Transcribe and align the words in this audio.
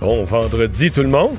Bon 0.00 0.24
vendredi 0.24 0.90
tout 0.90 1.02
le 1.02 1.08
monde. 1.08 1.36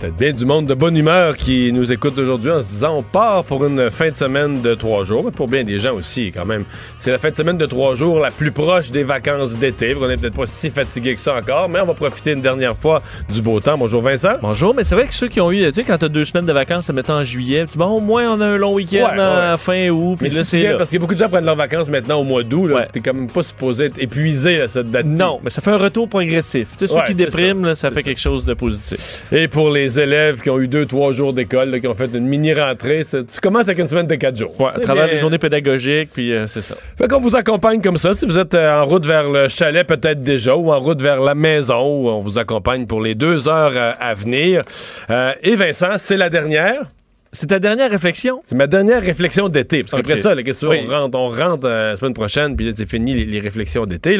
Peut-être 0.00 0.16
bien 0.16 0.32
du 0.32 0.44
monde 0.44 0.66
de 0.66 0.74
bonne 0.74 0.96
humeur 0.96 1.36
qui 1.36 1.72
nous 1.72 1.90
écoute 1.90 2.16
aujourd'hui 2.18 2.52
en 2.52 2.62
se 2.62 2.68
disant 2.68 2.98
on 2.98 3.02
part 3.02 3.42
pour 3.42 3.64
une 3.66 3.90
fin 3.90 4.10
de 4.10 4.14
semaine 4.14 4.62
de 4.62 4.76
trois 4.76 5.02
jours, 5.04 5.24
mais 5.24 5.32
pour 5.32 5.48
bien 5.48 5.64
des 5.64 5.80
gens 5.80 5.94
aussi 5.96 6.30
quand 6.30 6.44
même. 6.44 6.64
C'est 6.98 7.10
la 7.10 7.18
fin 7.18 7.30
de 7.30 7.34
semaine 7.34 7.58
de 7.58 7.66
trois 7.66 7.96
jours 7.96 8.20
la 8.20 8.30
plus 8.30 8.52
proche 8.52 8.92
des 8.92 9.02
vacances 9.02 9.58
d'été. 9.58 9.96
On 10.00 10.06
n'est 10.06 10.16
peut-être 10.16 10.36
pas 10.36 10.46
si 10.46 10.70
fatigué 10.70 11.16
que 11.16 11.20
ça 11.20 11.34
encore, 11.36 11.68
mais 11.68 11.80
on 11.80 11.84
va 11.86 11.94
profiter 11.94 12.30
une 12.30 12.42
dernière 12.42 12.76
fois 12.76 13.02
du 13.28 13.42
beau 13.42 13.58
temps. 13.58 13.76
Bonjour 13.76 14.00
Vincent. 14.00 14.34
Bonjour, 14.40 14.72
mais 14.72 14.84
c'est 14.84 14.94
vrai 14.94 15.08
que 15.08 15.14
ceux 15.14 15.26
qui 15.26 15.40
ont 15.40 15.50
eu, 15.50 15.66
tu 15.66 15.72
sais, 15.72 15.82
quand 15.82 15.98
t'as 15.98 16.08
deux 16.08 16.24
semaines 16.24 16.46
de 16.46 16.52
vacances, 16.52 16.86
ça 16.86 16.92
met 16.92 17.10
en 17.10 17.24
juillet, 17.24 17.62
tu 17.64 17.72
dis, 17.72 17.78
bon, 17.78 17.86
au 17.86 18.00
moins 18.00 18.28
on 18.36 18.40
a 18.40 18.46
un 18.46 18.56
long 18.56 18.74
week-end 18.74 18.98
Ouais, 18.98 19.18
ouais. 19.18 19.52
en 19.52 19.56
fin 19.56 19.88
août, 19.88 20.18
Mais 20.20 20.28
là 20.28 20.44
si 20.44 20.62
c'est 20.62 20.76
parce 20.76 20.90
qu'il 20.90 20.98
y 20.98 21.00
a 21.00 21.00
beaucoup 21.00 21.14
de 21.14 21.18
gens 21.18 21.28
prennent 21.28 21.44
leurs 21.44 21.56
vacances 21.56 21.88
maintenant 21.90 22.20
au 22.20 22.24
mois 22.24 22.44
d'août. 22.44 22.70
Ouais. 22.70 22.86
T'es 22.92 23.00
quand 23.00 23.14
même 23.14 23.28
pas 23.28 23.42
supposé 23.42 23.86
être 23.86 23.98
épuisé 24.00 24.60
à 24.60 24.68
cette 24.68 24.92
date 24.92 25.06
Non, 25.06 25.40
mais 25.42 25.50
ça 25.50 25.60
fait 25.60 25.72
un 25.72 25.76
retour 25.76 26.08
progressif. 26.08 26.68
Tu 26.78 26.86
sais, 26.86 26.94
ceux 26.94 27.00
qui 27.08 27.14
dépriment, 27.16 27.62
ça, 27.62 27.68
là, 27.68 27.74
ça 27.74 27.90
fait 27.90 27.96
ça. 27.96 28.02
quelque 28.02 28.20
chose 28.20 28.44
de 28.44 28.54
positif. 28.54 29.22
Et 29.32 29.48
pour 29.48 29.70
les 29.72 29.87
élèves 29.96 30.40
qui 30.40 30.50
ont 30.50 30.58
eu 30.60 30.68
deux, 30.68 30.86
trois 30.86 31.12
jours 31.12 31.32
d'école, 31.32 31.80
qui 31.80 31.86
ont 31.86 31.94
fait 31.94 32.10
une 32.12 32.26
mini-rentrée, 32.26 33.02
tu 33.04 33.40
commences 33.40 33.66
avec 33.68 33.78
une 33.78 33.86
semaine 33.88 34.06
de 34.06 34.14
quatre 34.16 34.36
jours. 34.36 34.60
Ouais, 34.60 34.68
à 34.68 34.74
Eh 34.78 34.80
travers 34.80 35.04
bien, 35.04 35.14
les 35.14 35.20
journées 35.20 35.38
pédagogiques, 35.38 36.10
puis 36.12 36.32
euh, 36.32 36.46
c'est 36.46 36.60
ça. 36.60 36.76
Fait 36.96 37.08
qu'on 37.08 37.20
vous 37.20 37.36
accompagne 37.36 37.80
comme 37.80 37.96
ça. 37.98 38.14
Si 38.14 38.26
vous 38.26 38.38
êtes 38.38 38.54
euh, 38.54 38.80
en 38.80 38.84
route 38.84 39.06
vers 39.06 39.30
le 39.30 39.48
chalet, 39.48 39.86
peut-être 39.86 40.22
déjà, 40.22 40.56
ou 40.56 40.72
en 40.72 40.78
route 40.80 41.00
vers 41.00 41.20
la 41.20 41.34
maison, 41.34 41.78
on 42.08 42.20
vous 42.20 42.38
accompagne 42.38 42.86
pour 42.86 43.00
les 43.00 43.14
deux 43.14 43.48
heures 43.48 43.72
euh, 43.74 43.92
à 44.00 44.14
venir. 44.14 44.62
Euh, 45.10 45.32
et 45.42 45.54
Vincent, 45.54 45.96
c'est 45.98 46.16
la 46.16 46.30
dernière. 46.30 46.82
C'est 47.30 47.48
ta 47.48 47.58
dernière 47.58 47.90
réflexion? 47.90 48.40
C'est 48.46 48.54
ma 48.54 48.66
dernière 48.66 49.02
réflexion 49.02 49.48
d'été. 49.50 49.82
Parce 49.82 49.92
qu'après 49.92 50.16
ça, 50.16 50.34
la 50.34 50.42
question, 50.42 50.70
Oui. 50.70 50.80
on 50.86 50.90
rentre, 50.90 51.18
on 51.18 51.28
rentre 51.28 51.66
euh, 51.68 51.90
la 51.90 51.96
semaine 51.96 52.14
prochaine, 52.14 52.56
puis 52.56 52.66
là, 52.66 52.72
c'est 52.74 52.88
fini 52.88 53.12
les, 53.14 53.26
les 53.26 53.40
réflexions 53.40 53.84
d'été. 53.84 54.16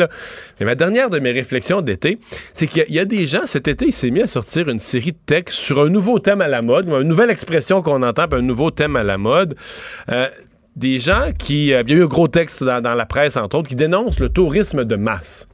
Mais 0.61 0.67
ma 0.67 0.75
dernière 0.75 1.09
de 1.09 1.19
mes 1.19 1.33
réflexions 1.33 1.81
d'été, 1.81 2.19
c'est 2.53 2.67
qu'il 2.67 2.79
y 2.79 2.83
a- 2.83 2.87
il 2.89 2.95
y, 2.95 2.99
a 2.99 3.05
des 3.07 3.27
gens, 3.27 3.47
cet 3.47 3.67
été, 3.67 3.87
il 3.87 3.93
s'est 3.93 4.11
mis 4.11 4.21
à 4.21 4.27
sortir 4.27 4.69
une 4.69 4.79
série 4.79 5.13
de 5.13 5.19
textes 5.25 5.57
sur 5.59 5.81
un 5.81 5.89
nouveau 5.89 6.19
thème 6.19 6.43
à 6.43 6.49
la 6.49 6.61
mode, 6.61 6.87
une 6.87 7.03
nouvelle 7.09 7.31
expression 7.31 7.81
qu'on 7.81 8.03
entend, 8.03 8.29
puis 8.29 8.39
un 8.39 8.43
nouveau 8.43 8.71
thème 8.71 8.95
à 8.97 9.03
la 9.05 9.17
mode. 9.17 9.57
Euh, 10.11 10.29
des 10.77 10.99
gens 10.99 11.31
qui. 11.37 11.73
euh, 11.73 11.83
il 11.87 11.91
y 11.91 11.95
a 11.95 11.97
eu 12.01 12.03
un 12.05 12.07
gros 12.07 12.29
texte 12.29 12.63
dans, 12.63 12.81
dans 12.83 12.95
la 12.95 13.07
presse, 13.07 13.37
entre 13.39 13.57
autres, 13.59 13.69
qui 13.69 13.75
dénoncent 13.75 14.21
le 14.21 14.29
tourisme 14.29 14.85
de 14.85 14.97
masse. 14.97 15.49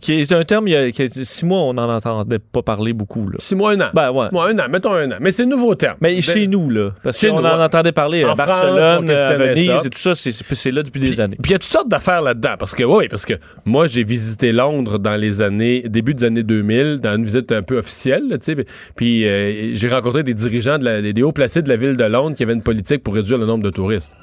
Qui 0.00 0.20
est 0.20 0.32
un 0.32 0.44
terme, 0.44 0.68
il 0.68 0.72
y 0.72 0.76
a, 0.76 0.90
qui 0.90 1.02
a- 1.02 1.08
six 1.08 1.44
mois, 1.44 1.60
on 1.60 1.74
n'en 1.74 1.88
entendait 1.94 2.38
pas 2.38 2.62
parler 2.62 2.92
beaucoup, 2.92 3.28
là. 3.28 3.36
Six 3.38 3.54
mois, 3.54 3.72
un 3.72 3.80
an. 3.80 3.88
Ben, 3.94 4.10
ouais. 4.10 4.28
Moi, 4.32 4.48
un 4.48 4.58
an, 4.58 4.64
mettons 4.70 4.92
un 4.92 5.10
an. 5.12 5.16
Mais 5.20 5.30
c'est 5.30 5.42
un 5.44 5.46
nouveau 5.46 5.74
terme. 5.74 5.96
Mais 6.00 6.14
Ben, 6.14 6.22
chez 6.22 6.46
nous, 6.46 6.70
là. 6.70 6.90
Parce 7.02 7.20
qu'on 7.20 7.38
en 7.38 7.42
ouais. 7.42 7.64
entendait 7.64 7.92
parler 7.92 8.22
à 8.22 8.26
France, 8.28 8.36
Barcelone, 8.38 9.04
on 9.04 9.08
à 9.08 9.12
questionnait 9.14 9.54
Venise 9.54 9.66
ça. 9.68 9.82
et 9.86 9.90
tout 9.90 9.98
ça, 9.98 10.14
c'est- 10.14 10.70
là 10.70 10.82
depuis 10.82 11.00
des 11.00 11.20
années. 11.20 11.36
Puis 11.42 11.50
il 11.50 11.52
y 11.52 11.56
a 11.56 11.58
toutes 11.58 11.72
sortes 11.72 11.88
d'affaires 11.88 12.22
là-dedans. 12.22 12.54
Parce 12.58 12.74
que, 12.74 12.84
oui, 12.84 13.08
parce 13.08 13.24
que 13.26 13.34
moi, 13.64 13.86
j'ai 13.86 14.04
visité 14.04 14.52
Londres 14.52 14.98
dans 14.98 15.16
les 15.16 15.42
années, 15.42 15.82
début 15.88 16.14
des 16.14 16.24
années 16.24 16.42
2000, 16.42 16.98
dans 17.02 17.14
une 17.16 17.24
visite 17.24 17.52
un 17.52 17.62
peu 17.62 17.78
officielle, 17.78 18.24
tu 18.40 18.54
sais. 18.54 18.56
Puis 18.96 19.26
euh, 19.26 19.74
j'ai 19.74 19.88
rencontré 19.88 20.22
des 20.22 20.34
dirigeants, 20.34 20.78
de 20.78 20.84
la- 20.84 21.00
des 21.12 21.22
hauts 21.22 21.32
placés 21.32 21.62
de 21.62 21.68
la 21.68 21.76
ville 21.76 21.96
de 21.96 22.04
Londres 22.04 22.36
qui 22.36 22.42
avaient 22.42 22.52
une 22.54 22.62
politique 22.62 23.02
pour 23.02 23.14
réduire 23.14 23.38
le 23.38 23.46
nombre 23.46 23.62
de 23.64 23.70
touristes. 23.70 24.16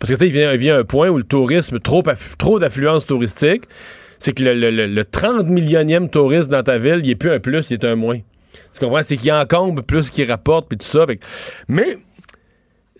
Parce 0.00 0.10
que, 0.12 0.18
tu 0.18 0.24
sais, 0.24 0.26
il 0.26 0.32
vient, 0.32 0.52
il 0.52 0.58
vient 0.58 0.76
un 0.78 0.84
point 0.84 1.08
où 1.08 1.16
le 1.16 1.22
tourisme, 1.24 1.78
trop, 1.78 2.02
trop 2.36 2.58
d'affluence 2.58 3.06
touristique, 3.06 3.62
c'est 4.18 4.32
que 4.32 4.42
le, 4.42 4.54
le- 4.54 4.70
le- 4.70 4.86
le 4.86 5.04
30 5.04 5.46
millionième 5.48 6.08
touriste 6.08 6.50
dans 6.50 6.62
ta 6.62 6.78
ville, 6.78 7.00
il 7.02 7.10
est 7.10 7.14
plus 7.16 7.30
un 7.30 7.40
plus, 7.40 7.70
il 7.70 7.74
est 7.74 7.84
un 7.84 7.96
moins. 7.96 8.18
Tu 8.72 8.80
comprends? 8.80 9.02
C'est 9.02 9.16
qu'il 9.16 9.32
encombre 9.32 9.82
plus 9.82 10.10
qu'il 10.10 10.30
rapporte, 10.30 10.68
puis 10.68 10.78
tout 10.78 10.86
ça. 10.86 11.06
Mais 11.68 11.96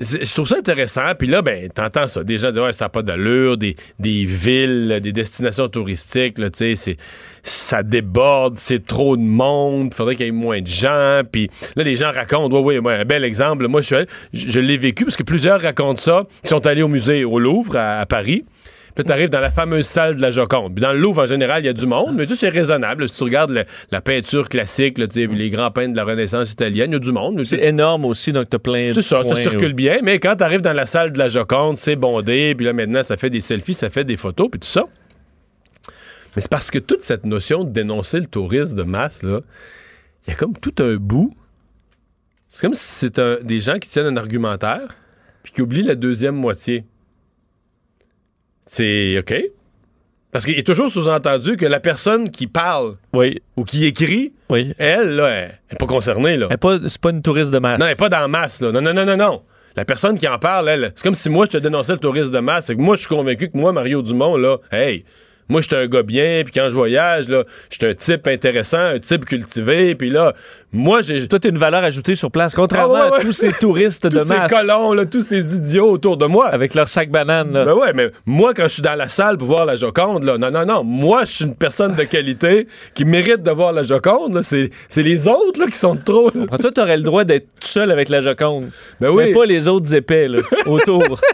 je 0.00 0.32
trouve 0.34 0.48
ça 0.48 0.56
intéressant. 0.58 1.14
Puis 1.16 1.28
là, 1.28 1.40
ben, 1.42 1.68
t'entends 1.68 2.08
ça. 2.08 2.24
Des 2.24 2.38
gens 2.38 2.50
disent, 2.50 2.60
ouais, 2.60 2.72
ça 2.72 2.86
n'a 2.86 2.88
pas 2.88 3.02
d'allure, 3.02 3.56
des, 3.56 3.76
des 4.00 4.24
villes, 4.24 4.98
des 5.00 5.12
destinations 5.12 5.68
touristiques, 5.68 6.38
là, 6.38 6.50
tu 6.50 6.74
sais, 6.74 6.96
ça 7.44 7.82
déborde, 7.84 8.58
c'est 8.58 8.84
trop 8.84 9.16
de 9.16 9.22
monde, 9.22 9.94
faudrait 9.94 10.16
qu'il 10.16 10.26
y 10.26 10.28
ait 10.30 10.32
moins 10.32 10.60
de 10.60 10.66
gens. 10.66 11.20
Puis 11.30 11.48
là, 11.76 11.84
les 11.84 11.94
gens 11.94 12.10
racontent, 12.10 12.56
ouais, 12.60 12.78
ouais, 12.78 12.84
ouais, 12.84 12.94
un 13.00 13.04
bel 13.04 13.22
exemple. 13.22 13.68
Moi, 13.68 13.82
je, 13.82 13.86
suis 13.86 13.94
allé- 13.96 14.06
je, 14.32 14.58
l'ai 14.58 14.76
vécu 14.76 15.04
parce 15.04 15.16
que 15.16 15.22
plusieurs 15.22 15.60
racontent 15.60 16.00
ça. 16.00 16.24
Ils 16.42 16.48
sont 16.48 16.66
allés 16.66 16.82
au 16.82 16.88
musée 16.88 17.24
au 17.24 17.38
Louvre, 17.38 17.76
à 17.76 18.04
Paris. 18.06 18.44
Puis 18.94 19.04
tu 19.04 19.10
arrives 19.10 19.28
dans 19.28 19.40
la 19.40 19.50
fameuse 19.50 19.86
salle 19.86 20.14
de 20.14 20.20
la 20.22 20.30
Joconde. 20.30 20.74
Puis 20.74 20.80
dans 20.82 20.92
le 20.92 21.00
Louvre, 21.00 21.22
en 21.22 21.26
général, 21.26 21.62
il 21.62 21.66
y 21.66 21.68
a 21.68 21.72
du 21.72 21.86
monde, 21.86 22.14
mais 22.14 22.26
tu 22.26 22.34
sais, 22.36 22.40
c'est 22.46 22.48
raisonnable. 22.48 23.08
Si 23.08 23.14
tu 23.14 23.24
regardes 23.24 23.50
le- 23.50 23.64
la 23.90 24.00
peinture 24.00 24.48
classique, 24.48 24.98
là, 24.98 25.06
sais, 25.10 25.26
les 25.26 25.50
grands 25.50 25.72
peintres 25.72 25.92
de 25.92 25.96
la 25.96 26.04
Renaissance 26.04 26.52
italienne, 26.52 26.90
il 26.90 26.94
y 26.94 26.96
a 26.96 27.00
du 27.00 27.10
monde. 27.10 27.42
C'est 27.44 27.64
énorme 27.64 28.04
aussi, 28.04 28.30
donc 28.32 28.48
t'as 28.50 28.58
plein 28.60 28.90
de 28.90 28.92
c'est 28.94 29.02
ça, 29.02 29.22
ça 29.24 29.34
circule 29.50 29.72
bien, 29.72 29.98
mais 30.04 30.20
quand 30.20 30.36
t'arrives 30.36 30.60
dans 30.60 30.72
la 30.72 30.86
salle 30.86 31.10
de 31.12 31.18
la 31.18 31.28
Joconde, 31.28 31.76
c'est 31.76 31.96
bondé, 31.96 32.54
puis 32.54 32.66
là 32.66 32.72
maintenant 32.72 33.02
ça 33.02 33.16
fait 33.16 33.30
des 33.30 33.40
selfies, 33.40 33.74
ça 33.74 33.90
fait 33.90 34.04
des 34.04 34.16
photos, 34.16 34.48
puis 34.50 34.60
tout 34.60 34.68
ça. 34.68 34.84
Mais 36.36 36.42
c'est 36.42 36.50
parce 36.50 36.70
que 36.70 36.78
toute 36.78 37.00
cette 37.00 37.26
notion 37.26 37.64
de 37.64 37.70
dénoncer 37.72 38.20
le 38.20 38.26
tourisme 38.26 38.76
de 38.76 38.82
masse, 38.84 39.22
là, 39.22 39.40
il 40.26 40.30
y 40.30 40.32
a 40.34 40.36
comme 40.36 40.56
tout 40.56 40.74
un 40.78 40.94
bout. 40.96 41.34
C'est 42.48 42.60
comme 42.60 42.74
si 42.74 42.84
c'est 42.84 43.20
des 43.44 43.58
gens 43.60 43.78
qui 43.78 43.88
tiennent 43.88 44.06
un 44.06 44.16
argumentaire, 44.16 44.96
puis 45.42 45.52
qui 45.52 45.62
oublient 45.62 45.82
la 45.82 45.94
deuxième 45.96 46.36
moitié. 46.36 46.84
C'est 48.66 49.18
OK? 49.18 49.34
Parce 50.32 50.44
qu'il 50.44 50.58
est 50.58 50.66
toujours 50.66 50.90
sous-entendu 50.90 51.56
que 51.56 51.64
la 51.66 51.78
personne 51.78 52.28
qui 52.28 52.48
parle 52.48 52.96
Oui, 53.12 53.40
ou 53.56 53.64
qui 53.64 53.84
écrit, 53.86 54.32
oui. 54.50 54.74
elle, 54.78 55.14
là, 55.16 55.28
elle 55.28 55.58
n'est 55.70 55.78
pas 55.78 55.86
concernée. 55.86 56.36
Là. 56.36 56.46
Elle 56.50 56.54
est 56.54 56.56
pas- 56.56 56.78
C'est 56.88 57.00
pas 57.00 57.10
une 57.10 57.22
touriste 57.22 57.52
de 57.52 57.58
masse. 57.58 57.78
Non, 57.78 57.86
elle 57.86 57.92
n'est 57.92 57.96
pas 57.96 58.08
dans 58.08 58.28
masse, 58.28 58.60
là. 58.60 58.72
Non, 58.72 58.80
non, 58.80 58.92
non, 58.92 59.04
non, 59.06 59.16
non. 59.16 59.42
La 59.76 59.84
personne 59.84 60.18
qui 60.18 60.26
en 60.26 60.38
parle, 60.38 60.68
elle, 60.68 60.92
c'est 60.96 61.04
comme 61.04 61.14
si 61.14 61.30
moi, 61.30 61.46
je 61.46 61.52
te 61.52 61.58
dénonçais 61.58 61.92
le 61.92 61.98
tourisme 61.98 62.32
de 62.32 62.38
masse. 62.40 62.66
C'est 62.66 62.74
que 62.76 62.80
moi, 62.80 62.96
je 62.96 63.00
suis 63.00 63.08
convaincu 63.08 63.48
que 63.50 63.56
moi, 63.56 63.72
Mario 63.72 64.02
Dumont, 64.02 64.36
là, 64.36 64.58
hey, 64.72 65.04
moi, 65.48 65.60
je 65.60 65.66
suis 65.66 65.76
un 65.76 65.86
gars 65.86 66.02
bien, 66.02 66.42
puis 66.44 66.52
quand 66.52 66.68
je 66.68 66.74
voyage, 66.74 67.28
là, 67.28 67.44
je 67.70 67.76
suis 67.76 67.86
un 67.86 67.94
type 67.94 68.26
intéressant, 68.26 68.78
un 68.78 68.98
type 68.98 69.24
cultivé, 69.24 69.94
puis 69.94 70.10
là, 70.10 70.32
moi, 70.72 71.02
j'ai... 71.02 71.28
Toi, 71.28 71.38
t'es 71.38 71.50
une 71.50 71.58
valeur 71.58 71.84
ajoutée 71.84 72.14
sur 72.14 72.30
place, 72.30 72.54
contrairement 72.54 72.94
Ah 72.96 73.04
ouais, 73.04 73.10
ouais. 73.12 73.18
à 73.18 73.20
tous 73.20 73.32
ces 73.32 73.52
touristes 73.52 74.10
Tous 74.10 74.16
de 74.16 74.20
ces 74.24 74.34
masse 74.34 74.50
colons, 74.52 74.92
là, 74.92 75.04
tous 75.06 75.20
ces 75.20 75.56
idiots 75.56 75.90
autour 75.90 76.16
de 76.16 76.26
moi. 76.26 76.48
avec 76.48 76.74
leur 76.74 76.88
sac 76.88 77.10
banane. 77.10 77.52
là. 77.52 77.64
Ben 77.64 77.74
ouais, 77.74 77.92
mais 77.92 78.10
moi, 78.26 78.54
quand 78.54 78.64
je 78.64 78.72
suis 78.74 78.82
dans 78.82 78.94
la 78.94 79.08
salle 79.08 79.38
pour 79.38 79.46
voir 79.46 79.66
la 79.66 79.76
Joconde, 79.76 80.24
là, 80.24 80.36
non, 80.38 80.50
non, 80.50 80.64
non, 80.64 80.82
moi, 80.82 81.24
je 81.24 81.30
suis 81.32 81.44
une 81.44 81.54
personne 81.54 81.94
de 81.94 82.02
qualité 82.04 82.66
qui 82.94 83.04
mérite 83.04 83.42
de 83.42 83.50
voir 83.50 83.72
la 83.72 83.82
Joconde, 83.84 84.34
là. 84.34 84.42
C'est 84.42 84.70
c'est 84.88 85.02
les 85.02 85.28
autres, 85.28 85.60
là, 85.60 85.66
qui 85.66 85.78
sont 85.78 85.96
trop... 85.96 86.30
là. 86.34 86.42
Alors, 86.48 86.58
toi, 86.58 86.72
t'aurais 86.72 86.96
le 86.96 87.02
droit 87.04 87.24
d'être 87.24 87.46
seul 87.60 87.90
avec 87.92 88.08
la 88.08 88.20
Joconde. 88.20 88.70
Ben 89.00 89.10
oui. 89.10 89.24
Mais 89.26 89.32
pas 89.32 89.44
les 89.44 89.68
autres 89.68 89.94
épais, 89.94 90.26
là, 90.28 90.40
autour. 90.66 91.20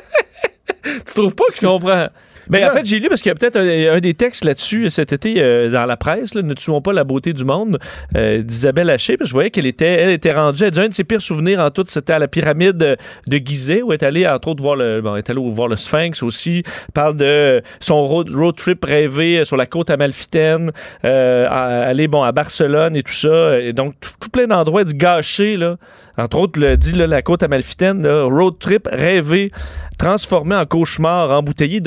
Tu 0.83 1.15
trouves 1.15 1.35
pas 1.35 1.45
que 1.49 1.55
c'est... 1.55 1.67
comprends? 1.67 2.09
Là- 2.59 2.71
en 2.71 2.77
fait, 2.77 2.85
j'ai 2.85 2.99
lu 2.99 3.09
parce 3.09 3.23
qu'il 3.23 3.31
y 3.31 3.33
a 3.33 3.35
peut-être 3.35 3.57
un, 3.57 3.97
un 3.97 4.01
des 4.01 4.15
textes 4.15 4.45
là-dessus 4.45 4.91
cet 4.91 5.13
été 5.13 5.35
euh, 5.39 5.71
dans 5.71 5.85
la 5.87 5.97
presse, 5.97 6.35
là, 6.35 6.43
Ne 6.43 6.55
tuons 6.55 6.81
pas 6.81 6.93
la 6.93 7.05
beauté 7.05 7.33
du 7.33 7.45
monde, 7.45 7.79
euh, 8.17 8.43
d'Isabelle 8.43 8.91
Haché. 8.91 9.17
Parce 9.17 9.29
que 9.29 9.31
je 9.31 9.35
voyais 9.35 9.51
qu'elle 9.51 9.67
était, 9.67 9.87
elle 9.87 10.11
était 10.11 10.33
rendue, 10.33 10.65
elle 10.65 10.71
dit 10.71 10.81
un 10.81 10.89
de 10.89 10.95
ses 10.95 11.05
pires 11.05 11.23
souvenirs 11.23 11.61
en 11.61 11.71
tout, 11.71 11.85
c'était 11.87 12.13
à 12.13 12.19
la 12.19 12.29
pyramide 12.29 12.77
de, 12.77 13.37
Gizeh, 13.39 13.83
où 13.83 13.93
elle 13.93 13.99
est 14.01 14.05
allée, 14.05 14.27
entre 14.27 14.49
autres, 14.49 14.63
voir 14.63 14.77
le, 14.77 15.01
bon, 15.01 15.15
elle 15.15 15.19
est 15.19 15.31
allée 15.31 15.41
voir 15.49 15.69
le 15.69 15.77
Sphinx 15.77 16.23
aussi. 16.23 16.63
Elle 16.67 16.93
parle 16.93 17.17
de 17.17 17.63
son 17.81 18.03
road, 18.03 18.29
road 18.35 18.57
trip 18.57 18.85
rêvé 18.85 19.45
sur 19.45 19.57
la 19.57 19.67
côte 19.67 19.91
amalfitaine, 19.91 20.73
euh, 21.05 21.47
aller 21.49 22.09
bon, 22.09 22.23
à 22.23 22.33
Barcelone 22.33 22.97
et 22.97 23.03
tout 23.03 23.13
ça. 23.13 23.59
Et 23.61 23.73
donc, 23.73 23.95
tout, 24.01 24.11
tout 24.21 24.31
plein 24.31 24.47
d'endroits 24.47 24.85
du 24.85 24.95
gâché, 24.95 25.57
là. 25.57 25.77
Entre 26.17 26.37
autres, 26.39 26.61
le, 26.61 26.77
dit 26.77 26.93
là, 26.93 27.07
la 27.07 27.23
côte 27.23 27.43
amalfitaine, 27.43 28.03
là, 28.07 28.25
road 28.25 28.59
trip 28.59 28.89
rêvé, 28.93 29.53
transformé 29.99 30.55
en 30.55 30.67
cauchemar, 30.67 31.31
embouteillé 31.31 31.81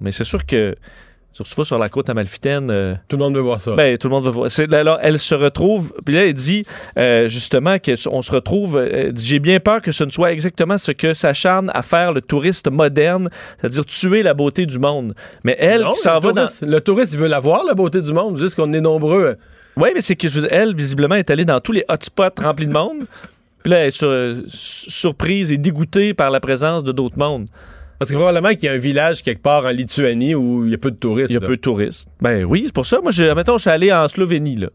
Mais 0.00 0.12
c'est 0.12 0.24
sûr 0.24 0.44
que 0.44 0.74
surtout 1.32 1.64
sur 1.64 1.78
la 1.78 1.88
côte 1.88 2.08
amalfitaine. 2.10 2.68
euh, 2.70 2.94
Tout 3.08 3.16
le 3.16 3.22
monde 3.24 3.34
veut 3.36 3.40
voir 3.42 3.60
ça. 3.60 3.72
ben, 3.76 3.96
tout 3.96 4.08
le 4.08 4.14
monde 4.14 4.24
va 4.24 4.30
voir. 4.30 4.50
C'est- 4.50 4.72
Alors, 4.74 4.98
elle 5.00 5.18
se 5.20 5.34
retrouve. 5.36 5.92
Puis 6.04 6.14
là, 6.14 6.26
elle 6.26 6.34
dit 6.34 6.64
euh, 6.98 7.28
justement 7.28 7.76
qu'on 7.78 8.22
se 8.22 8.32
retrouve. 8.32 8.76
euh, 8.76 8.88
elle 8.92 9.12
dit, 9.12 9.24
J'ai 9.26 9.38
bien 9.38 9.60
peur 9.60 9.80
que 9.80 9.92
ce 9.92 10.02
ne 10.04 10.10
soit 10.10 10.32
exactement 10.32 10.78
ce 10.78 10.90
que 10.90 11.14
s'acharne 11.14 11.70
à 11.74 11.82
faire 11.82 12.12
le 12.12 12.20
touriste 12.22 12.68
moderne, 12.70 13.28
c'est-à-dire 13.60 13.84
tuer 13.86 14.22
la 14.24 14.34
beauté 14.34 14.66
du 14.66 14.78
monde. 14.80 15.14
Mais 15.44 15.54
elle, 15.60 15.82
Non, 15.82 15.92
qui 15.92 16.00
s'en 16.00 16.14
le, 16.14 16.20
va 16.20 16.32
dans. 16.32 16.46
le 16.62 16.80
touriste, 16.80 17.12
il 17.12 17.18
veut 17.20 17.28
la 17.28 17.38
voir, 17.40 17.62
la 17.64 17.74
beauté 17.74 18.00
du 18.02 18.12
monde, 18.12 18.36
juste 18.38 18.56
qu'on 18.56 18.72
est 18.72 18.80
nombreux. 18.80 19.36
Oui, 19.76 19.90
mais 19.94 20.00
c'est 20.00 20.16
que 20.16 20.28
je 20.28 20.40
veux 20.40 20.48
dire, 20.48 20.58
elle, 20.58 20.74
visiblement, 20.74 21.14
est 21.14 21.30
allée 21.30 21.44
dans 21.44 21.60
tous 21.60 21.70
les 21.72 21.84
hotspots 21.88 22.42
remplis 22.42 22.66
de 22.66 22.72
monde. 22.72 23.04
Puis 23.62 23.70
là, 23.70 23.78
elle 23.78 23.88
est 23.88 23.90
sur- 23.90 24.34
surprise 24.48 25.52
et 25.52 25.58
dégoûtée 25.58 26.14
par 26.14 26.30
la 26.30 26.40
présence 26.40 26.82
de 26.84 26.90
d'autres 26.92 27.18
mondes. 27.18 27.46
Parce 27.98 28.10
que 28.10 28.16
probablement 28.16 28.50
qu'il 28.50 28.64
y 28.64 28.68
a 28.68 28.72
un 28.72 28.78
village 28.78 29.22
quelque 29.22 29.42
part 29.42 29.66
en 29.66 29.70
Lituanie 29.70 30.34
où 30.34 30.64
il 30.64 30.70
y 30.70 30.74
a 30.74 30.78
peu 30.78 30.90
de 30.90 30.96
touristes. 30.96 31.30
Il 31.30 31.34
y 31.34 31.36
a 31.36 31.40
là. 31.40 31.46
peu 31.46 31.56
de 31.56 31.60
touristes. 31.60 32.08
Ben 32.20 32.44
oui, 32.44 32.64
c'est 32.66 32.72
pour 32.74 32.86
ça. 32.86 33.00
Moi, 33.00 33.10
je, 33.10 33.24
mettons, 33.34 33.56
je 33.58 33.62
suis 33.62 33.70
allé 33.70 33.92
en 33.92 34.06
Slovénie, 34.06 34.56
là. 34.56 34.68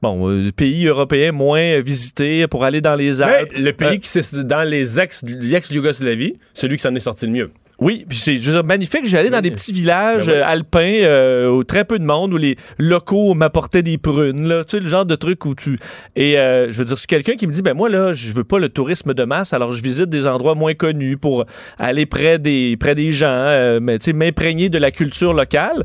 Bon, 0.00 0.28
euh, 0.28 0.50
pays 0.50 0.86
européen 0.86 1.30
moins 1.30 1.60
euh, 1.60 1.80
visité 1.80 2.46
pour 2.48 2.64
aller 2.64 2.80
dans 2.80 2.96
les 2.96 3.18
Mais 3.18 3.22
Alpes. 3.22 3.52
le 3.56 3.72
pays 3.72 3.88
Euh, 3.88 3.96
qui 3.98 4.08
c'est 4.08 4.44
dans 4.44 4.68
les 4.68 4.98
ex 4.98 5.22
l'ex-Yougoslavie, 5.24 6.34
celui 6.54 6.76
qui 6.76 6.82
s'en 6.82 6.94
est 6.94 7.00
sorti 7.00 7.26
le 7.26 7.32
mieux. 7.32 7.50
Oui, 7.82 8.04
puis 8.08 8.16
c'est 8.16 8.34
dire, 8.34 8.62
magnifique. 8.64 9.06
J'allais 9.06 9.28
dans 9.30 9.38
Oui. 9.38 9.42
des 9.42 9.50
petits 9.50 9.72
villages 9.72 10.26
Ben 10.26 10.32
oui. 10.34 10.38
euh, 10.38 10.46
alpins 10.46 10.98
euh, 11.02 11.50
où 11.50 11.64
très 11.64 11.84
peu 11.84 11.98
de 11.98 12.04
monde, 12.04 12.32
où 12.32 12.36
les 12.36 12.56
locaux 12.78 13.34
m'apportaient 13.34 13.82
des 13.82 13.98
prunes, 13.98 14.46
là, 14.46 14.64
tu 14.64 14.70
sais, 14.76 14.80
le 14.80 14.86
genre 14.86 15.04
de 15.04 15.16
truc 15.16 15.44
où 15.44 15.54
tu... 15.56 15.76
Et 16.14 16.38
euh, 16.38 16.70
je 16.70 16.78
veux 16.78 16.84
dire, 16.84 16.96
c'est 16.96 17.08
quelqu'un 17.08 17.34
qui 17.34 17.46
me 17.48 17.52
dit, 17.52 17.60
ben 17.62 17.74
moi, 17.74 17.88
là, 17.88 18.12
je 18.12 18.32
veux 18.32 18.44
pas 18.44 18.58
le 18.60 18.68
tourisme 18.68 19.14
de 19.14 19.24
masse, 19.24 19.52
alors 19.52 19.72
je 19.72 19.82
visite 19.82 20.08
des 20.08 20.28
endroits 20.28 20.54
moins 20.54 20.74
connus 20.74 21.16
pour 21.16 21.44
aller 21.78 22.06
près 22.06 22.38
des, 22.38 22.76
près 22.78 22.94
des 22.94 23.10
gens, 23.10 23.26
euh, 23.28 23.80
mais 23.82 23.98
tu 23.98 24.04
sais, 24.06 24.12
m'imprégner 24.12 24.68
de 24.68 24.78
la 24.78 24.92
culture 24.92 25.32
locale. 25.32 25.82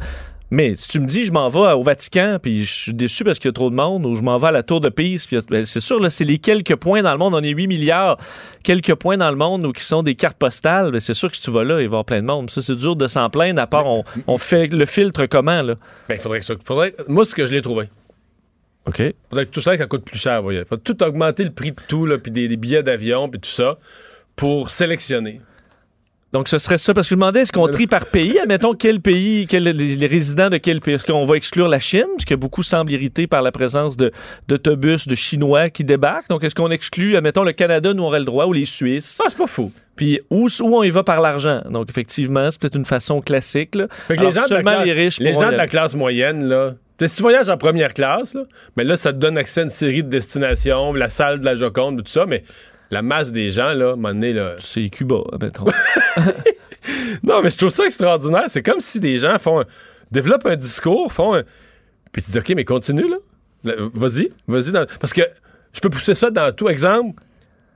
Mais 0.49 0.75
si 0.75 0.87
tu 0.87 0.99
me 1.01 1.05
dis, 1.05 1.25
je 1.25 1.31
m'en 1.31 1.49
vais 1.49 1.73
au 1.73 1.81
Vatican, 1.81 2.39
puis 2.41 2.63
je 2.63 2.73
suis 2.73 2.93
déçu 2.93 3.25
parce 3.25 3.37
qu'il 3.37 3.49
y 3.49 3.51
a 3.51 3.53
trop 3.53 3.69
de 3.69 3.75
monde, 3.75 4.05
ou 4.05 4.15
je 4.15 4.21
m'en 4.21 4.37
vais 4.37 4.47
à 4.47 4.51
la 4.51 4.63
Tour 4.63 4.79
de 4.79 4.87
Pise, 4.87 5.27
puis 5.27 5.37
ben, 5.49 5.65
c'est 5.65 5.81
sûr, 5.81 5.99
là, 5.99 6.09
c'est 6.09 6.23
les 6.23 6.37
quelques 6.37 6.75
points 6.75 7.01
dans 7.01 7.11
le 7.11 7.17
monde, 7.17 7.33
on 7.33 7.41
est 7.41 7.49
8 7.49 7.67
milliards, 7.67 8.17
quelques 8.63 8.95
points 8.95 9.17
dans 9.17 9.29
le 9.29 9.35
monde 9.35 9.65
où 9.65 9.73
qui 9.73 9.83
sont 9.83 10.03
des 10.03 10.15
cartes 10.15 10.37
postales, 10.37 10.91
ben, 10.91 11.01
c'est 11.01 11.13
sûr 11.13 11.29
que 11.29 11.35
si 11.35 11.43
tu 11.43 11.51
vas 11.51 11.65
là, 11.65 11.73
il 11.73 11.75
va 11.77 11.81
y 11.81 11.85
avoir 11.85 12.05
plein 12.05 12.21
de 12.21 12.27
monde. 12.27 12.49
Ça, 12.49 12.61
c'est 12.61 12.75
dur 12.75 12.95
de 12.95 13.07
s'en 13.07 13.29
plaindre, 13.29 13.61
à 13.61 13.67
part 13.67 13.87
on, 13.87 14.03
on 14.27 14.37
fait 14.37 14.67
le 14.67 14.85
filtre 14.85 15.25
comment, 15.25 15.61
là. 15.61 15.75
Ben, 16.07 16.15
il 16.15 16.21
faudrait 16.21 16.39
que 16.39 16.45
ça. 16.45 16.53
Faudrait, 16.63 16.95
moi, 17.07 17.25
ce 17.25 17.35
que 17.35 17.45
je 17.45 17.51
l'ai 17.51 17.61
trouvé. 17.61 17.89
OK. 18.87 19.03
Faudrait 19.29 19.45
que 19.47 19.51
tout 19.51 19.59
ça, 19.59 19.77
ça 19.77 19.85
coûte 19.85 20.05
plus 20.05 20.17
cher. 20.17 20.41
Il 20.49 20.63
faut 20.63 20.77
tout 20.77 21.03
augmenter 21.03 21.43
le 21.43 21.51
prix 21.51 21.71
de 21.73 21.81
tout, 21.89 22.05
là, 22.05 22.17
puis 22.17 22.31
des, 22.31 22.47
des 22.47 22.55
billets 22.55 22.83
d'avion, 22.83 23.27
puis 23.27 23.41
tout 23.41 23.49
ça, 23.49 23.77
pour 24.37 24.69
sélectionner. 24.69 25.41
Donc, 26.33 26.49
ce 26.49 26.57
serait 26.57 26.77
ça, 26.77 26.93
parce 26.93 27.07
que 27.07 27.11
je 27.11 27.15
me 27.15 27.21
demandais, 27.21 27.41
est-ce 27.41 27.53
qu'on 27.53 27.69
trie 27.69 27.87
par 27.87 28.05
pays? 28.07 28.37
Admettons, 28.37 28.73
quel 28.73 28.99
pays, 28.99 29.47
quel- 29.47 29.63
les, 29.63 30.07
résidents 30.07 30.49
de 30.49 30.57
quel 30.57 30.81
pays? 30.81 30.95
Est-ce 30.95 31.05
qu'on 31.05 31.25
va 31.25 31.37
exclure 31.37 31.69
la 31.69 31.79
Chine? 31.79 32.03
Parce 32.15 32.25
que 32.25 32.35
beaucoup 32.35 32.63
semblent 32.63 32.91
irrités 32.91 33.27
par 33.27 33.41
la 33.41 33.53
présence 33.53 33.95
de- 33.95 34.11
d'autobus 34.49 35.07
de, 35.07 35.15
Chinois 35.15 35.69
qui 35.69 35.85
débarquent. 35.85 36.27
Donc, 36.29 36.43
est-ce 36.43 36.53
qu'on 36.53 36.69
exclut, 36.69 37.15
admettons, 37.15 37.43
le 37.43 37.53
Canada, 37.53 37.93
nous, 37.93 38.03
aurait 38.03 38.19
le 38.19 38.25
droit, 38.25 38.45
ou 38.45 38.51
les 38.53 38.65
Suisses? 38.65 39.19
Ah, 39.23 39.27
c'est 39.29 39.37
pas 39.37 39.47
fou. 39.47 39.71
Puis, 39.95 40.19
où, 40.29 40.47
où 40.61 40.75
on 40.77 40.83
y 40.83 40.89
va 40.89 41.03
par 41.03 41.21
l'argent? 41.21 41.61
Donc, 41.69 41.89
effectivement, 41.89 42.51
c'est 42.51 42.59
peut-être 42.59 42.75
une 42.75 42.85
façon 42.85 43.21
classique, 43.21 43.75
là. 43.75 43.87
Fait 43.89 44.15
que 44.15 44.19
Alors, 44.19 44.31
les 44.33 44.35
gens, 44.39 44.45
de 44.47 44.49
la, 44.51 44.55
seulement 44.57 44.71
classe- 44.73 44.85
les 44.85 44.93
riches 44.93 45.19
les 45.19 45.33
gens 45.33 45.51
de 45.51 45.55
la 45.57 45.67
classe 45.67 45.95
moyenne, 45.95 46.43
là. 46.43 46.73
Si 47.05 47.15
tu 47.15 47.21
voyages 47.21 47.47
en 47.49 47.57
première 47.57 47.93
classe, 47.93 48.33
là, 48.33 48.41
mais 48.75 48.83
là, 48.83 48.97
ça 48.97 49.13
te 49.13 49.17
donne 49.17 49.37
accès 49.37 49.61
à 49.61 49.63
une 49.63 49.69
série 49.69 50.03
de 50.03 50.09
destinations, 50.09 50.91
la 50.93 51.09
salle 51.09 51.39
de 51.39 51.45
la 51.45 51.55
Joconde, 51.55 52.03
tout 52.03 52.11
ça, 52.11 52.25
mais 52.25 52.43
la 52.91 53.01
masse 53.01 53.31
des 53.31 53.51
gens, 53.51 53.73
là, 53.73 53.89
à 53.89 53.93
un 53.93 53.95
moment 53.95 54.09
donné, 54.09 54.33
là. 54.33 54.53
C'est 54.59 54.89
Cuba, 54.89 55.17
admettons. 55.33 55.65
Non, 57.23 57.41
mais 57.41 57.49
je 57.49 57.57
trouve 57.57 57.69
ça 57.69 57.85
extraordinaire. 57.85 58.45
C'est 58.47 58.63
comme 58.63 58.79
si 58.79 58.99
des 58.99 59.19
gens 59.19 59.37
font 59.39 59.59
un- 59.61 59.65
développent 60.11 60.45
un 60.45 60.55
discours, 60.55 61.11
font 61.11 61.35
un. 61.35 61.43
Puis 62.13 62.21
tu 62.21 62.31
dis, 62.31 62.39
OK, 62.39 62.49
mais 62.55 62.63
continue, 62.63 63.09
là. 63.09 63.17
Là, 63.65 63.73
Vas-y, 63.93 64.31
vas-y. 64.47 64.71
dans- 64.71 64.85
Parce 64.99 65.11
que 65.13 65.21
je 65.73 65.79
peux 65.81 65.89
pousser 65.89 66.13
ça 66.15 66.29
dans 66.31 66.53
tout. 66.55 66.69
Exemple, 66.69 67.21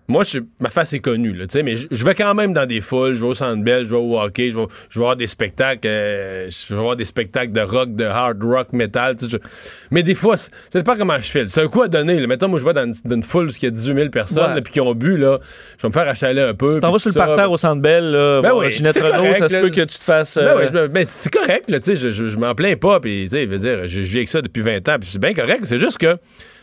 moi, 0.07 0.23
je- 0.23 0.39
ma 0.59 0.69
face 0.69 0.91
est 0.93 0.99
connue, 0.99 1.33
là, 1.33 1.47
tu 1.47 1.53
sais, 1.53 1.63
mais 1.63 1.77
je 1.77 1.87
je 1.89 2.03
vais 2.05 2.15
quand 2.15 2.33
même 2.33 2.51
dans 2.53 2.65
des 2.65 2.81
foules. 2.81 3.13
Je 3.13 3.21
vais 3.21 3.27
au 3.27 3.33
Centre 3.33 3.63
Bell, 3.63 3.85
je 3.85 3.91
vais 3.91 3.95
au 3.95 4.19
hockey, 4.19 4.51
je 4.51 4.57
vais, 4.57 4.65
je 4.89 4.99
vais 4.99 5.03
voir 5.05 5.15
des 5.15 5.27
spectacles, 5.27 5.87
euh, 5.87 6.49
je 6.49 6.73
vais 6.75 6.81
voir 6.81 6.95
des 6.97 7.05
spectacles 7.05 7.51
de 7.53 7.61
rock, 7.61 7.95
de 7.95 8.03
hard 8.03 8.43
rock, 8.43 8.73
metal, 8.73 9.15
tu 9.15 9.25
sais, 9.25 9.31
je- 9.31 9.37
Mais 9.89 10.03
des 10.03 10.15
fois, 10.15 10.35
c'est- 10.37 10.51
dépend 10.73 10.95
comment 10.97 11.15
je 11.17 11.31
file. 11.31 11.47
C'est 11.47 11.61
un 11.61 11.67
coup 11.67 11.81
à 11.83 11.87
donner. 11.87 12.19
Là. 12.19 12.27
Mettons, 12.27 12.49
moi, 12.49 12.59
je 12.59 12.65
vais 12.65 12.73
dans 12.73 12.85
une, 12.85 12.93
dans 13.05 13.15
une 13.15 13.23
foule 13.23 13.47
où 13.47 13.51
il 13.51 13.63
y 13.63 13.67
a 13.67 13.69
18 13.69 13.93
000 13.95 14.09
personnes, 14.09 14.53
Ouais. 14.53 14.61
puis 14.61 14.73
qui 14.73 14.81
ont 14.81 14.93
bu, 14.93 15.17
là. 15.17 15.39
Je 15.77 15.83
vais 15.83 15.87
me 15.89 15.93
faire 15.93 16.07
achaler 16.09 16.41
un 16.41 16.53
peu. 16.53 16.73
Tu 16.75 16.81
t'en 16.81 16.91
vas 16.91 16.99
sur 16.99 17.09
le 17.09 17.15
parterre 17.15 17.51
au 17.51 17.57
Centre 17.57 17.81
Bell, 17.81 18.11
là, 18.11 18.41
Ben 18.41 18.51
oui, 18.53 18.69
Ginette 18.69 18.93
c'est 18.93 19.01
Renault, 19.01 19.15
correct, 19.17 19.35
ça 19.37 19.47
se 19.47 19.53
là. 19.55 19.61
peut 19.61 19.69
que 19.69 19.81
tu 19.81 19.87
te 19.97 20.03
fasses... 20.03 20.37
Ben 20.37 20.47
euh, 20.47 20.55
ouais, 20.57 20.69
ben, 20.71 20.87
ben, 20.87 21.05
c'est 21.05 21.31
correct, 21.31 21.69
là, 21.69 21.79
je, 21.85 22.11
je, 22.11 22.37
m'en 22.37 22.53
plains 22.55 22.75
pas, 22.75 22.99
puis, 22.99 23.23
tu 23.23 23.29
sais, 23.29 23.43
je 23.45 23.49
veux 23.49 23.57
dire, 23.59 23.81
je, 23.87 24.01
je 24.01 24.11
vis 24.11 24.17
avec 24.17 24.29
ça 24.29 24.41
depuis 24.41 24.61
20 24.61 24.87
ans, 24.89 24.97
puis 24.99 25.09
c'est 25.11 25.19
bien 25.21 25.33
correct, 25.33 25.61
c'est 25.65 25.77
juste 25.77 25.97
que, 25.97 26.17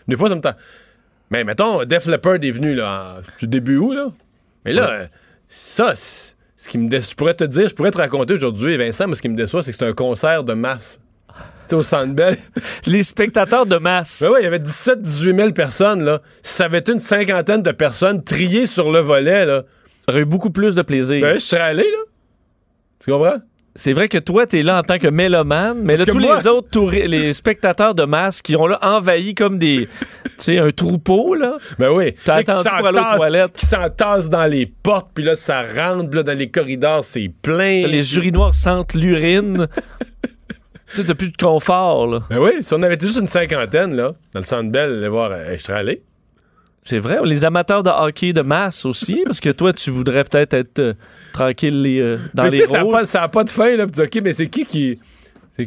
des 0.07 0.17
fois, 0.17 0.29
ça 0.29 0.35
me 0.35 0.41
tente. 0.41 0.57
Mais 1.31 1.45
mettons, 1.45 1.85
Def 1.85 2.07
Leppard 2.07 2.37
est 2.43 2.51
venu, 2.51 2.75
là, 2.75 3.19
en, 3.19 3.39
du 3.39 3.47
début 3.47 3.77
août, 3.77 3.93
là. 3.93 4.09
Mais 4.65 4.73
là, 4.73 5.07
ça, 5.49 5.95
ce 5.95 6.69
qui 6.69 6.79
me 6.79 6.89
déçoit, 6.89 7.11
je 7.11 7.17
pourrais 7.17 7.35
te 7.35 7.45
dire, 7.45 7.69
je 7.69 7.75
pourrais 7.75 7.91
te 7.91 7.99
raconter 7.99 8.35
aujourd'hui, 8.35 8.77
Vincent, 8.77 9.07
mais 9.07 9.15
ce 9.15 9.23
qui 9.23 9.29
me 9.29 9.37
déçoit, 9.37 9.63
c'est 9.63 9.73
que 9.73 9.79
c'est 9.79 9.87
un 9.87 9.93
concert 9.93 10.45
de 10.45 10.55
masse. 10.55 11.01
Tu 11.29 11.35
sais, 11.69 11.77
au 11.77 11.83
Centre 11.83 12.15
Bell. 12.15 12.37
Les 12.87 13.03
spectateurs 13.03 13.67
de 13.67 13.77
masse. 13.77 14.23
Ben 14.23 14.31
ouais, 14.31 14.41
il 14.41 14.45
y 14.45 14.47
avait 14.47 14.59
17-18 14.59 15.37
000 15.37 15.53
personnes, 15.53 16.03
là. 16.03 16.23
Si 16.43 16.55
ça 16.55 16.65
avait 16.65 16.79
été 16.79 16.93
une 16.93 16.99
cinquantaine 16.99 17.63
de 17.63 17.73
personnes 17.73 18.25
triées 18.25 18.67
sur 18.67 18.91
le 18.91 19.01
volet, 19.01 19.45
là, 19.45 19.65
aurait 20.09 20.21
eu 20.21 20.25
beaucoup 20.25 20.51
plus 20.51 20.75
de 20.75 20.83
plaisir. 20.83 21.21
ben, 21.21 21.35
je 21.35 21.45
serais 21.45 21.63
allé, 21.63 21.85
là. 21.85 21.99
Tu 23.01 23.11
comprends? 23.11 23.37
C'est 23.75 23.93
vrai 23.93 24.09
que 24.09 24.19
toi, 24.19 24.45
t'es 24.47 24.63
là 24.63 24.79
en 24.79 24.83
tant 24.83 24.99
que 24.99 25.07
mélomane, 25.07 25.79
mais 25.83 25.95
Parce 25.97 26.09
là, 26.09 26.13
tous 26.13 26.19
moi- 26.19 26.37
les 26.39 26.47
autres 26.49 26.69
touri- 26.71 27.07
les 27.07 27.33
spectateurs 27.33 27.95
de 27.95 28.03
masse 28.05 28.43
qui 28.43 28.57
ont 28.57 28.67
là 28.67 28.79
envahi 28.83 29.35
comme 29.37 29.59
des, 29.59 29.89
tu 30.25 30.31
sais, 30.39 30.59
un 30.59 30.71
troupeau, 30.73 31.35
là. 31.37 31.57
Ben 31.79 31.91
oui. 31.91 32.15
T'as 32.25 32.37
attendu 32.37 32.69
pour 32.79 32.87
aller 32.89 32.99
aux 32.99 33.17
toilettes. 33.17 33.53
Qui 33.53 33.67
s'entassent 33.67 34.29
dans 34.31 34.47
les 34.47 34.67
portes, 34.67 35.11
puis 35.15 35.23
là, 35.23 35.37
ça 35.37 35.63
rentre, 35.63 36.15
là, 36.17 36.23
dans 36.25 36.37
les 36.37 36.51
corridors, 36.51 37.05
c'est 37.05 37.31
plein. 37.43 37.87
Les 37.87 38.17
urinoirs 38.17 38.55
sentent 38.55 38.95
l'urine. 38.95 39.69
tu 40.91 40.97
sais, 40.97 41.05
t'as 41.05 41.15
plus 41.15 41.31
de 41.31 41.37
confort, 41.37 42.07
là. 42.09 42.21
Ben 42.31 42.39
oui, 42.39 42.51
si 42.63 42.75
on 42.75 42.83
avait 42.83 42.95
été 42.95 43.07
juste 43.07 43.21
une 43.21 43.27
cinquantaine, 43.29 43.95
là, 43.95 44.15
dans 44.33 44.41
le 44.41 44.45
centre 44.45 44.71
Bell, 44.73 44.99
aller 44.99 45.09
voir, 45.09 45.31
euh, 45.33 45.55
je 45.57 45.63
serais 45.63 45.79
allé. 45.79 46.03
C'est 46.89 47.01
vrai. 47.01 47.19
Les 47.23 47.45
amateurs 47.45 47.83
de 47.83 47.91
hockey 47.91 48.33
de 48.33 48.41
masse 48.41 48.87
aussi, 48.87 49.21
parce 49.27 49.41
que 49.41 49.51
toi, 49.51 49.75
tu 49.75 49.91
voudrais 49.91 50.25
peut-être 50.25 50.55
être 50.55 50.79
euh, 50.79 50.95
tranquille 51.35 51.83
les, 51.83 52.01
euh, 52.01 52.17
dans 52.33 52.45
Mais 52.45 52.51
les 52.51 52.59
sais, 52.61 52.67
ça 52.67 52.79
n'a 52.79 52.85
rôles. 52.85 53.31
pas, 53.31 53.45
de 53.45 53.51
fin, 53.51 53.77
là, 53.77 53.87
puis 53.87 54.01
OK, 54.03 54.21
mais 54.25 54.33
c'est 54.33 54.47
qui 54.47 54.65
qui. 54.65 54.99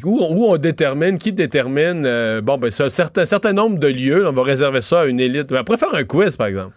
Où, 0.04 0.26
où 0.28 0.46
on 0.52 0.58
détermine, 0.58 1.20
qui 1.20 1.32
détermine, 1.32 2.04
euh, 2.08 2.42
bon, 2.42 2.58
ben, 2.58 2.72
ça, 2.72 2.86
un 2.86 2.90
certain, 2.90 3.26
certain 3.26 3.54
nombre 3.54 3.78
de 3.78 3.88
lieux, 3.88 4.28
on 4.28 4.32
va 4.32 4.42
réserver 4.42 4.82
ça 4.82 5.02
à 5.02 5.06
une 5.06 5.20
élite. 5.20 5.50
Ben, 5.50 5.64
on 5.70 5.78
faire 5.78 5.94
un 5.94 6.04
quiz, 6.04 6.38
par 6.38 6.48
exemple. 6.48 6.72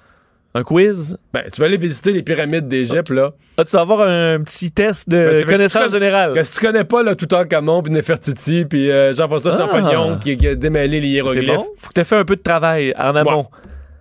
Un 0.52 0.62
quiz? 0.62 1.16
Ben, 1.32 1.44
tu 1.50 1.60
vas 1.62 1.66
aller 1.66 1.78
visiter 1.78 2.12
les 2.12 2.22
pyramides 2.22 2.68
d'Égypte, 2.68 3.08
là. 3.10 3.32
Ah, 3.56 3.64
tu 3.64 3.72
vas 3.74 3.80
avoir 3.80 4.02
un 4.02 4.40
petit 4.42 4.70
test 4.70 5.08
de 5.08 5.16
Ben, 5.16 5.46
connaissance 5.46 5.86
si 5.86 5.92
générale. 5.92 6.44
Si 6.44 6.58
tu 6.58 6.66
connais 6.66 6.84
pas, 6.84 7.02
là, 7.02 7.14
Toutankhamon, 7.14 7.82
puis 7.82 7.92
Nefertiti, 7.94 8.66
puis 8.66 8.90
euh, 8.90 9.14
Jean-François 9.14 9.52
Ah. 9.54 9.58
Champollion, 9.58 10.18
qui, 10.18 10.36
qui 10.36 10.48
a 10.48 10.54
démêlé 10.54 11.00
les 11.00 11.06
C'est 11.06 11.12
hiéroglyphes. 11.14 11.56
bon? 11.56 11.66
Faut 11.78 11.88
que 11.88 11.94
tu 11.94 12.00
aies 12.02 12.04
fait 12.04 12.16
un 12.16 12.24
peu 12.26 12.36
de 12.36 12.42
travail 12.42 12.92
en 12.98 13.16
amont. 13.16 13.46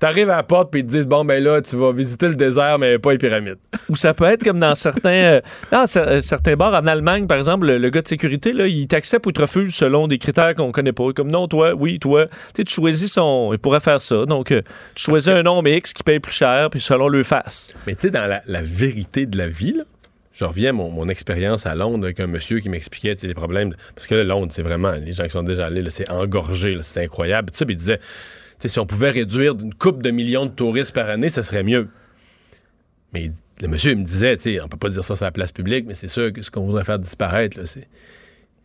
T'arrives 0.03 0.29
à 0.29 0.35
la 0.35 0.43
porte 0.43 0.69
puis 0.69 0.81
ils 0.81 0.85
te 0.85 0.91
disent 0.91 1.07
bon 1.07 1.23
ben 1.23 1.41
là 1.41 1.61
tu 1.61 1.77
vas 1.77 1.93
visiter 1.93 2.27
le 2.27 2.35
désert 2.35 2.77
mais 2.77 2.99
pas 2.99 3.13
les 3.13 3.17
pyramides. 3.17 3.55
Ou 3.87 3.95
ça 3.95 4.13
peut 4.13 4.25
être 4.25 4.43
comme 4.43 4.59
dans 4.59 4.75
certains, 4.75 5.09
euh, 5.09 5.41
dans 5.71 5.85
euh, 5.95 6.19
certains 6.19 6.57
bars 6.57 6.73
en 6.73 6.85
Allemagne, 6.87 7.25
par 7.25 7.37
exemple, 7.37 7.67
le, 7.67 7.77
le 7.77 7.89
gars 7.89 8.01
de 8.01 8.07
sécurité, 8.09 8.51
là, 8.51 8.67
il 8.67 8.85
t'accepte 8.87 9.25
ou 9.27 9.31
te 9.31 9.39
refuse 9.39 9.73
selon 9.73 10.09
des 10.09 10.17
critères 10.17 10.55
qu'on 10.55 10.73
connaît 10.73 10.91
pas. 10.91 11.13
Comme 11.13 11.31
non, 11.31 11.47
toi, 11.47 11.73
oui, 11.73 11.99
toi. 11.99 12.25
Tu 12.25 12.31
sais, 12.57 12.63
tu 12.65 12.73
choisis 12.73 13.13
son. 13.13 13.51
Il 13.53 13.59
pourrait 13.59 13.79
faire 13.79 14.01
ça. 14.01 14.25
Donc, 14.25 14.51
euh, 14.51 14.61
tu 14.93 15.05
choisis 15.05 15.29
un 15.29 15.41
nom 15.41 15.63
X 15.63 15.93
qui 15.93 16.03
paye 16.03 16.19
plus 16.19 16.33
cher, 16.33 16.69
puis 16.69 16.81
selon 16.81 17.07
le 17.07 17.23
face. 17.23 17.71
Mais 17.87 17.95
tu 17.95 18.01
sais 18.01 18.11
dans 18.11 18.27
la, 18.27 18.41
la 18.45 18.61
vérité 18.61 19.25
de 19.25 19.37
la 19.37 19.47
vie 19.47 19.71
là, 19.71 19.83
je 20.33 20.43
reviens 20.43 20.71
à 20.71 20.73
mon, 20.73 20.89
mon 20.89 21.07
expérience 21.07 21.65
à 21.65 21.75
Londres 21.75 22.03
avec 22.03 22.19
un 22.19 22.27
monsieur 22.27 22.59
qui 22.59 22.67
m'expliquait 22.67 23.15
les 23.23 23.33
problèmes 23.33 23.73
parce 23.95 24.07
que 24.07 24.15
là, 24.15 24.25
Londres 24.25 24.51
c'est 24.51 24.63
vraiment 24.63 24.91
les 24.91 25.13
gens 25.13 25.23
qui 25.23 25.29
sont 25.29 25.43
déjà 25.43 25.67
allés 25.67 25.81
là, 25.81 25.89
c'est 25.89 26.09
engorgé 26.11 26.77
c'est 26.81 27.05
incroyable. 27.05 27.51
Tu 27.51 27.59
sais 27.59 27.65
puis 27.65 27.75
il 27.75 27.77
disait 27.77 28.01
si 28.69 28.79
on 28.79 28.85
pouvait 28.85 29.11
réduire 29.11 29.55
d'une 29.55 29.73
coupe 29.73 30.01
de 30.03 30.11
millions 30.11 30.45
de 30.45 30.51
touristes 30.51 30.93
par 30.93 31.09
année, 31.09 31.29
ça 31.29 31.43
serait 31.43 31.63
mieux. 31.63 31.87
Mais 33.13 33.31
le 33.61 33.67
monsieur 33.67 33.91
il 33.91 33.99
me 33.99 34.03
disait 34.05 34.35
tu 34.37 34.43
sais 34.43 34.61
on 34.61 34.67
peut 34.67 34.77
pas 34.77 34.89
dire 34.89 35.03
ça 35.03 35.15
sur 35.15 35.25
la 35.25 35.31
place 35.31 35.51
publique 35.51 35.85
mais 35.87 35.93
c'est 35.93 36.07
sûr 36.07 36.33
que 36.33 36.41
ce 36.41 36.49
qu'on 36.49 36.65
voudrait 36.65 36.83
faire 36.83 36.97
disparaître 36.97 37.57
là 37.59 37.65
c'est 37.67 37.87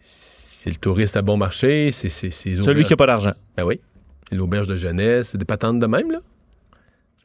c'est 0.01 0.71
le 0.71 0.77
touriste 0.77 1.17
à 1.17 1.23
bon 1.23 1.37
marché, 1.37 1.91
c'est 1.93 2.09
Celui 2.09 2.85
qui 2.85 2.93
a 2.93 2.97
pas 2.97 3.07
d'argent. 3.07 3.33
Ben 3.57 3.65
oui. 3.65 3.81
C'est 4.29 4.35
l'auberge 4.37 4.67
de 4.69 4.77
jeunesse, 4.77 5.29
c'est 5.31 5.39
des 5.39 5.45
patentes 5.45 5.79
de 5.79 5.87
même, 5.87 6.11
là. 6.11 6.19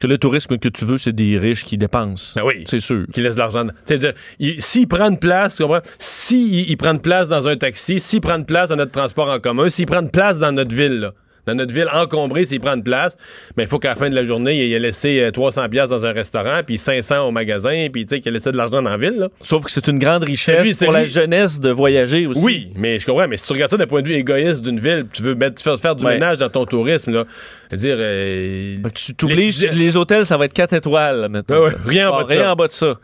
Que 0.00 0.06
le 0.06 0.18
tourisme 0.18 0.56
que 0.58 0.68
tu 0.68 0.84
veux, 0.84 0.98
c'est 0.98 1.12
des 1.12 1.36
riches 1.38 1.64
qui 1.64 1.76
dépensent. 1.76 2.34
Ben 2.40 2.46
oui. 2.46 2.64
C'est 2.66 2.78
sûr. 2.80 3.06
Qui 3.12 3.22
laisse 3.22 3.34
de 3.34 3.40
l'argent. 3.40 3.66
C'est-à-dire, 3.84 4.12
il- 4.38 4.62
s'il 4.62 4.86
prend 4.86 5.08
une 5.10 5.18
place, 5.18 5.56
tu 5.56 5.62
comprends? 5.62 5.80
S'il 5.98 6.70
il 6.70 6.76
prend 6.76 6.92
une 6.92 7.00
place 7.00 7.28
dans 7.28 7.46
un 7.48 7.56
taxi, 7.56 7.98
s'il 8.00 8.20
prend 8.20 8.36
une 8.36 8.44
place 8.46 8.68
dans 8.68 8.76
notre 8.76 8.92
transport 8.92 9.28
en 9.28 9.40
commun, 9.40 9.68
s'il 9.68 9.86
prend 9.86 10.00
une 10.00 10.10
place 10.10 10.38
dans 10.38 10.52
notre 10.52 10.74
ville, 10.74 11.00
là, 11.00 11.12
dans 11.46 11.54
notre 11.54 11.72
ville 11.74 11.88
encombrée 11.92 12.44
s'il 12.44 12.60
prend 12.60 12.76
de 12.76 12.82
place, 12.82 13.16
mais 13.56 13.64
il 13.64 13.68
faut 13.68 13.78
qu'à 13.78 13.90
la 13.90 13.94
fin 13.96 14.08
de 14.10 14.14
la 14.14 14.24
journée, 14.24 14.64
il 14.66 14.72
ait 14.72 14.78
laissé 14.78 15.20
euh, 15.20 15.30
300 15.30 15.68
pièces 15.68 15.90
dans 15.90 16.06
un 16.06 16.12
restaurant, 16.12 16.60
puis 16.66 16.78
500 16.78 17.28
au 17.28 17.30
magasin, 17.30 17.88
puis 17.92 18.06
tu 18.06 18.14
sais 18.14 18.20
qu'il 18.20 18.30
a 18.30 18.32
laissé 18.32 18.50
de 18.52 18.56
l'argent 18.56 18.82
dans 18.82 18.90
la 18.90 18.96
ville. 18.96 19.18
Là. 19.18 19.28
Sauf 19.42 19.64
que 19.64 19.70
c'est 19.70 19.86
une 19.88 19.98
grande 19.98 20.24
richesse 20.24 20.62
lui, 20.62 20.74
pour 20.74 20.92
la 20.92 21.04
jeunesse 21.04 21.60
de 21.60 21.70
voyager 21.70 22.26
aussi. 22.26 22.44
Oui, 22.44 22.68
mais 22.76 22.98
je 22.98 23.06
comprends, 23.06 23.28
mais 23.28 23.36
si 23.36 23.46
tu 23.46 23.52
regardes 23.52 23.70
ça 23.70 23.76
d'un 23.76 23.86
point 23.86 24.02
de 24.02 24.08
vue 24.08 24.14
égoïste 24.14 24.62
d'une 24.62 24.80
ville, 24.80 25.06
tu 25.12 25.22
veux 25.22 25.34
mettre, 25.34 25.62
faire, 25.62 25.78
faire 25.78 25.96
du 25.96 26.04
Ouais. 26.04 26.14
ménage 26.14 26.38
dans 26.38 26.48
ton 26.50 26.64
tourisme, 26.66 27.12
là, 27.12 27.24
c'est-à-dire... 27.68 27.96
euh, 27.98 28.76
tu 28.94 29.14
t'oublies, 29.14 29.50
les 29.72 29.96
hôtels, 29.96 30.26
ça 30.26 30.36
va 30.36 30.44
être 30.46 30.52
4 30.52 30.72
étoiles, 30.74 31.28
maintenant. 31.30 31.62
Ouais, 31.64 31.70
rien 31.86 32.10
en 32.10 32.16
bas 32.16 32.22
de 32.24 32.28
rien 32.28 32.42
ça. 32.42 32.52
en 32.52 32.56
bas 32.56 32.66
de 32.68 32.72
ça. 32.72 32.94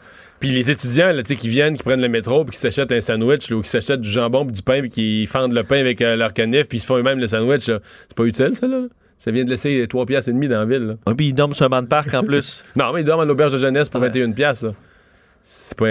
Puis 0.41 0.51
les 0.51 0.71
étudiants 0.71 1.13
là, 1.13 1.23
tu 1.23 1.29
sais, 1.29 1.37
qui 1.37 1.49
viennent, 1.49 1.77
qui 1.77 1.83
prennent 1.83 2.01
le 2.01 2.09
métro, 2.09 2.45
puis 2.45 2.53
qui 2.55 2.61
s'achètent 2.61 2.93
un 2.93 3.01
sandwich, 3.01 3.51
là, 3.51 3.57
ou 3.57 3.63
qui 3.63 3.69
s'achètent 3.69 4.01
du 4.01 4.11
jambon, 4.11 4.45
puis 4.47 4.55
du 4.55 4.63
pain, 4.63 4.81
puis 4.81 4.91
qui 4.91 5.27
fendent 5.27 5.53
le 5.53 5.63
pain 5.65 5.79
avec 5.79 6.01
euh, 6.01 6.17
leur 6.17 6.33
canif, 6.33 6.67
puis 6.67 6.79
ils 6.79 6.81
se 6.81 6.87
font 6.87 6.97
eux-mêmes 6.97 7.19
le 7.21 7.29
sandwich. 7.29 7.67
là. 7.69 7.81
C'est 8.09 8.17
pas 8.17 8.25
utile, 8.25 8.55
ça, 8.55 8.67
là? 8.67 8.83
Ça 9.19 9.31
vient 9.31 9.45
de 9.45 9.51
laisser 9.51 9.87
3 9.87 10.07
piastres 10.07 10.31
et 10.31 10.33
demi 10.33 10.49
dans 10.49 10.61
la 10.61 10.65
ville. 10.65 10.87
Là. 10.87 10.95
Ouais, 11.07 11.15
puis 11.15 11.27
ils 11.29 11.35
dorment 11.35 11.53
sur 11.53 11.67
un 11.67 11.69
banc 11.69 11.83
de 11.83 11.89
parc 11.89 12.15
en 12.15 12.25
plus. 12.25 12.65
Non, 12.75 12.91
mais 12.95 13.03
ils 13.03 13.05
dorment 13.05 13.21
à 13.21 13.25
l'auberge 13.27 13.53
de 13.53 13.59
jeunesse 13.59 13.91
pour 13.91 14.01
Ouais. 14.01 14.07
21 14.09 14.33
piastres. 14.33 14.67
là. 14.69 14.75
C'est 15.43 15.77
pas... 15.77 15.87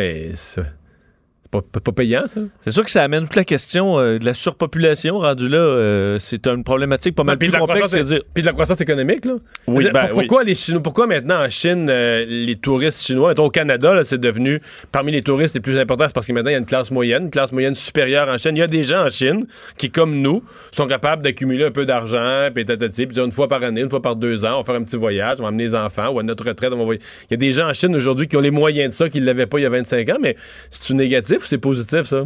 C'est 1.52 1.58
c'est 1.58 1.62
pas, 1.72 1.80
pas- 1.80 1.80
pas 1.80 1.92
payant, 1.92 2.28
ça? 2.28 2.42
C'est 2.64 2.72
sûr 2.72 2.84
que 2.84 2.92
ça 2.92 3.02
amène 3.04 3.24
toute 3.24 3.36
la 3.36 3.44
question 3.44 3.98
euh, 4.00 4.20
de 4.20 4.26
la 4.26 4.34
surpopulation 4.36 5.18
rendue 5.20 5.50
là. 5.50 5.58
euh, 5.58 6.18
c'est 6.20 6.46
une 6.48 6.64
problématique 6.64 7.16
pas 7.16 7.24
mal 7.24 7.38
Puis 7.40 7.50
plus 7.50 7.58
complexe. 7.58 7.80
croissance- 7.80 8.08
C'est-à-dire, 8.08 8.24
Puis 8.34 8.42
de 8.44 8.48
la 8.48 8.54
croissance 8.54 8.82
économique, 8.82 9.26
là. 9.26 9.34
Oui, 9.68 9.84
C'est- 9.86 9.92
ben 9.92 10.08
pour- 10.08 10.18
oui. 10.20 10.28
pourquoi, 10.28 10.44
les 10.44 10.54
Chinois, 10.56 10.82
pourquoi 10.84 11.08
maintenant 11.08 11.44
en 11.44 11.50
Chine, 11.50 11.88
euh, 11.90 12.24
les 12.28 12.56
touristes 12.56 13.02
chinois, 13.04 13.30
mettons, 13.30 13.46
au 13.46 13.50
Canada, 13.50 13.94
là, 13.94 14.04
c'est 14.04 14.20
devenu 14.20 14.62
parmi 14.92 15.12
les 15.12 15.22
touristes 15.24 15.56
les 15.56 15.62
plus 15.62 15.78
importants, 15.80 16.06
c'est 16.08 16.14
parce 16.14 16.28
que 16.28 16.34
maintenant 16.34 16.50
il 16.52 16.54
y 16.54 16.56
a 16.56 16.60
une 16.60 16.66
classe 16.66 16.92
moyenne, 16.92 17.24
une 17.24 17.32
classe 17.32 17.52
moyenne 17.52 17.74
supérieure 17.76 18.28
en 18.30 18.38
Chine. 18.38 18.52
Il 18.56 18.60
y 18.60 18.64
a 18.64 18.68
des 18.68 18.84
gens 18.84 19.06
en 19.06 19.10
Chine 19.10 19.48
qui, 19.78 19.90
comme 19.90 20.22
nous, 20.22 20.44
sont 20.72 20.86
capables 20.88 21.24
d'accumuler 21.24 21.66
un 21.66 21.72
peu 21.72 21.86
d'argent, 21.86 22.50
puis 22.54 22.64
tatati, 22.66 23.08
puis 23.08 23.16
dire 23.16 23.26
une 23.26 23.32
fois 23.32 23.48
par 23.48 23.64
année, 23.64 23.82
une 23.82 23.90
fois 23.90 24.02
par 24.02 24.16
deux 24.16 24.46
ans, 24.46 24.56
on 24.56 24.58
va 24.60 24.64
faire 24.66 24.76
un 24.76 24.84
petit 24.84 24.98
voyage, 24.98 25.38
on 25.40 25.44
va 25.44 25.48
amener 25.50 25.64
les 25.64 25.76
enfants, 25.76 26.10
ou 26.10 26.20
à 26.20 26.24
notre 26.24 26.46
retraite, 26.46 26.72
on 26.74 26.86
va. 26.86 26.94
Il 26.96 27.00
y 27.32 27.34
a 27.34 27.38
des 27.38 27.54
gens 27.54 27.68
en 27.70 27.74
Chine 27.74 27.96
aujourd'hui 27.96 28.28
qui 28.28 28.38
ont 28.38 28.42
les 28.42 28.52
moyens 28.52 28.90
de 28.90 28.94
ça, 28.94 29.10
qui 29.10 29.20
ne 29.20 29.26
l'avaient 29.26 29.48
pas 29.48 29.58
il 29.60 29.64
y 29.64 29.66
a 29.66 29.70
25 29.70 30.08
ans, 30.10 30.18
mais 30.22 30.36
c'est-tu 30.70 30.94
négatif? 30.94 31.38
Ou 31.42 31.46
c'est 31.46 31.58
positif, 31.58 32.04
ça? 32.04 32.24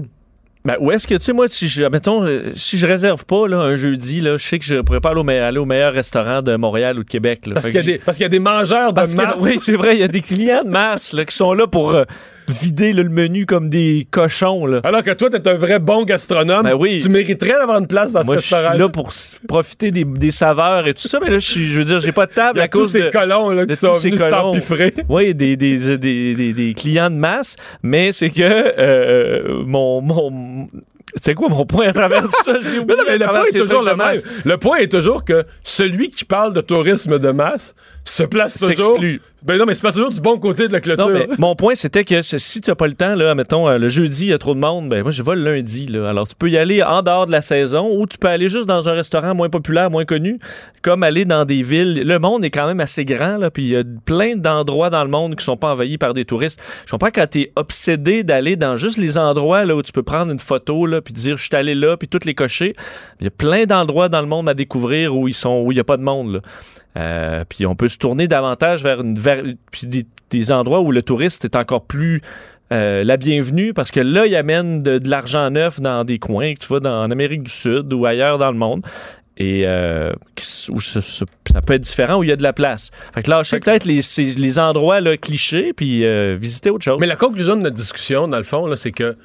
ben, 0.65 0.75
où 0.79 0.91
est-ce 0.91 1.05
que, 1.07 1.15
tu 1.15 1.23
sais, 1.23 1.33
moi, 1.33 1.47
si 1.49 1.67
je, 1.67 1.83
mettons, 1.83 2.23
euh, 2.25 2.51
si 2.55 2.77
je 2.77 2.87
réserve 2.87 3.25
pas 3.25 3.47
là, 3.49 3.57
un 3.59 3.75
jeudi, 3.75 4.21
là, 4.21 4.37
je 4.37 4.47
sais 4.47 4.59
que 4.59 4.63
je 4.65 4.75
pourrais 4.81 5.01
pas 5.01 5.09
aller 5.09 5.19
au, 5.19 5.23
me- 5.25 5.41
aller 5.41 5.57
au 5.57 5.65
meilleur 5.65 5.91
restaurant 5.93 6.41
de 6.41 6.55
Montréal 6.55 6.97
ou 6.97 7.03
de 7.03 7.09
Québec. 7.09 7.45
là. 7.47 7.55
Parce 7.55 7.67
qu'il 7.69 7.81
y, 7.85 8.21
y 8.21 8.23
a 8.23 8.29
des 8.29 8.39
mangeurs 8.39 8.91
de 8.91 8.95
Parce 8.95 9.13
que, 9.13 9.17
masse. 9.21 9.35
oui, 9.39 9.57
c'est 9.59 9.75
vrai, 9.75 9.95
il 9.95 9.99
y 9.99 10.03
a 10.03 10.07
des 10.07 10.21
clients 10.21 10.63
de 10.63 10.69
masse 10.69 11.11
là, 11.11 11.25
qui 11.25 11.35
sont 11.35 11.53
là 11.53 11.67
pour 11.67 11.93
euh, 11.95 12.05
vider 12.47 12.93
là, 12.93 13.03
le 13.03 13.09
menu 13.09 13.45
comme 13.45 13.69
des 13.69 14.07
cochons. 14.11 14.65
Là. 14.65 14.81
Alors 14.83 15.03
que 15.03 15.11
toi, 15.11 15.29
t'es 15.29 15.47
un 15.47 15.55
vrai 15.55 15.79
bon 15.79 16.03
gastronome. 16.03 16.63
Ben 16.63 16.73
oui. 16.73 16.99
Tu 17.01 17.09
mériterais 17.09 17.53
d'avoir 17.53 17.79
une 17.79 17.87
place 17.87 18.11
dans 18.11 18.23
Moi, 18.23 18.35
ce 18.35 18.41
je 18.41 18.45
suis 18.47 18.55
restaurant. 18.55 18.77
là 18.77 18.89
pour 18.89 19.11
profiter 19.47 19.91
des, 19.91 20.05
des 20.05 20.31
saveurs 20.31 20.87
et 20.87 20.93
tout 20.93 21.07
ça, 21.07 21.19
mais 21.21 21.29
là, 21.29 21.39
je, 21.39 21.59
veux 21.77 21.83
dire, 21.83 21.99
j'ai 21.99 22.11
pas 22.11 22.25
de 22.25 22.33
table 22.33 22.59
à 22.59 22.67
tous 22.67 22.79
cause 22.79 22.91
ces 22.91 23.01
de... 23.03 23.09
colons 23.09 23.49
là, 23.49 23.65
de 23.65 23.73
qui 23.73 23.79
sont 23.79 23.93
tous 23.93 23.99
ces 23.99 24.09
venus 24.09 24.29
s'empiffrer. 24.29 24.93
Oui, 25.09 25.33
des, 25.35 25.55
des, 25.57 25.97
des, 25.97 26.73
clients 26.75 27.09
de 27.09 27.15
masse, 27.15 27.55
mais 27.81 28.11
c'est 28.11 28.29
que 28.29 28.41
euh, 28.41 29.63
mon, 29.65 30.01
mon... 30.01 30.67
C'est 31.15 31.35
quoi 31.35 31.47
mon 31.47 31.65
point 31.65 31.89
à 31.89 31.93
travers 31.93 32.23
tout 32.23 32.43
ça? 32.43 32.53
Mais 32.53 32.95
non, 32.95 33.03
mais 33.05 33.17
le 33.19 33.25
point 33.27 33.43
est 33.43 33.51
ces 33.51 33.59
toujours 33.59 33.83
le 33.83 33.95
même. 33.95 34.17
Le 34.45 34.57
point 34.57 34.77
est 34.77 34.91
toujours 34.91 35.23
que 35.23 35.43
celui 35.63 36.09
qui 36.09 36.25
parle 36.25 36.53
de 36.53 36.61
tourisme 36.61 37.19
de 37.19 37.29
masse 37.29 37.75
se 38.05 38.23
place 38.23 38.59
toujours. 38.59 38.99
Ben 39.43 39.57
non, 39.57 39.65
mais 39.65 39.73
se 39.73 39.81
place 39.81 39.95
toujours 39.95 40.11
du 40.11 40.21
bon 40.21 40.39
côté 40.39 40.69
de 40.69 40.73
la 40.73 40.79
clôture. 40.79 41.09
Non, 41.09 41.13
mais 41.13 41.27
mon 41.37 41.53
point, 41.55 41.75
c'était 41.75 42.05
que 42.05 42.21
si 42.21 42.61
tu 42.61 42.69
n'as 42.69 42.75
pas 42.75 42.87
le 42.87 42.93
temps, 42.93 43.13
là, 43.13 43.35
mettons, 43.35 43.67
euh, 43.67 43.77
le 43.77 43.89
jeudi, 43.89 44.27
il 44.27 44.29
y 44.29 44.33
a 44.33 44.37
trop 44.37 44.55
de 44.55 44.59
monde, 44.59 44.87
ben 44.87 45.01
moi, 45.03 45.11
je 45.11 45.21
vais 45.21 45.35
le 45.35 45.43
lundi. 45.43 45.85
Là. 45.87 46.09
Alors, 46.09 46.25
tu 46.25 46.35
peux 46.35 46.49
y 46.49 46.57
aller 46.57 46.81
en 46.81 47.01
dehors 47.01 47.27
de 47.27 47.31
la 47.33 47.41
saison 47.41 47.89
ou 47.91 48.07
tu 48.07 48.17
peux 48.17 48.29
aller 48.29 48.47
juste 48.47 48.67
dans 48.67 48.87
un 48.87 48.93
restaurant 48.93 49.35
moins 49.35 49.49
populaire, 49.49 49.91
moins 49.91 50.05
connu, 50.05 50.39
comme 50.81 51.03
aller 51.03 51.25
dans 51.25 51.43
des 51.43 51.61
villes. 51.61 52.03
Le 52.05 52.19
monde 52.19 52.45
est 52.45 52.51
quand 52.51 52.67
même 52.67 52.79
assez 52.79 53.03
grand, 53.03 53.37
là, 53.37 53.51
puis 53.51 53.63
il 53.63 53.69
y 53.69 53.75
a 53.75 53.83
plein 54.05 54.37
d'endroits 54.37 54.89
dans 54.89 55.03
le 55.03 55.09
monde 55.09 55.35
qui 55.35 55.43
sont 55.43 55.57
pas 55.57 55.73
envahis 55.73 55.97
par 55.97 56.13
des 56.13 56.23
touristes. 56.23 56.63
Je 56.85 56.91
comprends 56.91 57.11
quand 57.13 57.27
tu 57.29 57.41
es 57.41 57.51
obsédé 57.57 58.23
d'aller 58.23 58.55
dans 58.55 58.77
juste 58.77 58.97
les 58.97 59.17
endroits 59.17 59.65
là, 59.65 59.75
où 59.75 59.81
tu 59.81 59.91
peux 59.91 60.03
prendre 60.03 60.31
une 60.31 60.39
photo, 60.39 60.85
là, 60.85 61.01
puis 61.01 61.13
dire, 61.13 61.35
je 61.35 61.43
suis 61.43 61.55
allé 61.55 61.75
là, 61.75 61.97
puis 61.97 62.07
toutes 62.07 62.23
les 62.23 62.35
cocher. 62.35 62.71
Il 63.19 63.25
y 63.25 63.27
a 63.27 63.31
plein 63.31 63.65
d'endroits 63.65 64.07
dans 64.07 64.21
le 64.21 64.27
monde 64.27 64.47
à 64.47 64.53
découvrir 64.53 65.17
où 65.17 65.27
ils 65.27 65.33
sont, 65.33 65.63
où 65.65 65.73
il 65.73 65.75
n'y 65.75 65.81
a 65.81 65.85
pas 65.85 65.97
de 65.97 66.03
monde. 66.03 66.35
là. 66.35 66.39
Euh, 66.97 67.43
puis 67.47 67.65
on 67.65 67.75
peut 67.75 67.87
se 67.87 67.97
tourner 67.97 68.27
davantage 68.27 68.83
vers, 68.83 69.01
une, 69.01 69.15
vers 69.15 69.43
puis 69.71 69.87
des, 69.87 70.05
des 70.29 70.51
endroits 70.51 70.81
où 70.81 70.91
le 70.91 71.01
touriste 71.01 71.43
est 71.45 71.55
encore 71.55 71.85
plus 71.85 72.21
euh, 72.71 73.03
la 73.03 73.17
bienvenue 73.17 73.73
parce 73.73 73.91
que 73.91 73.99
là, 73.99 74.25
il 74.25 74.35
amène 74.35 74.79
de, 74.79 74.97
de 74.97 75.09
l'argent 75.09 75.49
neuf 75.49 75.79
dans 75.79 76.03
des 76.03 76.19
coins 76.19 76.53
que 76.53 76.59
tu 76.59 76.67
vas 76.67 76.79
dans, 76.79 77.03
en 77.03 77.11
Amérique 77.11 77.43
du 77.43 77.51
Sud 77.51 77.91
ou 77.93 78.05
ailleurs 78.05 78.37
dans 78.37 78.51
le 78.51 78.57
monde. 78.57 78.85
Et 79.37 79.63
euh, 79.65 80.13
où 80.69 80.79
ça 80.79 81.01
peut 81.65 81.73
être 81.73 81.81
différent, 81.81 82.19
où 82.19 82.23
il 82.23 82.29
y 82.29 82.31
a 82.31 82.35
de 82.35 82.43
la 82.43 82.53
place. 82.53 82.91
Fait 83.15 83.23
que 83.23 83.31
lâcher 83.31 83.59
peut-être 83.59 83.85
les, 83.85 84.59
endroits 84.59 85.01
là, 85.01 85.17
clichés, 85.17 85.73
puis 85.73 86.05
euh, 86.05 86.37
visiter 86.39 86.69
autre 86.69 86.83
chose. 86.83 86.99
Mais 86.99 87.07
la 87.07 87.15
conclusion 87.15 87.55
de 87.55 87.63
notre 87.63 87.75
discussion, 87.75 88.27
dans 88.27 88.37
le 88.37 88.43
fond, 88.43 88.75
c'est 88.75 88.91
que 88.91 89.17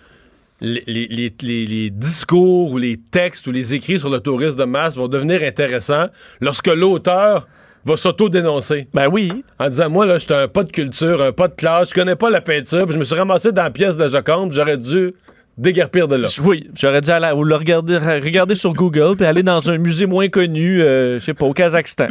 les- 0.62 1.30
les 1.42 1.90
discours 1.90 2.72
ou 2.72 2.78
les 2.78 2.96
textes 2.96 3.46
ou 3.46 3.52
les 3.52 3.74
écrits 3.74 3.98
sur 3.98 4.08
le 4.08 4.20
tourisme 4.20 4.58
de 4.58 4.64
masse 4.64 4.96
vont 4.96 5.08
devenir 5.08 5.42
intéressants 5.42 6.06
lorsque 6.40 6.68
l'auteur 6.68 7.46
va 7.84 7.96
s'auto-dénoncer 7.96 8.88
Ben 8.94 9.08
oui. 9.08 9.44
en 9.58 9.68
disant 9.68 9.90
Moi, 9.90 10.06
là, 10.06 10.18
j'étais 10.18 10.34
un 10.34 10.48
pas 10.48 10.64
de 10.64 10.72
culture, 10.72 11.22
un 11.22 11.32
pas 11.32 11.48
de 11.48 11.54
classe, 11.54 11.90
je 11.90 11.94
connais 11.94 12.16
pas 12.16 12.30
la 12.30 12.40
peinture, 12.40 12.84
puis 12.84 12.94
je 12.94 12.98
me 12.98 13.04
suis 13.04 13.14
ramassé 13.14 13.52
dans 13.52 13.62
la 13.62 13.70
pièce 13.70 13.96
de 13.96 14.08
puis 14.08 14.56
j'aurais 14.56 14.76
dû 14.76 15.14
déguerpir 15.56 16.08
de 16.08 16.16
là. 16.16 16.28
Oui, 16.44 16.70
j'aurais 16.74 17.00
dû 17.00 17.10
aller 17.10 17.32
ou 17.34 17.44
le 17.44 17.56
regarder, 17.56 17.98
regarder 17.98 18.54
sur 18.54 18.72
Google 18.72 19.16
puis 19.16 19.26
aller 19.26 19.42
dans 19.42 19.70
un 19.70 19.78
musée 19.78 20.06
moins 20.06 20.28
connu, 20.28 20.82
euh, 20.82 21.18
je 21.18 21.24
sais 21.24 21.34
pas, 21.34 21.46
au 21.46 21.52
Kazakhstan. 21.52 22.06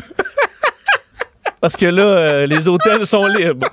Parce 1.62 1.76
que 1.76 1.86
là, 1.86 2.04
euh, 2.04 2.46
les 2.46 2.68
hôtels 2.68 3.06
sont 3.06 3.26
libres. 3.26 3.68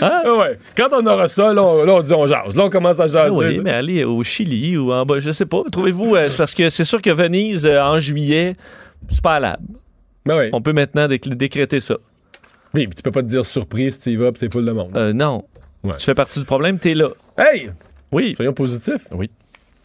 Ah 0.00 0.22
ouais. 0.38 0.58
Quand 0.76 0.88
on 0.92 1.06
aura 1.06 1.28
ça, 1.28 1.52
là, 1.52 1.62
on, 1.62 1.84
là, 1.84 1.94
on 1.94 2.02
dit 2.02 2.12
on 2.12 2.26
jase. 2.26 2.56
Là, 2.56 2.64
on 2.64 2.70
commence 2.70 3.00
à 3.00 3.06
jaser. 3.06 3.30
Ah 3.30 3.32
oui, 3.32 3.56
là. 3.56 3.62
mais 3.62 3.70
aller 3.70 4.04
au 4.04 4.22
Chili 4.22 4.76
ou 4.76 4.92
en 4.92 5.04
bas, 5.04 5.18
je 5.18 5.30
sais 5.30 5.46
pas. 5.46 5.62
Trouvez-vous, 5.70 6.14
euh, 6.14 6.28
parce 6.36 6.54
que 6.54 6.70
c'est 6.70 6.84
sûr 6.84 7.00
que 7.00 7.10
Venise, 7.10 7.66
en 7.66 7.98
juillet, 7.98 8.52
c'est 9.08 9.22
pas 9.22 9.34
allable. 9.34 9.62
Ben 10.28 10.38
oui. 10.38 10.50
On 10.52 10.60
peut 10.62 10.72
maintenant 10.74 11.08
déc- 11.08 11.34
décréter 11.34 11.80
ça. 11.80 11.96
Oui, 12.74 12.86
puis 12.86 12.94
tu 12.94 13.02
peux 13.02 13.10
pas 13.10 13.22
te 13.22 13.28
dire 13.28 13.44
surprise 13.46 13.94
si 13.94 14.00
tu 14.00 14.10
y 14.10 14.16
vas, 14.16 14.30
puis 14.30 14.40
c'est 14.40 14.52
full 14.52 14.64
de 14.66 14.72
monde. 14.72 14.90
Euh, 14.94 15.12
non. 15.14 15.44
Ouais. 15.82 15.96
Tu 15.98 16.04
fais 16.04 16.14
partie 16.14 16.38
du 16.38 16.44
problème, 16.44 16.78
t'es 16.78 16.94
là. 16.94 17.08
Hey! 17.38 17.70
Oui. 18.12 18.34
Soyons 18.36 18.52
positifs. 18.52 19.06
Oui. 19.10 19.30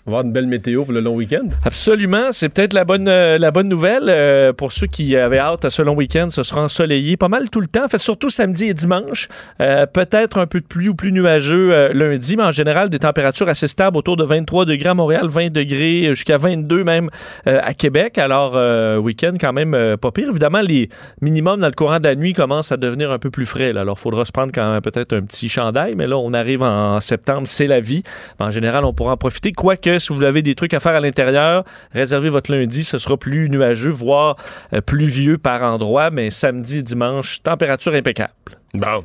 On 0.05 0.11
va 0.11 0.17
avoir 0.17 0.25
une 0.25 0.33
belle 0.33 0.47
météo 0.47 0.83
pour 0.83 0.93
le 0.93 0.99
long 0.99 1.15
week-end. 1.15 1.47
Absolument, 1.63 2.33
c'est 2.33 2.49
peut-être 2.49 2.73
la 2.73 2.83
bonne, 2.83 3.07
euh, 3.07 3.37
la 3.37 3.51
bonne 3.51 3.69
nouvelle. 3.69 4.09
euh, 4.09 4.51
pour 4.51 4.73
ceux 4.73 4.87
qui 4.87 5.15
avaient 5.15 5.39
hâte 5.39 5.63
à 5.63 5.69
ce 5.69 5.81
long 5.81 5.95
week-end, 5.95 6.27
ce 6.29 6.43
sera 6.43 6.61
ensoleillé 6.61 7.15
pas 7.15 7.29
mal 7.29 7.49
tout 7.49 7.61
le 7.61 7.67
temps. 7.67 7.85
En 7.85 7.87
fait, 7.87 7.99
surtout 7.99 8.29
samedi 8.29 8.65
et 8.65 8.73
dimanche. 8.73 9.29
Euh, 9.61 9.85
peut-être 9.85 10.39
un 10.39 10.45
peu 10.45 10.59
de 10.59 10.65
pluie 10.65 10.89
ou 10.89 10.93
plus 10.93 11.13
nuageux 11.13 11.93
lundi, 11.93 12.35
mais 12.35 12.43
en 12.43 12.51
général, 12.51 12.89
des 12.89 12.99
températures 12.99 13.47
assez 13.47 13.69
stables 13.69 13.95
autour 13.95 14.17
de 14.17 14.25
23 14.25 14.65
degrés 14.65 14.89
à 14.89 14.93
Montréal, 14.93 15.27
20 15.27 15.53
degrés 15.53 16.09
jusqu'à 16.09 16.35
22 16.35 16.83
même 16.83 17.09
à 17.45 17.73
Québec. 17.73 18.17
Alors, 18.17 18.57
week-end 19.01 19.35
quand 19.39 19.53
même 19.53 19.95
pas 20.01 20.11
pire. 20.11 20.29
Évidemment, 20.29 20.59
les 20.59 20.89
minimums 21.21 21.61
dans 21.61 21.67
le 21.67 21.73
courant 21.73 21.99
de 21.99 22.09
la 22.09 22.15
nuit 22.15 22.33
commencent 22.33 22.73
à 22.73 22.77
devenir 22.77 23.09
un 23.11 23.19
peu 23.19 23.29
plus 23.29 23.45
frais. 23.45 23.71
là. 23.71 23.81
Alors, 23.81 23.95
il 23.97 24.01
faudra 24.01 24.25
se 24.25 24.33
prendre 24.33 24.51
quand 24.53 24.79
peut-être 24.83 25.13
un 25.13 25.21
petit 25.21 25.47
chandail, 25.47 25.93
mais 25.97 26.07
là, 26.07 26.17
on 26.17 26.33
arrive 26.33 26.61
en 26.61 26.99
septembre, 26.99 27.47
c'est 27.47 27.67
la 27.67 27.79
vie. 27.79 28.03
En 28.39 28.51
général, 28.51 28.83
on 28.83 28.93
pourra 28.93 29.13
en 29.13 29.17
profiter. 29.17 29.53
Si 29.99 30.13
vous 30.13 30.23
avez 30.23 30.41
des 30.41 30.55
trucs 30.55 30.73
à 30.73 30.79
faire 30.79 30.93
à 30.93 30.99
l'intérieur, 30.99 31.63
réservez 31.91 32.29
votre 32.29 32.51
lundi, 32.51 32.83
ce 32.83 32.97
sera 32.97 33.17
plus 33.17 33.49
nuageux, 33.49 33.91
voire 33.91 34.35
euh, 34.73 34.81
pluvieux 34.81 35.37
par 35.37 35.63
endroit, 35.63 36.09
mais 36.09 36.29
samedi, 36.29 36.83
dimanche, 36.83 37.41
température 37.43 37.93
impeccable. 37.93 38.62
Bon. 38.75 39.03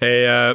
Et, 0.00 0.06
euh, 0.26 0.54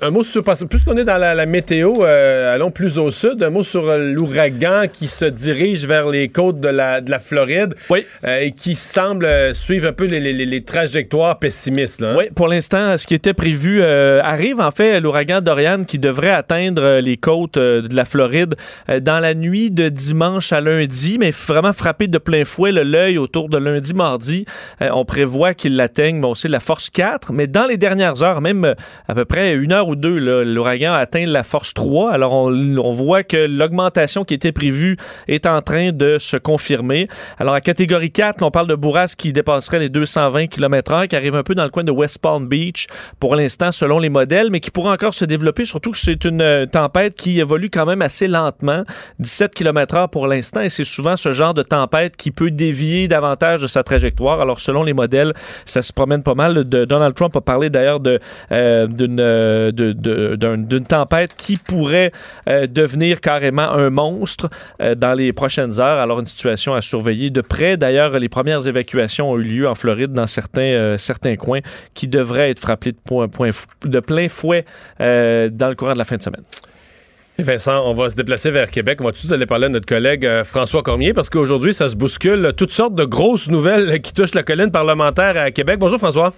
un 0.00 0.08
mot 0.08 0.24
sur. 0.24 0.42
Puisqu'on 0.42 0.96
est 0.96 1.04
dans 1.04 1.18
la, 1.18 1.34
la 1.34 1.44
météo, 1.44 2.02
euh, 2.02 2.54
allons 2.54 2.70
plus 2.70 2.96
au 2.96 3.10
sud. 3.10 3.42
Un 3.42 3.50
mot 3.50 3.62
sur 3.62 3.90
euh, 3.90 3.98
l'ouragan 3.98 4.84
qui 4.90 5.06
se 5.06 5.26
dirige 5.26 5.86
vers 5.86 6.08
les 6.08 6.28
côtes 6.30 6.58
de 6.58 6.68
la, 6.68 7.02
de 7.02 7.10
la 7.10 7.18
Floride 7.18 7.74
Oui. 7.90 8.06
euh, 8.24 8.38
et 8.40 8.52
qui 8.52 8.74
semble 8.74 9.28
suivre 9.54 9.88
un 9.88 9.92
peu 9.92 10.06
les, 10.06 10.18
les- 10.18 10.32
les- 10.32 10.46
les 10.46 10.64
trajectoires 10.64 11.38
pessimistes. 11.38 12.00
Là, 12.00 12.12
hein? 12.12 12.14
Oui, 12.16 12.24
pour 12.34 12.48
l'instant, 12.48 12.96
ce 12.96 13.06
qui 13.06 13.14
était 13.14 13.34
prévu 13.34 13.82
arrive. 13.84 14.60
En 14.62 14.70
fait, 14.70 14.98
l'ouragan 15.00 15.42
Dorian 15.42 15.84
qui 15.84 15.98
devrait 15.98 16.30
atteindre 16.30 17.00
les 17.00 17.18
côtes 17.18 17.58
de 17.58 17.94
la 17.94 18.06
Floride 18.06 18.54
dans 19.02 19.18
la 19.20 19.34
nuit 19.34 19.70
de 19.70 19.90
dimanche 19.90 20.54
à 20.54 20.62
lundi, 20.62 21.18
mais 21.18 21.32
vraiment 21.32 21.74
frappé 21.74 22.08
de 22.08 22.16
plein 22.16 22.46
fouet 22.46 22.72
l'œil 22.72 23.18
autour 23.18 23.50
de 23.50 23.58
lundi-mardi. 23.58 24.46
On 24.80 25.04
prévoit 25.04 25.52
qu'il 25.52 25.76
l'atteigne, 25.76 26.22
bon, 26.22 26.34
c'est 26.34 26.48
la 26.48 26.60
force 26.60 26.88
4, 26.88 27.34
mais 27.34 27.46
dans 27.46 27.66
les 27.66 27.76
dernières 27.76 28.05
heures, 28.22 28.40
même 28.40 28.64
euh, 28.64 28.74
à 29.08 29.14
peu 29.14 29.24
près 29.24 29.54
une 29.54 29.72
heure 29.72 29.88
ou 29.88 29.96
deux, 29.96 30.18
l'ouragan 30.44 30.92
a 30.92 30.98
atteint 30.98 31.26
la 31.26 31.42
force 31.42 31.74
3. 31.74 32.10
Alors, 32.12 32.32
on, 32.32 32.52
on 32.78 32.92
voit 32.92 33.22
que 33.22 33.36
l'augmentation 33.36 34.24
qui 34.24 34.34
était 34.34 34.52
prévue 34.52 34.96
est 35.28 35.46
en 35.46 35.62
train 35.62 35.92
de 35.92 36.18
se 36.18 36.36
confirmer. 36.36 37.08
Alors, 37.38 37.54
à 37.54 37.60
catégorie 37.60 38.10
4, 38.10 38.42
on 38.42 38.50
parle 38.50 38.68
de 38.68 38.74
bourrasque 38.74 39.18
qui 39.18 39.32
dépasserait 39.32 39.78
les 39.78 39.88
220 39.88 40.46
km/h, 40.46 41.08
qui 41.08 41.16
arrive 41.16 41.34
un 41.34 41.42
peu 41.42 41.54
dans 41.54 41.64
le 41.64 41.70
coin 41.70 41.84
de 41.84 41.92
West 41.92 42.18
Palm 42.20 42.46
Beach 42.46 42.86
pour 43.20 43.36
l'instant, 43.36 43.72
selon 43.72 43.98
les 43.98 44.08
modèles, 44.08 44.50
mais 44.50 44.60
qui 44.60 44.70
pourrait 44.70 44.92
encore 44.92 45.14
se 45.14 45.24
développer, 45.24 45.64
surtout 45.64 45.90
que 45.90 45.98
c'est 45.98 46.24
une 46.24 46.42
euh, 46.42 46.66
tempête 46.66 47.14
qui 47.16 47.40
évolue 47.40 47.70
quand 47.70 47.86
même 47.86 48.02
assez 48.02 48.28
lentement, 48.28 48.84
17 49.18 49.54
km/h 49.54 50.08
pour 50.08 50.26
l'instant, 50.26 50.60
et 50.60 50.68
c'est 50.68 50.84
souvent 50.84 51.16
ce 51.16 51.30
genre 51.30 51.54
de 51.54 51.62
tempête 51.62 52.16
qui 52.16 52.30
peut 52.30 52.50
dévier 52.50 53.08
davantage 53.08 53.62
de 53.62 53.66
sa 53.66 53.82
trajectoire. 53.82 54.40
Alors, 54.40 54.60
selon 54.60 54.82
les 54.82 54.92
modèles, 54.92 55.32
ça 55.64 55.82
se 55.82 55.92
promène 55.92 56.22
pas 56.22 56.34
mal. 56.34 56.64
De, 56.68 56.84
Donald 56.84 57.14
Trump 57.14 57.36
a 57.36 57.40
parlé 57.40 57.70
d'ailleurs 57.70 57.95
euh, 58.06 58.18
euh, 58.52 59.72
d'une, 59.72 60.84
tempête 60.84 61.34
qui 61.36 61.56
pourrait 61.56 62.12
devenir 62.46 63.20
carrément 63.20 63.70
un 63.70 63.90
monstre 63.90 64.48
dans 64.96 65.14
les 65.14 65.32
prochaines 65.32 65.80
heures. 65.80 65.98
Alors, 65.98 66.20
une 66.20 66.26
situation 66.26 66.74
à 66.74 66.80
surveiller 66.80 67.30
de 67.30 67.40
près. 67.40 67.76
D'ailleurs, 67.76 68.18
les 68.18 68.28
premières 68.28 68.66
évacuations 68.66 69.30
ont 69.30 69.38
eu 69.38 69.42
lieu 69.42 69.68
en 69.68 69.74
Floride 69.74 70.12
dans 70.12 70.26
certains, 70.26 70.96
certains 70.98 71.36
coins 71.36 71.60
qui 71.94 72.08
devraient 72.08 72.50
être 72.50 72.60
frappés 72.60 72.92
de, 72.92 74.00
plein 74.00 74.28
fouet 74.28 74.64
dans 74.98 75.68
le 75.68 75.74
courant 75.74 75.94
de 75.94 75.98
la 75.98 76.04
fin 76.04 76.16
de 76.16 76.22
semaine. 76.22 76.44
Vincent, 77.38 77.82
on 77.84 77.94
va 77.94 78.08
se 78.08 78.16
déplacer 78.16 78.50
vers 78.50 78.70
Québec. 78.70 78.98
On 79.00 79.04
va 79.04 79.10
tout 79.10 79.16
de 79.16 79.18
suite 79.18 79.32
aller 79.32 79.44
parler 79.44 79.66
à 79.66 79.68
notre 79.68 79.86
collègue 79.86 80.24
euh, 80.24 80.42
François 80.42 80.82
Cormier 80.82 81.12
parce 81.12 81.28
qu'aujourd'hui, 81.28 81.74
ça 81.74 81.90
se 81.90 81.96
bouscule. 81.96 82.52
Toutes 82.56 82.70
sortes 82.70 82.94
de 82.94 83.04
grosses 83.04 83.48
nouvelles 83.48 84.00
qui 84.00 84.14
touchent 84.14 84.34
la 84.34 84.42
colline 84.42 84.70
parlementaire 84.70 85.36
à 85.36 85.50
Québec. 85.50 85.78
Bonjour 85.78 85.98
François. 85.98 86.32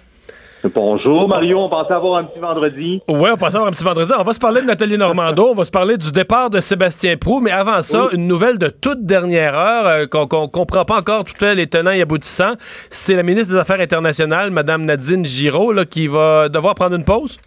Bonjour 0.64 1.28
Mario, 1.28 1.60
on 1.60 1.68
pensait 1.68 1.92
avoir 1.92 2.18
un 2.18 2.24
petit 2.24 2.40
vendredi. 2.40 3.00
Oui, 3.08 3.30
on 3.32 3.36
pensait 3.36 3.56
avoir 3.56 3.68
un 3.70 3.72
petit 3.72 3.84
vendredi. 3.84 4.10
On 4.18 4.24
va 4.24 4.32
se 4.32 4.40
parler 4.40 4.60
de 4.60 4.66
Nathalie 4.66 4.98
Normando, 4.98 5.50
on 5.50 5.54
va 5.54 5.64
se 5.64 5.70
parler 5.70 5.96
du 5.96 6.10
départ 6.10 6.50
de 6.50 6.58
Sébastien 6.58 7.16
Prou, 7.16 7.40
mais 7.40 7.52
avant 7.52 7.80
ça, 7.82 8.08
une 8.12 8.26
nouvelle 8.26 8.58
de 8.58 8.68
toute 8.68 9.04
dernière 9.04 9.56
heure 9.56 9.86
euh, 9.86 10.06
qu'on 10.06 10.26
comprend 10.26 10.84
pas 10.84 10.98
encore 10.98 11.22
tout 11.24 11.32
les 11.44 11.68
tenants 11.68 11.92
et 11.92 12.02
aboutissants. 12.02 12.54
C'est 12.90 13.14
la 13.14 13.22
ministre 13.22 13.52
des 13.52 13.58
Affaires 13.60 13.80
internationales, 13.80 14.50
Mme 14.50 14.84
Nadine 14.84 15.24
Giraud, 15.24 15.74
qui 15.88 16.08
va 16.08 16.48
devoir 16.48 16.74
prendre 16.74 16.96
une 16.96 17.04
pause. 17.04 17.38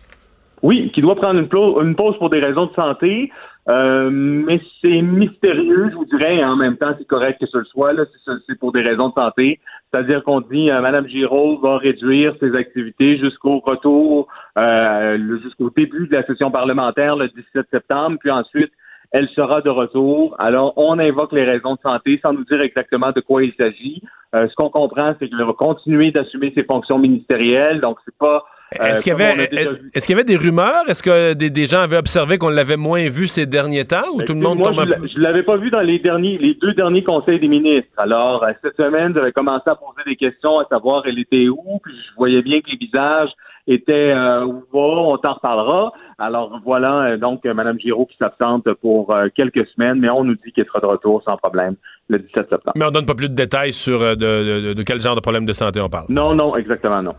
Oui, 0.62 0.92
qui 0.94 1.02
doit 1.02 1.16
prendre 1.16 1.40
une, 1.40 1.88
une 1.88 1.96
pause 1.96 2.16
pour 2.18 2.30
des 2.30 2.40
raisons 2.40 2.68
de 2.68 2.74
santé. 2.76 3.32
Euh, 3.72 4.10
mais 4.12 4.60
c'est 4.82 5.02
mystérieux, 5.02 5.90
je 5.92 5.96
vous 5.96 6.06
dirais, 6.06 6.38
et 6.38 6.44
en 6.44 6.58
même 6.58 6.76
temps, 6.76 6.94
c'est 6.98 7.08
correct 7.08 7.40
que 7.40 7.46
ce 7.46 7.64
soit. 7.64 7.94
Là, 7.94 8.04
c'est 8.26 8.60
pour 8.60 8.74
des 8.74 8.82
raisons 8.82 9.10
de 9.10 9.14
santé. 9.14 9.62
C'est-à-dire 9.90 10.24
qu'on 10.24 10.42
dit 10.42 10.70
euh, 10.70 10.82
Madame 10.82 11.08
Giraud 11.08 11.58
va 11.60 11.78
réduire 11.78 12.36
ses 12.42 12.54
activités 12.56 13.18
jusqu'au 13.18 13.60
retour, 13.60 14.28
euh, 14.58 15.40
jusqu'au 15.42 15.70
début 15.70 16.08
de 16.08 16.14
la 16.14 16.26
session 16.26 16.52
parlementaire 16.52 17.16
le 17.16 17.30
17 17.30 17.68
septembre, 17.72 18.18
puis 18.20 18.32
ensuite 18.32 18.72
elle 19.12 19.28
sera 19.30 19.62
de 19.62 19.70
retour. 19.70 20.36
Alors, 20.40 20.74
on 20.78 20.98
invoque 20.98 21.34
les 21.34 21.44
raisons 21.44 21.76
de 21.76 21.82
santé 21.82 22.20
sans 22.22 22.34
nous 22.34 22.46
dire 22.46 22.62
exactement 22.62 23.12
de 23.12 23.20
quoi 23.20 23.44
il 23.44 23.54
s'agit. 23.56 24.02
Euh, 24.34 24.48
ce 24.48 24.56
qu'on 24.56 24.70
comprend, 24.70 25.14
c'est 25.20 25.28
qu'elle 25.28 25.44
va 25.44 25.54
continuer 25.54 26.12
d'assumer 26.12 26.54
ses 26.56 26.64
fonctions 26.64 26.98
ministérielles, 26.98 27.82
donc 27.82 27.98
c'est 28.06 28.18
pas 28.18 28.46
est-ce 28.80 29.04
qu'il 29.04 29.12
y, 29.12 29.22
avait, 29.22 29.50
est-ce 29.94 30.06
qu'il 30.06 30.16
y 30.16 30.20
avait 30.20 30.24
des 30.24 30.38
rumeurs? 30.38 30.84
Est-ce 30.88 31.04
que 31.04 31.34
des, 31.34 31.66
gens 31.66 31.82
avaient 31.82 31.98
observé 31.98 32.38
qu'on 32.38 32.50
l'avait 32.50 32.78
moins 32.78 33.10
vu 33.10 33.28
ces 33.28 33.46
derniers 33.46 33.86
temps 33.86 34.10
ou 34.14 34.20
ben, 34.20 34.26
tout 34.26 34.34
le 34.34 34.40
monde 34.40 34.60
moi, 34.60 34.72
je 34.72 35.18
ne 35.18 35.24
l'avais 35.24 35.44
pas 35.44 35.58
vu 35.58 35.70
dans 35.70 35.82
les 35.82 36.00
derniers, 36.00 36.38
les 36.38 36.54
deux 36.54 36.74
derniers 36.74 37.04
conseils 37.04 37.40
des 37.40 37.50
ministres. 37.50 37.92
Alors, 37.98 38.44
euh, 38.44 38.52
cette 38.62 38.78
semaine, 38.78 39.14
j'avais 39.14 39.34
commencé 39.34 39.70
à 39.70 39.76
poser 39.76 40.04
des 40.06 40.16
questions 40.16 40.60
à 40.60 40.66
savoir 40.66 41.04
elle 41.06 41.20
était 41.20 41.50
où, 41.50 41.80
puis 41.84 41.94
je 41.94 42.16
voyais 42.16 42.42
bien 42.42 42.62
que 42.62 42.70
les 42.72 42.78
visages 42.78 43.32
étaient 43.68 44.14
euh, 44.14 44.46
où 44.46 44.64
on 44.74 45.18
t'en 45.18 45.34
reparlera. 45.34 45.94
Alors 46.18 46.62
voilà 46.64 47.18
donc 47.18 47.44
Mme 47.46 47.80
Giraud 47.80 48.06
qui 48.06 48.18
s'absente 48.18 48.72
pour 48.82 49.16
quelques 49.36 49.66
semaines, 49.68 50.00
mais 50.00 50.10
on 50.10 50.24
nous 50.24 50.36
dit 50.36 50.52
qu'elle 50.54 50.66
sera 50.66 50.80
de 50.80 50.86
retour 50.86 51.22
sans 51.24 51.38
problème 51.38 51.76
le 52.12 52.20
17 52.20 52.50
septembre. 52.50 52.74
Mais 52.76 52.86
on 52.86 52.92
donne 52.92 53.06
pas 53.06 53.16
plus 53.16 53.30
de 53.30 53.36
détails 53.36 53.74
sur 53.74 54.02
euh, 54.02 54.16
de, 54.16 54.84
quel 54.84 55.00
genre 55.02 55.16
de 55.16 55.22
problème 55.22 55.46
de 55.46 55.54
santé 55.54 55.80
on 55.80 55.90
parle. 55.90 56.06
Non, 56.10 56.36
non, 56.36 56.56
exactement 56.58 57.02
non. 57.02 57.16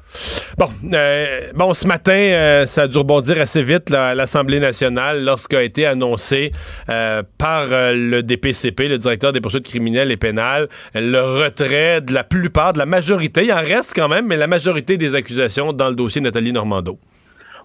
Bon, 0.58 0.68
euh, 0.92 1.50
bon 1.54 1.75
ce 1.75 1.87
matin, 1.87 2.12
euh, 2.12 2.66
ça 2.66 2.82
a 2.82 2.88
dû 2.88 2.99
rebondir 2.99 3.40
assez 3.40 3.62
vite 3.62 3.92
à 3.92 4.14
l'Assemblée 4.14 4.61
nationale 4.61 5.25
lorsqu'a 5.25 5.62
été 5.62 5.87
annoncé 5.87 6.52
par 6.87 7.66
le 7.68 8.20
DPCP, 8.22 8.88
le 8.88 8.99
directeur 8.99 9.32
des 9.32 9.40
poursuites 9.40 9.64
criminelles 9.64 10.11
et 10.11 10.16
pénales, 10.16 10.68
le 10.94 11.20
retrait 11.20 12.00
de 12.00 12.12
la 12.12 12.25
plupart, 12.25 12.75
de 12.75 12.78
la 12.78 12.87
majorité, 12.87 13.44
il 13.44 13.52
en 13.52 13.56
reste 13.56 13.94
quand 13.96 14.08
même, 14.08 14.26
mais 14.26 14.37
la 14.37 14.46
majorité 14.46 14.96
des 14.96 15.14
accusations 15.14 15.72
dans 15.72 15.88
le 15.88 15.94
dossier 15.94 16.20
Nathalie 16.20 16.52
Normando. 16.52 16.99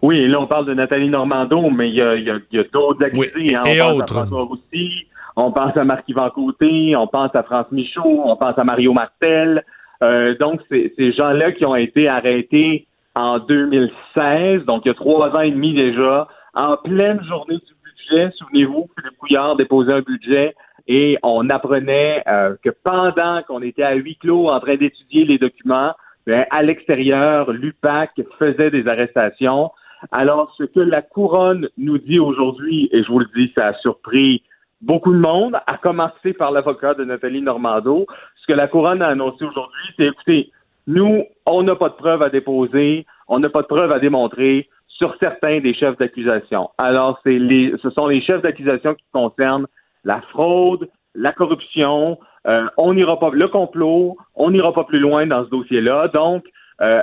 Oui, 0.01 0.27
là 0.27 0.39
on 0.39 0.47
parle 0.47 0.65
de 0.65 0.73
Nathalie 0.73 1.09
Normando, 1.09 1.69
mais 1.69 1.89
il 1.89 1.95
y 1.95 2.01
a, 2.01 2.63
d'autres 2.71 3.03
accusés. 3.03 3.55
Hein. 3.55 3.63
et 3.65 3.81
autres. 3.81 4.27
aussi. 4.51 5.07
On 5.35 5.51
pense 5.51 5.77
à 5.77 5.83
Marc-Yvan 5.83 6.31
Côté, 6.31 6.95
on 6.95 7.07
pense 7.07 7.35
à 7.35 7.43
France 7.43 7.67
Michaud, 7.71 8.23
on 8.25 8.35
pense 8.35 8.57
à 8.57 8.63
Mario 8.63 8.91
Martel. 8.93 9.63
Euh, 10.03 10.35
donc, 10.39 10.61
ces 10.69 11.11
gens-là 11.11 11.51
qui 11.51 11.65
ont 11.65 11.75
été 11.75 12.07
arrêtés 12.07 12.87
en 13.15 13.39
2016, 13.39 14.65
donc 14.65 14.85
il 14.85 14.89
y 14.89 14.91
a 14.91 14.93
trois 14.95 15.35
ans 15.35 15.41
et 15.41 15.51
demi 15.51 15.73
déjà, 15.73 16.27
en 16.53 16.77
pleine 16.77 17.23
journée 17.23 17.57
du 17.57 17.73
budget. 17.83 18.31
Souvenez-vous, 18.37 18.89
Philippe 18.95 19.17
Couillard 19.19 19.55
déposait 19.55 19.93
un 19.93 20.01
budget 20.01 20.55
et 20.87 21.17
on 21.23 21.49
apprenait 21.49 22.23
euh, 22.27 22.55
que 22.63 22.69
pendant 22.83 23.41
qu'on 23.47 23.61
était 23.61 23.83
à 23.83 23.93
huis 23.93 24.17
clos 24.17 24.49
en 24.49 24.59
train 24.59 24.75
d'étudier 24.75 25.25
les 25.25 25.37
documents, 25.37 25.93
ben, 26.25 26.45
à 26.49 26.63
l'extérieur, 26.63 27.51
l'UPAC 27.51 28.21
faisait 28.39 28.71
des 28.71 28.87
arrestations. 28.87 29.71
Alors, 30.11 30.53
ce 30.57 30.63
que 30.63 30.79
la 30.79 31.01
couronne 31.01 31.69
nous 31.77 31.97
dit 31.97 32.19
aujourd'hui, 32.19 32.89
et 32.91 33.03
je 33.03 33.07
vous 33.07 33.19
le 33.19 33.27
dis, 33.35 33.51
ça 33.55 33.67
a 33.67 33.73
surpris 33.75 34.43
beaucoup 34.81 35.13
de 35.13 35.19
monde, 35.19 35.57
à 35.65 35.77
commencer 35.77 36.33
par 36.33 36.51
l'avocat 36.51 36.93
de 36.93 37.03
Nathalie 37.03 37.41
Normando. 37.41 38.05
Ce 38.35 38.47
que 38.47 38.53
la 38.53 38.67
couronne 38.67 39.01
a 39.01 39.07
annoncé 39.07 39.43
aujourd'hui, 39.43 39.83
c'est 39.97 40.05
écoutez, 40.05 40.51
nous, 40.85 41.23
on 41.45 41.63
n'a 41.63 41.75
pas 41.75 41.89
de 41.89 41.95
preuves 41.95 42.21
à 42.21 42.29
déposer, 42.29 43.05
on 43.27 43.39
n'a 43.39 43.49
pas 43.49 43.61
de 43.61 43.67
preuves 43.67 43.91
à 43.91 43.99
démontrer 43.99 44.69
sur 44.87 45.15
certains 45.19 45.59
des 45.59 45.73
chefs 45.73 45.97
d'accusation. 45.97 46.69
Alors, 46.77 47.19
c'est 47.23 47.37
les, 47.37 47.73
ce 47.81 47.89
sont 47.89 48.07
les 48.07 48.21
chefs 48.21 48.41
d'accusation 48.41 48.95
qui 48.95 49.03
concernent 49.11 49.67
la 50.03 50.21
fraude, 50.21 50.87
la 51.13 51.33
corruption, 51.33 52.17
euh, 52.47 52.67
on 52.77 52.93
n'ira 52.93 53.19
pas 53.19 53.29
le 53.31 53.47
complot, 53.47 54.17
on 54.35 54.51
n'ira 54.51 54.73
pas 54.73 54.85
plus 54.85 54.99
loin 54.99 55.27
dans 55.27 55.43
ce 55.43 55.49
dossier-là. 55.49 56.07
Donc, 56.09 56.45
euh, 56.81 57.01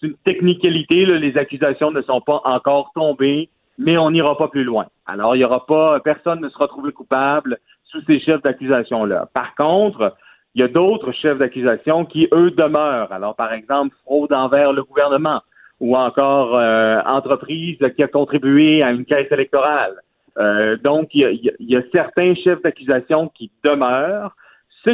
c'est 0.00 0.06
une 0.06 0.16
technicalité, 0.24 1.04
les 1.04 1.36
accusations 1.36 1.90
ne 1.90 2.02
sont 2.02 2.20
pas 2.20 2.40
encore 2.44 2.92
tombées 2.94 3.48
mais 3.78 3.98
on 3.98 4.10
n'ira 4.10 4.36
pas 4.36 4.48
plus 4.48 4.64
loin. 4.64 4.86
Alors, 5.06 5.34
il 5.34 5.38
n'y 5.38 5.44
aura 5.44 5.66
pas, 5.66 6.00
personne 6.00 6.40
ne 6.40 6.48
sera 6.48 6.68
trouvé 6.68 6.92
coupable 6.92 7.58
sous 7.84 8.00
ces 8.02 8.20
chefs 8.20 8.42
d'accusation-là. 8.42 9.28
Par 9.32 9.54
contre, 9.54 10.14
il 10.54 10.60
y 10.60 10.64
a 10.64 10.68
d'autres 10.68 11.12
chefs 11.12 11.38
d'accusation 11.38 12.04
qui, 12.04 12.28
eux, 12.32 12.50
demeurent. 12.50 13.12
Alors, 13.12 13.36
par 13.36 13.52
exemple, 13.52 13.94
fraude 14.04 14.32
envers 14.32 14.72
le 14.72 14.82
gouvernement 14.82 15.42
ou 15.80 15.96
encore 15.96 16.56
euh, 16.56 16.96
entreprise 17.04 17.78
qui 17.94 18.02
a 18.02 18.08
contribué 18.08 18.82
à 18.82 18.92
une 18.92 19.04
caisse 19.04 19.30
électorale. 19.30 19.94
Euh, 20.38 20.76
donc, 20.78 21.10
il 21.12 21.52
y, 21.60 21.76
a, 21.76 21.82
certains 21.92 22.34
chefs 22.34 22.62
d'accusation 22.62 23.28
qui 23.28 23.50
demeurent, 23.62 24.34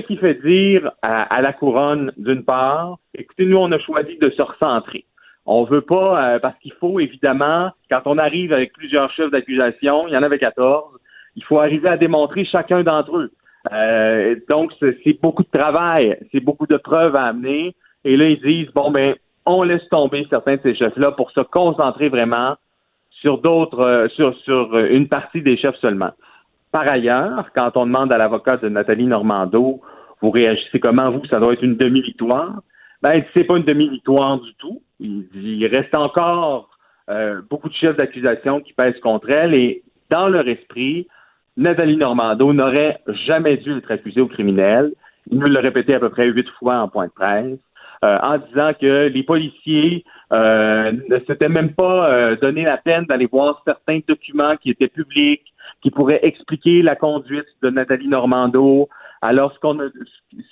ce 0.01 0.07
qui 0.07 0.17
fait 0.17 0.35
dire 0.43 0.91
à 1.03 1.43
la 1.43 1.53
couronne, 1.53 2.13
d'une 2.17 2.45
part, 2.45 2.99
écoutez, 3.15 3.45
nous, 3.45 3.59
on 3.59 3.71
a 3.73 3.79
choisi 3.79 4.17
de 4.19 4.31
se 4.31 4.43
recentrer. 4.43 5.05
On 5.45 5.65
veut 5.65 5.81
pas, 5.81 6.35
euh, 6.35 6.39
parce 6.39 6.59
qu'il 6.61 6.73
faut 6.75 7.01
évidemment, 7.01 7.71
quand 7.91 8.03
on 8.07 8.17
arrive 8.19 8.53
avec 8.53 8.73
plusieurs 8.73 9.11
chefs 9.13 9.31
d'accusation, 9.31 10.03
il 10.07 10.15
y 10.15 10.17
en 10.17 10.23
avait 10.23 10.39
14, 10.39 10.85
il 11.37 11.45
faut 11.45 11.59
arriver 11.59 11.89
à 11.89 11.97
démontrer 11.97 12.45
chacun 12.45 12.83
d'entre 12.83 13.17
eux. 13.19 13.33
Euh, 13.73 14.37
donc, 14.49 14.73
c'est 14.81 15.21
beaucoup 15.21 15.43
de 15.43 15.59
travail, 15.59 16.19
c'est 16.31 16.41
beaucoup 16.41 16.67
de 16.67 16.77
preuves 16.77 17.17
à 17.17 17.25
amener. 17.25 17.75
Et 18.05 18.17
là, 18.17 18.29
ils 18.29 18.41
disent, 18.41 18.73
bon, 18.73 18.91
ben, 18.91 19.15
on 19.45 19.63
laisse 19.63 19.87
tomber 19.89 20.27
certains 20.31 20.57
de 20.57 20.63
ces 20.63 20.75
chefs-là 20.75 21.13
pour 21.13 21.31
se 21.33 21.41
concentrer 21.41 22.09
vraiment 22.09 22.55
sur 23.11 23.39
d'autres, 23.39 23.81
euh, 23.81 24.09
sur, 24.09 24.37
sur 24.39 24.77
une 24.79 25.09
partie 25.09 25.43
des 25.43 25.57
chefs 25.57 25.77
seulement. 25.77 26.13
Par 26.73 26.89
ailleurs, 26.89 27.51
quand 27.55 27.77
on 27.77 27.85
demande 27.85 28.11
à 28.13 28.19
l'avocat 28.19 28.57
de 28.57 28.69
Nathalie 28.71 29.07
Normando, 29.07 29.81
vous 30.23 30.31
réagissez 30.31 30.81
comment, 30.81 31.11
vous, 31.11 31.25
ça 31.27 31.39
doit 31.39 31.53
être 31.53 31.63
une 31.63 31.77
demi-victoire. 31.77 32.63
Ben, 33.03 33.23
c'est 33.35 33.45
pas 33.45 33.59
une 33.59 33.65
demi-victoire 33.65 34.41
du 34.41 34.55
tout. 34.55 34.81
Il, 34.99 35.67
reste 35.67 35.95
encore 35.95 36.71
euh, 37.11 37.43
beaucoup 37.51 37.69
de 37.69 37.75
chefs 37.75 37.97
d'accusation 37.97 38.61
qui 38.61 38.73
pèsent 38.73 39.01
contre 39.01 39.29
elle 39.31 39.55
et 39.55 39.83
dans 40.11 40.29
leur 40.29 40.49
esprit, 40.49 41.09
Nathalie 41.57 41.97
Normando 41.97 42.53
n'aurait 42.53 43.01
jamais 43.27 43.59
dû 43.59 43.77
être 43.77 43.91
accusée 43.91 44.21
au 44.21 44.29
criminel. 44.29 44.93
Il 45.31 45.39
nous 45.39 45.49
l'a 45.49 45.61
répété 45.61 45.95
à 45.95 46.01
peu 46.01 46.09
près 46.09 46.27
huit 46.27 46.49
fois 46.59 46.79
en 46.79 46.89
point 46.89 47.07
de 47.07 47.13
presse, 47.13 47.59
euh, 48.05 48.19
en 48.23 48.39
disant 48.39 48.73
que 48.81 49.09
les 49.09 49.23
policiers 49.23 50.05
euh, 50.33 50.93
ne 51.09 51.19
s'étaient 51.27 51.49
même 51.49 51.73
pas 51.73 52.37
donné 52.37 52.65
la 52.65 52.79
peine 52.79 53.05
d'aller 53.07 53.27
voir 53.27 53.63
certains 53.65 54.01
documents 54.07 54.57
qui 54.57 54.71
étaient 54.71 54.89
publics, 54.89 55.43
qui 55.83 55.91
pourraient 55.91 56.21
expliquer 56.23 56.83
la 56.83 56.97
conduite 56.97 57.47
de 57.63 57.71
Nathalie 57.71 58.09
Normando, 58.09 58.89
alors, 59.25 59.53
ce 59.55 59.61
qu'on 59.61 59.79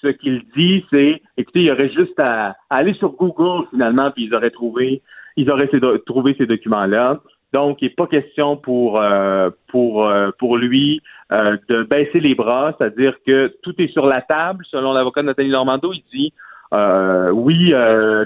ce 0.01 0.09
qu'il 0.09 0.45
dit, 0.57 0.85
c'est, 0.91 1.21
écoutez, 1.37 1.59
il 1.59 1.67
y 1.67 1.73
aurait 1.73 1.91
juste 1.91 2.19
à, 2.19 2.55
aller 2.71 2.95
sur 2.95 3.11
Google 3.11 3.67
finalement, 3.71 4.13
puis 4.13 4.27
ils 4.27 4.35
auraient 4.35 4.53
trouvé 4.53 5.03
ils 5.37 5.51
auraient 5.51 5.69
trouvé 6.07 6.35
ces 6.39 6.47
documents-là. 6.47 7.21
Donc, 7.53 7.83
il 7.83 7.87
n'est 7.87 7.95
pas 7.95 8.07
question 8.07 8.57
pour 8.57 9.01
euh, 9.01 9.51
pour 9.69 10.07
euh, 10.07 10.31
pour 10.39 10.57
lui 10.57 11.03
euh, 11.33 11.57
de 11.69 11.83
baisser 11.83 12.21
les 12.21 12.37
bras, 12.37 12.75
c'est-à-dire 12.79 13.17
que 13.27 13.53
tout 13.65 13.75
est 13.79 13.89
sur 13.89 14.07
la 14.07 14.23
table. 14.23 14.65
Selon 14.71 14.93
l'avocat 14.93 15.25
Nathalie 15.25 15.51
Normando, 15.51 15.93
il 15.93 16.05
dit 16.13 16.33
oui, 16.73 17.73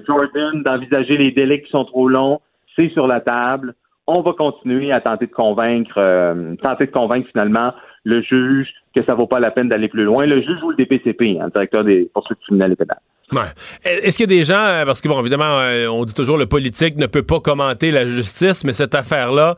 Jordan, 0.06 0.62
d'envisager 0.62 1.16
les 1.16 1.32
délais 1.32 1.62
qui 1.62 1.70
sont 1.70 1.84
trop 1.84 2.08
longs, 2.08 2.40
c'est 2.76 2.90
sur 2.90 3.06
la 3.06 3.20
table. 3.20 3.74
On 4.06 4.20
va 4.20 4.32
continuer 4.34 4.92
à 4.92 5.00
tenter 5.00 5.26
de 5.26 5.32
convaincre, 5.32 5.94
tenter 6.62 6.86
de 6.86 6.90
convaincre 6.90 7.28
finalement 7.30 7.72
le 8.04 8.20
juge 8.20 8.68
que 8.94 9.02
ça 9.04 9.14
vaut 9.14 9.26
pas 9.26 9.40
la 9.40 9.50
peine 9.50 9.68
d'aller 9.68 9.88
plus 9.88 10.04
loin. 10.04 10.26
Le 10.26 10.40
juge 10.40 10.62
ou 10.62 10.70
le 10.70 10.76
DPCP, 10.76 11.38
hein, 11.40 11.48
directeur 11.48 11.84
des 11.84 12.08
poursuites 12.12 12.38
criminelles 12.40 12.72
et 12.72 12.76
pénales. 12.76 13.00
Ouais. 13.32 13.40
Est-ce 13.84 14.16
qu'il 14.16 14.30
y 14.30 14.34
a 14.34 14.36
des 14.38 14.44
gens, 14.44 14.60
euh, 14.60 14.84
parce 14.84 15.00
que 15.00 15.08
bon, 15.08 15.18
évidemment, 15.20 15.58
euh, 15.58 15.86
on 15.88 16.04
dit 16.04 16.14
toujours 16.14 16.36
le 16.36 16.46
politique 16.46 16.96
ne 16.96 17.06
peut 17.06 17.22
pas 17.22 17.40
commenter 17.40 17.90
la 17.90 18.06
justice, 18.06 18.64
mais 18.64 18.72
cette 18.72 18.94
affaire-là, 18.94 19.56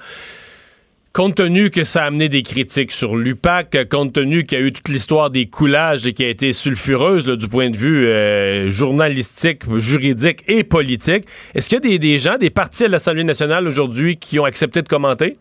compte 1.16 1.36
tenu 1.36 1.70
que 1.70 1.84
ça 1.84 2.02
a 2.02 2.08
amené 2.08 2.28
des 2.28 2.42
critiques 2.42 2.92
sur 2.92 3.16
l'UPAC, 3.16 3.88
compte 3.88 4.12
tenu 4.12 4.44
qu'il 4.44 4.58
y 4.58 4.60
a 4.60 4.64
eu 4.66 4.70
toute 4.70 4.88
l'histoire 4.88 5.30
des 5.30 5.46
coulages 5.46 6.06
et 6.06 6.12
qui 6.12 6.22
a 6.22 6.28
été 6.28 6.52
sulfureuse 6.52 7.26
du 7.38 7.48
point 7.48 7.70
de 7.70 7.76
vue 7.76 8.06
euh, 8.06 8.68
journalistique, 8.68 9.62
juridique 9.78 10.40
et 10.46 10.62
politique, 10.62 11.24
est-ce 11.54 11.70
qu'il 11.70 11.90
y 11.90 11.94
a 11.94 11.98
des, 11.98 12.18
gens, 12.18 12.36
des 12.36 12.50
partis 12.50 12.84
à 12.84 12.88
l'Assemblée 12.88 13.24
nationale 13.24 13.66
aujourd'hui 13.66 14.18
qui 14.18 14.38
ont 14.38 14.44
accepté 14.44 14.82
de 14.82 14.88
commenter? 14.88 15.38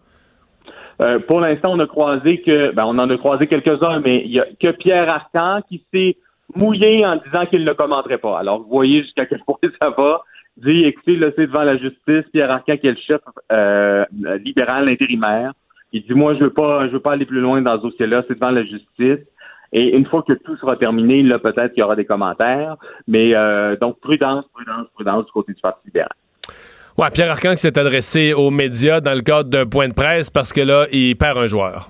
Euh, 1.01 1.19
pour 1.19 1.41
l'instant, 1.41 1.73
on 1.73 1.79
a 1.79 1.87
croisé 1.87 2.39
que, 2.39 2.71
ben, 2.71 2.85
on 2.85 2.97
en 2.97 3.09
a 3.09 3.17
croisé 3.17 3.45
quelques-uns, 3.47 3.99
mais 3.99 4.23
il 4.23 4.31
y 4.31 4.39
a 4.39 4.45
que 4.57 4.71
Pierre 4.71 5.09
Arcan 5.09 5.59
qui 5.67 5.83
s'est 5.93 6.15
mouillé 6.55 7.05
en 7.05 7.17
disant 7.17 7.47
qu'il 7.47 7.65
ne 7.65 7.73
commenterait 7.73 8.19
pas. 8.19 8.39
Alors, 8.39 8.61
vous 8.61 8.69
voyez 8.69 9.03
jusqu'à 9.03 9.25
quel 9.25 9.41
point 9.45 9.57
ça 9.81 9.89
va. 9.89 10.21
Dit, 10.55 10.85
écoutez, 10.85 11.17
là, 11.17 11.31
c'est 11.35 11.47
devant 11.47 11.63
la 11.63 11.75
justice. 11.75 12.23
Pierre 12.31 12.49
Arcan, 12.49 12.77
qui 12.77 12.87
est 12.87 12.91
le 12.91 12.97
chef 13.05 13.19
euh, 13.51 14.05
libéral 14.41 14.87
intérimaire, 14.87 15.51
il 15.93 16.03
dit, 16.03 16.13
moi, 16.13 16.33
je 16.35 16.43
veux 16.45 16.53
pas, 16.53 16.87
je 16.87 16.93
veux 16.93 16.99
pas 16.99 17.13
aller 17.13 17.25
plus 17.25 17.39
loin 17.39 17.61
dans 17.61 17.77
ce 17.77 17.83
dossier-là. 17.83 18.23
C'est 18.27 18.35
devant 18.35 18.51
la 18.51 18.63
justice. 18.63 19.25
Et 19.73 19.95
une 19.95 20.05
fois 20.05 20.23
que 20.23 20.33
tout 20.33 20.55
sera 20.57 20.75
terminé, 20.77 21.23
là, 21.23 21.39
peut-être 21.39 21.73
qu'il 21.73 21.81
y 21.81 21.83
aura 21.83 21.95
des 21.95 22.05
commentaires. 22.05 22.75
Mais 23.07 23.35
euh, 23.35 23.75
donc, 23.77 23.99
prudence, 23.99 24.45
prudence, 24.53 24.87
prudence 24.93 25.25
du 25.25 25.31
côté 25.31 25.53
du 25.53 25.61
Parti 25.61 25.81
libéral. 25.85 26.09
Ouais, 26.97 27.07
Pierre 27.13 27.31
Arcan 27.31 27.51
qui 27.51 27.57
s'est 27.57 27.77
adressé 27.77 28.33
aux 28.33 28.51
médias 28.51 29.01
dans 29.01 29.13
le 29.13 29.21
cadre 29.21 29.49
d'un 29.49 29.65
point 29.65 29.89
de 29.89 29.93
presse 29.93 30.29
parce 30.29 30.53
que 30.53 30.61
là, 30.61 30.85
il 30.93 31.17
perd 31.17 31.37
un 31.37 31.47
joueur. 31.47 31.89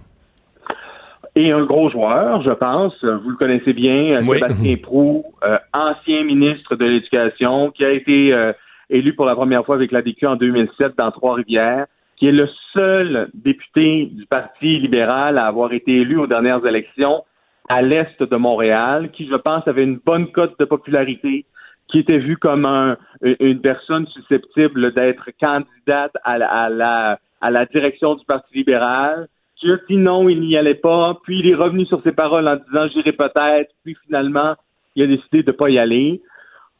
Et 1.35 1.51
un 1.51 1.63
gros 1.65 1.89
joueur, 1.89 2.41
je 2.41 2.51
pense. 2.51 2.93
Vous 3.03 3.29
le 3.29 3.35
connaissez 3.35 3.73
bien, 3.73 4.21
Sébastien 4.21 4.77
Prou, 4.81 5.25
euh, 5.43 5.57
ancien 5.73 6.23
ministre 6.23 6.75
de 6.75 6.85
l'Éducation, 6.85 7.71
qui 7.71 7.83
a 7.83 7.91
été 7.91 8.33
euh, 8.33 8.53
élu 8.89 9.13
pour 9.13 9.25
la 9.25 9.35
première 9.35 9.65
fois 9.65 9.75
avec 9.75 9.91
l'ADQ 9.91 10.25
en 10.25 10.35
2007 10.37 10.93
dans 10.97 11.11
Trois-Rivières, 11.11 11.87
qui 12.17 12.27
est 12.27 12.31
le 12.31 12.49
seul 12.73 13.29
député 13.33 14.05
du 14.05 14.25
Parti 14.25 14.79
libéral 14.79 15.37
à 15.37 15.47
avoir 15.47 15.73
été 15.73 15.91
élu 15.91 16.17
aux 16.17 16.27
dernières 16.27 16.65
élections 16.65 17.23
à 17.67 17.81
l'est 17.81 18.21
de 18.21 18.35
Montréal, 18.35 19.09
qui, 19.11 19.27
je 19.27 19.35
pense, 19.35 19.67
avait 19.67 19.83
une 19.83 19.97
bonne 19.97 20.31
cote 20.31 20.57
de 20.59 20.65
popularité 20.65 21.45
qui 21.87 21.99
était 21.99 22.17
vu 22.17 22.37
comme 22.37 22.65
un, 22.65 22.97
une 23.21 23.61
personne 23.61 24.07
susceptible 24.07 24.93
d'être 24.93 25.29
candidate 25.39 26.13
à 26.23 26.37
la, 26.37 27.19
à, 27.41 27.51
la, 27.51 27.65
direction 27.67 28.15
du 28.15 28.25
Parti 28.25 28.55
libéral, 28.55 29.27
qui 29.55 29.71
a 29.71 29.77
dit 29.87 29.97
non, 29.97 30.27
il 30.27 30.41
n'y 30.41 30.57
allait 30.57 30.75
pas, 30.75 31.17
puis 31.23 31.39
il 31.39 31.49
est 31.49 31.55
revenu 31.55 31.85
sur 31.85 32.01
ses 32.03 32.11
paroles 32.11 32.47
en 32.47 32.55
disant 32.55 32.87
j'irai 32.87 33.11
peut-être, 33.11 33.71
puis 33.83 33.95
finalement, 34.05 34.55
il 34.95 35.03
a 35.03 35.07
décidé 35.07 35.43
de 35.43 35.51
ne 35.51 35.55
pas 35.55 35.69
y 35.69 35.77
aller. 35.77 36.21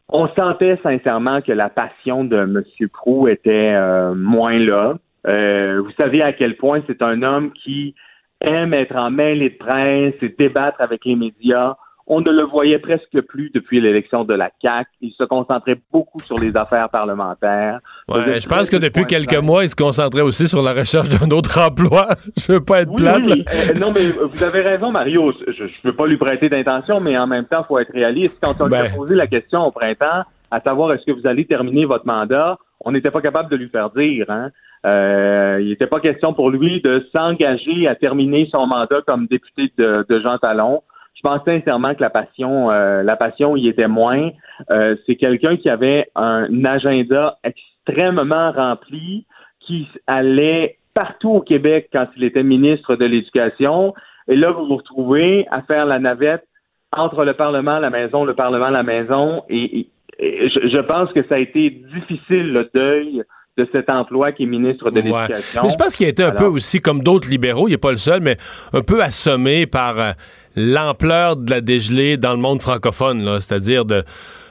On 0.10 0.28
sentait 0.30 0.80
sincèrement 0.84 1.42
que 1.42 1.52
la 1.52 1.70
passion 1.70 2.24
de 2.24 2.38
M. 2.38 2.64
Prou 2.92 3.28
était 3.28 3.74
euh, 3.74 4.14
moins 4.14 4.58
là. 4.58 4.96
Euh, 5.28 5.82
vous 5.84 5.92
savez 5.98 6.22
à 6.22 6.34
quel 6.34 6.56
point 6.58 6.82
c'est 6.88 7.02
un 7.02 7.24
homme 7.24 7.52
qui 7.54 7.96
aime 8.42 8.74
être 8.74 8.96
en 8.96 9.10
mêlée 9.10 9.50
de 9.50 9.58
presse 9.58 10.14
et 10.22 10.30
débattre 10.30 10.82
avec 10.82 11.06
les 11.06 11.16
médias 11.16 11.76
on 12.08 12.22
ne 12.22 12.32
le 12.32 12.44
voyait 12.44 12.78
presque 12.78 13.20
plus 13.22 13.50
depuis 13.54 13.82
l'élection 13.82 14.26
de 14.26 14.34
la 14.34 14.52
CAC. 14.62 14.88
Il 15.02 15.12
se 15.12 15.24
concentrait 15.24 15.78
beaucoup 15.92 16.20
sur 16.20 16.38
les 16.38 16.56
affaires 16.56 16.90
parlementaires. 16.90 17.80
je 18.08 18.48
pense 18.48 18.70
que 18.70 18.78
depuis 18.78 19.06
quelques 19.06 19.38
mois, 19.38 19.64
il 19.64 19.70
se 19.70 19.76
concentrait 19.76 20.22
aussi 20.22 20.48
sur 20.48 20.62
la 20.62 20.74
recherche 20.74 21.10
d'un 21.10 21.32
autre 21.32 21.60
emploi. 21.68 22.10
je 22.38 22.54
veux 22.54 22.64
pas 22.64 22.82
être 22.82 22.96
plate. 22.96 23.28
Euh, 23.28 23.74
non, 23.80 23.92
mais 23.92 24.10
vous 24.10 24.44
avez 24.44 24.62
raison, 24.62 24.92
Mario. 24.92 25.34
Je 25.48 25.64
ne 25.64 25.70
veux 25.84 25.96
pas 25.96 26.06
lui 26.06 26.18
prêter 26.18 26.48
d'intention, 26.48 27.00
mais 27.00 27.18
en 27.18 27.26
même 27.26 27.46
temps, 27.46 27.62
il 27.64 27.68
faut 27.68 27.80
être 27.80 27.92
réaliste. 27.92 28.38
Quand 28.42 28.56
on 28.60 28.68
lui 28.68 28.76
a 28.76 28.84
ben. 28.84 28.96
posé 28.96 29.16
la 29.16 29.26
question 29.26 29.64
au 29.64 29.72
printemps, 29.72 30.24
à 30.52 30.62
savoir 30.62 30.94
est-ce 30.94 31.06
que 31.06 31.12
vous 31.12 31.26
allez 31.26 31.46
terminer 31.46 31.86
votre 31.86 32.06
mandat, 32.06 32.58
on 32.82 32.92
n'était 32.92 33.10
pas 33.12 33.22
capable 33.22 33.50
de 33.50 33.56
lui 33.56 33.70
faire 33.70 33.90
dire. 33.90 34.30
Hein? 34.30 34.52
Euh, 34.86 35.58
il 35.62 35.70
n'était 35.70 35.88
pas 35.88 36.00
question 36.00 36.34
pour 36.34 36.50
lui 36.52 36.82
de 36.82 37.08
s'engager 37.12 37.88
à 37.88 37.96
terminer 37.96 38.48
son 38.52 38.68
mandat 38.68 39.02
comme 39.08 39.28
député 39.28 39.72
de, 39.78 40.06
de 40.08 40.20
Jean 40.22 40.38
Talon 40.38 40.82
je 41.16 41.22
pense 41.22 41.44
sincèrement 41.46 41.96
que 41.96 42.02
la 42.02 42.10
passion, 42.10 42.70
euh, 42.70 43.02
la 43.02 43.16
passion 43.16 43.56
y 43.56 43.68
était 43.68 43.88
moins. 43.88 44.32
Euh, 44.70 44.96
c'est 45.06 45.16
quelqu'un 45.16 45.56
qui 45.58 45.70
avait 45.70 46.08
un 46.16 46.66
agenda 46.66 47.38
extrêmement 47.44 48.52
rempli, 48.52 49.26
qui 49.62 49.88
allait 50.08 50.78
partout 50.94 51.32
au 51.32 51.42
Québec 51.42 51.90
quand 51.92 52.08
il 52.18 52.24
était 52.24 52.44
ministre 52.44 52.96
de 52.96 53.06
l'Éducation. 53.06 53.94
Et 54.28 54.36
là, 54.36 54.52
vous 54.52 54.68
vous 54.68 54.78
retrouvez 54.78 55.48
à 55.52 55.62
faire 55.62 55.86
la 55.86 56.00
navette 56.00 56.46
entre 56.92 57.24
le 57.24 57.34
Parlement, 57.34 57.80
la 57.80 57.90
maison, 57.90 58.26
le 58.26 58.34
Parlement, 58.34 58.70
la 58.70 58.84
maison. 58.84 59.44
Et, 59.50 59.88
je, 60.20 60.80
pense 60.80 61.12
que 61.12 61.24
ça 61.28 61.36
a 61.36 61.40
été 61.40 61.70
difficile 61.70 62.54
le 62.54 62.70
deuil 62.74 63.24
de 63.58 63.68
cet 63.72 63.90
emploi 63.90 64.34
qui 64.34 64.44
est 64.44 64.48
ministre 64.48 64.92
de 64.92 65.00
l'Éducation. 65.00 65.62
Mais 65.64 65.70
je 65.70 65.78
pense 65.78 65.96
qu'il 65.96 66.06
a 66.06 66.10
été 66.10 66.24
un 66.24 66.32
peu 66.32 66.46
aussi, 66.46 66.82
comme 66.82 67.02
d'autres 67.02 67.30
libéraux, 67.30 67.68
il 67.68 67.72
n'est 67.72 67.78
pas 67.78 67.92
le 67.92 67.98
seul, 67.98 68.20
mais 68.22 68.38
un 68.74 68.82
peu 68.82 69.02
assommé 69.02 69.66
par 69.66 70.00
euh, 70.00 70.12
l'ampleur 70.56 71.36
de 71.36 71.50
la 71.52 71.62
dégelée 71.62 72.18
dans 72.18 72.32
le 72.32 72.40
monde 72.40 72.62
francophone, 72.62 73.40
c'est-à-dire 73.42 73.86
de 73.86 74.04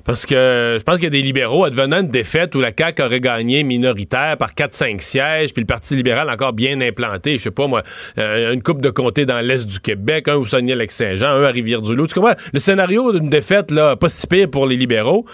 parce 0.04 0.26
que 0.26 0.76
je 0.78 0.82
pense 0.82 0.96
qu'il 0.96 1.04
y 1.04 1.06
a 1.06 1.10
des 1.10 1.22
libéraux, 1.22 1.64
advenant 1.64 2.00
une 2.00 2.08
défaite 2.08 2.54
où 2.54 2.60
la 2.60 2.72
CAQ 2.76 3.02
aurait 3.02 3.20
gagné 3.20 3.62
minoritaire 3.64 4.36
par 4.36 4.52
4-5 4.52 5.00
sièges, 5.00 5.54
puis 5.54 5.62
le 5.62 5.66
Parti 5.66 5.96
libéral 5.96 6.28
encore 6.28 6.52
bien 6.52 6.78
implanté, 6.82 7.38
je 7.38 7.44
sais 7.44 7.50
pas 7.50 7.66
moi, 7.66 7.82
euh, 8.18 8.52
une 8.52 8.62
coupe 8.62 8.82
de 8.82 8.90
comtés 8.90 9.24
dans 9.24 9.40
l'Est 9.40 9.66
du 9.66 9.80
Québec, 9.80 10.28
un 10.28 10.36
où 10.36 10.44
Saguenay-Lac-Saint-Jean, 10.44 11.28
un 11.28 11.44
à 11.44 11.50
Rivière-du-Loup. 11.50 12.06
Tu? 12.06 12.20
Le 12.52 12.60
scénario 12.60 13.18
d'une 13.18 13.30
défaite, 13.30 13.70
là, 13.70 13.96
pas 13.96 14.10
si 14.10 14.26
pire 14.26 14.50
pour 14.50 14.66
les 14.66 14.76
libéraux. 14.76 15.24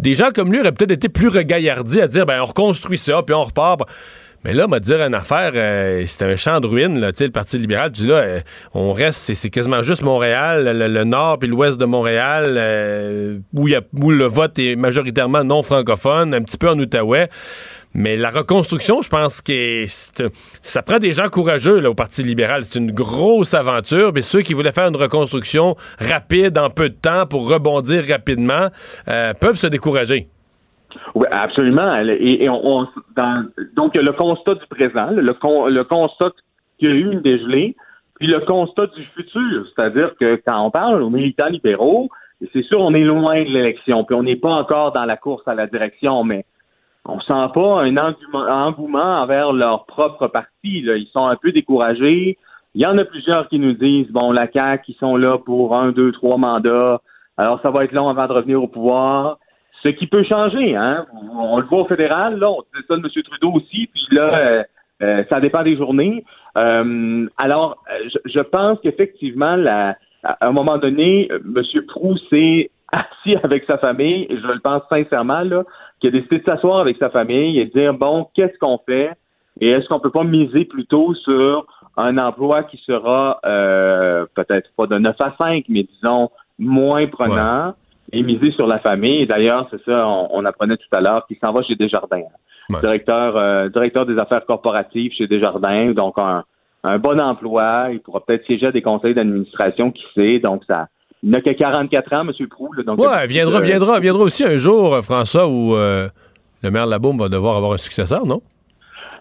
Des 0.00 0.14
gens 0.14 0.30
comme 0.34 0.52
lui 0.52 0.60
auraient 0.60 0.72
peut-être 0.72 0.90
été 0.90 1.08
plus 1.08 1.28
regaillardis 1.28 2.00
à 2.00 2.08
dire, 2.08 2.26
ben, 2.26 2.40
on 2.42 2.46
reconstruit 2.46 2.98
ça, 2.98 3.22
puis 3.24 3.34
on 3.34 3.44
repart. 3.44 3.82
Mais 4.44 4.54
là, 4.54 4.68
m'a 4.68 4.78
dire 4.78 5.00
une 5.00 5.14
affaire, 5.14 5.50
euh, 5.54 6.04
c'était 6.06 6.26
un 6.26 6.36
champ 6.36 6.60
de 6.60 6.66
ruines, 6.68 7.00
le 7.00 7.28
Parti 7.28 7.58
libéral. 7.58 7.90
Là, 8.00 8.14
euh, 8.14 8.40
on 8.72 8.92
reste, 8.92 9.34
c'est 9.34 9.50
quasiment 9.50 9.82
juste 9.82 10.02
Montréal, 10.02 10.64
le, 10.64 11.04
nord 11.04 11.40
puis 11.40 11.48
l'ouest 11.48 11.76
de 11.78 11.84
Montréal, 11.84 12.54
euh, 12.56 13.38
où, 13.52 13.66
le 14.10 14.24
vote 14.26 14.58
est 14.60 14.76
majoritairement 14.76 15.42
non 15.42 15.64
francophone, 15.64 16.34
un 16.34 16.42
petit 16.42 16.56
peu 16.56 16.68
en 16.68 16.78
Outaouais. 16.78 17.28
Mais 17.94 18.16
la 18.16 18.30
reconstruction, 18.30 19.02
je 19.02 19.08
pense 19.08 19.40
que 19.40 19.86
ça 20.60 20.82
prend 20.82 20.98
des 20.98 21.12
gens 21.12 21.28
courageux 21.30 21.84
au 21.88 21.94
Parti 21.94 22.22
libéral. 22.22 22.64
C'est 22.64 22.78
une 22.78 22.92
grosse 22.92 23.54
aventure. 23.54 24.12
Mais 24.14 24.22
ceux 24.22 24.42
qui 24.42 24.54
voulaient 24.54 24.72
faire 24.72 24.88
une 24.88 24.96
reconstruction 24.96 25.74
rapide 25.98 26.58
en 26.58 26.70
peu 26.70 26.90
de 26.90 26.94
temps 26.94 27.26
pour 27.26 27.48
rebondir 27.48 28.04
rapidement 28.06 28.68
peuvent 29.40 29.56
se 29.56 29.66
décourager. 29.66 30.28
Oui, 31.14 31.26
absolument. 31.30 31.96
Et, 31.96 32.48
on, 32.48 32.86
donc, 33.76 33.94
le 33.94 34.12
constat 34.12 34.54
du 34.54 34.66
présent, 34.66 35.10
le, 35.10 35.22
le 35.22 35.82
constat 35.84 36.30
qu'il 36.78 36.88
y 36.88 36.92
a 36.92 36.94
eu 36.94 37.12
une 37.12 37.20
dégelée, 37.20 37.76
puis 38.18 38.26
le 38.26 38.40
constat 38.40 38.86
du 38.88 39.02
futur. 39.14 39.66
C'est-à-dire 39.66 40.14
que 40.18 40.40
quand 40.44 40.60
on 40.60 40.70
parle 40.70 41.02
aux 41.02 41.10
militants 41.10 41.48
libéraux, 41.48 42.08
c'est 42.52 42.62
sûr, 42.62 42.80
on 42.80 42.94
est 42.94 43.04
loin 43.04 43.42
de 43.42 43.48
l'élection, 43.48 44.04
puis 44.04 44.14
on 44.14 44.22
n'est 44.22 44.36
pas 44.36 44.50
encore 44.50 44.92
dans 44.92 45.04
la 45.04 45.16
course 45.16 45.46
à 45.46 45.54
la 45.54 45.66
direction, 45.66 46.24
mais 46.24 46.44
on 47.04 47.20
sent 47.20 47.52
pas 47.54 47.80
un 47.80 47.96
engouement, 47.96 49.22
envers 49.22 49.52
leur 49.52 49.86
propre 49.86 50.28
parti. 50.28 50.50
Ils 50.64 51.08
sont 51.12 51.26
un 51.26 51.36
peu 51.36 51.52
découragés. 51.52 52.36
Il 52.74 52.82
y 52.82 52.86
en 52.86 52.98
a 52.98 53.04
plusieurs 53.04 53.48
qui 53.48 53.58
nous 53.58 53.72
disent, 53.72 54.10
bon, 54.10 54.30
la 54.30 54.50
CAQ, 54.50 54.92
ils 54.92 54.96
sont 54.96 55.16
là 55.16 55.38
pour 55.38 55.74
un, 55.74 55.90
deux, 55.90 56.12
trois 56.12 56.36
mandats. 56.36 57.00
Alors, 57.36 57.60
ça 57.62 57.70
va 57.70 57.84
être 57.84 57.92
long 57.92 58.08
avant 58.08 58.26
de 58.26 58.32
revenir 58.32 58.62
au 58.62 58.68
pouvoir. 58.68 59.38
Ce 59.82 59.88
qui 59.88 60.06
peut 60.06 60.24
changer, 60.24 60.74
hein. 60.74 61.06
On 61.34 61.58
le 61.58 61.66
voit 61.66 61.80
au 61.80 61.86
fédéral, 61.86 62.38
là, 62.38 62.50
on 62.50 62.62
disait 62.62 62.86
ça 62.88 62.96
de 62.96 63.02
M. 63.02 63.22
Trudeau 63.22 63.52
aussi, 63.52 63.86
puis 63.86 64.06
là, 64.10 64.34
euh, 64.34 64.62
euh, 65.02 65.24
ça 65.28 65.40
dépend 65.40 65.62
des 65.62 65.76
journées. 65.76 66.24
Euh, 66.56 67.26
alors, 67.36 67.84
je, 68.24 68.40
pense 68.40 68.80
qu'effectivement, 68.80 69.56
à 70.24 70.36
un 70.40 70.52
moment 70.52 70.78
donné, 70.78 71.28
M. 71.30 71.62
Proux 71.86 72.16
s'est 72.28 72.70
assis 72.90 73.36
avec 73.44 73.64
sa 73.66 73.78
famille, 73.78 74.26
et 74.28 74.36
je 74.36 74.46
le 74.46 74.58
pense 74.58 74.82
sincèrement, 74.88 75.42
là, 75.42 75.62
qu'il 76.00 76.08
a 76.08 76.18
décidé 76.18 76.40
de 76.40 76.44
s'asseoir 76.44 76.80
avec 76.80 76.96
sa 76.96 77.10
famille 77.10 77.60
et 77.60 77.66
de 77.66 77.70
dire, 77.70 77.94
bon, 77.94 78.26
qu'est-ce 78.34 78.58
qu'on 78.58 78.78
fait? 78.78 79.12
Et 79.60 79.70
est-ce 79.70 79.88
qu'on 79.88 80.00
peut 80.00 80.10
pas 80.10 80.24
miser 80.24 80.64
plutôt 80.64 81.14
sur 81.14 81.66
un 81.96 82.18
emploi 82.18 82.64
qui 82.64 82.78
sera 82.78 83.38
peut-être 84.34 84.70
pas 84.76 84.86
de 84.86 84.98
9 84.98 85.20
à 85.20 85.34
5, 85.38 85.66
mais 85.68 85.84
disons 85.84 86.30
moins 86.58 87.06
prenant? 87.06 87.74
Et 88.12 88.22
miser 88.22 88.52
sur 88.52 88.66
la 88.66 88.78
famille. 88.78 89.26
D'ailleurs, 89.26 89.68
c'est 89.70 89.82
ça, 89.84 90.06
on, 90.06 90.44
apprenait 90.44 90.76
tout 90.76 90.96
à 90.96 91.00
l'heure 91.00 91.26
qu'il 91.26 91.36
s'en 91.38 91.52
va 91.52 91.62
chez 91.62 91.76
Desjardins. 91.76 92.22
Ouais. 92.70 92.80
directeur, 92.80 93.36
euh, 93.36 93.70
directeur 93.70 94.04
des 94.04 94.18
affaires 94.18 94.44
corporatives 94.44 95.12
chez 95.12 95.26
Desjardins, 95.26 95.86
donc 95.86 96.18
un, 96.18 96.44
un 96.84 96.98
bon 96.98 97.18
emploi. 97.18 97.88
Il 97.92 98.00
pourra 98.00 98.20
peut-être 98.20 98.44
siéger 98.44 98.66
à 98.66 98.72
des 98.72 98.82
conseils 98.82 99.14
d'administration, 99.14 99.90
qui 99.90 100.04
sait. 100.14 100.38
Donc, 100.38 100.64
ça, 100.66 100.88
il 101.22 101.30
n'a 101.30 101.40
que 101.40 101.50
44 101.50 102.12
ans, 102.12 102.20
M. 102.28 102.46
Prou. 102.48 102.72
là, 102.72 102.82
donc, 102.84 102.98
Ouais, 102.98 103.26
viendra, 103.26 103.58
euh, 103.58 103.62
viendra, 103.62 104.00
viendra 104.00 104.22
aussi 104.22 104.44
un 104.44 104.56
jour, 104.56 104.94
euh, 104.94 105.02
François, 105.02 105.48
où 105.48 105.74
euh, 105.74 106.08
le 106.62 106.70
maire 106.70 106.86
Labaume 106.86 107.18
va 107.18 107.28
devoir 107.28 107.56
avoir 107.56 107.72
un 107.72 107.78
successeur, 107.78 108.24
non? 108.24 108.40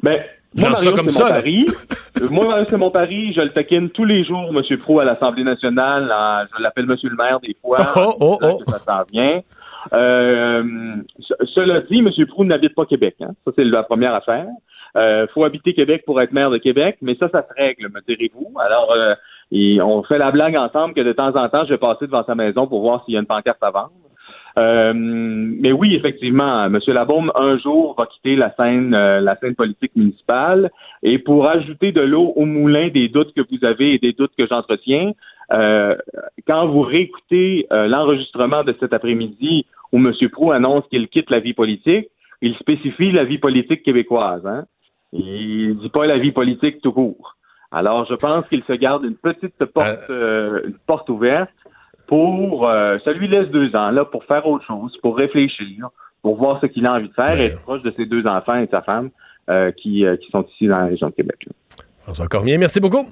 Ben, 0.04 0.20
Je 0.56 0.62
moi, 0.62 0.76
ça 0.76 0.92
comme 0.92 1.06
mon 1.08 1.20
pari. 1.30 1.66
Euh, 2.20 2.30
moi, 2.32 2.48
Mario, 2.48 2.66
c'est 2.68 2.78
mon 2.78 2.90
pari. 2.90 3.32
Je 3.34 3.42
le 3.42 3.50
taquine 3.50 3.92
tous 3.92 4.04
les 4.04 4.24
jours, 4.24 4.50
M. 4.52 4.78
Pro, 4.80 5.00
à 5.00 5.06
l'Assemblée 5.06 5.44
nationale. 5.44 6.12
En- 6.12 6.46
je 6.58 6.64
l'appelle 6.64 6.86
M. 6.90 6.96
le 7.04 7.16
maire 7.16 7.40
des 7.40 7.56
fois. 7.62 7.78
Oh, 7.96 8.16
oh, 8.20 8.40
oh. 8.42 8.58
que 8.66 8.72
Ça 8.72 8.80
s'en 8.80 9.04
vient. 9.14 9.42
Euh, 9.94 10.64
ce- 11.20 11.46
cela 11.54 11.82
dit, 11.82 12.00
M. 12.00 12.10
Prou 12.28 12.44
n'habite 12.44 12.74
pas 12.74 12.86
Québec. 12.88 13.16
Hein. 13.22 13.34
Ça, 13.46 13.52
c'est 13.56 13.64
la 13.64 13.84
première 13.84 14.16
affaire. 14.16 14.48
Il 14.96 15.28
faut 15.32 15.44
habiter 15.44 15.76
Québec 15.76 16.04
pour 16.08 16.20
être 16.22 16.32
maire 16.32 16.50
de 16.50 16.58
Québec, 16.58 16.98
mais 17.04 17.16
ça, 17.20 17.30
ça 17.30 17.46
se 17.48 17.54
règle, 17.62 17.88
me 17.94 18.02
direz-vous. 18.08 18.52
Alors, 18.60 18.92
euh, 18.94 19.14
et 19.52 19.80
on 19.80 20.02
fait 20.02 20.18
la 20.18 20.32
blague 20.32 20.56
ensemble 20.56 20.96
que 20.96 21.02
de 21.02 21.14
temps 21.14 21.36
en 21.36 21.48
temps, 21.50 21.66
je 21.66 21.70
vais 21.70 21.78
passer 21.78 22.08
devant 22.08 22.24
sa 22.26 22.34
maison 22.34 22.66
pour 22.66 22.82
voir 22.82 23.06
s'il 23.06 23.14
y 23.14 23.18
a 23.18 23.20
une 23.20 23.28
pancarte 23.28 23.62
à 23.62 23.70
vendre. 23.70 23.92
Euh, 24.58 24.94
mais 24.96 25.72
oui, 25.72 25.96
effectivement, 25.96 26.66
M. 26.66 26.80
Labaume, 26.88 27.32
un 27.36 27.58
jour, 27.60 27.96
va 27.98 28.08
quitter 28.08 28.36
la 28.36 28.54
scène, 28.56 28.94
euh, 28.94 29.22
la 29.22 29.36
scène 29.38 29.56
politique 29.56 29.96
municipale. 29.96 30.72
Et 31.04 31.20
pour 31.20 31.48
ajouter 31.48 31.92
de 31.92 32.02
l'eau 32.02 32.34
au 32.36 32.46
moulin 32.46 32.90
des 32.90 33.08
doutes 33.08 33.34
que 33.34 33.42
vous 33.42 33.64
avez 33.66 33.94
et 33.94 34.00
des 34.00 34.14
doutes 34.14 34.34
que 34.38 34.48
j'entretiens, 34.48 35.12
euh, 35.54 35.96
quand 36.48 36.68
vous 36.68 36.82
réécoutez 36.82 37.68
euh, 37.72 37.88
l'enregistrement 37.88 38.64
de 38.64 38.76
cet 38.80 38.94
après-midi 38.94 39.66
où 39.92 39.98
M. 39.98 40.14
Prou 40.32 40.52
annonce 40.52 40.86
qu'il 40.90 41.08
quitte 41.08 41.30
la 41.30 41.40
vie 41.40 41.54
politique, 41.54 42.10
il 42.42 42.56
spécifie 42.56 43.12
la 43.12 43.24
vie 43.24 43.38
politique 43.38 43.84
québécoise. 43.84 44.46
Hein? 44.46 44.66
Il 45.14 45.78
dit 45.78 45.90
pas 45.90 46.06
la 46.06 46.18
vie 46.18 46.32
politique 46.32 46.82
tout 46.82 46.92
court. 46.92 47.38
Alors, 47.72 48.06
je 48.06 48.16
pense 48.16 48.48
qu'il 48.48 48.64
se 48.64 48.74
garde 48.74 49.04
une 49.04 49.16
petite 49.16 49.64
porte, 49.66 50.10
euh, 50.10 50.62
une 50.66 50.78
porte 50.86 51.10
ouverte 51.10 51.50
pour, 52.08 52.68
euh, 52.70 52.98
ça 53.04 53.12
lui 53.12 53.28
laisse 53.28 53.50
deux 53.50 53.76
ans 53.76 53.92
là 53.92 54.06
pour 54.06 54.24
faire 54.26 54.48
autre 54.48 54.66
chose, 54.66 54.92
pour 55.02 55.18
réfléchir, 55.18 55.90
pour 56.22 56.38
voir 56.38 56.60
ce 56.62 56.66
qu'il 56.68 56.86
a 56.86 56.94
envie 56.94 57.10
de 57.10 57.14
faire, 57.14 57.32
Ouais. 57.34 57.42
et 57.42 57.46
être 57.48 57.62
proche 57.62 57.84
de 57.84 57.92
ses 57.92 58.06
deux 58.06 58.26
enfants 58.26 58.56
et 58.56 58.66
de 58.66 58.72
sa 58.72 58.82
femme 58.82 59.10
euh, 59.50 59.72
qui, 59.72 60.06
euh, 60.06 60.16
qui 60.18 60.30
sont 60.32 60.46
ici 60.54 60.68
dans 60.68 60.78
la 60.80 60.86
région 60.88 61.08
de 61.10 61.14
Québec. 61.14 61.38
là. 61.46 61.54
François 62.00 62.28
Cormier, 62.28 62.58
merci 62.58 62.80
beaucoup. 62.80 63.06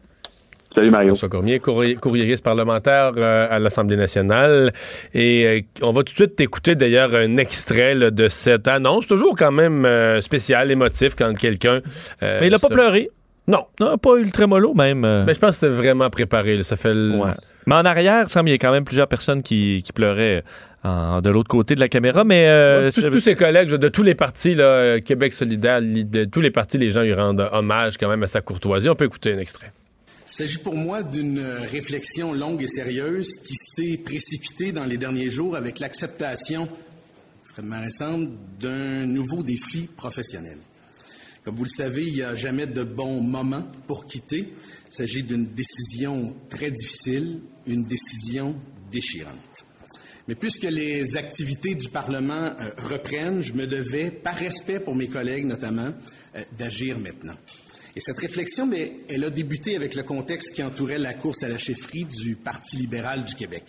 Salut 0.73 0.91
Mario. 0.91 1.10
François 1.10 1.29
Cormier, 1.29 1.60
courrier- 1.60 1.95
courriériste 1.95 2.43
parlementaire 2.43 3.12
euh, 3.15 3.47
à 3.49 3.60
l'Assemblée 3.60 3.95
nationale. 3.95 4.73
Et 5.13 5.45
euh, 5.45 5.86
on 5.86 5.93
va 5.93 6.03
tout 6.03 6.12
de 6.12 6.17
suite 6.17 6.39
écouter 6.41 6.75
d'ailleurs 6.75 7.13
un 7.15 7.38
extrait 7.38 7.95
là, 7.95 8.12
de 8.12 8.27
cette 8.27 8.67
annonce, 8.67 9.08
toujours 9.08 9.36
quand 9.38 9.51
même 9.53 9.86
euh, 9.86 10.19
spécial, 10.19 10.71
émotif, 10.71 11.15
quand 11.15 11.34
quelqu'un... 11.38 11.79
euh, 12.23 12.39
Mais 12.41 12.47
il 12.47 12.53
a 12.53 12.60
pas 12.60 12.67
se- 12.67 12.73
pleuré? 12.73 13.10
Non, 13.47 13.65
Non, 13.79 13.97
pas 13.97 14.15
ultra 14.17 14.47
mollo 14.47 14.73
même. 14.73 15.01
mais 15.25 15.34
je 15.34 15.39
pense 15.39 15.51
que 15.51 15.55
c'était 15.67 15.73
vraiment 15.73 16.10
préparé. 16.10 16.58
là. 16.58 16.63
Ça 16.63 16.75
fait... 16.75 16.93
le- 16.93 17.15
Ouais. 17.19 17.31
Mais 17.65 17.75
en 17.75 17.86
arrière, 17.86 18.23
il 18.28 18.30
semble 18.30 18.45
qu'il 18.45 18.51
y 18.54 18.56
a 18.56 18.60
quand 18.60 18.71
même 18.71 18.84
plusieurs 18.86 19.08
personnes 19.08 19.41
qui, 19.43 19.82
qui 19.84 19.91
pleuraient 19.93 20.43
en- 20.84 21.21
de 21.21 21.30
l'autre 21.30 21.47
côté 21.49 21.73
de 21.75 21.80
la 21.80 21.89
caméra. 21.89 22.23
Mais 22.23 22.47
euh, 22.47 22.91
tous, 22.91 23.01
tous 23.10 23.19
ses 23.19 23.36
collègues 23.36 23.69
de 23.69 23.88
tous 23.89 24.04
les 24.04 24.15
partis, 24.15 24.54
là, 24.56 24.63
euh, 24.63 24.99
Québec 24.99 25.34
solidaire, 25.34 25.82
li- 25.82 26.06
de 26.06 26.25
tous 26.25 26.41
les 26.41 26.51
partis, 26.51 26.78
les 26.78 26.91
gens 26.91 27.01
lui 27.01 27.13
rendent 27.13 27.47
hommage 27.51 27.97
quand 27.97 28.10
même 28.10 28.23
à 28.23 28.28
sa 28.28 28.41
courtoisie. 28.41 28.88
On 28.89 28.95
peut 28.95 29.06
écouter 29.06 29.34
un 29.34 29.39
extrait. 29.39 29.71
Il 30.28 30.32
s'agit 30.32 30.58
pour 30.58 30.75
moi 30.75 31.04
d'une 31.04 31.39
réflexion 31.39 32.34
longue 32.34 32.63
et 32.63 32.67
sérieuse 32.67 33.30
qui 33.47 33.56
s'est 33.56 33.97
précipitée 33.97 34.71
dans 34.71 34.84
les 34.84 34.97
derniers 34.97 35.30
jours 35.30 35.56
avec 35.56 35.80
l'acceptation 35.80 36.67
extrêmement 37.43 37.80
récente 37.82 38.30
d'un 38.60 39.06
nouveau 39.06 39.43
défi 39.43 39.88
professionnel. 39.95 40.58
Comme 41.43 41.56
vous 41.56 41.63
le 41.63 41.69
savez, 41.69 42.06
il 42.08 42.13
n'y 42.15 42.23
a 42.23 42.34
jamais 42.34 42.65
de 42.65 42.84
bon 42.84 43.21
moment 43.21 43.63
pour 43.86 44.06
quitter. 44.08 44.51
Il 44.95 44.99
s'agit 44.99 45.23
d'une 45.23 45.47
décision 45.47 46.34
très 46.49 46.71
difficile, 46.71 47.41
une 47.67 47.84
décision 47.84 48.55
déchirante. 48.89 49.65
Mais 50.29 50.36
puisque 50.36 50.63
les 50.63 51.17
activités 51.17 51.75
du 51.75 51.89
Parlement 51.89 52.55
euh, 52.58 52.71
reprennent, 52.77 53.41
je 53.41 53.51
me 53.51 53.67
devais, 53.67 54.10
par 54.10 54.38
respect 54.38 54.79
pour 54.79 54.95
mes 54.95 55.10
collègues 55.10 55.47
notamment, 55.47 55.91
euh, 56.38 56.43
d'agir 56.58 56.97
maintenant. 56.97 57.36
Et 57.93 57.99
cette 57.99 58.19
réflexion, 58.19 58.71
elle 59.10 59.25
a 59.25 59.29
débuté 59.29 59.75
avec 59.75 59.95
le 59.95 60.03
contexte 60.03 60.53
qui 60.55 60.63
entourait 60.63 60.97
la 60.97 61.13
course 61.13 61.43
à 61.43 61.49
la 61.49 61.58
chefferie 61.58 62.05
du 62.05 62.38
Parti 62.38 62.77
libéral 62.77 63.25
du 63.25 63.36
Québec. 63.36 63.65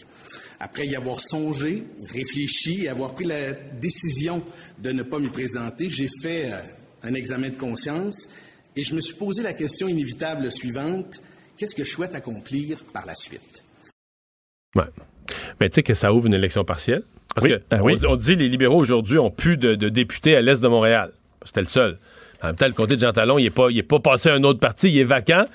Après 0.60 0.86
y 0.86 0.94
avoir 0.94 1.18
songé, 1.20 1.82
réfléchi 2.08 2.84
et 2.84 2.88
avoir 2.88 3.16
pris 3.16 3.24
la 3.24 3.52
décision 3.52 4.44
de 4.78 4.92
ne 4.92 5.02
pas 5.02 5.18
m'y 5.18 5.30
présenter, 5.30 5.88
j'ai 5.88 6.08
fait 6.22 6.52
euh, 6.52 6.60
un 7.02 7.14
examen 7.14 7.50
de 7.50 7.56
conscience 7.56 8.28
et 8.76 8.82
je 8.82 8.94
me 8.94 9.00
suis 9.00 9.14
posé 9.14 9.42
la 9.42 9.54
question 9.54 9.88
inévitable 9.88 10.50
suivante. 10.50 11.22
Qu'est-ce 11.56 11.74
que 11.74 11.84
je 11.84 11.90
souhaite 11.90 12.14
accomplir 12.14 12.78
par 12.92 13.06
la 13.06 13.14
suite? 13.14 13.64
Ouais. 14.74 14.84
Mais 15.60 15.68
tu 15.70 15.76
sais 15.76 15.82
que 15.82 15.94
ça 15.94 16.12
ouvre 16.12 16.26
une 16.26 16.34
élection 16.34 16.64
partielle. 16.64 17.02
Parce 17.34 17.44
Oui, 17.46 17.52
que 17.52 17.62
ben 17.70 17.80
oui. 17.82 17.96
dit- 17.96 18.06
on 18.06 18.16
dit 18.16 18.36
les 18.36 18.48
libéraux 18.48 18.78
aujourd'hui 18.80 19.18
ont 19.18 19.30
plus 19.30 19.56
de, 19.56 19.74
de 19.74 19.88
députés 19.88 20.36
à 20.36 20.42
l'est 20.42 20.62
de 20.62 20.68
Montréal. 20.68 21.12
C'était 21.44 21.60
le 21.60 21.66
seul. 21.66 21.98
En 22.42 22.48
même 22.48 22.56
temps, 22.56 22.66
le 22.66 22.72
comté 22.74 22.96
de 22.96 23.00
Jean 23.00 23.12
Talon, 23.12 23.38
il 23.38 23.44
n'est 23.44 23.50
pas, 23.50 23.70
il 23.70 23.78
est 23.78 23.82
pas 23.82 23.98
passé 23.98 24.28
à 24.28 24.34
un 24.34 24.44
autre 24.44 24.60
parti, 24.60 24.90
il 24.90 24.98
est 24.98 25.04
vacant, 25.04 25.46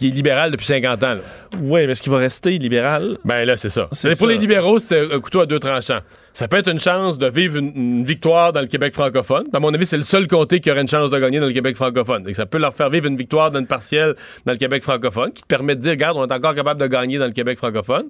il 0.00 0.08
est 0.08 0.14
libéral 0.14 0.50
depuis 0.50 0.66
50 0.66 1.02
ans. 1.02 1.14
là. 1.14 1.20
Oui, 1.60 1.86
mais 1.86 1.92
est-ce 1.92 2.02
qu'il 2.02 2.12
va 2.12 2.18
rester 2.18 2.58
libéral? 2.58 3.18
Ben 3.24 3.44
là, 3.44 3.56
c'est 3.56 3.68
ça. 3.68 3.88
C'est 3.92 4.16
pour 4.16 4.26
les 4.26 4.36
libéraux, 4.36 4.78
c'est 4.78 5.12
un 5.12 5.20
couteau 5.20 5.40
à 5.40 5.46
deux 5.46 5.58
tranchants. 5.58 6.00
Ça 6.32 6.46
peut 6.46 6.56
être 6.58 6.70
une 6.70 6.78
chance 6.78 7.18
de 7.18 7.26
vivre 7.26 7.56
une, 7.56 7.72
une 7.74 8.04
victoire 8.04 8.52
dans 8.52 8.60
le 8.60 8.68
Québec 8.68 8.94
francophone. 8.94 9.46
À 9.52 9.58
mon 9.58 9.74
avis, 9.74 9.86
c'est 9.86 9.96
le 9.96 10.04
seul 10.04 10.28
comté 10.28 10.60
qui 10.60 10.70
aurait 10.70 10.82
une 10.82 10.88
chance 10.88 11.10
de 11.10 11.18
gagner 11.18 11.40
dans 11.40 11.46
le 11.46 11.52
Québec 11.52 11.74
francophone. 11.74 12.22
Donc, 12.22 12.34
ça 12.34 12.46
peut 12.46 12.58
leur 12.58 12.74
faire 12.74 12.90
vivre 12.90 13.06
une 13.06 13.16
victoire 13.16 13.50
dans 13.50 13.58
une 13.58 13.66
partielle 13.66 14.14
dans 14.46 14.52
le 14.52 14.58
Québec 14.58 14.82
francophone, 14.84 15.32
qui 15.32 15.42
te 15.42 15.48
permet 15.48 15.74
de 15.74 15.80
dire, 15.80 15.90
regarde, 15.92 16.16
on 16.16 16.26
est 16.26 16.32
encore 16.32 16.54
capable 16.54 16.80
de 16.80 16.86
gagner 16.86 17.18
dans 17.18 17.26
le 17.26 17.32
Québec 17.32 17.58
francophone. 17.58 18.04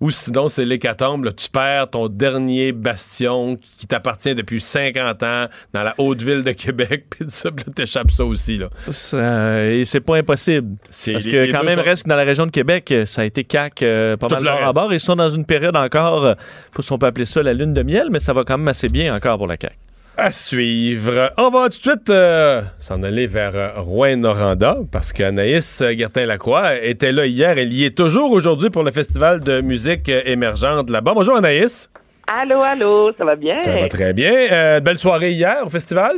Ou 0.00 0.10
sinon, 0.12 0.48
c'est 0.48 0.64
l'hécatombe, 0.64 1.24
là, 1.24 1.32
tu 1.32 1.48
perds 1.50 1.90
ton 1.90 2.08
dernier 2.08 2.70
bastion 2.70 3.56
qui 3.56 3.86
t'appartient 3.88 4.34
depuis 4.34 4.60
50 4.60 5.22
ans 5.24 5.46
dans 5.72 5.82
la 5.82 5.94
haute 5.98 6.22
ville 6.22 6.44
de 6.44 6.52
Québec, 6.52 7.06
puis 7.10 7.24
ça, 7.28 7.48
là, 7.50 7.64
t'échappes 7.74 8.10
ça 8.12 8.24
aussi. 8.24 8.58
Là. 8.58 8.68
Ça- 8.90 9.64
et 9.66 9.84
c'est 9.84 10.00
pas 10.00 10.16
impossible. 10.18 10.76
C'est- 10.88 11.12
Parce 11.12 11.24
les- 11.24 11.30
que 11.32 11.52
quand 11.52 11.64
même, 11.64 11.80
reste 11.80 12.04
que 12.04 12.08
dans 12.08 12.16
la 12.16 12.24
région 12.24 12.46
de 12.46 12.50
Québec, 12.52 12.94
ça 13.06 13.22
a 13.22 13.24
été 13.24 13.42
CAC 13.44 13.82
euh, 13.82 14.16
pas 14.16 14.28
Tout 14.28 14.34
mal 14.36 14.44
bord 14.44 14.68
à 14.68 14.72
bord. 14.72 14.92
Ils 14.92 15.00
sont 15.00 15.16
dans 15.16 15.28
une 15.28 15.44
période 15.44 15.76
encore, 15.76 16.24
euh, 16.26 16.34
si 16.78 16.92
on 16.92 16.98
peut 16.98 17.06
appeler 17.06 17.24
ça 17.26 17.42
la 17.42 17.52
lune 17.52 17.74
de 17.74 17.82
miel, 17.82 18.08
mais 18.12 18.20
ça 18.20 18.32
va 18.32 18.44
quand 18.44 18.56
même 18.58 18.68
assez 18.68 18.88
bien 18.88 19.14
encore 19.14 19.36
pour 19.38 19.46
la 19.48 19.56
CAC. 19.56 19.76
À 20.20 20.32
suivre. 20.32 21.32
On 21.38 21.48
va 21.48 21.68
tout 21.68 21.68
de 21.68 21.74
suite 21.74 22.10
euh, 22.10 22.62
s'en 22.80 23.04
aller 23.04 23.28
vers 23.28 23.54
euh, 23.54 23.80
Rouen-Noranda 23.80 24.78
parce 24.90 25.12
qu'Anaïs 25.12 25.80
euh, 25.80 25.92
Gertin-Lacroix 25.96 26.82
était 26.82 27.12
là 27.12 27.24
hier. 27.24 27.56
Elle 27.56 27.72
y 27.72 27.84
est 27.84 27.96
toujours 27.96 28.32
aujourd'hui 28.32 28.68
pour 28.68 28.82
le 28.82 28.90
Festival 28.90 29.38
de 29.38 29.60
musique 29.60 30.08
euh, 30.08 30.22
émergente 30.24 30.90
là-bas. 30.90 31.12
Bonjour 31.14 31.36
Anaïs. 31.36 31.88
Allô, 32.26 32.60
allô, 32.62 33.12
ça 33.16 33.24
va 33.24 33.36
bien? 33.36 33.58
Ça 33.58 33.78
va 33.78 33.88
très 33.88 34.12
bien. 34.12 34.80
Belle 34.80 34.96
soirée 34.96 35.30
hier 35.30 35.62
au 35.64 35.70
festival? 35.70 36.16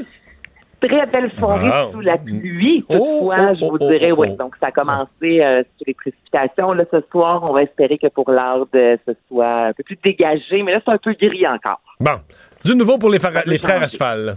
Très 0.80 1.06
belle 1.06 1.30
soirée 1.38 1.92
sous 1.92 2.00
la 2.00 2.16
pluie. 2.16 2.82
Oh, 2.88 2.94
Toutefois, 2.94 3.36
oh, 3.38 3.54
je 3.54 3.60
vous 3.66 3.76
oh, 3.80 3.90
dirais, 3.90 4.12
oui. 4.12 4.28
oh. 4.30 4.36
Donc, 4.36 4.54
ça 4.60 4.68
a 4.68 4.70
commencé 4.72 5.42
euh, 5.42 5.62
sur 5.76 5.84
les 5.86 5.92
précipitations. 5.94 6.72
Là, 6.72 6.84
ce 6.90 7.02
soir, 7.12 7.44
on 7.48 7.52
va 7.52 7.64
espérer 7.64 7.98
que 7.98 8.06
pour 8.06 8.30
l'heure, 8.30 8.66
de 8.72 8.98
ce 9.06 9.12
soit 9.28 9.66
un 9.66 9.72
peu 9.74 9.82
plus 9.82 9.98
dégagé. 10.02 10.62
Mais 10.62 10.72
là, 10.72 10.80
c'est 10.82 10.90
un 10.90 10.98
peu 10.98 11.12
gris 11.12 11.46
encore. 11.46 11.82
Bon. 12.00 12.18
Du 12.64 12.74
nouveau 12.76 12.98
pour 12.98 13.10
les, 13.10 13.18
frères- 13.18 13.42
les 13.46 13.64
à 13.64 13.86
cheval. 13.88 14.36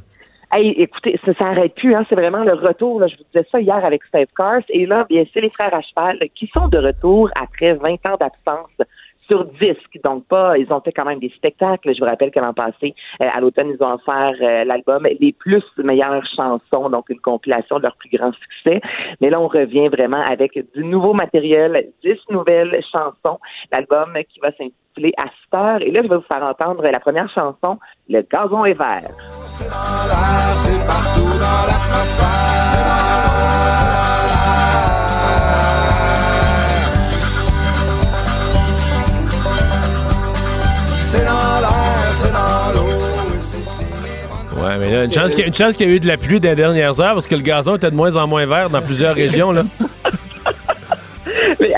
Hey, 0.52 0.70
écoutez, 0.78 1.20
ça 1.26 1.34
s'arrête 1.34 1.74
plus. 1.76 1.96
Hein. 1.96 2.06
C'est 2.08 2.16
vraiment 2.16 2.44
le 2.44 2.54
retour. 2.54 3.00
Là. 3.00 3.08
Je 3.08 3.18
vous 3.18 3.24
disais 3.34 3.46
ça 3.52 3.60
hier 3.60 3.84
avec 3.84 4.04
Steve 4.04 4.28
Cars. 4.38 4.62
Et 4.70 4.86
là, 4.86 5.06
bien, 5.10 5.24
c'est 5.34 5.42
les 5.42 5.50
frères 5.50 5.74
à 5.74 5.82
cheval 5.82 6.20
qui 6.36 6.48
sont 6.54 6.68
de 6.68 6.78
retour 6.78 7.30
après 7.36 7.74
20 7.74 7.94
ans 8.06 8.18
d'absence 8.20 8.70
sur 9.34 9.46
disque. 9.46 10.00
Donc, 10.04 10.28
pas, 10.28 10.58
ils 10.58 10.72
ont 10.72 10.82
fait 10.82 10.92
quand 10.92 11.06
même 11.06 11.20
des 11.20 11.30
spectacles. 11.30 11.94
Je 11.94 12.00
vous 12.00 12.06
rappelle 12.06 12.32
que 12.32 12.40
l'an 12.40 12.54
passé, 12.54 12.94
euh, 13.22 13.28
à 13.34 13.40
l'automne, 13.40 13.70
ils 13.70 13.84
ont 13.84 13.94
offert 13.94 14.34
euh, 14.42 14.64
l'album 14.64 15.08
Les 15.20 15.34
plus 15.34 15.64
meilleures 15.78 16.26
chansons, 16.36 16.90
donc 16.90 17.10
une 17.10 17.20
compilation 17.20 17.78
de 17.78 17.84
leurs 17.84 17.96
plus 17.96 18.10
grands 18.16 18.34
succès. 18.34 18.82
Mais 19.22 19.30
là, 19.30 19.40
on 19.40 19.48
revient 19.48 19.88
vraiment 19.88 20.22
avec 20.22 20.52
du 20.76 20.84
nouveau 20.84 21.14
matériel, 21.14 21.90
10 22.04 22.12
nouvelles 22.30 22.80
chansons. 22.92 23.40
L'album 23.72 24.14
qui 24.30 24.40
va 24.40 24.52
s'intituler 24.52 25.14
À 25.18 25.26
cette 25.26 25.54
heure. 25.54 25.82
Et 25.82 25.92
là, 25.92 26.02
je 26.04 26.08
vais 26.08 26.18
vous 26.18 26.22
faire 26.24 26.44
entendre 26.44 26.84
la 26.84 27.00
première 27.00 27.30
chanson, 27.30 27.80
Le 28.08 28.22
gazon 28.22 28.66
est 28.66 28.74
vert. 28.74 29.10
Mais 44.80 45.06
une 45.06 45.12
chance 45.12 45.34
qu'il 45.34 45.48
y, 45.48 45.52
qu'il 45.52 45.88
y 45.88 45.92
a 45.92 45.94
eu 45.94 46.00
de 46.00 46.08
la 46.08 46.18
pluie 46.18 46.40
des 46.40 46.56
dernières 46.56 47.00
heures 47.00 47.14
parce 47.14 47.28
que 47.28 47.36
le 47.36 47.42
gazon 47.42 47.76
était 47.76 47.92
de 47.92 47.96
moins 47.96 48.16
en 48.16 48.28
moins 48.28 48.46
vert 48.46 48.70
dans 48.70 48.82
plusieurs 48.82 49.16
régions. 49.16 49.52
Là. 49.52 49.64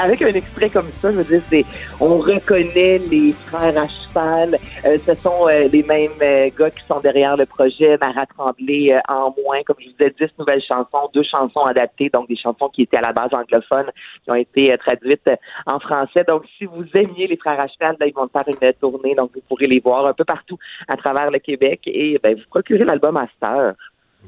avec 0.01 0.21
un 0.21 0.27
extrait 0.27 0.69
comme 0.69 0.87
ça, 1.01 1.11
je 1.11 1.17
veux 1.17 1.41
dire, 1.51 1.65
on 1.99 2.17
reconnaît 2.17 3.01
les 3.09 3.33
frères 3.47 3.77
à 3.77 3.87
Euh, 4.17 4.97
ce 5.05 5.13
sont 5.15 5.47
euh, 5.47 5.67
les 5.71 5.83
mêmes 5.83 6.11
euh, 6.21 6.49
gars 6.57 6.71
qui 6.71 6.83
sont 6.87 6.99
derrière 6.99 7.35
le 7.35 7.45
projet. 7.45 7.97
Marat 7.97 8.25
Tremblay 8.27 8.97
en 9.07 9.33
moins, 9.43 9.63
comme 9.65 9.75
je 9.79 9.85
vous 9.85 9.91
disais, 9.91 10.13
dix 10.19 10.31
nouvelles 10.39 10.61
chansons, 10.61 11.09
deux 11.13 11.23
chansons 11.23 11.65
adaptées, 11.65 12.09
donc 12.09 12.27
des 12.27 12.37
chansons 12.37 12.69
qui 12.69 12.83
étaient 12.83 12.97
à 12.97 13.01
la 13.01 13.13
base 13.13 13.33
anglophones, 13.33 13.91
qui 14.23 14.31
ont 14.31 14.35
été 14.35 14.75
traduites 14.77 15.29
en 15.65 15.79
français. 15.79 16.23
Donc, 16.27 16.43
si 16.57 16.65
vous 16.65 16.85
aimiez 16.93 17.27
les 17.27 17.37
frères 17.37 17.59
à 17.59 17.65
là, 17.65 18.07
ils 18.07 18.13
vont 18.13 18.27
faire 18.27 18.47
une 18.47 18.73
tournée, 18.73 19.15
donc 19.15 19.31
vous 19.35 19.41
pourrez 19.47 19.67
les 19.67 19.79
voir 19.79 20.05
un 20.05 20.13
peu 20.13 20.23
partout 20.23 20.57
à 20.87 20.97
travers 20.97 21.31
le 21.31 21.39
Québec 21.39 21.81
et 21.85 22.19
ben, 22.21 22.35
vous 22.35 22.43
procurez 22.49 22.83
l'album 22.83 23.15
Master. 23.15 23.73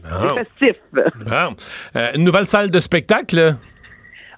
C'est 0.04 0.46
festif. 0.46 0.82
Bon. 0.94 1.56
une 2.16 2.24
nouvelle 2.24 2.46
salle 2.46 2.70
de 2.70 2.80
spectacle? 2.80 3.56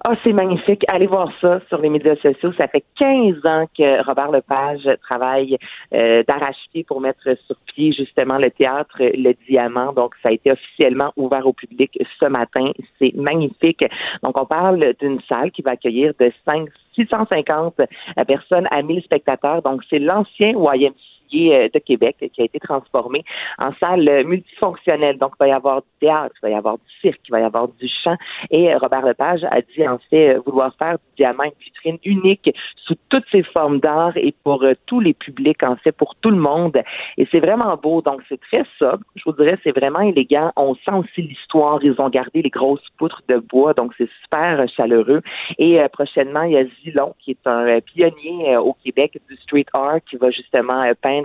Ah, 0.02 0.14
c'est 0.24 0.32
magnifique. 0.32 0.82
Allez 0.88 1.06
voir 1.06 1.30
ça 1.42 1.60
sur 1.68 1.78
les 1.82 1.90
médias 1.90 2.16
sociaux. 2.16 2.52
Ça 2.56 2.68
fait 2.68 2.82
15 2.98 3.44
ans 3.44 3.66
que 3.76 4.02
Robert 4.06 4.30
Lepage 4.30 4.88
travaille 5.02 5.58
euh, 5.92 6.22
d'arrache-pied 6.26 6.84
pour 6.84 7.02
mettre 7.02 7.36
sur 7.46 7.56
pied 7.66 7.92
justement 7.92 8.38
le 8.38 8.50
théâtre 8.50 8.96
Le 8.98 9.34
Diamant. 9.46 9.92
Donc, 9.92 10.14
ça 10.22 10.30
a 10.30 10.32
été 10.32 10.52
officiellement 10.52 11.12
ouvert 11.16 11.46
au 11.46 11.52
public 11.52 11.98
ce 12.18 12.24
matin. 12.24 12.70
C'est 12.98 13.14
magnifique. 13.14 13.84
Donc, 14.22 14.38
on 14.38 14.46
parle 14.46 14.94
d'une 15.00 15.20
salle 15.28 15.50
qui 15.50 15.60
va 15.60 15.72
accueillir 15.72 16.14
de 16.18 16.32
5 16.46 16.68
650 16.94 17.80
personnes 18.26 18.68
à 18.70 18.80
1000 18.80 19.02
spectateurs. 19.02 19.60
Donc, 19.60 19.82
c'est 19.90 19.98
l'ancien 19.98 20.52
YMCA 20.52 21.09
euh, 21.32 21.68
de 21.72 21.78
Québec 21.78 22.16
qui 22.32 22.42
a 22.42 22.44
été 22.44 22.58
transformé 22.58 23.24
en 23.58 23.72
salle 23.78 24.24
multifonctionnelle. 24.24 25.18
Donc, 25.18 25.32
il 25.36 25.44
va 25.44 25.48
y 25.48 25.52
avoir 25.52 25.82
du 25.82 25.88
théâtre, 26.00 26.34
il 26.38 26.42
va 26.42 26.50
y 26.50 26.54
avoir 26.54 26.74
du 26.74 26.92
cirque, 27.00 27.20
il 27.28 27.32
va 27.32 27.40
y 27.40 27.44
avoir 27.44 27.68
du 27.68 27.88
chant. 28.02 28.16
Et 28.50 28.72
euh, 28.72 28.78
Robert 28.78 29.02
Lepage 29.02 29.44
a 29.44 29.60
dit 29.60 29.86
en 29.86 29.98
fait 30.10 30.34
euh, 30.34 30.40
vouloir 30.44 30.74
faire 30.76 30.94
du 30.94 31.14
diamant 31.16 31.44
une 31.44 31.52
vitrine 31.60 31.98
unique 32.04 32.50
sous 32.76 32.94
toutes 33.08 33.24
ses 33.30 33.42
formes 33.42 33.78
d'art 33.80 34.16
et 34.16 34.34
pour 34.44 34.64
tous 34.86 35.00
les 35.00 35.14
publics, 35.14 35.62
en 35.62 35.76
fait, 35.76 35.92
pour 35.92 36.14
tout 36.16 36.30
le 36.30 36.36
monde. 36.36 36.78
Et 37.16 37.26
c'est 37.30 37.40
vraiment 37.40 37.76
beau. 37.76 38.02
Donc, 38.02 38.22
c'est 38.28 38.40
très 38.40 38.64
sobre. 38.78 39.04
Je 39.16 39.22
vous 39.26 39.32
dirais, 39.32 39.58
c'est 39.62 39.76
vraiment 39.76 40.00
élégant. 40.00 40.52
On 40.56 40.74
sent 40.74 40.92
aussi 40.94 41.22
l'histoire. 41.22 41.78
Ils 41.82 42.00
ont 42.00 42.08
gardé 42.08 42.42
les 42.42 42.50
grosses 42.50 42.88
poutres 42.98 43.22
de 43.28 43.36
bois. 43.36 43.74
Donc, 43.74 43.92
c'est 43.98 44.08
super 44.22 44.66
chaleureux. 44.68 45.22
Et 45.58 45.80
prochainement, 45.92 46.42
il 46.42 46.52
y 46.52 46.56
a 46.56 46.64
Zilon, 46.82 47.14
qui 47.18 47.32
est 47.32 47.46
un 47.46 47.80
pionnier 47.80 48.56
au 48.56 48.74
Québec 48.84 49.18
du 49.28 49.36
street 49.36 49.66
art, 49.72 50.00
qui 50.08 50.16
va 50.16 50.30
justement 50.30 50.90
peindre 51.02 51.19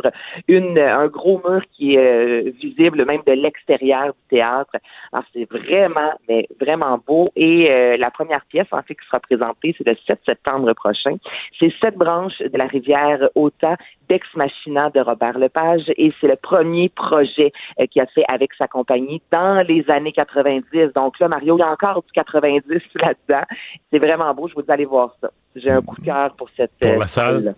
une, 0.47 0.77
un 0.77 1.07
gros 1.07 1.41
mur 1.47 1.61
qui 1.71 1.95
est 1.95 1.97
euh, 1.97 2.51
visible 2.61 3.05
même 3.05 3.21
de 3.25 3.33
l'extérieur 3.33 4.07
du 4.07 4.37
théâtre. 4.37 4.75
Alors, 5.11 5.25
c'est 5.33 5.45
vraiment, 5.49 6.11
mais 6.27 6.47
vraiment 6.59 6.99
beau. 7.05 7.25
Et 7.35 7.71
euh, 7.71 7.97
la 7.97 8.11
première 8.11 8.45
pièce, 8.45 8.67
en 8.71 8.81
fait, 8.81 8.95
qui 8.95 9.05
sera 9.05 9.19
présentée, 9.19 9.75
c'est 9.77 9.87
le 9.87 9.95
7 10.07 10.19
septembre 10.25 10.73
prochain. 10.73 11.15
C'est 11.59 11.73
Sept 11.81 11.95
branches 11.95 12.39
de 12.39 12.57
la 12.57 12.67
rivière 12.67 13.29
Ota 13.35 13.75
d'Ex 14.09 14.27
Machina 14.35 14.89
de 14.89 14.99
Robert 14.99 15.37
Lepage 15.37 15.91
et 15.97 16.09
c'est 16.11 16.27
le 16.27 16.35
premier 16.35 16.89
projet 16.89 17.51
euh, 17.79 17.87
qu'il 17.87 18.01
a 18.01 18.05
fait 18.07 18.25
avec 18.27 18.53
sa 18.53 18.67
compagnie 18.67 19.21
dans 19.31 19.65
les 19.67 19.89
années 19.89 20.11
90. 20.11 20.93
Donc 20.93 21.19
là, 21.19 21.27
Mario, 21.27 21.57
il 21.57 21.61
y 21.61 21.63
a 21.63 21.71
encore 21.71 22.03
du 22.03 22.11
90 22.13 22.63
là-dedans. 22.95 23.45
C'est 23.91 23.99
vraiment 23.99 24.33
beau. 24.33 24.47
Je 24.47 24.53
vous 24.53 24.61
dis 24.61 24.71
aller 24.71 24.85
voir 24.85 25.15
ça. 25.21 25.29
J'ai 25.55 25.71
un 25.71 25.81
coup 25.81 25.99
de 25.99 26.05
cœur 26.05 26.35
pour 26.35 26.49
cette 26.55 26.71
pour 26.79 26.99
la 26.99 27.07
salle? 27.07 27.55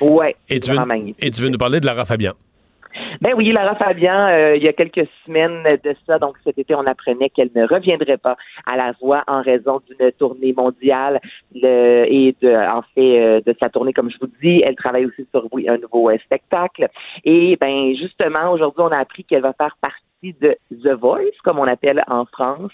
Ouais. 0.00 0.36
Et 0.48 0.60
tu, 0.60 0.72
veux, 0.72 0.78
et 1.18 1.30
tu 1.30 1.42
veux 1.42 1.48
nous 1.48 1.58
parler 1.58 1.80
de 1.80 1.86
Lara 1.86 2.04
Fabian. 2.04 2.32
Ben 3.20 3.34
oui, 3.36 3.52
Lara 3.52 3.74
Fabian, 3.76 4.28
euh, 4.28 4.56
il 4.56 4.62
y 4.62 4.68
a 4.68 4.72
quelques 4.72 5.06
semaines 5.24 5.62
de 5.84 5.94
ça, 6.06 6.18
donc 6.18 6.36
cet 6.44 6.58
été, 6.58 6.74
on 6.74 6.86
apprenait 6.86 7.30
qu'elle 7.30 7.50
ne 7.54 7.66
reviendrait 7.66 8.16
pas 8.16 8.36
à 8.66 8.76
la 8.76 8.92
voix 9.00 9.22
en 9.26 9.42
raison 9.42 9.80
d'une 9.88 10.12
tournée 10.12 10.52
mondiale 10.52 11.20
et 11.54 12.34
de, 12.40 12.54
en 12.54 12.82
fait, 12.94 13.20
euh, 13.20 13.40
de 13.44 13.54
sa 13.60 13.68
tournée, 13.68 13.92
comme 13.92 14.10
je 14.10 14.16
vous 14.20 14.30
dis. 14.42 14.62
Elle 14.64 14.76
travaille 14.76 15.06
aussi 15.06 15.26
sur 15.30 15.46
oui, 15.52 15.68
un 15.68 15.78
nouveau 15.78 16.10
euh, 16.10 16.18
spectacle. 16.24 16.88
Et 17.24 17.56
ben 17.60 17.94
justement, 17.96 18.50
aujourd'hui, 18.52 18.82
on 18.82 18.92
a 18.92 18.98
appris 18.98 19.24
qu'elle 19.24 19.42
va 19.42 19.52
faire 19.52 19.76
partie 19.80 20.05
de 20.22 20.56
The 20.70 20.98
Voice, 20.98 21.36
comme 21.44 21.58
on 21.58 21.66
appelle 21.66 22.02
en 22.08 22.24
France. 22.26 22.72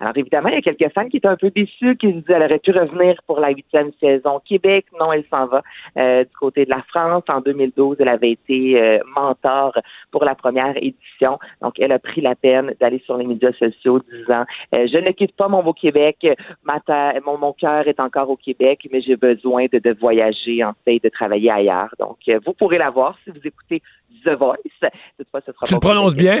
Alors 0.00 0.16
évidemment, 0.16 0.48
il 0.48 0.54
y 0.54 0.58
a 0.58 0.62
quelques 0.62 0.92
fans 0.92 1.08
qui 1.08 1.18
étaient 1.18 1.28
un 1.28 1.36
peu 1.36 1.50
déçus, 1.50 1.96
qui 1.96 2.08
se 2.08 2.12
disaient 2.12 2.24
qu'elle 2.26 2.42
aurait 2.42 2.58
pu 2.58 2.70
revenir 2.72 3.20
pour 3.26 3.40
la 3.40 3.50
huitième 3.50 3.90
saison 4.00 4.40
Québec. 4.46 4.86
Non, 4.98 5.12
elle 5.12 5.24
s'en 5.30 5.46
va 5.46 5.62
euh, 5.96 6.24
du 6.24 6.36
côté 6.38 6.64
de 6.64 6.70
la 6.70 6.82
France. 6.88 7.24
En 7.28 7.40
2012, 7.40 7.96
elle 8.00 8.08
avait 8.08 8.32
été 8.32 8.80
euh, 8.80 8.98
mentor 9.16 9.78
pour 10.10 10.24
la 10.24 10.34
première 10.34 10.76
édition. 10.76 11.38
Donc, 11.62 11.78
elle 11.78 11.92
a 11.92 11.98
pris 11.98 12.20
la 12.20 12.34
peine 12.34 12.74
d'aller 12.80 13.02
sur 13.04 13.16
les 13.16 13.26
médias 13.26 13.52
sociaux 13.52 14.00
disant 14.12 14.44
euh, 14.76 14.86
Je 14.92 14.98
ne 14.98 15.10
quitte 15.12 15.36
pas 15.36 15.48
mon 15.48 15.62
beau 15.62 15.72
Québec. 15.72 16.26
Ma 16.64 16.80
mon, 17.24 17.38
mon 17.38 17.52
cœur 17.52 17.86
est 17.86 18.00
encore 18.00 18.30
au 18.30 18.36
Québec, 18.36 18.88
mais 18.90 19.00
j'ai 19.00 19.16
besoin 19.16 19.66
de, 19.72 19.78
de 19.78 19.96
voyager, 19.98 20.64
en 20.64 20.72
fait, 20.84 20.98
de 21.02 21.08
travailler 21.08 21.50
ailleurs. 21.50 21.94
Donc, 21.98 22.18
vous 22.44 22.52
pourrez 22.52 22.78
la 22.78 22.90
voir 22.90 23.16
si 23.24 23.30
vous 23.30 23.40
écoutez 23.44 23.82
The 24.24 24.30
Voice. 24.30 24.56
Cette 24.80 25.28
fois, 25.30 25.40
ce 25.44 25.52
sera 25.52 25.66
tu 25.66 25.74
le 25.74 25.80
prononces 25.80 26.16
bien? 26.16 26.40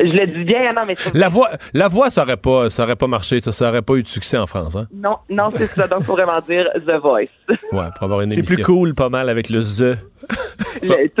Je 0.00 0.04
le 0.04 0.26
dis 0.26 0.44
bien, 0.44 0.72
non, 0.72 0.82
mais 0.86 0.94
la 1.14 1.28
voix, 1.28 1.50
la 1.74 1.88
voix, 1.88 2.08
ça 2.10 2.22
aurait 2.22 2.36
pas, 2.36 2.70
ça 2.70 2.84
aurait 2.84 2.96
pas 2.96 3.08
marché, 3.08 3.40
ça, 3.40 3.52
ça 3.52 3.68
aurait 3.68 3.82
pas 3.82 3.94
eu 3.94 4.02
de 4.02 4.08
succès 4.08 4.38
en 4.38 4.46
France, 4.46 4.76
hein? 4.76 4.86
Non, 4.94 5.16
non, 5.28 5.48
c'est 5.56 5.66
ça. 5.66 5.88
Donc, 5.88 6.04
faut 6.04 6.12
vraiment 6.12 6.40
dire 6.48 6.68
The 6.74 7.00
Voice. 7.02 7.26
Ouais, 7.72 7.88
pour 7.96 8.04
avoir 8.04 8.20
une 8.20 8.30
C'est 8.30 8.42
plus 8.42 8.62
cool, 8.62 8.94
pas 8.94 9.08
mal, 9.08 9.28
avec 9.28 9.50
le 9.50 9.60
The. 9.60 9.98
c'est 10.82 11.12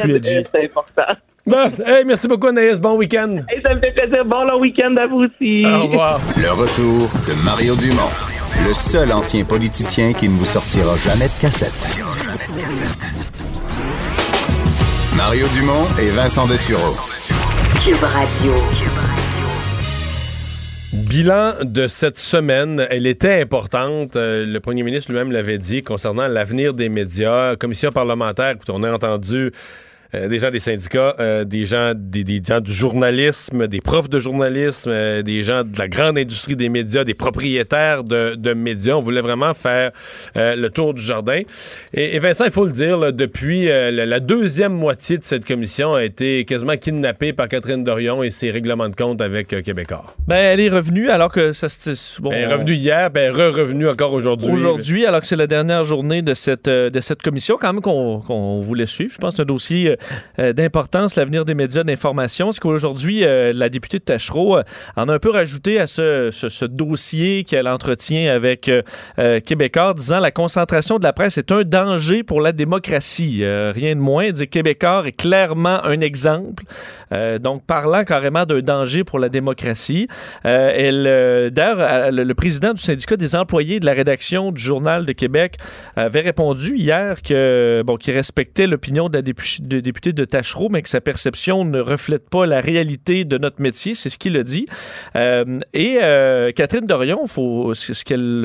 plus 0.00 0.20
C'est 0.22 0.64
important. 0.64 1.12
Bon, 1.46 1.70
hey, 1.86 2.04
merci 2.04 2.28
beaucoup, 2.28 2.48
Anaïs. 2.48 2.78
Bon 2.78 2.96
week-end. 2.98 3.38
Hey, 3.48 3.62
ça 3.62 3.74
me 3.74 3.80
fait 3.80 3.90
plaisir. 3.92 4.24
Bon 4.26 4.44
long 4.44 4.60
week-end 4.60 4.94
à 4.96 5.06
vous 5.06 5.24
aussi. 5.24 5.64
Au 5.64 5.84
revoir. 5.84 6.20
Le 6.36 6.50
retour 6.52 7.08
de 7.26 7.44
Mario 7.44 7.74
Dumont, 7.76 8.10
le 8.66 8.74
seul 8.74 9.10
ancien 9.12 9.44
politicien 9.44 10.12
qui 10.12 10.28
ne 10.28 10.36
vous 10.36 10.44
sortira 10.44 10.94
jamais 10.98 11.28
de 11.28 11.40
cassette. 11.40 11.98
Mario 15.18 15.48
Dumont 15.48 15.84
et 16.00 16.10
Vincent 16.10 16.46
Dessureau. 16.46 16.94
Cube 17.84 18.02
Radio. 18.04 18.52
Bilan 20.92 21.54
de 21.64 21.88
cette 21.88 22.18
semaine, 22.18 22.86
elle 22.88 23.08
était 23.08 23.40
importante. 23.42 24.14
Euh, 24.14 24.46
le 24.46 24.60
premier 24.60 24.84
ministre 24.84 25.10
lui-même 25.10 25.32
l'avait 25.32 25.58
dit 25.58 25.82
concernant 25.82 26.28
l'avenir 26.28 26.72
des 26.72 26.88
médias. 26.88 27.56
Commission 27.56 27.90
parlementaire, 27.90 28.54
on 28.68 28.84
a 28.84 28.92
entendu 28.92 29.50
euh, 30.14 30.26
des 30.28 30.38
gens 30.38 30.50
des 30.50 30.58
syndicats, 30.58 31.14
euh, 31.20 31.44
des 31.44 31.66
gens 31.66 31.92
des, 31.94 32.42
gens 32.42 32.60
du 32.60 32.72
journalisme, 32.72 33.66
des 33.66 33.80
profs 33.80 34.08
de 34.08 34.18
journalisme, 34.18 34.88
euh, 34.90 35.22
des 35.22 35.42
gens 35.42 35.64
de 35.64 35.78
la 35.78 35.86
grande 35.86 36.16
industrie 36.16 36.56
des 36.56 36.70
médias, 36.70 37.04
des 37.04 37.12
propriétaires 37.12 38.04
de, 38.04 38.34
de 38.34 38.54
médias. 38.54 38.94
On 38.94 39.00
voulait 39.00 39.20
vraiment 39.20 39.52
faire 39.52 39.90
le 40.34 40.68
tour 40.68 40.94
du 40.94 41.02
jardin. 41.02 41.42
Et, 41.92 42.18
Vincent, 42.18 42.44
il 42.46 42.50
faut 42.50 42.64
le 42.64 42.72
dire, 42.72 43.12
depuis 43.12 43.66
la, 43.66 44.20
deuxième 44.20 44.72
moitié 44.72 45.18
de 45.18 45.24
cette 45.24 45.44
commission 45.44 45.94
a 45.94 46.04
été 46.04 46.44
quasiment 46.44 46.76
kidnappée 46.76 47.32
par 47.32 47.48
Catherine 47.48 47.84
Dorion 47.84 48.22
et 48.22 48.30
ses 48.30 48.50
règlements 48.50 48.88
de 48.88 48.94
compte 48.94 49.20
avec 49.20 49.48
Québécois. 49.62 50.04
Ben, 50.26 50.36
elle 50.36 50.60
est 50.60 50.68
revenue 50.68 51.08
alors 51.08 51.30
que 51.32 51.52
ça 51.52 51.68
se... 51.68 52.20
Bon, 52.20 52.30
elle 52.32 52.42
est 52.42 52.52
revenue 52.52 52.74
hier, 52.74 53.10
ben, 53.10 53.32
re-revenue 53.32 53.88
encore 53.88 54.12
aujourd'hui. 54.12 54.50
Aujourd'hui, 54.50 55.06
alors 55.06 55.20
que 55.20 55.26
c'est 55.26 55.36
la 55.36 55.46
dernière 55.46 55.84
journée 55.84 56.22
de 56.22 56.34
cette, 56.34 56.68
de 56.68 57.00
cette 57.00 57.22
commission, 57.22 57.56
quand 57.60 57.72
même 57.72 57.82
qu'on 57.82 58.60
voulait 58.60 58.86
suivre. 58.86 59.12
Je 59.12 59.18
pense 59.18 59.34
que 59.34 59.36
c'est 59.36 59.42
un 59.42 59.46
dossier 59.46 59.97
d'importance, 60.38 61.16
l'avenir 61.16 61.44
des 61.44 61.54
médias 61.54 61.84
d'information. 61.84 62.52
C'est 62.52 62.60
qu'aujourd'hui, 62.60 63.24
euh, 63.24 63.52
la 63.54 63.68
députée 63.68 63.98
de 63.98 64.04
Tachereau 64.04 64.58
euh, 64.58 64.62
en 64.96 65.08
a 65.08 65.14
un 65.14 65.18
peu 65.18 65.30
rajouté 65.30 65.78
à 65.78 65.86
ce, 65.86 66.64
dossier 66.64 67.44
qu'elle 67.44 67.68
entretient 67.68 68.34
avec 68.34 68.70
Québécois, 69.44 69.94
disant 69.94 70.20
la 70.20 70.30
concentration 70.30 70.98
de 70.98 71.04
la 71.04 71.12
presse 71.12 71.38
est 71.38 71.52
un 71.52 71.62
danger 71.62 72.22
pour 72.22 72.40
la 72.40 72.52
démocratie? 72.52 73.42
rien 73.44 73.94
de 73.94 74.00
moins. 74.00 74.30
Dit 74.30 74.48
Québécois 74.48 75.04
est 75.06 75.12
clairement 75.12 75.84
un 75.84 76.00
exemple. 76.00 76.64
donc, 77.40 77.64
parlant 77.64 78.04
carrément 78.04 78.44
d'un 78.44 78.60
danger 78.60 79.04
pour 79.04 79.18
la 79.18 79.28
démocratie. 79.28 80.08
d'ailleurs, 80.44 82.10
le, 82.12 82.32
président 82.34 82.74
du 82.74 82.82
syndicat 82.82 83.16
des 83.16 83.34
employés 83.34 83.80
de 83.80 83.86
la 83.86 83.92
rédaction 83.92 84.52
du 84.52 84.62
Journal 84.62 85.06
de 85.06 85.12
Québec 85.12 85.56
avait 85.96 86.20
répondu 86.20 86.76
hier 86.76 87.22
que 87.22 87.82
bon, 87.84 87.96
qu'il 87.96 88.14
respectait 88.14 88.66
l'opinion 88.66 89.08
de 89.08 89.16
la 89.16 89.22
députée 89.22 89.87
députée 89.88 90.12
de 90.12 90.26
Tachereau, 90.26 90.68
mais 90.68 90.82
que 90.82 90.88
sa 90.90 91.00
perception 91.00 91.64
ne 91.64 91.80
reflète 91.80 92.28
pas 92.28 92.44
la 92.44 92.60
réalité 92.60 93.24
de 93.24 93.38
notre 93.38 93.62
métier. 93.62 93.94
C'est 93.94 94.10
ce 94.10 94.18
qu'il 94.18 94.36
a 94.36 94.42
dit. 94.42 94.66
Euh, 95.16 95.60
et 95.72 95.98
euh, 96.02 96.52
Catherine 96.52 96.86
Dorion, 96.86 97.26
faut, 97.26 97.72
ce 97.72 98.04
qu'elle 98.04 98.44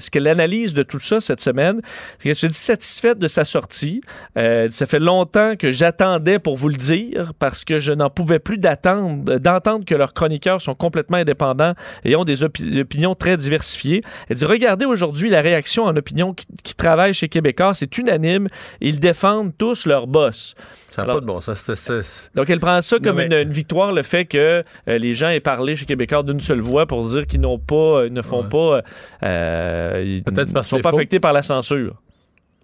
ce 0.00 0.10
qu'elle 0.10 0.28
analyse 0.28 0.74
de 0.74 0.84
tout 0.84 1.00
ça 1.00 1.20
cette 1.20 1.40
semaine, 1.40 1.80
c'est 2.18 2.28
qu'elle 2.28 2.36
se 2.36 2.46
dit 2.46 2.54
satisfaite 2.54 3.18
de 3.18 3.26
sa 3.26 3.44
sortie. 3.44 4.02
Euh, 4.36 4.68
ça 4.70 4.86
fait 4.86 5.00
longtemps 5.00 5.56
que 5.56 5.72
j'attendais 5.72 6.38
pour 6.38 6.54
vous 6.54 6.68
le 6.68 6.76
dire 6.76 7.32
parce 7.40 7.64
que 7.64 7.80
je 7.80 7.92
n'en 7.92 8.08
pouvais 8.08 8.38
plus 8.38 8.58
d'attendre, 8.58 9.38
d'entendre 9.38 9.84
que 9.84 9.96
leurs 9.96 10.12
chroniqueurs 10.12 10.62
sont 10.62 10.76
complètement 10.76 11.16
indépendants 11.16 11.74
et 12.04 12.14
ont 12.14 12.24
des 12.24 12.44
opinions 12.44 13.16
très 13.16 13.36
diversifiées. 13.36 14.02
Elle 14.28 14.36
dit 14.36 14.44
regardez 14.44 14.84
aujourd'hui 14.84 15.28
la 15.28 15.40
réaction 15.40 15.86
en 15.86 15.96
opinion 15.96 16.34
qui, 16.34 16.46
qui 16.62 16.76
travaille 16.76 17.14
chez 17.14 17.28
Québécois, 17.28 17.74
c'est 17.74 17.98
unanime. 17.98 18.46
Ils 18.80 19.00
défendent 19.00 19.56
tous 19.58 19.86
leur 19.86 20.06
boss. 20.06 20.54
Ça 20.90 21.04
n'a 21.04 21.14
pas 21.14 21.20
de 21.20 21.26
bon 21.26 21.40
sens. 21.40 22.30
Donc, 22.34 22.50
elle 22.50 22.60
prend 22.60 22.80
ça 22.82 22.98
comme 22.98 23.16
mais- 23.16 23.26
une, 23.26 23.32
une 23.32 23.52
victoire, 23.52 23.92
le 23.92 24.02
fait 24.02 24.24
que 24.24 24.64
euh, 24.88 24.98
les 24.98 25.12
gens 25.12 25.28
aient 25.28 25.40
parlé 25.40 25.76
chez 25.76 25.84
Québécois 25.86 26.22
d'une 26.22 26.40
seule 26.40 26.60
voix 26.60 26.86
pour 26.86 27.06
dire 27.08 27.26
qu'ils 27.26 27.40
n'ont 27.40 27.58
pas, 27.58 28.04
ils 28.06 28.12
ne 28.12 28.22
font 28.22 28.42
Ouais. 28.42 28.48
pas, 28.48 28.82
euh, 29.26 30.02
ils 30.04 30.22
ne 30.32 30.46
sont 30.62 30.80
pas 30.80 30.90
faux. 30.90 30.96
affectés 30.96 31.20
par 31.20 31.32
la 31.32 31.42
censure. 31.42 31.94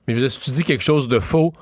Mais 0.06 0.14
je 0.14 0.20
veux 0.20 0.26
dire, 0.26 0.30
si 0.32 0.40
tu 0.40 0.50
dis 0.50 0.64
quelque 0.64 0.82
chose 0.84 1.08
de 1.08 1.18
faux 1.18 1.52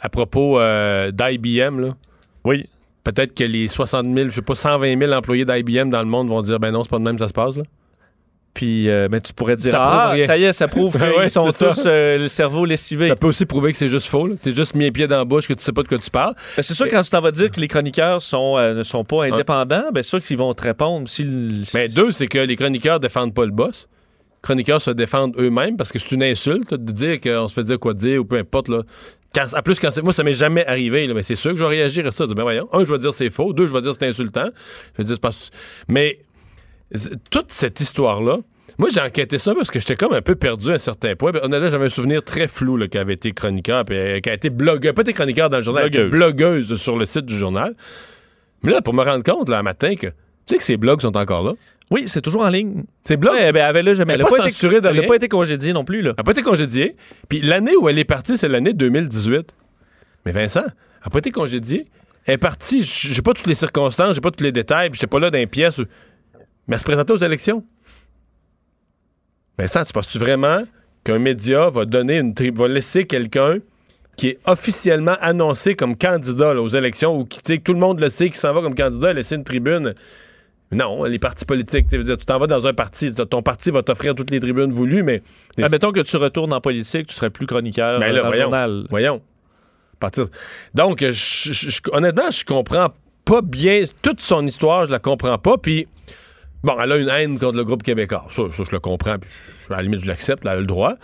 à 0.00 0.08
propos 0.08 0.60
euh, 0.60 1.10
d'IBM, 1.10 1.80
là, 1.80 1.96
Oui. 2.44 2.66
peut-être 3.04 3.34
que 3.34 3.44
les 3.44 3.66
60 3.68 4.06
000, 4.06 4.28
je 4.28 4.34
sais 4.36 4.42
pas, 4.42 4.54
120 4.54 4.98
000 4.98 5.12
employés 5.12 5.44
d'IBM 5.44 5.90
dans 5.90 6.00
le 6.00 6.08
monde 6.08 6.28
vont 6.28 6.42
dire, 6.42 6.60
ben 6.60 6.70
non, 6.70 6.82
c'est 6.84 6.90
pas 6.90 6.98
de 6.98 7.04
même 7.04 7.16
que 7.16 7.22
ça 7.22 7.28
se 7.28 7.32
passe. 7.34 7.56
Là. 7.56 7.64
Puis, 8.58 8.88
euh, 8.90 9.06
ben, 9.08 9.20
tu 9.20 9.32
pourrais 9.32 9.54
dire, 9.54 9.70
Ça 9.70 9.80
ah, 9.80 10.08
rien. 10.10 10.26
ça 10.26 10.36
y 10.36 10.42
est, 10.42 10.52
ça 10.52 10.66
prouve 10.66 10.90
qu'ils 10.98 11.16
Ouais, 11.16 11.28
sont 11.28 11.46
tous 11.52 11.84
euh, 11.86 12.18
le 12.18 12.26
cerveau 12.26 12.64
lessivé. 12.64 13.06
Ça 13.06 13.14
peut 13.14 13.28
aussi 13.28 13.46
prouver 13.46 13.70
que 13.70 13.78
c'est 13.78 13.88
juste 13.88 14.08
faux. 14.08 14.28
Tu 14.42 14.48
es 14.48 14.52
juste 14.52 14.74
mis 14.74 14.84
un 14.86 14.90
pied 14.90 15.06
dans 15.06 15.18
la 15.18 15.24
bouche, 15.24 15.46
que 15.46 15.52
tu 15.52 15.62
sais 15.62 15.70
pas 15.70 15.84
de 15.84 15.88
quoi 15.88 15.96
tu 15.98 16.10
parles. 16.10 16.34
Ben, 16.56 16.62
c'est 16.62 16.74
sûr, 16.74 16.88
quand 16.88 17.00
tu 17.02 17.10
t'en 17.10 17.20
vas 17.20 17.30
dire 17.30 17.52
que 17.52 17.60
les 17.60 17.68
chroniqueurs 17.68 18.20
sont, 18.20 18.58
euh, 18.58 18.74
ne 18.74 18.82
sont 18.82 19.04
pas 19.04 19.26
indépendants, 19.26 19.84
ben, 19.94 20.02
c'est 20.02 20.08
sûr 20.08 20.20
qu'ils 20.20 20.38
vont 20.38 20.52
te 20.54 20.62
répondre. 20.64 21.08
Si 21.08 21.22
le- 21.22 21.62
Mais 21.72 21.86
deux, 21.86 22.10
c'est 22.10 22.26
que 22.26 22.38
les 22.38 22.56
chroniqueurs 22.56 22.98
défendent 22.98 23.32
pas 23.32 23.44
le 23.44 23.52
boss. 23.52 23.86
Les 23.92 24.42
chroniqueurs 24.42 24.82
se 24.82 24.90
défendent 24.90 25.36
eux-mêmes 25.38 25.76
parce 25.76 25.92
que 25.92 26.00
c'est 26.00 26.10
une 26.16 26.24
insulte 26.24 26.72
là, 26.72 26.78
de 26.78 26.90
dire 26.90 27.20
qu'on 27.20 27.46
se 27.46 27.54
fait 27.54 27.62
dire 27.62 27.78
quoi 27.78 27.94
dire 27.94 28.22
ou 28.22 28.24
peu 28.24 28.38
importe. 28.38 28.68
Là. 28.70 28.82
Quand- 29.32 29.56
en 29.56 29.62
plus, 29.62 29.78
quand 29.78 29.96
moi, 30.02 30.12
ça 30.12 30.24
m'est 30.24 30.32
jamais 30.32 30.66
arrivé, 30.66 31.06
là, 31.06 31.14
mais 31.14 31.22
c'est 31.22 31.36
sûr 31.36 31.52
que 31.52 31.58
je 31.58 31.62
vais 31.62 31.68
réagir 31.70 32.04
à 32.08 32.10
ça. 32.10 32.24
Je 32.24 32.30
dis, 32.30 32.34
ben 32.34 32.42
voyons, 32.42 32.68
un, 32.72 32.84
je 32.84 32.90
vais 32.90 32.98
dire 32.98 33.14
c'est 33.14 33.30
faux. 33.30 33.52
Deux, 33.52 33.68
je 33.68 33.72
vais 33.72 33.82
dire 33.82 33.92
c'est 33.96 34.08
insultant. 34.08 34.48
Je 34.96 35.02
vais 35.02 35.04
dire, 35.04 35.14
c'est 35.14 35.20
pas- 35.20 35.30
Mais 35.86 36.18
toute 37.30 37.52
cette 37.52 37.80
histoire-là, 37.80 38.38
moi, 38.78 38.88
j'ai 38.92 39.00
enquêté 39.00 39.38
ça 39.38 39.54
parce 39.54 39.70
que 39.70 39.80
j'étais 39.80 39.96
comme 39.96 40.12
un 40.12 40.22
peu 40.22 40.36
perdu 40.36 40.70
à 40.70 40.74
un 40.74 40.78
certain 40.78 41.16
point. 41.16 41.32
Ben, 41.32 41.40
Honnêtement, 41.42 41.68
j'avais 41.68 41.86
un 41.86 41.90
souvenir 41.90 42.22
très 42.22 42.46
flou 42.46 42.76
là, 42.76 42.86
qui 42.86 42.96
avait 42.96 43.14
été 43.14 43.32
chroniqueur, 43.32 43.84
puis 43.84 43.96
euh, 43.96 44.20
qui 44.20 44.30
a 44.30 44.34
été 44.34 44.50
blogueur, 44.50 44.94
pas 44.94 45.02
été 45.02 45.12
chroniqueur 45.12 45.50
dans 45.50 45.56
le 45.58 45.64
journal, 45.64 45.84
elle 45.84 45.88
était 45.88 46.08
blogueuse 46.08 46.76
sur 46.76 46.96
le 46.96 47.04
site 47.04 47.24
du 47.26 47.36
journal. 47.36 47.74
Mais 48.62 48.70
là, 48.72 48.80
pour 48.80 48.94
me 48.94 49.02
rendre 49.02 49.24
compte, 49.24 49.48
là, 49.48 49.58
un 49.58 49.62
matin, 49.62 49.94
que 49.96 50.06
tu 50.06 50.12
sais 50.46 50.58
que 50.58 50.64
ces 50.64 50.76
blogs 50.76 51.00
sont 51.02 51.16
encore 51.16 51.42
là? 51.42 51.52
Oui, 51.90 52.04
c'est 52.06 52.20
toujours 52.20 52.42
en 52.42 52.50
ligne. 52.50 52.84
Ces 53.04 53.16
blogs, 53.16 53.34
Ouais, 53.34 53.50
ben, 53.50 53.74
elle, 53.74 53.84
là, 53.84 53.94
jamais. 53.94 54.12
Elle 54.12 54.20
n'a 54.20 54.26
pas 54.26 54.36
été- 54.36 54.54
pas 55.08 55.18
congédiée 55.28 55.72
non 55.72 55.84
plus. 55.84 56.02
Là. 56.02 56.10
Elle 56.10 56.14
n'a 56.18 56.22
pas 56.22 56.32
été 56.32 56.42
congédiée. 56.42 56.96
Puis 57.28 57.40
l'année 57.40 57.76
où 57.76 57.88
elle 57.88 57.98
est 57.98 58.04
partie, 58.04 58.36
c'est 58.36 58.48
l'année 58.48 58.74
2018. 58.74 59.54
Mais 60.26 60.32
Vincent, 60.32 60.60
elle 60.66 60.72
n'a 61.06 61.10
pas 61.10 61.18
été 61.18 61.30
congédiée. 61.30 61.86
Elle 62.26 62.34
est 62.34 62.38
partie, 62.38 62.82
j'ai 62.82 63.22
pas 63.22 63.32
toutes 63.32 63.46
les 63.46 63.54
circonstances, 63.54 64.14
j'ai 64.14 64.20
pas 64.20 64.30
tous 64.30 64.44
les 64.44 64.52
détails, 64.52 64.90
puis 64.90 64.98
j'étais 64.98 65.06
pas 65.06 65.18
là 65.18 65.30
dans 65.30 65.38
les 65.38 65.46
pièces. 65.46 65.78
où- 65.78 65.86
Mais 66.68 66.74
elle 66.74 66.80
se 66.80 66.84
présentait 66.84 67.12
aux 67.12 67.16
élections. 67.16 67.64
Vincent, 69.58 69.84
tu 69.84 69.92
penses-tu 69.92 70.18
vraiment 70.18 70.62
qu'un 71.04 71.18
média 71.18 71.70
va 71.70 71.84
donner 71.84 72.18
une 72.18 72.34
tri- 72.34 72.50
va 72.50 72.68
laisser 72.68 73.06
quelqu'un 73.06 73.58
qui 74.16 74.28
est 74.28 74.38
officiellement 74.46 75.16
annoncé 75.20 75.74
comme 75.74 75.96
candidat 75.96 76.54
là, 76.54 76.60
aux 76.62 76.68
élections 76.68 77.16
ou 77.18 77.24
qui, 77.24 77.60
tout 77.60 77.72
le 77.72 77.78
monde 77.78 78.00
le 78.00 78.08
sait, 78.08 78.30
qui 78.30 78.38
s'en 78.38 78.52
va 78.52 78.60
comme 78.62 78.74
candidat, 78.74 79.12
laisser 79.12 79.36
une 79.36 79.44
tribune? 79.44 79.94
Non, 80.70 81.04
les 81.04 81.18
partis 81.18 81.44
politiques, 81.46 81.86
tu 81.88 81.96
veux 81.96 82.04
dire, 82.04 82.18
tu 82.18 82.26
t'en 82.26 82.38
vas 82.38 82.46
dans 82.46 82.66
un 82.66 82.74
parti, 82.74 83.14
ton 83.14 83.42
parti 83.42 83.70
va 83.70 83.82
t'offrir 83.82 84.14
toutes 84.14 84.30
les 84.30 84.38
tribunes 84.40 84.72
voulues, 84.72 85.02
mais 85.02 85.22
Admettons 85.62 85.92
que 85.92 86.00
tu 86.00 86.16
retournes 86.18 86.52
en 86.52 86.60
politique, 86.60 87.06
tu 87.06 87.14
serais 87.14 87.30
plus 87.30 87.46
chroniqueur 87.46 87.98
Ben 88.00 88.10
euh, 88.10 88.12
là, 88.12 88.18
dans 88.18 88.24
le 88.24 88.28
voyons. 88.28 88.42
journal. 88.42 88.86
Voyons. 88.90 89.22
Partir. 89.98 90.26
Donc, 90.74 91.00
je- 91.00 91.12
je- 91.12 91.70
je- 91.70 91.80
honnêtement, 91.92 92.30
je 92.30 92.44
comprends 92.44 92.88
pas 93.24 93.40
bien 93.40 93.84
toute 94.02 94.20
son 94.20 94.46
histoire, 94.46 94.84
je 94.86 94.90
la 94.92 94.98
comprends 94.98 95.38
pas. 95.38 95.56
Puis, 95.56 95.86
bon, 96.62 96.76
elle 96.80 96.92
a 96.92 96.96
une 96.96 97.08
haine 97.08 97.38
contre 97.38 97.56
le 97.56 97.64
groupe 97.64 97.82
québécois. 97.82 98.24
Ça, 98.30 98.42
ça, 98.56 98.62
je 98.66 98.72
le 98.72 98.80
comprends. 98.80 99.18
Puis, 99.18 99.30
je- 99.68 99.72
à 99.72 99.76
la 99.78 99.82
limite, 99.82 100.00
je 100.00 100.06
l'accepte, 100.06 100.42
elle 100.44 100.50
a 100.50 100.56
le 100.56 100.66
droit. 100.66 100.94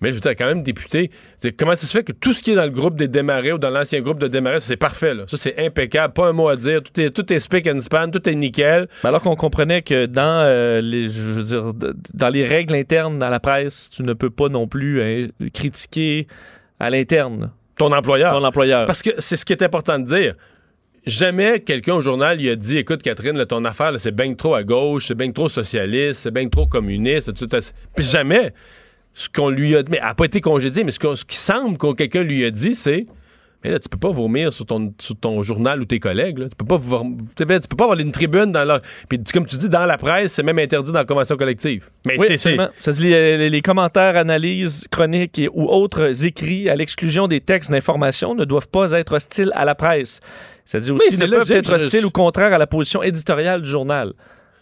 Mais 0.00 0.10
je 0.10 0.16
veux 0.16 0.20
dire, 0.20 0.32
quand 0.32 0.46
même 0.46 0.62
députée. 0.62 1.10
C'est- 1.38 1.52
Comment 1.52 1.74
ça 1.76 1.86
se 1.86 1.92
fait 1.96 2.02
que 2.04 2.12
tout 2.12 2.32
ce 2.34 2.42
qui 2.42 2.50
est 2.50 2.56
dans 2.56 2.64
le 2.64 2.70
groupe 2.70 2.96
des 2.96 3.08
démarrés 3.08 3.52
ou 3.52 3.58
dans 3.58 3.70
l'ancien 3.70 4.00
groupe 4.00 4.18
de 4.18 4.26
démarrés, 4.28 4.58
c'est 4.60 4.76
parfait. 4.76 5.14
Là. 5.14 5.24
Ça, 5.28 5.36
c'est 5.38 5.56
impeccable. 5.64 6.12
Pas 6.12 6.26
un 6.28 6.32
mot 6.32 6.48
à 6.48 6.56
dire. 6.56 6.82
Tout 6.82 7.00
est, 7.00 7.10
tout 7.10 7.32
est 7.32 7.38
spick 7.38 7.66
and 7.68 7.80
span. 7.80 8.10
Tout 8.10 8.28
est 8.28 8.34
nickel. 8.34 8.88
Mais 9.02 9.08
alors 9.08 9.22
qu'on 9.22 9.36
comprenait 9.36 9.82
que 9.82 10.04
dans 10.06 10.42
euh, 10.44 10.80
les, 10.82 11.08
je 11.08 11.20
veux 11.20 11.42
dire, 11.44 11.72
dans 12.12 12.28
les 12.28 12.44
règles 12.46 12.74
internes 12.74 13.18
dans 13.18 13.30
la 13.30 13.40
presse, 13.40 13.88
tu 13.88 14.02
ne 14.02 14.12
peux 14.12 14.30
pas 14.30 14.48
non 14.48 14.66
plus 14.66 15.00
hein, 15.00 15.28
critiquer 15.54 16.26
à 16.80 16.90
l'interne 16.90 17.52
Ton 17.78 17.92
employeur. 17.92 18.32
ton 18.32 18.44
employeur. 18.44 18.86
Parce 18.86 19.02
que 19.02 19.10
c'est 19.18 19.36
ce 19.36 19.44
qui 19.44 19.52
est 19.54 19.62
important 19.62 19.98
de 19.98 20.04
dire. 20.04 20.34
Jamais 21.06 21.60
quelqu'un 21.60 21.94
au 21.96 22.00
journal 22.00 22.38
lui 22.38 22.48
a 22.48 22.56
dit 22.56 22.78
Écoute, 22.78 23.02
Catherine, 23.02 23.36
là, 23.36 23.44
ton 23.46 23.64
affaire, 23.64 23.92
c'est 23.98 24.14
bien 24.14 24.32
trop 24.34 24.54
à 24.54 24.62
gauche, 24.62 25.06
c'est 25.08 25.14
bien 25.14 25.30
trop 25.32 25.48
socialiste, 25.48 26.22
c'est 26.22 26.30
bien 26.32 26.48
trop 26.48 26.66
communiste. 26.66 27.34
Tout 27.34 27.48
à... 27.54 27.58
Puis 27.94 28.06
jamais 28.06 28.52
ce 29.12 29.28
qu'on 29.28 29.50
lui 29.50 29.76
a 29.76 29.82
dit, 29.82 29.90
mais 29.90 29.98
elle 30.00 30.08
n'a 30.08 30.14
pas 30.14 30.24
été 30.24 30.40
congédiée, 30.40 30.82
mais 30.82 30.90
ce, 30.90 30.98
qu'on- 30.98 31.14
ce 31.14 31.24
qui 31.24 31.36
semble 31.36 31.76
que 31.78 31.92
quelqu'un 31.92 32.22
lui 32.22 32.44
a 32.44 32.50
dit, 32.50 32.74
c'est 32.74 33.06
Mais 33.62 33.70
là, 33.70 33.78
tu 33.78 33.88
peux 33.88 33.98
pas 33.98 34.10
vomir 34.12 34.52
sur 34.52 34.64
ton, 34.66 34.92
sur 34.98 35.14
ton 35.16 35.42
journal 35.42 35.80
ou 35.80 35.84
tes 35.84 36.00
collègues. 36.00 36.38
là. 36.38 36.46
Tu 36.48 36.56
peux 36.56 36.64
pas 36.66 36.78
tu 36.78 37.68
peux 37.68 37.76
pas 37.76 37.84
avoir 37.84 37.98
une 38.00 38.10
tribune 38.12 38.50
dans 38.50 38.64
leur. 38.64 38.80
Puis 39.08 39.22
comme 39.32 39.44
tu 39.46 39.56
dis, 39.56 39.68
dans 39.68 39.84
la 39.86 39.98
presse, 39.98 40.32
c'est 40.32 40.42
même 40.42 40.58
interdit 40.58 40.90
dans 40.90 40.98
la 41.00 41.04
convention 41.04 41.36
collective. 41.36 41.90
Mais 42.06 42.16
Oui, 42.18 42.26
c'est- 42.38 42.56
les, 43.02 43.50
les 43.50 43.62
commentaires, 43.62 44.16
analyses, 44.16 44.86
chroniques 44.90 45.38
et, 45.38 45.48
ou 45.52 45.66
autres 45.68 46.24
écrits 46.26 46.68
à 46.70 46.76
l'exclusion 46.76 47.28
des 47.28 47.40
textes 47.42 47.70
d'information 47.70 48.34
ne 48.34 48.44
doivent 48.46 48.68
pas 48.68 48.92
être 48.92 49.12
hostiles 49.14 49.52
à 49.54 49.64
la 49.66 49.74
presse. 49.74 50.20
C'est-à-dire 50.64 50.94
aussi 50.94 51.18
ne 51.18 51.26
peuvent 51.26 51.50
être 51.50 51.72
hostiles 51.84 52.06
ou 52.06 52.10
contraires 52.10 52.52
à 52.54 52.58
la 52.58 52.66
position 52.66 53.02
éditoriale 53.02 53.60
du 53.62 53.68
journal. 53.70 54.12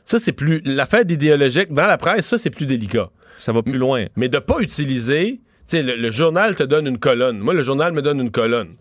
Ça, 0.05 0.19
c'est 0.19 0.33
plus. 0.33 0.61
L'affaire 0.65 1.05
d'idéologique, 1.05 1.73
dans 1.73 1.87
la 1.87 1.97
presse, 1.97 2.27
ça, 2.27 2.39
c'est 2.39 2.51
plus 2.51 2.67
délicat. 2.67 3.11
Ça 3.37 3.53
va 3.53 3.63
plus 3.63 3.79
loin. 3.79 4.07
mais 4.17 4.29
de 4.29 4.39
pas 4.39 4.59
utiliser. 4.61 5.41
Tu 5.69 5.77
sais, 5.79 5.83
le, 5.83 5.95
le 5.97 6.11
journal 6.11 6.57
te 6.57 6.65
donne 6.65 6.87
une 6.89 6.99
colonne. 6.99 7.39
Moi, 7.39 7.55
le 7.55 7.63
journal 7.63 7.93
me 7.93 8.03
donne 8.03 8.21
une 8.21 8.31
colonne. 8.33 8.75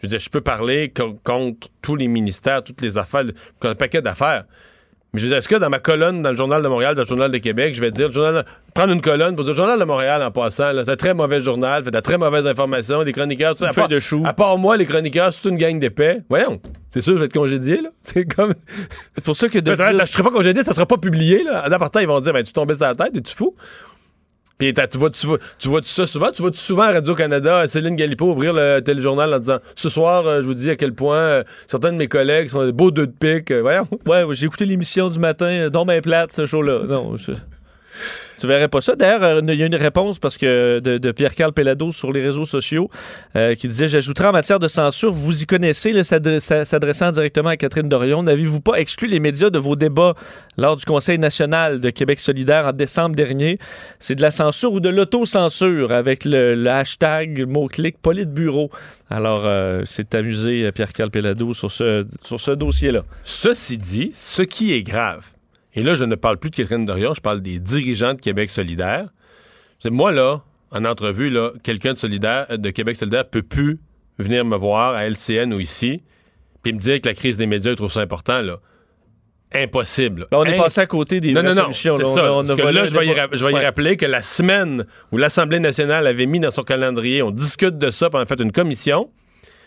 Je 0.00 0.06
veux 0.06 0.10
dire, 0.10 0.20
je 0.20 0.28
peux 0.30 0.42
parler 0.42 0.90
co- 0.94 1.18
contre 1.24 1.68
tous 1.82 1.96
les 1.96 2.06
ministères, 2.06 2.62
toutes 2.62 2.82
les 2.82 2.98
affaires, 2.98 3.24
un 3.62 3.74
paquet 3.74 4.02
d'affaires. 4.02 4.44
Mais 5.14 5.20
je 5.20 5.24
veux 5.24 5.30
dire, 5.30 5.38
est-ce 5.38 5.48
que 5.48 5.56
dans 5.56 5.70
ma 5.70 5.78
colonne, 5.78 6.20
dans 6.20 6.30
le 6.30 6.36
Journal 6.36 6.62
de 6.62 6.68
Montréal, 6.68 6.94
dans 6.94 7.00
le 7.02 7.06
Journal 7.08 7.30
de 7.32 7.38
Québec, 7.38 7.74
je 7.74 7.80
vais 7.80 7.90
dire, 7.90 8.08
le 8.08 8.12
journal, 8.12 8.44
prendre 8.74 8.92
une 8.92 9.00
colonne 9.00 9.34
pour 9.36 9.44
dire, 9.44 9.54
le 9.54 9.56
Journal 9.56 9.78
de 9.80 9.84
Montréal, 9.84 10.22
en 10.22 10.30
passant, 10.30 10.70
c'est 10.84 10.90
un 10.90 10.96
très 10.96 11.14
mauvais 11.14 11.40
journal, 11.40 11.82
fait 11.82 11.90
de 11.90 11.96
la 11.96 12.02
très 12.02 12.18
mauvaise 12.18 12.46
information, 12.46 13.00
les 13.00 13.12
chroniqueurs, 13.12 13.56
ça, 13.56 13.68
Une 13.68 13.72
feuille 13.72 13.88
de 13.88 13.98
chou. 13.98 14.22
À 14.26 14.34
part 14.34 14.58
moi, 14.58 14.76
les 14.76 14.84
chroniqueurs, 14.84 15.32
c'est 15.32 15.48
une 15.48 15.56
gang 15.56 15.78
d'épais. 15.78 16.20
Voyons, 16.28 16.60
c'est 16.90 17.00
sûr, 17.00 17.14
je 17.14 17.18
vais 17.20 17.24
être 17.24 17.32
congédié, 17.32 17.80
là. 17.80 17.88
C'est 18.02 18.26
comme. 18.26 18.54
C'est 19.14 19.24
pour 19.24 19.34
ça 19.36 19.48
que 19.48 19.58
de 19.58 19.74
dire- 19.74 19.92
là, 19.92 20.04
je 20.04 20.12
serai 20.12 20.22
pas 20.22 20.30
congédié, 20.30 20.62
ça 20.62 20.72
sera 20.74 20.86
pas 20.86 20.96
publié. 20.98 21.42
Là. 21.42 21.64
En 21.66 21.72
appartant, 21.72 22.00
ils 22.00 22.06
vont 22.06 22.20
dire 22.20 22.32
ben, 22.32 22.42
Tu 22.42 22.52
tombais 22.52 22.74
sur 22.74 22.84
la 22.84 22.94
tête, 22.94 23.14
es-tu 23.16 23.34
fou? 23.34 23.54
Puis 24.58 24.74
tu 24.74 24.98
vois, 24.98 25.10
tu 25.10 25.26
vois, 25.26 25.38
tu 25.58 25.68
vois 25.68 25.80
ça 25.84 26.04
souvent? 26.06 26.32
Tu 26.32 26.42
vois 26.42 26.50
souvent 26.52 26.82
à 26.82 26.92
Radio-Canada, 26.92 27.64
Céline 27.68 27.94
Galipo 27.94 28.32
ouvrir 28.32 28.52
le 28.52 28.80
téléjournal 28.80 29.32
en 29.32 29.38
disant 29.38 29.58
Ce 29.76 29.88
soir, 29.88 30.26
euh, 30.26 30.42
je 30.42 30.46
vous 30.46 30.54
dis 30.54 30.68
à 30.68 30.74
quel 30.74 30.92
point 30.94 31.16
euh, 31.16 31.44
certains 31.68 31.92
de 31.92 31.96
mes 31.96 32.08
collègues 32.08 32.48
sont 32.48 32.64
des 32.64 32.72
beaux 32.72 32.90
deux 32.90 33.06
de 33.06 33.12
pique. 33.12 33.52
Euh, 33.52 33.60
voyons. 33.60 33.86
Ouais, 34.06 34.24
j'ai 34.32 34.46
écouté 34.46 34.66
l'émission 34.66 35.10
du 35.10 35.20
matin, 35.20 35.46
euh, 35.46 35.70
dont 35.70 35.84
ben 35.84 36.02
plate, 36.02 36.32
ce 36.32 36.44
show-là. 36.44 36.82
Non, 36.88 37.14
je... 37.14 37.32
Tu 38.38 38.46
verrais 38.46 38.68
pas 38.68 38.80
ça. 38.80 38.94
D'ailleurs, 38.94 39.22
euh, 39.22 39.40
il 39.48 39.54
y 39.54 39.62
a 39.62 39.66
une 39.66 39.74
réponse 39.74 40.18
parce 40.18 40.38
que 40.38 40.78
de, 40.78 41.10
Pierre-Carl 41.10 41.52
Pellado 41.52 41.90
sur 41.90 42.12
les 42.12 42.22
réseaux 42.22 42.44
sociaux 42.44 42.88
euh, 43.34 43.54
qui 43.54 43.66
disait 43.66 43.88
J'ajouterai 43.88 44.28
en 44.28 44.32
matière 44.32 44.60
de 44.60 44.68
censure, 44.68 45.10
vous 45.10 45.42
y 45.42 45.46
connaissez, 45.46 46.04
s'adressant 46.04 47.10
directement 47.10 47.48
à 47.48 47.56
Catherine 47.56 47.88
Dorion, 47.88 48.22
n'avez-vous 48.22 48.60
pas 48.60 48.78
exclu 48.78 49.08
les 49.08 49.18
médias 49.18 49.50
de 49.50 49.58
vos 49.58 49.74
débats 49.74 50.14
lors 50.56 50.76
du 50.76 50.84
Conseil 50.84 51.18
national 51.18 51.80
de 51.80 51.90
Québec 51.90 52.20
solidaire 52.20 52.66
en 52.66 52.72
décembre 52.72 53.16
dernier? 53.16 53.58
C'est 53.98 54.14
de 54.14 54.22
la 54.22 54.30
censure 54.30 54.72
ou 54.72 54.80
de 54.80 54.88
l'autocensure 54.88 55.92
avec 55.92 56.24
le, 56.24 56.68
hashtag 56.68 57.44
mot-clic 57.48 57.98
Politburo. 58.00 58.70
Alors, 59.10 59.42
euh, 59.44 59.82
c'est 59.84 60.14
amusé 60.14 60.70
Pierre-Carl 60.72 61.10
Pellado 61.10 61.52
sur 61.54 61.70
ce, 61.70 62.06
sur 62.22 62.38
ce 62.38 62.52
dossier-là. 62.52 63.02
Ceci 63.24 63.78
dit, 63.78 64.10
ce 64.12 64.42
qui 64.42 64.74
est 64.74 64.82
grave, 64.82 65.24
et 65.74 65.82
là, 65.82 65.94
je 65.94 66.04
ne 66.04 66.14
parle 66.14 66.38
plus 66.38 66.50
de 66.50 66.56
Catherine 66.56 66.84
Dorion, 66.86 67.14
je 67.14 67.20
parle 67.20 67.40
des 67.40 67.58
dirigeants 67.60 68.14
de 68.14 68.20
Québec 68.20 68.50
solidaire. 68.50 69.08
C'est 69.78 69.90
moi, 69.90 70.12
là, 70.12 70.42
en 70.70 70.84
entrevue, 70.84 71.30
là, 71.30 71.52
quelqu'un 71.62 71.92
de, 71.94 71.98
solidaire, 71.98 72.46
euh, 72.50 72.56
de 72.56 72.70
Québec 72.70 72.96
solidaire 72.96 73.28
peut 73.28 73.42
plus 73.42 73.78
venir 74.18 74.44
me 74.44 74.56
voir 74.56 74.94
à 74.94 75.04
LCN 75.08 75.52
ou 75.54 75.60
ici, 75.60 76.02
puis 76.62 76.72
me 76.72 76.78
dire 76.78 77.00
que 77.00 77.08
la 77.08 77.14
crise 77.14 77.36
des 77.36 77.46
médias 77.46 77.72
est 77.72 77.76
trop 77.76 77.88
ça 77.88 78.00
important, 78.00 78.40
là. 78.42 78.58
Impossible. 79.54 80.26
Ben, 80.30 80.38
on 80.38 80.44
est 80.44 80.58
passé 80.58 80.82
à 80.82 80.86
côté 80.86 81.20
des 81.20 81.32
Non, 81.32 81.42
non, 81.42 81.54
non, 81.54 81.72
c'est 81.72 81.88
là. 81.88 81.96
Ça. 82.04 82.32
on 82.34 82.44
Parce 82.44 82.60
que 82.60 82.62
je 82.86 82.96
vais, 82.98 83.06
y, 83.06 83.08
débat. 83.08 83.22
ra- 83.22 83.28
je 83.32 83.44
vais 83.46 83.50
y 83.52 83.54
Ouais. 83.54 83.64
rappeler 83.64 83.96
que 83.96 84.04
la 84.04 84.20
semaine 84.20 84.84
où 85.10 85.16
l'Assemblée 85.16 85.58
nationale 85.58 86.06
avait 86.06 86.26
mis 86.26 86.38
dans 86.38 86.50
son 86.50 86.64
calendrier, 86.64 87.22
on 87.22 87.30
discute 87.30 87.78
de 87.78 87.90
ça, 87.90 88.10
puis 88.10 88.18
on 88.18 88.22
a 88.22 88.26
fait 88.26 88.40
une 88.40 88.52
commission, 88.52 89.10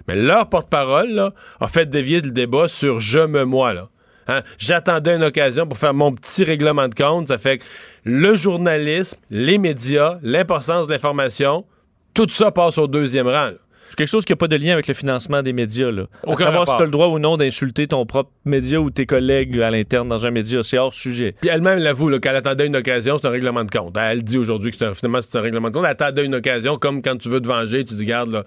mais 0.07 0.15
leur 0.15 0.49
porte-parole 0.49 1.09
là, 1.09 1.33
a 1.59 1.67
fait 1.67 1.89
dévier 1.89 2.21
le 2.21 2.29
débat 2.29 2.67
sur 2.67 2.99
je 2.99 3.19
me 3.25 3.43
moi. 3.43 3.73
Là. 3.73 3.89
Hein? 4.27 4.41
J'attendais 4.57 5.15
une 5.15 5.23
occasion 5.23 5.65
pour 5.67 5.77
faire 5.77 5.93
mon 5.93 6.11
petit 6.13 6.43
règlement 6.43 6.87
de 6.87 6.95
compte. 6.95 7.27
Ça 7.29 7.37
fait 7.37 7.57
que 7.59 7.63
le 8.03 8.35
journalisme, 8.35 9.19
les 9.29 9.57
médias, 9.57 10.19
l'importance 10.23 10.87
de 10.87 10.93
l'information, 10.93 11.65
tout 12.13 12.27
ça 12.29 12.51
passe 12.51 12.77
au 12.77 12.87
deuxième 12.87 13.27
rang. 13.27 13.45
là. 13.47 13.53
C'est 13.89 13.97
quelque 13.97 14.07
chose 14.07 14.23
qui 14.23 14.31
n'a 14.31 14.37
pas 14.37 14.47
de 14.47 14.55
lien 14.55 14.71
avec 14.71 14.87
le 14.87 14.93
financement 14.93 15.41
des 15.43 15.51
médias. 15.51 15.91
Là. 15.91 16.03
À 16.25 16.37
savoir 16.37 16.65
si 16.65 16.73
tu 16.77 16.81
as 16.81 16.85
le 16.85 16.91
droit 16.91 17.07
ou 17.07 17.19
non 17.19 17.35
d'insulter 17.35 17.87
ton 17.87 18.05
propre 18.05 18.31
média 18.45 18.79
ou 18.79 18.89
tes 18.89 19.05
collègues 19.05 19.59
à 19.59 19.69
l'interne 19.69 20.07
dans 20.07 20.25
un 20.25 20.31
média. 20.31 20.63
C'est 20.63 20.77
hors 20.77 20.93
sujet. 20.93 21.35
Puis 21.41 21.49
elle-même 21.49 21.77
l'avoue 21.79 22.07
là, 22.07 22.19
qu'elle 22.19 22.37
attendait 22.37 22.67
une 22.67 22.77
occasion, 22.77 23.17
c'est 23.17 23.27
un 23.27 23.31
règlement 23.31 23.65
de 23.65 23.69
compte. 23.71 23.97
Elle 23.97 24.23
dit 24.23 24.37
aujourd'hui 24.37 24.71
que 24.71 24.77
c'est 24.77 24.85
un- 24.85 24.93
finalement 24.93 25.19
c'est 25.21 25.37
un 25.37 25.41
règlement 25.41 25.67
de 25.69 25.73
compte. 25.73 25.83
Elle 25.83 25.91
attendait 25.91 26.23
une 26.23 26.35
occasion, 26.35 26.77
comme 26.77 27.01
quand 27.01 27.17
tu 27.17 27.27
veux 27.27 27.41
te 27.41 27.47
venger, 27.47 27.83
tu 27.83 27.95
dis 27.95 28.05
garde 28.05 28.31
là, 28.31 28.45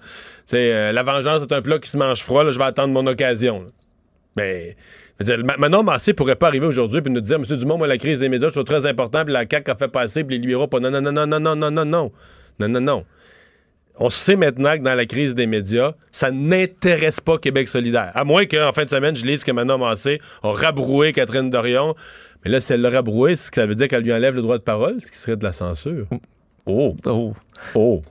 euh, 0.55 0.91
la 0.91 1.03
vengeance 1.03 1.43
c'est 1.43 1.53
un 1.53 1.61
plat 1.61 1.77
qui 1.77 1.91
se 1.91 1.97
mange 1.97 2.23
froid. 2.23 2.43
Là, 2.43 2.49
je 2.49 2.57
vais 2.57 2.65
attendre 2.65 2.91
mon 2.91 3.05
occasion. 3.05 3.61
là. 3.61 3.67
Mais 4.37 4.75
Manon 5.57 5.83
Massé 5.83 6.13
pourrait 6.13 6.35
pas 6.35 6.47
arriver 6.47 6.65
aujourd'hui 6.65 7.01
puis 7.01 7.11
nous 7.11 7.21
dire 7.21 7.39
Monsieur 7.39 7.57
Dumont, 7.57 7.77
moi 7.77 7.87
la 7.87 7.97
crise 7.97 8.19
des 8.19 8.27
médias, 8.27 8.49
je 8.49 8.53
trouve 8.53 8.65
très 8.65 8.85
important, 8.85 9.23
puis 9.23 9.33
la 9.33 9.45
CAQ 9.49 9.71
a 9.71 9.75
fait 9.75 9.87
passer, 9.87 10.23
puis 10.23 10.35
les 10.35 10.41
libéraux 10.41 10.67
pas. 10.67 10.79
Non 10.79 10.91
non 10.91 11.01
non 11.01 11.11
non 11.11 11.25
non 11.25 11.39
non 11.39 11.55
non 11.55 11.71
non 11.71 11.85
non 11.85 12.11
non 12.59 12.67
non 12.67 12.81
non. 12.81 13.05
On 13.97 14.09
sait 14.09 14.35
maintenant 14.35 14.77
que 14.77 14.83
dans 14.83 14.93
la 14.93 15.05
crise 15.05 15.35
des 15.35 15.47
médias, 15.47 15.93
ça 16.11 16.29
n'intéresse 16.29 17.21
pas 17.21 17.37
Québec 17.37 17.69
solidaire. 17.69 18.11
À 18.13 18.25
moins 18.25 18.45
qu'en 18.45 18.73
fin 18.73 18.83
de 18.83 18.89
semaine, 18.89 19.15
je 19.15 19.25
lise 19.25 19.45
que 19.45 19.51
Manon 19.53 19.77
Massé 19.77 20.19
a 20.43 20.51
rabroué 20.51 21.13
Catherine 21.13 21.49
Dorion. 21.49 21.95
Mais 22.43 22.51
là, 22.51 22.59
si 22.59 22.73
elle 22.73 22.81
l'a 22.81 22.89
rabroué, 22.89 23.37
c'est 23.37 23.51
que 23.51 23.55
ça 23.55 23.65
veut 23.65 23.75
dire 23.75 23.87
qu'elle 23.87 24.03
lui 24.03 24.13
enlève 24.13 24.35
le 24.35 24.41
droit 24.41 24.57
de 24.57 24.63
parole, 24.63 24.99
ce 24.99 25.09
qui 25.09 25.17
serait 25.17 25.37
de 25.37 25.43
la 25.45 25.53
censure. 25.53 26.07
Oh. 26.65 26.93
Oh. 27.05 27.33
Oh. 27.73 28.01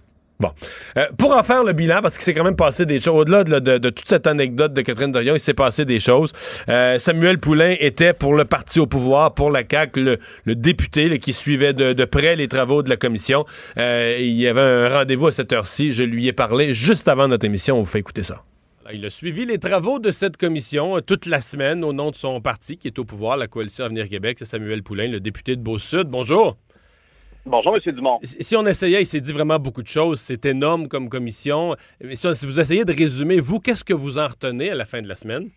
Bon. 0.40 0.50
Euh, 0.96 1.06
pour 1.16 1.32
en 1.32 1.42
faire 1.44 1.62
le 1.62 1.72
bilan, 1.72 2.00
parce 2.02 2.16
qu'il 2.16 2.24
s'est 2.24 2.34
quand 2.34 2.44
même 2.44 2.56
passé 2.56 2.86
des 2.86 3.00
choses, 3.00 3.14
au-delà 3.14 3.44
de, 3.44 3.90
toute 3.90 4.08
cette 4.08 4.26
anecdote 4.26 4.72
de 4.72 4.82
Catherine 4.82 5.12
Dorion, 5.12 5.34
il 5.34 5.40
s'est 5.40 5.54
passé 5.54 5.84
des 5.84 6.00
choses. 6.00 6.32
Euh, 6.68 6.98
Samuel 6.98 7.38
Poulain 7.38 7.76
était 7.78 8.12
pour 8.12 8.34
le 8.34 8.44
parti 8.44 8.80
au 8.80 8.86
pouvoir, 8.86 9.34
pour 9.34 9.50
la 9.50 9.62
CAQ, 9.68 10.18
le, 10.44 10.54
député 10.54 11.18
qui 11.18 11.32
suivait 11.32 11.72
de, 11.72 12.04
près 12.04 12.34
les 12.34 12.48
travaux 12.48 12.82
de 12.82 12.90
la 12.90 12.96
commission. 12.96 13.44
Euh, 13.78 14.16
il 14.18 14.34
y 14.34 14.48
avait 14.48 14.60
un 14.60 14.88
rendez-vous 14.88 15.28
à 15.28 15.32
cette 15.32 15.52
heure-ci. 15.52 15.92
Je 15.92 16.02
lui 16.02 16.26
ai 16.26 16.32
parlé 16.32 16.74
juste 16.74 17.06
avant 17.06 17.28
notre 17.28 17.44
émission. 17.44 17.76
On 17.76 17.80
vous 17.80 17.86
fait 17.86 18.00
écouter 18.00 18.22
ça. 18.22 18.42
Il 18.92 19.04
a 19.06 19.10
suivi 19.10 19.46
les 19.46 19.58
travaux 19.58 19.98
de 19.98 20.10
cette 20.10 20.36
commission 20.36 21.00
toute 21.00 21.26
la 21.26 21.40
semaine 21.40 21.84
au 21.84 21.92
nom 21.92 22.10
de 22.10 22.16
son 22.16 22.40
parti 22.40 22.76
qui 22.76 22.88
est 22.88 22.98
au 22.98 23.04
pouvoir, 23.04 23.36
la 23.36 23.46
Coalition 23.46 23.84
Avenir 23.84 24.08
Québec. 24.08 24.36
C'est 24.40 24.44
Samuel 24.44 24.82
Poulain, 24.82 25.08
le 25.08 25.20
député 25.20 25.56
de 25.56 25.62
Beau-Sud. 25.62 26.08
Bonjour. 26.08 26.56
Bonjour, 27.46 27.76
M. 27.76 27.92
Dumont. 27.92 28.20
Si 28.22 28.56
on 28.56 28.64
essayait, 28.64 29.02
il 29.02 29.06
s'est 29.06 29.20
dit 29.20 29.32
vraiment 29.32 29.58
beaucoup 29.58 29.82
de 29.82 29.88
choses. 29.88 30.18
C'est 30.20 30.46
énorme 30.46 30.88
comme 30.88 31.10
commission. 31.10 31.76
Si 32.14 32.46
vous 32.46 32.58
essayez 32.58 32.86
de 32.86 32.92
résumer, 32.92 33.38
vous, 33.38 33.60
qu'est-ce 33.60 33.84
que 33.84 33.92
vous 33.92 34.18
en 34.18 34.28
retenez 34.28 34.70
à 34.70 34.74
la 34.74 34.86
fin 34.86 35.02
de 35.02 35.08
la 35.08 35.14
semaine? 35.14 35.50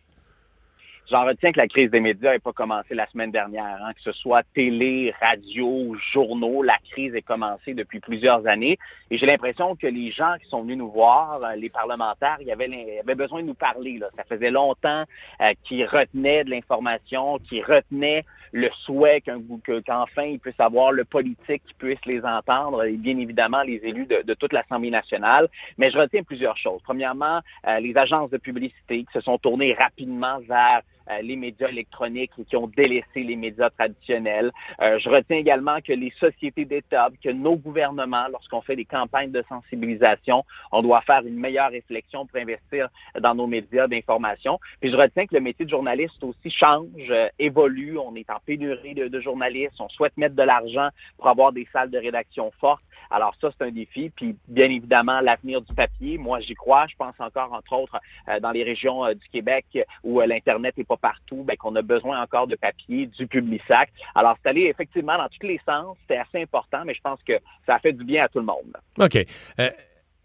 J'en 1.09 1.25
retiens 1.25 1.53
que 1.53 1.57
la 1.57 1.69
crise 1.69 1.89
des 1.89 2.01
médias 2.01 2.33
n'est 2.33 2.39
pas 2.39 2.51
commencée 2.51 2.93
la 2.93 3.07
semaine 3.07 3.31
dernière, 3.31 3.79
hein, 3.81 3.93
que 3.93 4.01
ce 4.01 4.11
soit 4.11 4.43
télé, 4.53 5.13
radio, 5.21 5.95
journaux, 6.11 6.63
la 6.63 6.77
crise 6.91 7.15
est 7.15 7.21
commencée 7.21 7.73
depuis 7.73 8.01
plusieurs 8.01 8.45
années. 8.45 8.77
Et 9.09 9.17
j'ai 9.17 9.25
l'impression 9.25 9.77
que 9.77 9.87
les 9.87 10.11
gens 10.11 10.35
qui 10.41 10.49
sont 10.49 10.63
venus 10.63 10.77
nous 10.77 10.91
voir, 10.91 11.41
euh, 11.41 11.55
les 11.55 11.69
parlementaires, 11.69 12.37
ils 12.41 12.51
avaient, 12.51 13.15
besoin 13.15 13.41
de 13.41 13.47
nous 13.47 13.53
parler. 13.53 13.99
Là. 13.99 14.07
Ça 14.17 14.25
faisait 14.25 14.51
longtemps 14.51 15.05
euh, 15.39 15.53
qu'ils 15.63 15.85
retenaient 15.85 16.43
de 16.43 16.49
l'information, 16.49 17.39
qu'ils 17.39 17.63
retenaient 17.63 18.25
le 18.51 18.69
souhait 18.85 19.21
qu'enfin 19.21 20.23
ils 20.23 20.39
puissent 20.39 20.59
avoir 20.59 20.91
le 20.91 21.03
politique 21.03 21.61
qui 21.67 21.73
puisse 21.73 22.03
les 22.05 22.23
entendre 22.23 22.83
et 22.83 22.93
bien 22.93 23.17
évidemment 23.17 23.61
les 23.61 23.75
élus 23.83 24.05
de, 24.05 24.33
toute 24.33 24.53
l'Assemblée 24.53 24.89
nationale. 24.89 25.47
Mais 25.77 25.91
je 25.91 25.97
retiens 25.97 26.23
plusieurs 26.23 26.57
choses. 26.57 26.81
Premièrement, 26.83 27.41
euh, 27.67 27.79
les 27.79 27.95
agences 27.97 28.29
de 28.29 28.37
publicité 28.37 29.03
qui 29.03 29.13
se 29.13 29.21
sont 29.21 29.37
tournées 29.37 29.73
rapidement 29.73 30.39
vers 30.47 30.81
les 31.21 31.35
médias 31.35 31.69
électroniques 31.69 32.31
qui 32.47 32.55
ont 32.55 32.67
délaissé 32.67 33.23
les 33.23 33.35
médias 33.35 33.69
traditionnels. 33.69 34.51
Euh, 34.81 34.99
je 34.99 35.09
retiens 35.09 35.37
également 35.37 35.79
que 35.81 35.93
les 35.93 36.11
sociétés 36.19 36.65
d'État, 36.65 37.09
que 37.23 37.29
nos 37.29 37.55
gouvernements, 37.55 38.27
lorsqu'on 38.31 38.61
fait 38.61 38.75
des 38.75 38.85
campagnes 38.85 39.31
de 39.31 39.43
sensibilisation, 39.47 40.43
on 40.71 40.81
doit 40.81 41.01
faire 41.01 41.25
une 41.25 41.39
meilleure 41.39 41.71
réflexion 41.71 42.25
pour 42.25 42.39
investir 42.39 42.89
dans 43.19 43.35
nos 43.35 43.47
médias 43.47 43.87
d'information. 43.87 44.59
Puis 44.79 44.91
je 44.91 44.97
retiens 44.97 45.25
que 45.25 45.35
le 45.35 45.41
métier 45.41 45.65
de 45.65 45.69
journaliste 45.69 46.23
aussi 46.23 46.49
change, 46.49 46.87
euh, 47.09 47.29
évolue. 47.39 47.97
On 47.97 48.15
est 48.15 48.29
en 48.29 48.39
pénurie 48.45 48.93
de, 48.93 49.07
de 49.07 49.19
journalistes. 49.21 49.79
On 49.79 49.89
souhaite 49.89 50.15
mettre 50.17 50.35
de 50.35 50.43
l'argent 50.43 50.89
pour 51.17 51.27
avoir 51.27 51.51
des 51.51 51.67
salles 51.71 51.91
de 51.91 51.97
rédaction 51.97 52.51
fortes. 52.59 52.83
Alors 53.11 53.35
ça, 53.39 53.49
c'est 53.57 53.65
un 53.65 53.71
défi. 53.71 54.09
Puis 54.09 54.35
bien 54.47 54.69
évidemment, 54.69 55.21
l'avenir 55.21 55.61
du 55.61 55.73
papier, 55.73 56.17
moi 56.17 56.39
j'y 56.39 56.55
crois. 56.55 56.87
Je 56.87 56.95
pense 56.95 57.15
encore, 57.19 57.53
entre 57.53 57.73
autres, 57.73 57.99
euh, 58.29 58.39
dans 58.39 58.51
les 58.51 58.63
régions 58.63 59.05
euh, 59.05 59.13
du 59.13 59.27
Québec 59.29 59.65
où 60.03 60.21
euh, 60.21 60.25
l'Internet 60.25 60.77
n'est 60.77 60.83
pas 60.83 60.97
partout, 60.97 61.43
ben, 61.43 61.55
qu'on 61.57 61.75
a 61.75 61.81
besoin 61.81 62.21
encore 62.21 62.47
de 62.47 62.55
papier, 62.55 63.07
du 63.07 63.27
Publisac. 63.27 63.91
Alors 64.15 64.37
c'est 64.41 64.49
allé 64.49 64.63
effectivement 64.63 65.17
dans 65.17 65.27
tous 65.27 65.45
les 65.45 65.59
sens. 65.67 65.97
C'était 66.01 66.17
assez 66.17 66.41
important, 66.41 66.83
mais 66.85 66.93
je 66.93 67.01
pense 67.01 67.21
que 67.23 67.33
ça 67.65 67.75
a 67.75 67.79
fait 67.79 67.93
du 67.93 68.03
bien 68.03 68.25
à 68.25 68.27
tout 68.27 68.39
le 68.39 68.45
monde. 68.45 68.75
OK. 68.99 69.25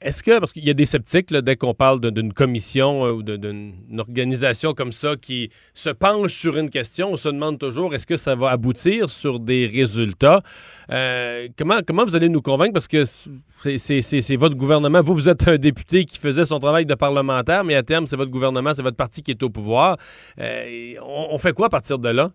Est-ce 0.05 0.23
que, 0.23 0.39
parce 0.39 0.53
qu'il 0.53 0.65
y 0.65 0.71
a 0.71 0.75
des 0.75 0.87
sceptiques, 0.87 1.33
dès 1.33 1.57
qu'on 1.57 1.75
parle 1.75 2.01
d'une 2.13 2.33
commission 2.33 3.07
euh, 3.07 3.13
ou 3.13 3.23
d'une 3.23 3.75
une 3.91 4.01
organisation 4.01 4.73
comme 4.75 4.93
ça 4.93 5.17
qui 5.17 5.51
se 5.75 5.91
penche 5.91 6.33
sur 6.33 6.57
une 6.57 6.71
question, 6.71 7.13
on 7.13 7.17
se 7.17 7.29
demande 7.29 7.59
toujours 7.59 7.95
est-ce 7.95 8.07
que 8.07 8.17
ça 8.17 8.35
va 8.35 8.51
aboutir 8.51 9.09
sur 9.11 9.39
des 9.41 9.67
résultats? 9.67 10.43
Euh, 10.91 11.49
comment, 11.59 11.81
comment 11.87 12.05
vous 12.05 12.17
allez 12.17 12.29
nous 12.29 12.43
convaincre? 12.43 12.73
Parce 12.73 12.89
que 12.89 13.05
c'est- 13.05 14.37
votre 14.37 14.57
gouvernement. 14.57 15.03
Vous, 15.03 15.15
vous 15.15 15.29
êtes 15.29 15.47
un 15.49 15.57
député 15.57 16.05
qui 16.05 16.19
faisait 16.19 16.45
son 16.45 16.59
travail 16.59 16.87
de 16.87 16.95
parlementaire, 16.95 17.65
mais 17.65 17.75
à 17.75 17.83
terme, 17.83 18.07
c'est 18.07 18.17
votre 18.17 18.31
gouvernement, 18.31 18.73
c'est 18.75 18.83
votre 18.83 18.97
parti 18.97 19.23
qui 19.23 19.31
est 19.31 19.43
au 19.43 19.51
pouvoir. 19.51 19.97
Euh, 20.41 20.95
on 21.03 21.39
fait 21.39 21.53
quoi 21.53 21.67
à 21.67 21.71
partir 21.71 21.99
de 21.99 22.09
là? 22.09 22.31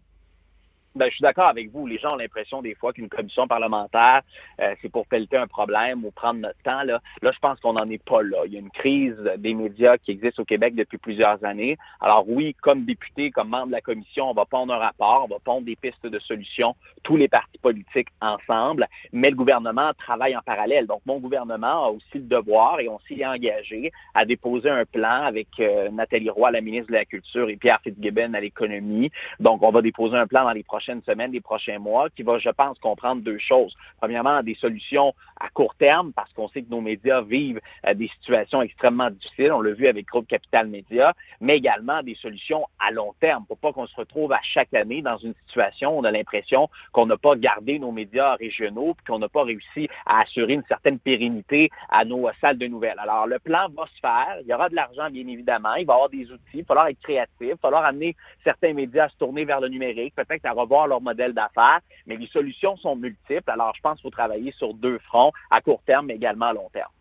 Ben, 0.98 1.10
je 1.10 1.16
suis 1.16 1.22
d'accord 1.22 1.48
avec 1.48 1.70
vous. 1.72 1.86
Les 1.86 2.00
gens 2.00 2.14
ont 2.14 2.18
l'impression 2.18 2.64
des 2.64 2.74
fois 2.74 2.91
qu'une 2.91 3.08
commission 3.08 3.48
parlementaire, 3.48 4.22
euh, 4.60 4.74
c'est 4.82 4.89
pour 4.89 5.06
pelleter 5.06 5.38
un 5.38 5.45
problème 5.45 6.04
ou 6.04 6.10
prendre 6.10 6.39
notre 6.39 6.60
temps. 6.64 6.82
Là, 6.82 7.00
là 7.22 7.32
je 7.32 7.39
pense 7.39 7.60
qu'on 7.60 7.74
n'en 7.74 7.88
est 7.89 8.04
pas 8.04 8.24
là. 8.24 8.38
Il 8.48 8.54
y 8.54 8.56
a 8.58 8.60
une 8.60 8.72
crise 8.72 9.16
des 9.38 9.54
médias 9.54 9.98
qui 10.00 10.10
existe 10.10 10.39
au 10.39 10.45
Québec 10.45 10.74
depuis 10.74 10.98
plusieurs 10.98 11.43
années. 11.45 11.78
Alors 12.02 12.26
oui, 12.28 12.56
comme 12.62 12.84
député, 12.86 13.30
comme 13.30 13.50
membre 13.50 13.68
de 13.68 13.74
la 13.74 13.82
commission, 13.82 14.32
on 14.32 14.34
va 14.34 14.45
pondre 14.45 14.74
un 14.74 14.78
rapport, 14.78 15.28
on 15.30 15.34
va 15.34 15.39
pondre 15.39 15.66
des 15.68 15.76
pistes 15.76 16.08
de 16.08 16.18
solutions, 16.18 16.76
tous 17.04 17.16
les 17.16 17.28
partis 17.28 17.60
politiques 17.60 18.10
ensemble, 18.20 18.88
mais 19.12 19.30
le 19.30 19.36
gouvernement 19.36 19.91
travaille 20.00 20.36
en 20.36 20.41
parallèle. 20.41 20.88
Donc 20.88 21.02
mon 21.06 21.20
gouvernement 21.20 21.86
a 21.86 21.89
aussi 21.89 22.16
le 22.16 22.22
devoir, 22.22 22.80
et 22.80 22.89
on 22.89 23.00
s'y 23.08 23.22
est 23.22 23.26
engagé, 23.26 23.91
à 24.16 24.26
déposer 24.26 24.72
un 24.72 24.86
plan 24.86 25.24
avec 25.24 25.48
euh, 25.60 25.89
Nathalie 25.91 26.32
Roy, 26.32 26.50
la 26.50 26.62
ministre 26.62 26.88
de 26.88 26.93
la 26.93 27.06
Culture, 27.06 27.50
et 27.50 27.56
Pierre 27.56 27.80
Fitzgibbon 27.84 28.34
à 28.34 28.39
l'économie. 28.39 29.12
Donc 29.39 29.62
on 29.62 29.70
va 29.70 29.82
déposer 29.84 30.18
un 30.18 30.26
plan 30.26 30.43
dans 30.43 30.54
les 30.54 30.64
prochaines 30.88 31.03
semaines, 31.03 31.31
les 31.33 31.41
prochains 31.41 31.79
mois, 31.79 32.09
qui 32.09 32.23
va, 32.23 32.38
je 32.38 32.49
pense, 32.49 32.79
comprendre 32.79 33.21
deux 33.21 33.39
choses. 33.39 33.75
Premièrement, 33.99 34.41
des 34.41 34.55
solutions 34.55 35.13
à 35.39 35.49
court 35.49 35.75
terme, 35.75 36.13
parce 36.13 36.31
qu'on 36.33 36.47
sait 36.47 36.61
que 36.61 36.69
nos 36.69 36.81
médias 36.81 37.21
vivent 37.21 37.59
euh, 37.85 37.93
des 37.93 38.07
situations 38.07 38.61
extrêmement 38.61 39.09
difficiles. 39.09 39.51
On 39.51 39.61
l'a 39.61 39.73
vu 39.73 39.88
avec 39.88 40.05
Groupe 40.05 40.27
Capital 40.27 40.67
Média, 40.67 41.13
mais 41.41 41.57
également 41.57 42.01
des 42.03 42.15
solutions 42.15 42.65
à 42.79 42.91
long 42.91 43.13
terme, 43.19 43.45
pour 43.47 43.57
pas 43.57 43.73
qu'on 43.73 43.85
se 43.85 43.95
retrouve 43.95 44.31
à 44.31 44.39
chaque 44.41 44.73
année 44.73 45.01
dans 45.01 45.17
une 45.17 45.33
situation 45.45 45.95
où 45.95 45.99
on 45.99 46.03
a 46.05 46.11
l'impression 46.11 46.69
qu'on 46.93 47.05
n'a 47.05 47.17
pas 47.17 47.35
gardé 47.35 47.79
nos 47.79 47.91
médias 47.91 48.35
régionaux, 48.35 48.93
puis 48.93 49.05
qu'on 49.07 49.19
n'a 49.19 49.29
pas 49.29 49.43
réussi 49.43 49.89
à 50.05 50.21
assurer 50.21 50.53
une 50.53 50.65
certaine 50.67 50.99
pérennité 50.99 51.69
à 51.89 52.05
nos 52.05 52.27
euh, 52.27 52.31
salles 52.39 52.57
de 52.57 52.67
nouvelles. 52.67 52.99
Alors, 52.99 53.27
le 53.27 53.39
plan 53.39 53.67
va 53.75 53.85
se 53.88 53.99
faire. 53.99 54.38
Il 54.41 54.47
y 54.47 54.53
aura 54.53 54.69
de 54.69 54.75
l'argent, 54.75 55.09
bien 55.09 55.27
évidemment. 55.27 55.75
Il 55.75 55.85
va 55.85 55.93
y 55.93 55.95
avoir 55.95 56.09
des 56.09 56.31
outils. 56.31 56.41
Il 56.53 56.61
va 56.61 56.67
falloir 56.67 56.88
être 56.88 57.01
créatif. 57.01 57.35
Il 57.41 57.49
va 57.49 57.57
falloir 57.57 57.85
amener 57.85 58.15
certains 58.43 58.73
médias 58.73 59.05
à 59.05 59.09
se 59.09 59.17
tourner 59.17 59.43
vers 59.43 59.59
le 59.59 59.67
numérique, 59.67 60.15
peut-être 60.15 60.45
à 60.45 60.51
revoir 60.51 60.76
leur 60.86 61.01
modèle 61.01 61.34
d'affaires. 61.34 61.80
Mais 62.05 62.17
les 62.17 62.28
solutions 62.28 62.78
sont 62.78 62.95
multiples. 62.95 63.49
Alors, 63.49 63.73
je 63.75 63.82
pense 63.82 63.95
qu'il 63.95 64.03
faut 64.03 64.09
travailler 64.09 64.51
sur 64.51 64.73
deux 64.73 64.99
fronts, 64.99 65.32
à 65.49 65.61
court 65.61 65.82
terme, 65.86 66.07
mais 66.07 66.15
également 66.15 66.47
à 66.47 66.53
long 66.53 66.69
terme. 66.71 66.91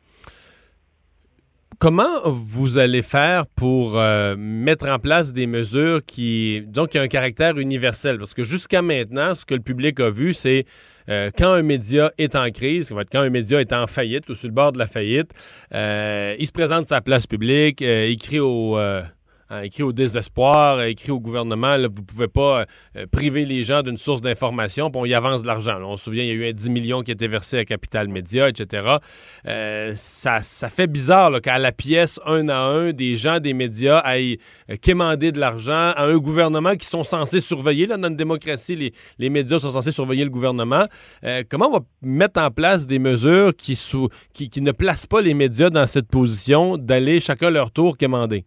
Comment 1.79 2.22
vous 2.24 2.79
allez 2.79 3.03
faire 3.03 3.47
pour 3.47 3.99
euh, 3.99 4.35
mettre 4.39 4.89
en 4.89 4.99
place 4.99 5.35
des 5.35 5.47
mesures 5.47 6.01
qui, 6.07 6.62
donc, 6.62 6.91
qui 6.91 6.99
ont 6.99 7.03
un 7.03 7.09
caractère 7.09 7.59
universel? 7.59 8.18
Parce 8.18 8.33
que 8.33 8.45
jusqu'à 8.45 8.81
maintenant, 8.81 9.35
ce 9.35 9.45
que 9.45 9.53
le 9.53 9.61
public 9.61 10.01
a 10.01 10.09
vu, 10.09 10.33
c'est 10.33 10.64
euh, 11.11 11.31
quand 11.37 11.53
un 11.53 11.62
média 11.62 12.11
est 12.16 12.35
en 12.35 12.51
crise, 12.51 12.95
quand 13.12 13.20
un 13.20 13.29
média 13.29 13.61
est 13.61 13.74
en 13.74 13.87
faillite 13.87 14.31
ou 14.31 14.35
sur 14.35 14.49
le 14.49 14.55
bord 14.55 14.72
de 14.72 14.79
la 14.79 14.87
faillite, 14.87 15.33
euh, 15.74 16.35
il 16.39 16.47
se 16.47 16.53
présente 16.53 16.87
sa 16.87 17.03
place 17.03 17.27
publique, 17.27 17.83
il 17.83 18.16
crie 18.16 18.41
au... 18.41 18.79
euh, 19.51 19.59
hein, 19.59 19.63
écrit 19.63 19.83
au 19.83 19.93
désespoir, 19.93 20.79
euh, 20.79 20.87
écrit 20.87 21.11
au 21.11 21.21
gouvernement, 21.21 21.77
vous 21.79 22.03
pouvez 22.03 22.29
pas 22.29 22.67
euh, 22.97 23.07
priver 23.11 23.45
les 23.45 23.65
gens 23.65 23.83
d'une 23.83 23.99
source 23.99 24.21
d'information, 24.21 24.91
puis 24.91 25.01
on 25.01 25.05
y 25.05 25.15
avance 25.15 25.43
de 25.43 25.47
l'argent. 25.47 25.79
On 25.83 25.97
se 25.97 26.05
souvient, 26.05 26.25
il 26.25 26.29
y 26.29 26.31
a 26.31 26.35
eu 26.35 26.49
un 26.49 26.53
10 26.53 26.71
millions 26.71 27.03
qui 27.03 27.11
a 27.11 27.15
été 27.15 27.29
versé 27.29 27.59
à 27.59 27.65
Capital 27.65 28.09
Média, 28.09 28.49
etc. 28.49 28.97
Euh, 29.47 29.93
ça, 29.95 30.41
fait 30.41 30.87
bizarre 30.87 31.41
qu'à 31.41 31.59
la 31.59 31.73
pièce, 31.73 32.21
un 32.27 32.49
à 32.49 32.59
un, 32.59 32.93
des 32.93 33.17
gens 33.17 33.39
des 33.41 33.55
médias 33.55 33.99
aillent 33.99 34.39
euh, 34.71 34.77
quémander 34.81 35.33
de 35.33 35.41
l'argent 35.41 35.93
à 35.97 36.05
un 36.05 36.19
gouvernement 36.19 36.75
qui 36.75 36.87
sont 36.87 37.05
censés 37.05 37.41
surveiller. 37.41 37.87
Dans 37.87 38.09
une 38.09 38.17
démocratie, 38.17 38.93
les, 39.19 39.31
médias 39.31 39.59
sont 39.59 39.71
censés 39.71 39.93
surveiller 39.93 40.25
le 40.25 40.31
gouvernement. 40.31 40.87
Euh, 41.25 41.45
comment 41.49 41.69
on 41.69 41.79
va 41.79 41.85
mettre 42.03 42.41
en 42.41 42.51
place 42.51 42.87
des 42.87 42.99
mesures 42.99 43.55
qui, 43.57 43.77
sous, 43.77 44.09
qui, 44.33 44.49
qui 44.49 44.61
ne 44.61 44.73
placent 44.73 45.07
pas 45.07 45.21
les 45.21 45.35
médias 45.35 45.71
dans 45.71 45.87
cette 45.87 46.09
position 46.09 46.77
d'aller 46.77 47.21
chacun 47.21 47.51
leur 47.51 47.71
tour 47.71 47.97
quémander? 47.97 48.45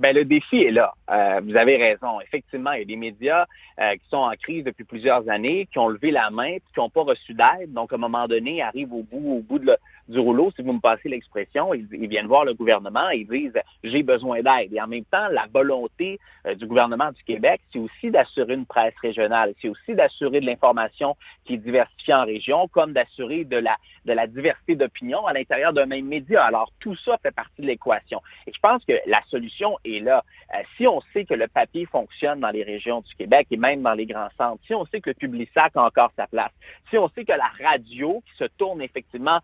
Ben, 0.00 0.16
le 0.16 0.24
défi 0.24 0.62
est 0.62 0.70
là. 0.70 0.94
euh, 1.12 1.42
vous 1.44 1.56
avez 1.56 1.76
raison. 1.76 2.22
Effectivement, 2.22 2.72
il 2.72 2.78
y 2.78 2.82
a 2.82 2.86
des 2.86 2.96
médias 2.96 3.44
euh, 3.78 3.92
qui 3.92 4.08
sont 4.08 4.16
en 4.16 4.32
crise 4.32 4.64
depuis 4.64 4.84
plusieurs 4.84 5.28
années, 5.28 5.68
qui 5.70 5.78
ont 5.78 5.88
levé 5.88 6.10
la 6.10 6.30
main, 6.30 6.52
puis 6.52 6.72
qui 6.72 6.80
n'ont 6.80 6.88
pas 6.88 7.02
reçu 7.02 7.34
d'aide. 7.34 7.74
Donc, 7.74 7.92
à 7.92 7.96
un 7.96 7.98
moment 7.98 8.26
donné, 8.26 8.62
arrivent 8.62 8.94
au 8.94 9.02
bout, 9.02 9.36
au 9.36 9.40
bout 9.42 9.58
de 9.58 9.76
du 10.10 10.18
rouleau, 10.18 10.50
si 10.54 10.62
vous 10.62 10.72
me 10.72 10.80
passez 10.80 11.08
l'expression. 11.08 11.72
Ils, 11.72 11.86
viennent 12.08 12.26
voir 12.26 12.44
le 12.44 12.54
gouvernement 12.54 13.08
et 13.10 13.18
ils 13.18 13.28
disent 13.28 13.58
j'ai 13.84 14.02
besoin 14.02 14.42
d'aide. 14.42 14.72
Et 14.72 14.80
en 14.80 14.88
même 14.88 15.04
temps, 15.04 15.28
la 15.30 15.46
volonté 15.52 16.18
euh, 16.46 16.54
du 16.54 16.66
gouvernement 16.66 17.12
du 17.12 17.22
Québec, 17.22 17.60
c'est 17.72 17.78
aussi 17.78 18.10
d'assurer 18.10 18.54
une 18.54 18.66
presse 18.66 18.94
régionale, 19.00 19.54
c'est 19.62 19.68
aussi 19.68 19.94
d'assurer 19.94 20.40
de 20.40 20.46
l'information 20.46 21.16
qui 21.44 21.54
est 21.54 21.58
diversifiée 21.58 22.14
en 22.14 22.24
région, 22.24 22.68
comme 22.68 22.92
d'assurer 22.92 23.44
de 23.44 23.56
la, 23.56 23.76
de 24.04 24.12
la 24.12 24.26
diversité 24.26 24.74
d'opinion 24.74 25.26
à 25.26 25.32
l'intérieur 25.32 25.72
d'un 25.72 25.86
même 25.86 26.06
média. 26.06 26.44
Alors, 26.44 26.72
tout 26.80 26.96
ça 26.96 27.16
fait 27.22 27.30
partie 27.30 27.62
de 27.62 27.66
l'équation. 27.66 28.20
Et 28.46 28.52
je 28.52 28.58
pense 28.60 28.84
que 28.84 28.94
la 29.06 29.22
solution 29.28 29.78
est 29.84 30.00
là. 30.00 30.24
Euh, 30.54 30.58
si 30.76 30.86
on 30.86 31.00
sait 31.12 31.24
que 31.24 31.34
le 31.34 31.46
papier 31.46 31.86
fonctionne 31.86 32.40
dans 32.40 32.50
les 32.50 32.64
régions 32.64 33.00
du 33.02 33.14
Québec 33.14 33.46
et 33.50 33.56
même 33.56 33.82
dans 33.82 33.94
les 33.94 34.06
grands 34.06 34.30
centres, 34.36 34.60
si 34.66 34.74
on 34.74 34.84
sait 34.86 35.00
que 35.00 35.10
le 35.10 35.14
Publisac 35.14 35.72
a 35.76 35.84
encore 35.84 36.10
sa 36.16 36.26
place, 36.26 36.50
si 36.90 36.98
on 36.98 37.08
sait 37.10 37.24
que 37.24 37.32
la 37.32 37.50
radio 37.64 38.22
qui 38.26 38.36
se 38.36 38.44
tourne 38.58 38.82
effectivement 38.82 39.38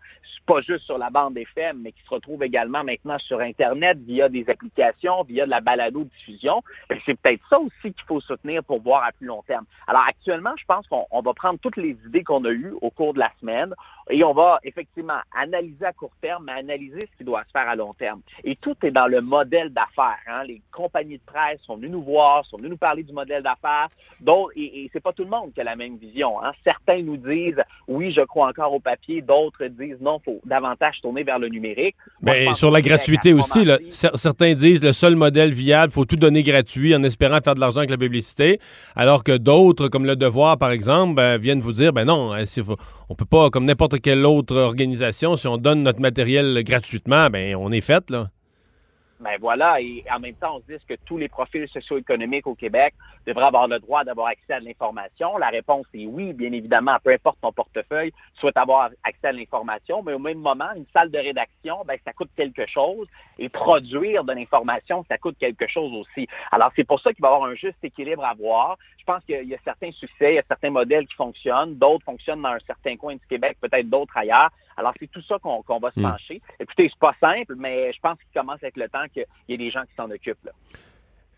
juste 0.61 0.85
sur 0.85 0.97
la 0.97 1.09
bande 1.09 1.37
FM, 1.37 1.79
mais 1.81 1.91
qui 1.91 2.01
se 2.03 2.09
retrouve 2.09 2.43
également 2.43 2.83
maintenant 2.83 3.17
sur 3.19 3.39
Internet 3.39 3.97
via 3.99 4.29
des 4.29 4.49
applications, 4.49 5.23
via 5.23 5.45
de 5.45 5.49
la 5.49 5.61
balado-diffusion, 5.61 6.63
c'est 7.05 7.19
peut-être 7.19 7.43
ça 7.49 7.59
aussi 7.59 7.93
qu'il 7.93 8.05
faut 8.07 8.19
soutenir 8.19 8.63
pour 8.63 8.81
voir 8.81 9.03
à 9.03 9.11
plus 9.11 9.27
long 9.27 9.43
terme. 9.43 9.65
Alors 9.87 10.03
actuellement, 10.07 10.53
je 10.57 10.65
pense 10.65 10.87
qu'on 10.87 11.21
va 11.21 11.33
prendre 11.33 11.59
toutes 11.59 11.77
les 11.77 11.97
idées 12.05 12.23
qu'on 12.23 12.43
a 12.45 12.51
eues 12.51 12.73
au 12.81 12.89
cours 12.89 13.13
de 13.13 13.19
la 13.19 13.31
semaine 13.39 13.73
et 14.09 14.23
on 14.23 14.33
va 14.33 14.59
effectivement 14.63 15.19
analyser 15.35 15.85
à 15.85 15.93
court 15.93 16.11
terme, 16.21 16.45
mais 16.45 16.53
analyser 16.53 16.99
ce 17.01 17.17
qui 17.17 17.23
doit 17.23 17.43
se 17.43 17.51
faire 17.51 17.67
à 17.67 17.75
long 17.75 17.93
terme. 17.93 18.21
Et 18.43 18.55
tout 18.55 18.75
est 18.83 18.91
dans 18.91 19.07
le 19.07 19.21
modèle 19.21 19.69
d'affaires. 19.69 20.19
Hein. 20.27 20.43
Les 20.45 20.61
compagnies 20.71 21.17
de 21.17 21.23
presse 21.25 21.59
sont 21.61 21.75
venues 21.75 21.89
nous 21.89 22.03
voir, 22.03 22.45
sont 22.45 22.57
venues 22.57 22.69
nous 22.69 22.77
parler 22.77 23.03
du 23.03 23.13
modèle 23.13 23.43
d'affaires. 23.43 23.89
Et, 24.55 24.83
et 24.83 24.89
c'est 24.93 25.01
pas 25.01 25.13
tout 25.13 25.23
le 25.23 25.29
monde 25.29 25.53
qui 25.53 25.61
a 25.61 25.63
la 25.63 25.75
même 25.75 25.97
vision. 25.97 26.41
Hein. 26.43 26.51
Certains 26.63 27.01
nous 27.01 27.17
disent 27.17 27.61
oui, 27.87 28.11
je 28.11 28.21
crois 28.21 28.47
encore 28.47 28.73
au 28.73 28.79
papier. 28.79 29.21
D'autres 29.21 29.65
disent 29.65 29.99
non, 29.99 30.19
faut 30.19 30.41
davantage 30.47 31.01
tourner 31.01 31.23
vers 31.23 31.39
le 31.39 31.49
numérique. 31.49 31.95
Mais 32.21 32.53
sur 32.53 32.71
la 32.71 32.81
gratuité 32.81 33.33
aussi, 33.33 33.65
là, 33.65 33.77
certains 33.89 34.53
disent 34.53 34.81
le 34.81 34.93
seul 34.93 35.15
modèle 35.15 35.51
viable, 35.51 35.91
faut 35.91 36.05
tout 36.05 36.15
donner 36.15 36.43
gratuit 36.43 36.95
en 36.95 37.03
espérant 37.03 37.39
faire 37.43 37.55
de 37.55 37.59
l'argent 37.59 37.79
avec 37.79 37.89
la 37.89 37.97
publicité, 37.97 38.59
alors 38.95 39.23
que 39.23 39.37
d'autres, 39.37 39.87
comme 39.87 40.05
le 40.05 40.15
Devoir 40.15 40.57
par 40.57 40.71
exemple, 40.71 41.15
ben, 41.15 41.37
viennent 41.37 41.61
vous 41.61 41.73
dire 41.73 41.93
ben 41.93 42.05
non, 42.05 42.33
hein, 42.33 42.43
on 43.09 43.15
peut 43.15 43.25
pas, 43.25 43.49
comme 43.49 43.65
n'importe 43.65 43.99
quelle 44.01 44.25
autre 44.25 44.55
organisation, 44.55 45.35
si 45.35 45.47
on 45.47 45.57
donne 45.57 45.83
notre 45.83 46.01
matériel 46.01 46.63
gratuitement, 46.63 47.29
ben 47.29 47.55
on 47.55 47.71
est 47.71 47.81
fait 47.81 48.09
là. 48.09 48.29
Ben 49.19 49.37
voilà, 49.39 49.81
et 49.81 50.05
en 50.13 50.19
même 50.19 50.35
temps, 50.35 50.57
on 50.57 50.59
se 50.59 50.77
dit 50.77 50.85
que 50.87 50.93
tous 51.05 51.17
les 51.17 51.27
profils 51.27 51.67
socio-économiques 51.67 52.45
au 52.45 52.53
Québec 52.53 52.93
devraient 53.25 53.45
avoir 53.45 53.67
le 53.67 53.79
droit 53.79 54.03
d'avoir 54.03 54.27
accès 54.27 54.53
à 54.53 54.59
l'information? 54.59 55.37
La 55.39 55.49
réponse 55.49 55.87
est 55.95 56.05
oui, 56.05 56.33
bien 56.33 56.51
évidemment, 56.51 56.97
peu 57.03 57.11
importe 57.11 57.39
ton 57.41 57.51
portefeuille, 57.51 58.13
souhaite 58.35 58.57
avoir 58.57 58.91
accès 59.03 59.27
à 59.27 59.31
l'information, 59.31 60.03
mais 60.03 60.13
au 60.13 60.19
même 60.19 60.37
moment, 60.37 60.69
une 60.75 60.85
salle 60.93 61.09
de 61.09 61.17
rédaction, 61.17 61.83
ben, 61.87 61.97
ça 62.05 62.13
coûte 62.13 62.29
quelque 62.37 62.67
chose, 62.67 63.07
et 63.39 63.49
produire 63.49 64.23
de 64.23 64.33
l'information, 64.33 65.03
ça 65.09 65.17
coûte 65.17 65.37
quelque 65.39 65.67
chose 65.67 65.91
aussi. 65.93 66.27
Alors, 66.51 66.71
c'est 66.75 66.83
pour 66.83 66.99
ça 66.99 67.11
qu'il 67.11 67.23
va 67.23 67.29
y 67.29 67.33
avoir 67.33 67.49
un 67.49 67.55
juste 67.55 67.83
équilibre 67.83 68.23
à 68.23 68.35
voir. 68.35 68.77
Je 68.99 69.03
pense 69.03 69.23
qu'il 69.23 69.47
y 69.47 69.55
a 69.55 69.59
certains 69.63 69.91
succès, 69.91 70.33
il 70.33 70.35
y 70.35 70.39
a 70.39 70.43
certains 70.47 70.69
modèles 70.69 71.07
qui 71.07 71.15
fonctionnent, 71.15 71.75
d'autres 71.75 72.05
fonctionnent 72.05 72.43
dans 72.43 72.49
un 72.49 72.59
certain 72.59 72.95
coin 72.97 73.15
du 73.15 73.25
Québec, 73.27 73.57
peut-être 73.59 73.89
d'autres 73.89 74.15
ailleurs. 74.15 74.51
Alors, 74.77 74.93
c'est 74.99 75.09
tout 75.09 75.21
ça 75.23 75.37
qu'on 75.39 75.79
va 75.79 75.91
se 75.91 75.99
hmm. 75.99 76.03
pencher. 76.03 76.41
Écoutez, 76.59 76.87
c'est 76.89 76.99
pas 76.99 77.15
simple, 77.19 77.55
mais 77.57 77.91
je 77.91 77.99
pense 77.99 78.17
qu'il 78.19 78.39
commence 78.39 78.61
avec 78.61 78.77
le 78.77 78.87
temps 78.87 79.05
qu'il 79.11 79.25
y 79.49 79.53
ait 79.53 79.57
des 79.57 79.71
gens 79.71 79.81
qui 79.81 79.95
s'en 79.97 80.09
occupent. 80.09 80.49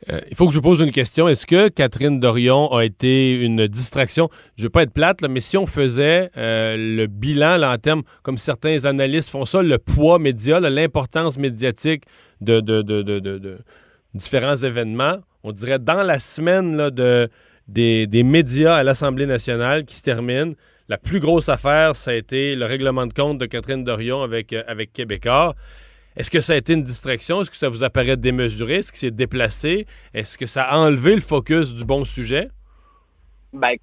Euh, 0.09 0.21
il 0.29 0.35
faut 0.35 0.47
que 0.47 0.53
je 0.53 0.57
vous 0.57 0.63
pose 0.63 0.79
une 0.79 0.91
question. 0.91 1.27
Est-ce 1.27 1.45
que 1.45 1.67
Catherine 1.67 2.19
Dorion 2.19 2.71
a 2.73 2.85
été 2.85 3.33
une 3.33 3.67
distraction? 3.67 4.29
Je 4.55 4.63
ne 4.63 4.65
veux 4.67 4.69
pas 4.69 4.83
être 4.83 4.93
plate, 4.93 5.21
mais 5.23 5.41
si 5.41 5.57
on 5.57 5.67
faisait 5.67 6.29
euh, 6.37 6.75
le 6.77 7.07
bilan 7.07 7.61
en 7.61 7.77
termes, 7.77 8.03
comme 8.23 8.37
certains 8.37 8.85
analystes 8.85 9.29
font 9.29 9.45
ça, 9.45 9.61
le 9.61 9.77
poids 9.77 10.19
média, 10.19 10.59
l'importance 10.59 11.37
médiatique 11.37 12.03
de, 12.39 12.61
de, 12.61 13.57
différents 14.13 14.55
événements, 14.55 15.17
on 15.43 15.51
dirait 15.51 15.79
dans 15.79 16.03
la 16.03 16.19
semaine 16.19 16.89
de, 16.89 17.29
des, 17.67 18.07
des 18.07 18.23
médias 18.23 18.75
à 18.75 18.83
l'Assemblée 18.83 19.25
nationale 19.25 19.83
qui 19.83 19.95
se 19.95 20.01
termine, 20.01 20.55
la 20.89 20.97
plus 20.97 21.19
grosse 21.19 21.49
affaire, 21.49 21.95
ça 21.95 22.11
a 22.11 22.15
été 22.15 22.55
le 22.55 22.65
règlement 22.65 23.05
de 23.05 23.13
compte 23.13 23.37
de 23.37 23.45
Catherine 23.45 23.83
Dorion 23.83 24.23
avec, 24.23 24.51
euh, 24.51 24.63
avec 24.67 24.91
Québécois. 24.91 25.53
Est-ce 26.17 26.31
que 26.31 26.41
ça 26.41 26.53
a 26.53 26.55
été 26.55 26.73
une 26.73 26.83
distraction? 26.83 27.41
Est-ce 27.41 27.51
que 27.51 27.55
ça 27.55 27.69
vous 27.69 27.83
apparaît 27.83 28.17
démesuré? 28.17 28.77
Est-ce 28.77 28.91
que 28.91 28.97
c'est 28.97 29.11
déplacé? 29.11 29.85
Est-ce 30.15 30.37
que 30.37 30.47
ça 30.47 30.63
a 30.63 30.77
enlevé 30.77 31.13
le 31.13 31.21
focus 31.21 31.73
du 31.75 31.85
bon 31.85 32.03
sujet? 32.03 32.49
Ben, 33.53 33.75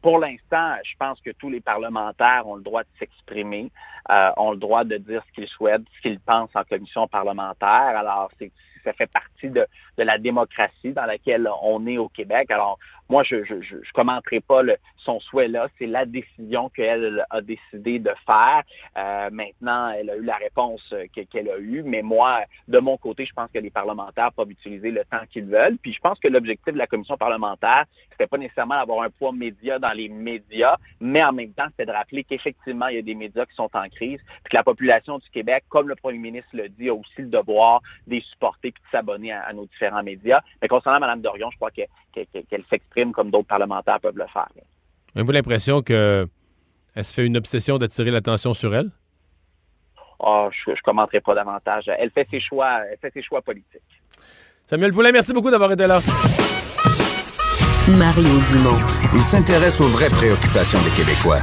pour 0.00 0.18
l'instant, 0.18 0.74
je 0.84 0.94
pense 0.98 1.20
que 1.20 1.30
tous 1.32 1.50
les 1.50 1.60
parlementaires 1.60 2.46
ont 2.46 2.56
le 2.56 2.62
droit 2.62 2.82
de 2.82 2.88
s'exprimer, 2.98 3.70
euh, 4.10 4.30
ont 4.38 4.52
le 4.52 4.56
droit 4.56 4.84
de 4.84 4.96
dire 4.96 5.22
ce 5.28 5.32
qu'ils 5.32 5.48
souhaitent, 5.48 5.84
ce 5.96 6.00
qu'ils 6.00 6.20
pensent 6.20 6.54
en 6.54 6.64
commission 6.64 7.06
parlementaire. 7.06 7.94
Alors, 7.94 8.30
c'est 8.38 8.50
ça 8.84 8.92
fait 8.92 9.10
partie 9.10 9.30
de, 9.50 9.66
la 9.98 10.18
démocratie 10.18 10.92
dans 10.92 11.06
laquelle 11.06 11.48
on 11.62 11.86
est 11.86 11.98
au 11.98 12.08
Québec. 12.08 12.50
Alors, 12.50 12.78
moi, 13.08 13.22
je 13.22 13.36
ne 13.36 13.92
commenterai 13.92 14.40
pas 14.40 14.62
son 14.96 15.20
souhait 15.20 15.48
là. 15.48 15.68
C'est 15.78 15.86
la 15.86 16.06
décision 16.06 16.70
qu'elle 16.70 17.24
a 17.28 17.40
décidé 17.42 17.98
de 17.98 18.10
faire. 18.26 18.62
Euh, 18.96 19.28
maintenant, 19.30 19.90
elle 19.90 20.10
a 20.10 20.16
eu 20.16 20.24
la 20.24 20.36
réponse 20.36 20.94
qu'elle 21.12 21.50
a 21.50 21.58
eue. 21.58 21.82
Mais 21.84 22.02
moi, 22.02 22.44
de 22.68 22.78
mon 22.78 22.96
côté, 22.96 23.26
je 23.26 23.34
pense 23.34 23.50
que 23.52 23.58
les 23.58 23.70
parlementaires 23.70 24.32
peuvent 24.32 24.50
utiliser 24.50 24.90
le 24.90 25.04
temps 25.04 25.24
qu'ils 25.30 25.46
veulent. 25.46 25.76
Puis 25.82 25.92
je 25.92 26.00
pense 26.00 26.18
que 26.18 26.28
l'objectif 26.28 26.72
de 26.72 26.78
la 26.78 26.86
commission 26.86 27.16
parlementaire, 27.16 27.84
c'était 28.10 28.26
pas 28.26 28.38
nécessairement 28.38 28.76
d'avoir 28.76 29.02
un 29.02 29.10
poids 29.10 29.32
média 29.32 29.78
dans 29.78 29.92
les 29.92 30.08
médias, 30.08 30.76
mais 31.00 31.22
en 31.22 31.32
même 31.32 31.52
temps, 31.52 31.66
c'était 31.70 31.86
de 31.86 31.96
rappeler 31.96 32.24
qu'effectivement, 32.24 32.88
il 32.88 32.96
y 32.96 32.98
a 32.98 33.02
des 33.02 33.14
médias 33.14 33.44
qui 33.46 33.54
sont 33.54 33.70
en 33.74 33.88
crise, 33.88 34.20
puis 34.44 34.50
que 34.50 34.56
la 34.56 34.62
population 34.62 35.18
du 35.18 35.28
Québec, 35.30 35.64
comme 35.68 35.88
le 35.88 35.96
premier 35.96 36.18
ministre 36.18 36.50
le 36.54 36.68
dit, 36.68 36.88
a 36.88 36.94
aussi 36.94 37.18
le 37.18 37.26
devoir 37.26 37.82
de 38.06 38.20
supporter 38.20 38.72
puis 38.72 38.82
de 38.82 38.90
s'abonner 38.90 39.33
à, 39.34 39.52
nos 39.52 39.66
différents 39.66 40.02
médias. 40.02 40.40
Mais 40.60 40.68
concernant 40.68 41.00
Mme 41.00 41.20
Dorion, 41.20 41.50
je 41.50 41.56
crois 41.56 41.70
qu'elle 41.70 42.26
s'exprime 42.70 43.12
comme 43.12 43.30
d'autres 43.30 43.48
parlementaires 43.48 44.00
peuvent 44.00 44.16
le 44.16 44.26
faire. 44.32 44.48
Avez-vous 45.14 45.32
l'impression 45.32 45.82
qu'elle 45.82 46.28
se 47.02 47.14
fait 47.14 47.26
une 47.26 47.36
obsession 47.36 47.78
d'attirer 47.78 48.10
l'attention 48.10 48.54
sur 48.54 48.74
elle? 48.74 48.90
Oh, 50.18 50.48
je 50.50 50.70
ne 50.70 50.76
commenterai 50.76 51.20
pas 51.20 51.34
davantage. 51.34 51.90
Elle 51.98 52.10
fait 52.10 52.26
ses 52.30 52.40
choix, 52.40 52.80
elle 52.90 52.98
fait 52.98 53.12
ses 53.12 53.22
choix 53.22 53.42
politiques. 53.42 53.82
Samuel 54.66 54.92
Poulin, 54.92 55.12
merci 55.12 55.32
beaucoup 55.32 55.50
d'avoir 55.50 55.70
été 55.72 55.86
là. 55.86 56.00
Mario 57.88 58.40
Dumont. 58.48 58.80
Il 59.12 59.20
s'intéresse 59.20 59.78
aux 59.80 59.88
vraies 59.88 60.08
préoccupations 60.08 60.78
des 60.82 60.90
Québécois. 60.90 61.40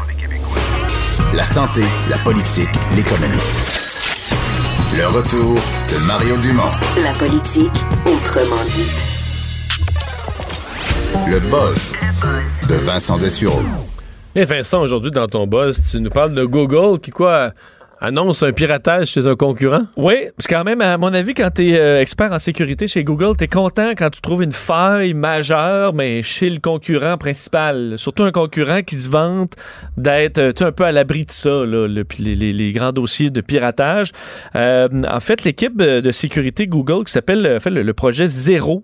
La 1.36 1.44
santé, 1.44 1.82
la 2.10 2.18
politique, 2.18 2.70
l'économie. 2.96 3.61
Le 4.94 5.08
retour 5.08 5.56
de 5.56 6.06
Mario 6.06 6.36
Dumont. 6.36 6.64
La 7.02 7.14
politique, 7.14 7.72
autrement 8.06 8.62
dit. 8.74 8.92
Le 11.30 11.40
buzz 11.40 11.94
de 12.68 12.76
Vincent 12.76 13.18
Dessureau. 13.18 13.62
Et 14.36 14.44
Vincent, 14.44 14.82
aujourd'hui, 14.82 15.12
dans 15.12 15.28
ton 15.28 15.48
buzz, 15.48 15.80
tu 15.90 16.02
nous 16.02 16.10
parles 16.10 16.34
de 16.34 16.44
Google 16.44 17.00
qui, 17.00 17.12
quoi, 17.12 17.52
annonce 18.02 18.42
un 18.42 18.52
piratage 18.52 19.10
chez 19.10 19.28
un 19.28 19.36
concurrent? 19.36 19.84
Oui, 19.96 20.16
parce 20.36 20.48
quand 20.48 20.64
même, 20.64 20.82
à 20.82 20.98
mon 20.98 21.14
avis, 21.14 21.36
quand 21.36 21.52
tu 21.52 21.70
es 21.70 21.80
euh, 21.80 22.02
expert 22.02 22.32
en 22.32 22.40
sécurité 22.40 22.88
chez 22.88 23.04
Google, 23.04 23.38
tu 23.38 23.44
es 23.44 23.48
content 23.48 23.92
quand 23.96 24.10
tu 24.10 24.20
trouves 24.22 24.44
une 24.44 24.52
faille 24.52 25.14
majeure, 25.14 25.94
mais 25.94 26.24
chez 26.24 26.50
le 26.50 26.60
concurrent 26.60 27.18
principal. 27.18 27.94
Surtout 27.98 28.24
un 28.24 28.32
concurrent 28.32 28.82
qui 28.82 28.96
se 28.96 29.08
vante 29.08 29.54
d'être 29.98 30.40
euh, 30.40 30.52
un 30.62 30.72
peu 30.72 30.84
à 30.84 30.92
l'abri 30.92 31.26
de 31.26 31.32
ça, 31.32 31.50
là, 31.50 31.88
le, 31.88 32.04
les, 32.20 32.72
grands 32.72 32.92
dossiers 32.92 33.30
de 33.30 33.42
piratage. 33.42 34.12
Euh, 34.56 34.90
en 35.08 35.20
fait, 35.20 35.44
l'équipe 35.44 35.78
de 35.78 36.12
sécurité 36.12 36.66
Google 36.66 37.06
qui 37.06 37.12
s'appelle 37.12 37.60
le, 37.66 37.84
le, 37.84 37.94
projet 37.94 38.28
Zéro 38.28 38.84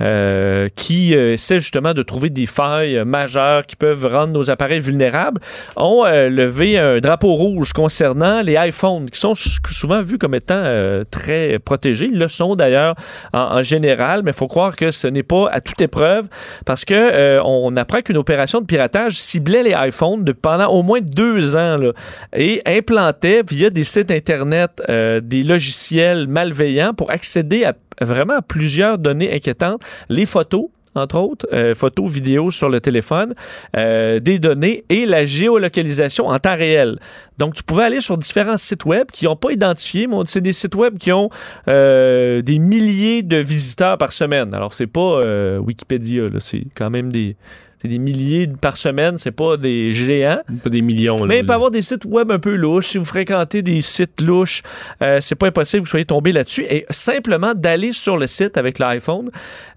euh, 0.00 0.68
qui 0.74 1.14
euh, 1.14 1.34
essaie 1.34 1.60
justement 1.60 1.92
de 1.92 2.02
trouver 2.02 2.30
des 2.30 2.46
failles 2.46 3.04
majeures 3.04 3.66
qui 3.66 3.76
peuvent 3.76 4.06
rendre 4.06 4.32
nos 4.32 4.48
appareils 4.48 4.80
vulnérables, 4.80 5.40
ont 5.76 6.04
euh, 6.06 6.30
levé 6.30 6.78
un 6.78 6.98
drapeau 6.98 7.34
rouge 7.34 7.74
concernant 7.74 8.40
les 8.40 8.56
iPhones, 8.58 9.10
qui 9.10 9.20
sont 9.20 9.34
souvent 9.36 10.00
vus 10.00 10.16
comme 10.16 10.34
étant 10.34 10.62
très 11.10 11.58
protégés. 11.58 12.06
Ils 12.06 12.18
le 12.18 12.28
sont 12.28 12.56
d'ailleurs 12.56 12.94
en, 13.32 13.62
général, 13.62 14.22
mais 14.24 14.30
il 14.30 14.36
faut 14.36 14.48
croire 14.48 14.76
que 14.76 14.90
ce 14.90 15.06
n'est 15.06 15.22
pas 15.22 15.48
à 15.50 15.60
toute 15.60 15.80
épreuve 15.80 16.26
parce 16.64 16.84
que 16.84 17.40
on 17.44 17.76
apprend 17.76 18.00
qu'une 18.00 18.16
opération 18.16 18.60
de 18.60 18.66
piratage 18.66 19.16
ciblait 19.16 19.62
les 19.62 19.74
iPhones 19.76 20.24
de, 20.24 20.32
pendant 20.32 20.68
au 20.68 20.82
moins 20.82 21.00
deux 21.00 21.54
ans 21.54 21.76
là, 21.76 21.92
et 22.34 22.62
implantait 22.66 23.42
via 23.48 23.70
des 23.70 23.84
sites 23.84 24.10
Internet 24.10 24.82
des 24.88 25.42
logiciels 25.42 26.26
malveillants 26.26 26.94
pour 26.94 27.10
accéder 27.10 27.64
à 27.64 27.74
vraiment 28.04 28.40
plusieurs 28.46 28.98
données 28.98 29.34
inquiétantes. 29.34 29.82
Les 30.08 30.26
photos, 30.26 30.66
entre 30.94 31.18
autres, 31.18 31.46
euh, 31.52 31.74
photos, 31.74 32.10
vidéos 32.10 32.50
sur 32.50 32.68
le 32.68 32.80
téléphone, 32.80 33.34
euh, 33.76 34.20
des 34.20 34.38
données 34.38 34.84
et 34.88 35.06
la 35.06 35.24
géolocalisation 35.24 36.26
en 36.26 36.38
temps 36.38 36.56
réel. 36.56 36.98
Donc, 37.38 37.54
tu 37.54 37.62
pouvais 37.62 37.84
aller 37.84 38.00
sur 38.00 38.18
différents 38.18 38.58
sites 38.58 38.84
web 38.84 39.06
qui 39.10 39.24
n'ont 39.24 39.36
pas 39.36 39.52
identifié, 39.52 40.06
mais 40.06 40.16
c'est 40.26 40.40
des 40.40 40.52
sites 40.52 40.74
web 40.74 40.98
qui 40.98 41.12
ont 41.12 41.30
euh, 41.68 42.42
des 42.42 42.58
milliers 42.58 43.22
de 43.22 43.38
visiteurs 43.38 43.96
par 43.96 44.12
semaine. 44.12 44.54
Alors, 44.54 44.74
c'est 44.74 44.86
pas 44.86 45.22
Wikipédia, 45.60 46.24
c'est 46.38 46.64
quand 46.76 46.90
même 46.90 47.10
des, 47.10 47.36
c'est 47.82 47.88
des 47.88 47.98
milliers 47.98 48.46
par 48.46 48.76
semaine, 48.76 49.18
c'est 49.18 49.32
pas 49.32 49.56
des 49.56 49.90
géants. 49.90 50.40
Pas 50.62 50.70
des 50.70 50.82
millions. 50.82 51.16
là. 51.16 51.26
Mais 51.26 51.40
il 51.40 51.44
peut 51.44 51.50
y 51.52 51.56
avoir 51.56 51.72
des 51.72 51.82
sites 51.82 52.04
web 52.04 52.30
un 52.30 52.38
peu 52.38 52.54
louches. 52.54 52.86
Si 52.86 52.98
vous 52.98 53.04
fréquentez 53.04 53.60
des 53.62 53.80
sites 53.80 54.20
louches, 54.20 54.62
euh, 55.02 55.18
c'est 55.20 55.34
pas 55.34 55.48
impossible 55.48 55.82
que 55.82 55.86
vous 55.86 55.90
soyez 55.90 56.04
tombé 56.04 56.30
là-dessus. 56.30 56.64
Et 56.70 56.86
simplement 56.90 57.54
d'aller 57.54 57.92
sur 57.92 58.16
le 58.16 58.28
site 58.28 58.56
avec 58.56 58.78
l'iPhone, 58.78 59.30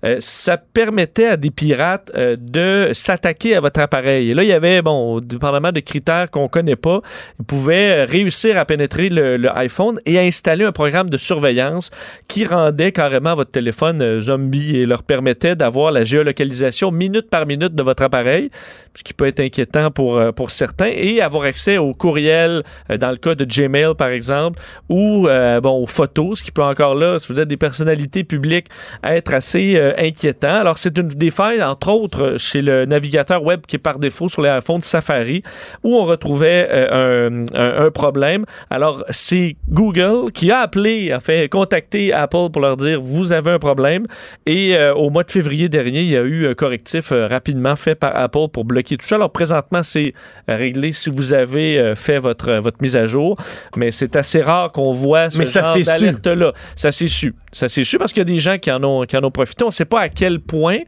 euh, 0.06 0.18
ça 0.20 0.58
permettait 0.58 1.26
à 1.26 1.36
des 1.36 1.50
pirates 1.50 2.12
euh, 2.14 2.36
de 2.40 2.92
s'attaquer 2.94 3.56
à 3.56 3.60
votre 3.60 3.80
appareil. 3.80 4.30
Et 4.30 4.34
là, 4.36 4.44
il 4.44 4.50
y 4.50 4.54
avait, 4.54 4.84
bon, 4.84 5.20
dépendamment 5.20 5.72
de 5.72 5.80
critères 5.80 6.30
qu'on 6.30 6.48
connaît 6.48 6.76
pas, 6.76 7.02
ils 7.40 7.46
pouvaient 7.46 8.04
euh, 8.04 8.06
réussir 8.06 8.56
à 8.60 8.66
pénétrer 8.66 9.10
le, 9.10 9.38
le 9.38 9.58
iPhone 9.58 10.00
et 10.06 10.20
à 10.20 10.22
installer 10.22 10.64
un 10.64 10.72
programme 10.72 11.10
de 11.10 11.18
surveillance 11.18 11.90
qui 12.28 12.46
rendait 12.46 12.92
carrément 12.92 13.34
votre 13.34 13.50
téléphone 13.50 14.20
zombie 14.20 14.76
et 14.76 14.86
leur 14.86 15.02
permettait 15.02 15.56
d'avoir 15.56 15.92
la 15.92 16.04
géolocalisation 16.04 16.92
minute 16.92 17.32
par 17.32 17.48
minute 17.48 17.74
de 17.74 17.82
votre 17.82 17.95
appareil, 18.04 18.50
ce 18.94 19.04
qui 19.04 19.14
peut 19.14 19.28
être 19.28 19.40
inquiétant 19.40 19.92
pour, 19.92 20.18
euh, 20.18 20.32
pour 20.32 20.52
certains, 20.52 20.92
et 20.94 21.22
avoir 21.22 21.44
accès 21.44 21.78
aux 21.78 21.94
courriels, 21.94 22.64
euh, 22.90 22.98
dans 22.98 23.12
le 23.12 23.18
cas 23.18 23.36
de 23.36 23.46
Gmail 23.46 23.96
par 23.98 24.10
exemple, 24.10 24.60
ou 24.90 25.28
euh, 25.28 25.62
bon, 25.62 25.82
aux 25.84 25.88
photos, 25.88 26.40
ce 26.40 26.44
qui 26.44 26.52
peut 26.52 26.64
encore 26.64 26.96
là, 26.96 27.20
si 27.20 27.32
vous 27.32 27.40
êtes 27.40 27.48
des 27.48 27.58
personnalités 27.58 28.24
publiques, 28.24 28.68
être 29.04 29.34
assez 29.34 29.80
inquiétant. 29.98 30.54
Alors, 30.56 30.78
c'est 30.78 30.98
une 30.98 31.08
des 31.08 31.30
failles, 31.32 31.62
entre 31.64 31.92
autres, 31.92 32.36
chez 32.38 32.62
le 32.62 32.86
navigateur 32.86 33.44
web 33.44 33.62
qui 33.68 33.76
est 33.76 33.80
par 33.80 34.00
défaut 34.00 34.28
sur 34.28 34.42
les 34.42 34.50
iPhones 34.50 34.82
Safari, 34.82 35.44
où 35.84 35.96
on 35.96 36.06
retrouvait 36.06 36.68
un, 36.92 37.46
un- 37.54 37.92
problème. 37.92 38.46
Alors, 38.70 39.04
c'est 39.10 39.56
Google 39.70 40.32
qui 40.32 40.52
a 40.52 40.60
appelé, 40.60 41.12
a 41.12 41.20
fait 41.20 41.48
contacter 41.50 42.12
Apple 42.14 42.50
pour 42.52 42.62
leur 42.62 42.78
dire 42.78 43.00
vous 43.00 43.32
avez 43.32 43.52
un 43.52 43.60
problème. 43.60 44.06
Et 44.46 44.76
au 44.96 45.10
mois 45.10 45.24
de 45.24 45.32
février 45.32 45.70
dernier, 45.70 46.02
il 46.02 46.10
y 46.10 46.18
a 46.18 46.22
eu 46.22 46.48
un 46.48 46.54
correctif 46.54 47.12
rapidement 47.12 47.76
fait 47.86 47.96
par 47.96 48.16
Apple 48.16 48.48
pour 48.52 48.66
bloquer 48.66 48.98
tout 48.98 49.06
ça. 49.06 49.16
Alors, 49.16 49.32
présentement, 49.32 49.84
c'est 49.84 50.14
euh, 50.50 50.58
réglé 50.58 50.92
si 50.92 51.10
vous 51.10 51.34
avez 51.34 51.78
euh, 51.78 51.96
fait 51.96 52.18
votre, 52.18 52.50
euh, 52.50 52.60
votre 52.60 52.78
mise 52.82 52.96
à 52.96 53.06
jour, 53.06 53.38
mais 53.78 53.92
c'est 53.92 54.16
assez 54.16 54.42
rare 54.42 54.72
qu'on 54.72 54.92
voit 54.92 55.30
ce 55.30 55.38
Mais 55.38 55.46
genre 55.46 55.78
d'alerte-là. 55.78 56.52
Ça 56.76 56.92
s'est 56.92 57.08
su. 57.08 57.36
Ça 57.56 57.70
s'est 57.70 57.86
su 57.86 57.98
parce 57.98 58.12
qu'il 58.12 58.20
y 58.20 58.22
a 58.22 58.26
des 58.26 58.40
gens 58.40 58.58
qui 58.58 58.70
en 58.70 58.84
ont, 58.84 59.04
qui 59.06 59.16
en 59.16 59.24
ont 59.24 59.32
profité. 59.32 59.64
On 59.64 59.68
ne 59.68 59.72
sait 59.72 59.86
pas 59.86 60.02
à 60.02 60.10
quel 60.10 60.42
point, 60.42 60.80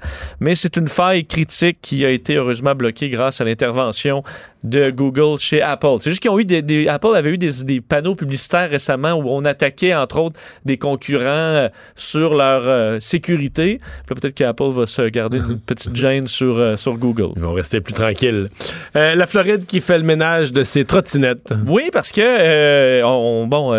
mais 0.42 0.54
c'est 0.54 0.76
une 0.76 0.90
faille 0.90 1.26
critique 1.26 1.78
qui 1.82 2.04
a 2.04 2.10
été 2.10 2.36
heureusement 2.36 2.76
bloquée 2.76 3.10
grâce 3.10 3.40
à 3.40 3.46
l'intervention 3.46 4.22
de 4.66 4.90
Google 4.90 5.40
chez 5.40 5.62
Apple. 5.62 5.96
C'est 6.02 6.10
juste 6.10 6.22
qu'ils 6.22 6.32
ont 6.32 6.40
eu 6.40 6.44
des, 6.44 6.62
des- 6.62 6.90
Apple 6.90 7.16
avait 7.16 7.30
eu 7.30 7.38
des, 7.38 7.64
des 7.64 7.80
panneaux 7.80 8.16
publicitaires 8.16 8.70
récemment 8.70 9.14
où 9.14 9.30
on 9.30 9.46
attaquait 9.46 9.96
entre 9.96 10.20
autres 10.20 10.40
des 10.66 10.78
concurrents 10.78 11.24
euh, 11.26 11.70
sur 11.96 12.34
leur 12.36 12.64
euh, 12.68 13.00
sécurité. 13.00 13.80
Peut-être 14.08 14.34
qu'Apple 14.34 14.72
va 14.72 14.86
se 14.88 15.04
garder 15.04 15.38
une 15.38 15.60
petite 15.66 15.96
gêne 15.96 16.28
sur, 16.28 16.58
euh, 16.58 16.76
sur 16.76 16.98
Google. 16.98 17.30
Ils 17.38 17.42
vont 17.44 17.54
rester 17.54 17.80
plus 17.80 17.94
tranquilles. 17.94 18.50
Euh, 18.98 19.16
la 19.16 19.26
Floride 19.28 19.66
qui 19.68 19.80
fait 19.80 20.00
le 20.00 20.04
ménage 20.04 20.52
de 20.52 20.64
ses 20.64 20.84
trottinettes. 20.84 21.54
Oui, 21.66 21.84
parce 21.94 22.12
que 22.12 23.02
on, 23.06 23.48
bon, 23.48 23.72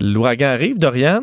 l'ouragan 0.00 0.48
arrive, 0.48 0.78
Dorian, 0.78 1.19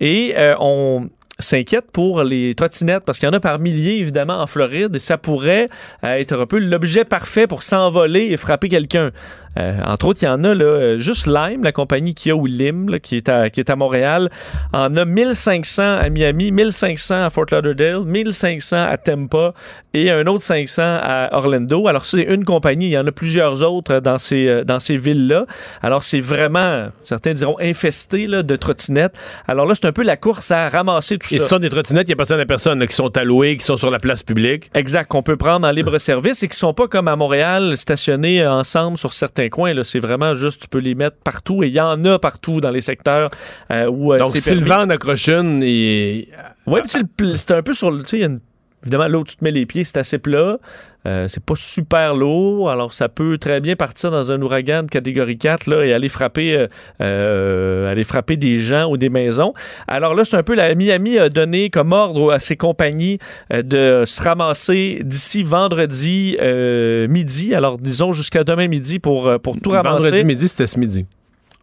et 0.00 0.34
euh, 0.36 0.54
on 0.60 1.08
s'inquiète 1.38 1.90
pour 1.92 2.22
les 2.22 2.54
trottinettes 2.54 3.04
parce 3.04 3.18
qu'il 3.18 3.26
y 3.26 3.30
en 3.30 3.34
a 3.34 3.40
par 3.40 3.58
milliers 3.58 3.98
évidemment 3.98 4.40
en 4.40 4.46
Floride 4.46 4.94
et 4.94 5.00
ça 5.00 5.18
pourrait 5.18 5.68
euh, 6.04 6.14
être 6.14 6.40
un 6.40 6.46
peu 6.46 6.58
l'objet 6.58 7.04
parfait 7.04 7.46
pour 7.46 7.62
s'envoler 7.62 8.26
et 8.26 8.36
frapper 8.36 8.68
quelqu'un. 8.68 9.10
Euh, 9.58 9.80
entre 9.84 10.06
autres, 10.06 10.22
il 10.22 10.26
y 10.26 10.28
en 10.28 10.42
a 10.44 10.54
là, 10.54 10.64
euh, 10.64 10.98
juste 10.98 11.26
Lime, 11.26 11.62
la 11.62 11.72
compagnie 11.72 12.14
qui 12.14 12.30
a 12.30 12.36
ou 12.36 12.46
Lim, 12.46 12.88
là, 12.90 12.98
qui, 12.98 13.16
est 13.16 13.28
à, 13.28 13.50
qui 13.50 13.60
est 13.60 13.70
à 13.70 13.76
Montréal, 13.76 14.30
en 14.72 14.96
a 14.96 15.04
1500 15.04 15.82
à 15.82 16.08
Miami, 16.08 16.50
1500 16.50 17.26
à 17.26 17.30
Fort 17.30 17.46
Lauderdale, 17.50 18.04
1500 18.04 18.76
à 18.76 18.96
Tampa 18.96 19.54
et 19.92 20.10
un 20.10 20.26
autre 20.26 20.42
500 20.42 20.82
à 20.82 21.28
Orlando. 21.32 21.86
Alors, 21.86 22.04
c'est 22.04 22.22
une 22.22 22.44
compagnie, 22.44 22.86
il 22.86 22.92
y 22.92 22.98
en 22.98 23.06
a 23.06 23.12
plusieurs 23.12 23.62
autres 23.62 24.00
dans 24.00 24.18
ces, 24.18 24.48
euh, 24.48 24.64
dans 24.64 24.80
ces 24.80 24.96
villes-là. 24.96 25.46
Alors, 25.82 26.02
c'est 26.02 26.20
vraiment, 26.20 26.88
certains 27.04 27.32
diront, 27.32 27.56
infesté 27.60 28.26
là, 28.26 28.42
de 28.42 28.56
trottinettes. 28.56 29.14
Alors 29.46 29.66
là, 29.66 29.74
c'est 29.74 29.86
un 29.86 29.92
peu 29.92 30.02
la 30.02 30.16
course 30.16 30.50
à 30.50 30.68
ramasser 30.68 31.18
tout 31.18 31.32
Et 31.32 31.38
ça. 31.38 31.44
ce 31.44 31.50
sont 31.50 31.58
des 31.58 31.70
trottinettes 31.70 32.06
qui 32.06 32.12
appartiennent 32.12 32.40
à 32.40 32.46
personne, 32.46 32.80
là, 32.80 32.86
qui 32.86 32.96
sont 32.96 33.16
allouées, 33.16 33.56
qui 33.56 33.64
sont 33.64 33.76
sur 33.76 33.90
la 33.90 34.00
place 34.00 34.22
publique. 34.22 34.70
Exact, 34.74 35.06
qu'on 35.06 35.22
peut 35.22 35.36
prendre 35.36 35.66
en 35.66 35.70
libre 35.70 35.96
service 35.98 36.42
et 36.42 36.48
qui 36.48 36.58
sont 36.58 36.74
pas 36.74 36.88
comme 36.88 37.06
à 37.06 37.14
Montréal, 37.14 37.76
stationnés 37.76 38.44
ensemble 38.44 38.98
sur 38.98 39.12
certains 39.12 39.43
coins. 39.50 39.72
C'est 39.82 39.98
vraiment 40.00 40.34
juste, 40.34 40.62
tu 40.62 40.68
peux 40.68 40.78
les 40.78 40.94
mettre 40.94 41.16
partout 41.18 41.62
et 41.62 41.68
il 41.68 41.72
y 41.72 41.80
en 41.80 42.04
a 42.04 42.18
partout 42.18 42.60
dans 42.60 42.70
les 42.70 42.80
secteurs 42.80 43.30
euh, 43.70 43.86
où 43.86 44.12
euh, 44.12 44.18
Donc, 44.18 44.32
si 44.36 44.40
le 44.54 44.60
permis. 44.64 44.68
vent 44.70 44.82
en 44.86 44.90
accroche 44.90 45.28
une, 45.28 45.62
il- 45.62 46.26
Oui, 46.66 46.80
le 47.18 47.36
c'est 47.36 47.52
un 47.52 47.62
peu 47.62 47.72
sur 47.74 47.90
le. 47.90 48.02
Tu 48.02 48.08
sais, 48.10 48.16
il 48.18 48.20
y 48.20 48.24
a 48.24 48.26
une- 48.28 48.40
Évidemment, 48.84 49.08
là 49.08 49.18
où 49.18 49.24
tu 49.24 49.36
te 49.36 49.42
mets 49.42 49.50
les 49.50 49.64
pieds, 49.64 49.84
c'est 49.84 49.98
assez 49.98 50.18
plat. 50.18 50.58
Euh, 51.06 51.28
c'est 51.28 51.42
pas 51.42 51.54
super 51.56 52.14
lourd. 52.14 52.70
Alors, 52.70 52.92
ça 52.92 53.08
peut 53.08 53.38
très 53.38 53.60
bien 53.60 53.76
partir 53.76 54.10
dans 54.10 54.32
un 54.32 54.40
ouragan 54.40 54.84
de 54.84 54.88
catégorie 54.88 55.38
4 55.38 55.66
là, 55.66 55.84
et 55.84 55.92
aller 55.92 56.08
frapper, 56.08 56.54
euh, 56.54 56.66
euh, 57.00 57.90
aller 57.90 58.04
frapper 58.04 58.36
des 58.36 58.58
gens 58.58 58.90
ou 58.90 58.96
des 58.96 59.08
maisons. 59.08 59.52
Alors 59.88 60.14
là, 60.14 60.24
c'est 60.24 60.36
un 60.36 60.42
peu 60.42 60.54
la 60.54 60.74
Miami 60.74 61.18
a 61.18 61.28
donné 61.28 61.70
comme 61.70 61.92
ordre 61.92 62.32
à 62.32 62.38
ses 62.38 62.56
compagnies 62.56 63.18
euh, 63.52 63.62
de 63.62 64.04
se 64.06 64.22
ramasser 64.22 65.00
d'ici 65.02 65.42
vendredi 65.42 66.36
euh, 66.40 67.08
midi. 67.08 67.54
Alors, 67.54 67.78
disons 67.78 68.12
jusqu'à 68.12 68.44
demain 68.44 68.68
midi 68.68 68.98
pour, 68.98 69.30
pour 69.42 69.60
tout 69.60 69.70
ramasser. 69.70 70.04
vendredi 70.04 70.24
midi, 70.24 70.48
c'était 70.48 70.66
ce 70.66 70.78
midi. 70.78 71.06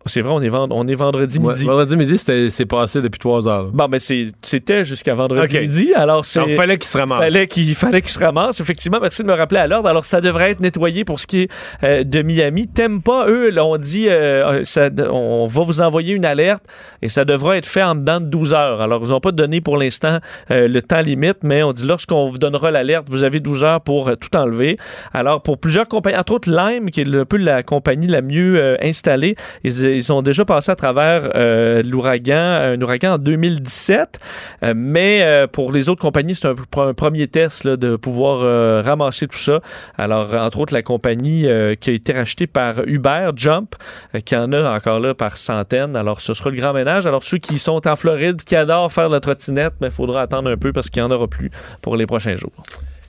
C'est 0.05 0.21
vrai, 0.21 0.31
on 0.33 0.41
est, 0.41 0.49
vend- 0.49 0.67
on 0.71 0.87
est 0.87 0.95
vendredi 0.95 1.37
Ouais, 1.39 1.53
midi. 1.53 1.65
vendredi 1.65 1.95
midi, 1.95 2.17
c'était- 2.17 2.49
c'est 2.49 2.65
passé 2.65 3.01
depuis 3.01 3.19
trois 3.19 3.47
heures. 3.47 3.65
Bon, 3.71 3.87
mais 3.89 3.99
c'est- 3.99 4.27
c'était 4.41 4.83
jusqu'à 4.83 5.13
vendredi 5.13 5.59
midi. 5.59 5.93
Alors, 5.95 6.25
c'est. 6.25 6.39
Alors, 6.39 6.49
il 6.49 6.55
fallait 6.55 6.77
qu'il 6.77 6.87
se 6.87 6.97
ramasse. 6.97 7.19
Fallait 7.19 7.47
qu'il 7.47 7.75
fallait 7.75 8.01
qu'il 8.01 8.11
se 8.11 8.19
ramasse. 8.19 8.59
Effectivement, 8.59 8.99
merci 9.01 9.21
de 9.23 9.27
me 9.27 9.33
rappeler 9.33 9.59
à 9.59 9.67
l'ordre. 9.67 9.87
Alors, 9.89 10.05
ça 10.05 10.21
devrait 10.21 10.51
être 10.51 10.59
nettoyé 10.59 11.05
pour 11.05 11.19
ce 11.19 11.27
qui 11.27 11.41
est 11.41 11.49
euh, 11.83 12.03
de 12.03 12.21
Miami. 12.21 12.67
T'aimes 12.67 13.01
pas, 13.01 13.27
eux, 13.27 13.49
là, 13.49 13.65
on 13.65 13.77
dit, 13.77 14.09
euh, 14.09 14.63
ça- 14.63 14.89
on 15.11 15.45
va 15.47 15.63
vous 15.63 15.81
envoyer 15.81 16.13
une 16.13 16.25
alerte 16.25 16.63
et 17.01 17.07
ça 17.09 17.25
devra 17.25 17.57
être 17.57 17.65
fait 17.65 17.83
en 17.83 17.95
dedans 17.95 18.19
de 18.19 18.25
12 18.25 18.53
heures. 18.53 18.81
Alors, 18.81 19.01
ils 19.03 19.09
n'ont 19.09 19.19
pas 19.19 19.31
donné 19.31 19.61
pour 19.61 19.77
l'instant 19.77 20.17
euh, 20.49 20.67
le 20.67 20.81
temps 20.81 21.01
limite, 21.01 21.37
mais 21.43 21.63
on 21.63 21.73
dit 21.73 21.85
lorsqu'on 21.85 22.25
vous 22.27 22.37
donnera 22.37 22.71
l'alerte, 22.71 23.07
vous 23.09 23.23
avez 23.23 23.39
12 23.39 23.63
heures 23.63 23.81
pour 23.81 24.09
euh, 24.09 24.15
tout 24.15 24.35
enlever. 24.37 24.77
Alors, 25.13 25.41
pour 25.41 25.57
plusieurs 25.59 25.87
compagnies, 25.87 26.17
entre 26.17 26.33
autres 26.33 26.49
Lime, 26.51 26.89
qui 26.89 27.01
est 27.01 27.15
un 27.15 27.25
peu 27.25 27.37
la 27.37 27.63
compagnie 27.63 28.07
la 28.07 28.21
mieux 28.21 28.57
euh, 28.59 28.75
installée, 28.81 29.35
ils, 29.63 30.00
ils 30.01 30.11
ont 30.11 30.21
déjà 30.21 30.45
passé 30.45 30.71
à 30.71 30.75
travers 30.75 31.29
euh, 31.35 31.83
l'ouragan, 31.83 32.35
un 32.35 32.81
ouragan 32.81 33.13
en 33.13 33.17
2017. 33.17 34.19
Euh, 34.63 34.73
mais 34.75 35.21
euh, 35.21 35.47
pour 35.47 35.71
les 35.71 35.89
autres 35.89 36.01
compagnies, 36.01 36.35
c'est 36.35 36.47
un, 36.47 36.55
un 36.77 36.93
premier 36.93 37.27
test 37.27 37.63
là, 37.63 37.77
de 37.77 37.95
pouvoir 37.95 38.39
euh, 38.41 38.81
ramasser 38.83 39.27
tout 39.27 39.37
ça. 39.37 39.61
Alors, 39.97 40.33
entre 40.33 40.59
autres, 40.59 40.73
la 40.73 40.81
compagnie 40.81 41.45
euh, 41.45 41.75
qui 41.75 41.91
a 41.91 41.93
été 41.93 42.13
rachetée 42.13 42.47
par 42.47 42.81
Uber, 42.87 43.29
Jump, 43.35 43.75
euh, 44.15 44.19
qui 44.19 44.35
en 44.35 44.51
a 44.53 44.75
encore 44.75 44.99
là 44.99 45.13
par 45.13 45.37
centaines. 45.37 45.95
Alors, 45.95 46.21
ce 46.21 46.33
sera 46.33 46.49
le 46.49 46.57
grand 46.57 46.73
ménage. 46.73 47.05
Alors, 47.05 47.23
ceux 47.23 47.37
qui 47.37 47.59
sont 47.59 47.87
en 47.87 47.95
Floride, 47.95 48.43
qui 48.43 48.55
adorent 48.55 48.91
faire 48.91 49.09
de 49.09 49.13
la 49.13 49.19
trottinette, 49.19 49.73
il 49.81 49.91
faudra 49.91 50.21
attendre 50.21 50.49
un 50.49 50.57
peu 50.57 50.73
parce 50.73 50.89
qu'il 50.89 51.03
n'y 51.03 51.07
en 51.07 51.11
aura 51.11 51.27
plus 51.27 51.51
pour 51.81 51.95
les 51.95 52.05
prochains 52.05 52.35
jours. 52.35 52.51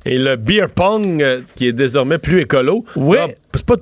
Et 0.04 0.18
le 0.18 0.36
beer 0.36 0.68
pong, 0.74 1.22
euh, 1.22 1.40
qui 1.56 1.68
est 1.68 1.72
désormais 1.72 2.18
plus 2.18 2.40
écolo. 2.40 2.84
Oui. 2.96 3.18
C'est 3.54 3.66
pas 3.66 3.76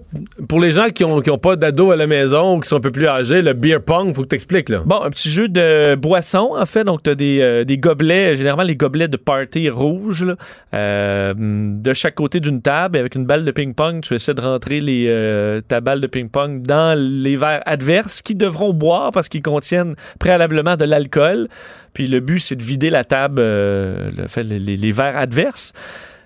pour 0.49 0.61
les 0.61 0.73
gens 0.73 0.89
qui 0.89 1.05
ont, 1.05 1.21
qui 1.21 1.31
ont 1.31 1.39
pas 1.39 1.57
d'ado 1.57 1.91
à 1.93 1.97
la 1.97 2.07
maison 2.07 2.57
ou 2.57 2.61
qui 2.61 2.69
sont 2.69 2.77
un 2.77 2.81
peu 2.81 2.91
plus 2.91 3.07
âgés, 3.07 3.41
le 3.41 3.53
beer 3.53 3.79
pong, 3.81 4.15
faut 4.15 4.23
que 4.23 4.29
t'expliques 4.29 4.69
là. 4.69 4.83
Bon, 4.85 5.01
un 5.03 5.11
petit 5.11 5.31
jeu 5.31 5.49
de 5.49 5.95
boisson, 5.95 6.55
en 6.57 6.67
fait. 6.67 6.85
Donc, 6.85 7.03
tu 7.03 7.11
as 7.11 7.15
des, 7.15 7.39
euh, 7.41 7.65
des 7.65 7.79
gobelets, 7.79 8.37
généralement 8.37 8.65
les 8.65 8.77
gobelets 8.77 9.09
de 9.09 9.17
party 9.17 9.71
rouges, 9.71 10.25
là, 10.25 10.35
euh, 10.75 11.35
de 11.37 11.93
chaque 11.93 12.17
côté 12.17 12.41
d'une 12.41 12.63
table. 12.63 12.99
Avec 12.99 13.15
une 13.15 13.27
balle 13.27 13.45
de 13.45 13.51
ping-pong, 13.53 14.01
tu 14.01 14.15
essaies 14.15 14.35
de 14.35 14.41
rentrer 14.41 14.81
les, 14.81 15.07
euh, 15.09 15.61
ta 15.61 15.81
balle 15.81 16.01
de 16.01 16.07
ping-pong 16.07 16.63
dans 16.63 16.99
les 16.99 17.37
verres 17.37 17.63
adverses 17.65 18.23
qui 18.23 18.35
devront 18.35 18.73
boire 18.73 19.13
parce 19.13 19.29
qu'ils 19.29 19.43
contiennent 19.43 19.95
préalablement 20.19 20.77
de 20.77 20.85
l'alcool. 20.85 21.49
Puis 21.93 22.07
le 22.07 22.21
but, 22.21 22.41
c'est 22.41 22.57
de 22.57 22.63
vider 22.63 22.91
la 22.91 23.05
table, 23.05 23.41
euh, 23.41 24.11
les 24.49 24.93
verres 24.93 25.17
adverses. 25.17 25.73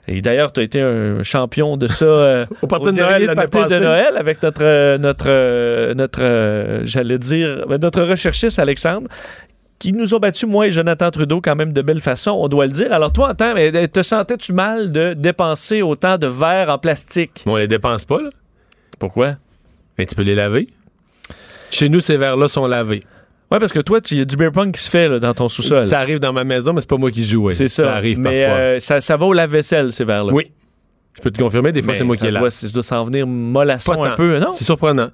Et 0.07 0.21
d'ailleurs, 0.21 0.53
tu 0.53 0.61
as 0.61 0.63
été 0.63 0.81
un 0.81 1.23
champion 1.23 1.77
de 1.77 1.87
ça 1.87 2.05
euh, 2.05 2.47
Au 2.63 2.67
party 2.67 2.87
de 2.87 2.91
Noël 2.93 3.25
l'année 3.25 3.35
party 3.35 3.57
de 3.57 3.63
passée. 3.63 3.81
Noël 3.81 4.17
avec 4.17 4.43
notre, 4.43 4.63
euh, 4.63 4.99
notre, 4.99 5.27
euh, 5.29 5.95
notre 5.95 6.85
j'allais 6.85 7.19
dire, 7.19 7.65
ben, 7.69 7.81
notre 7.81 8.03
recherchiste 8.03 8.59
Alexandre 8.59 9.09
qui 9.79 9.93
nous 9.93 10.15
ont 10.15 10.19
battu, 10.19 10.47
moi 10.47 10.67
et 10.67 10.71
Jonathan 10.71 11.11
Trudeau, 11.11 11.41
quand 11.41 11.57
même 11.57 11.73
de 11.73 11.83
belle 11.83 12.01
façon, 12.01 12.31
on 12.31 12.49
doit 12.49 12.67
le 12.67 12.73
dire. 12.73 12.93
Alors 12.93 13.13
toi, 13.13 13.31
attends, 13.31 13.55
mais 13.55 13.89
te 13.89 14.03
sentais-tu 14.03 14.53
mal 14.53 14.93
de 14.93 15.15
dépenser 15.15 15.83
autant 15.83 16.17
de 16.17 16.27
verres 16.27 16.71
en 16.71 16.79
plastique? 16.79 17.43
Mais 17.45 17.53
on 17.53 17.57
les 17.57 17.69
dépense 17.69 18.05
pas, 18.05 18.23
là. 18.23 18.31
Pourquoi? 18.99 19.35
Mais 19.99 20.07
tu 20.07 20.15
peux 20.15 20.23
les 20.23 20.35
laver. 20.35 20.69
Chez 21.71 21.89
nous, 21.89 22.01
ces 22.01 22.17
verres-là 22.17 22.49
sont 22.49 22.67
lavés. 22.67 23.03
Ouais, 23.51 23.59
parce 23.61 23.73
que 23.73 23.81
toi, 23.81 24.01
il 24.11 24.19
y 24.19 24.21
a 24.21 24.25
du 24.25 24.37
beer 24.37 24.51
pong 24.51 24.73
qui 24.73 24.81
se 24.83 24.91
fait 24.91 25.09
là, 25.09 25.19
dans 25.21 25.35
ton 25.35 25.49
sous-sol. 25.49 25.85
Ça 25.87 25.99
arrive 26.01 26.19
dans 26.19 26.33
ma 26.33 26.45
maison, 26.45 26.73
mais 26.73 26.81
c'est 26.81 26.89
pas 26.91 26.97
moi 26.97 27.11
qui 27.11 27.25
joue. 27.25 27.45
ouais. 27.45 27.53
C'est 27.53 27.69
ça. 27.69 27.95
arrive 27.95 28.19
Mais 28.19 28.45
parfois. 28.47 28.59
euh, 28.61 28.81
ça, 28.81 29.01
ça 29.01 29.17
va 29.17 29.27
au 29.27 29.33
lave-vaisselle, 29.33 29.93
ces 29.93 30.05
verres-là. 30.05 30.33
Oui. 30.33 30.51
Je 31.17 31.21
peux 31.23 31.31
te 31.31 31.39
confirmer, 31.41 31.71
des 31.71 31.83
fois, 31.83 31.95
c'est 31.95 32.03
moi 32.05 32.17
ça 32.17 32.23
qui 32.23 32.29
est 32.29 32.33
là. 32.33 32.51
ça 32.51 32.69
doit 32.69 32.83
s'en 32.83 33.05
venir 33.05 33.27
mollasson 33.27 34.03
un 34.03 34.17
peu, 34.17 34.39
non? 34.41 34.51
C'est 34.53 34.65
surprenant. 34.65 35.11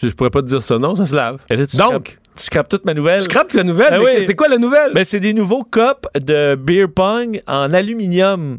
Je, 0.00 0.08
je 0.08 0.14
pourrais 0.14 0.30
pas 0.30 0.42
te 0.42 0.46
dire 0.48 0.62
ça, 0.62 0.78
non, 0.78 0.94
ça 0.94 1.06
se 1.06 1.14
lave. 1.14 1.38
Et 1.48 1.56
là, 1.56 1.66
tu 1.66 1.76
Donc, 1.76 2.18
tu 2.36 2.42
scrapes 2.42 2.68
toute 2.68 2.84
ma 2.84 2.92
nouvelle. 2.92 3.18
je 3.20 3.24
scrape 3.24 3.52
la 3.52 3.62
nouvelle. 3.62 3.90
Ben 3.90 4.00
oui. 4.02 4.24
C'est 4.26 4.34
quoi 4.34 4.48
la 4.48 4.58
nouvelle? 4.58 4.92
Ben, 4.92 5.04
c'est 5.04 5.20
des 5.20 5.32
nouveaux 5.32 5.62
cups 5.64 6.08
de 6.20 6.54
beer 6.56 6.86
pong 6.94 7.40
en 7.46 7.72
aluminium. 7.72 8.58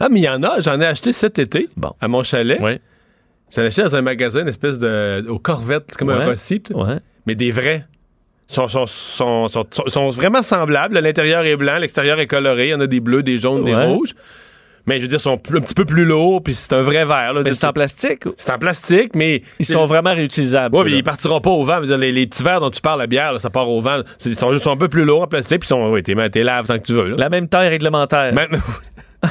Ah, 0.00 0.08
mais 0.10 0.20
il 0.20 0.24
y 0.24 0.28
en 0.28 0.42
a. 0.42 0.60
J'en 0.60 0.80
ai 0.80 0.86
acheté 0.86 1.12
cet 1.12 1.38
été 1.38 1.68
Bon. 1.76 1.92
à 2.00 2.08
mon 2.08 2.22
chalet. 2.22 2.60
Ouais. 2.60 2.80
J'en 3.54 3.62
ai 3.62 3.66
acheté 3.66 3.82
dans 3.82 3.94
un 3.96 4.02
magasin, 4.02 4.40
une 4.42 4.48
espèce 4.48 4.78
de. 4.78 5.24
au 5.28 5.38
Corvette, 5.38 5.84
c'est 5.90 5.98
comme 5.98 6.10
un 6.10 6.26
Ouais. 6.26 6.34
Pis- 6.34 6.72
Ouais. 6.74 6.98
Mais 7.28 7.34
des 7.34 7.50
vrais. 7.50 7.84
Ils 8.50 8.54
sont, 8.54 8.66
sont, 8.66 8.86
sont, 8.86 9.48
sont, 9.86 10.08
vraiment 10.08 10.40
semblables. 10.42 10.98
L'intérieur 10.98 11.44
est 11.44 11.56
blanc, 11.56 11.76
l'extérieur 11.76 12.18
est 12.18 12.26
coloré. 12.26 12.68
Il 12.68 12.70
y 12.70 12.74
en 12.74 12.80
a 12.80 12.86
des 12.86 13.00
bleus, 13.00 13.22
des 13.22 13.36
jaunes, 13.36 13.64
des 13.64 13.74
rouges. 13.74 14.14
Mais 14.86 14.96
je 14.96 15.02
veux 15.02 15.08
dire, 15.08 15.18
ils 15.18 15.22
sont 15.22 15.36
plus- 15.36 15.58
un 15.58 15.60
petit 15.60 15.74
peu 15.74 15.84
plus 15.84 16.06
lourds, 16.06 16.42
puis 16.42 16.54
c'est 16.54 16.72
un 16.72 16.80
vrai 16.80 17.04
verre. 17.04 17.34
là. 17.34 17.42
Mais 17.44 17.52
c'est 17.52 17.66
en 17.66 17.74
plastique. 17.74 18.22
C'est 18.38 18.50
en 18.50 18.58
plastique, 18.58 19.14
mais. 19.14 19.42
Ils 19.58 19.66
sont 19.66 19.84
vraiment 19.84 20.14
réutilisables. 20.14 20.74
Ceux-là. 20.74 20.90
mais 20.90 20.96
ils 20.96 21.02
partiront 21.02 21.42
pas 21.42 21.50
au 21.50 21.62
vent. 21.62 21.82
Dire, 21.82 21.98
Les, 21.98 22.10
les 22.10 22.26
petits 22.26 22.42
verres 22.42 22.60
dont 22.60 22.70
tu 22.70 22.80
parles, 22.80 23.00
la 23.00 23.06
bière, 23.06 23.34
là, 23.34 23.38
ça 23.38 23.50
part 23.50 23.68
au 23.68 23.82
vent. 23.82 24.00
Ils 24.24 24.34
sont 24.34 24.50
juste 24.50 24.66
un 24.66 24.78
peu 24.78 24.88
plus 24.88 25.04
lourds 25.04 25.22
en 25.24 25.26
plastique, 25.26 25.60
puis 25.60 25.66
ils 25.66 25.68
sont. 25.68 25.90
Oui, 25.90 26.02
t'es 26.02 26.14
t'es 26.30 26.42
laves 26.42 26.66
tant 26.66 26.78
que 26.78 26.84
tu 26.84 26.94
veux. 26.94 27.08
Là. 27.10 27.16
La 27.18 27.28
même 27.28 27.48
taille 27.48 27.68
réglementaire. 27.68 28.32
Même- 28.32 28.62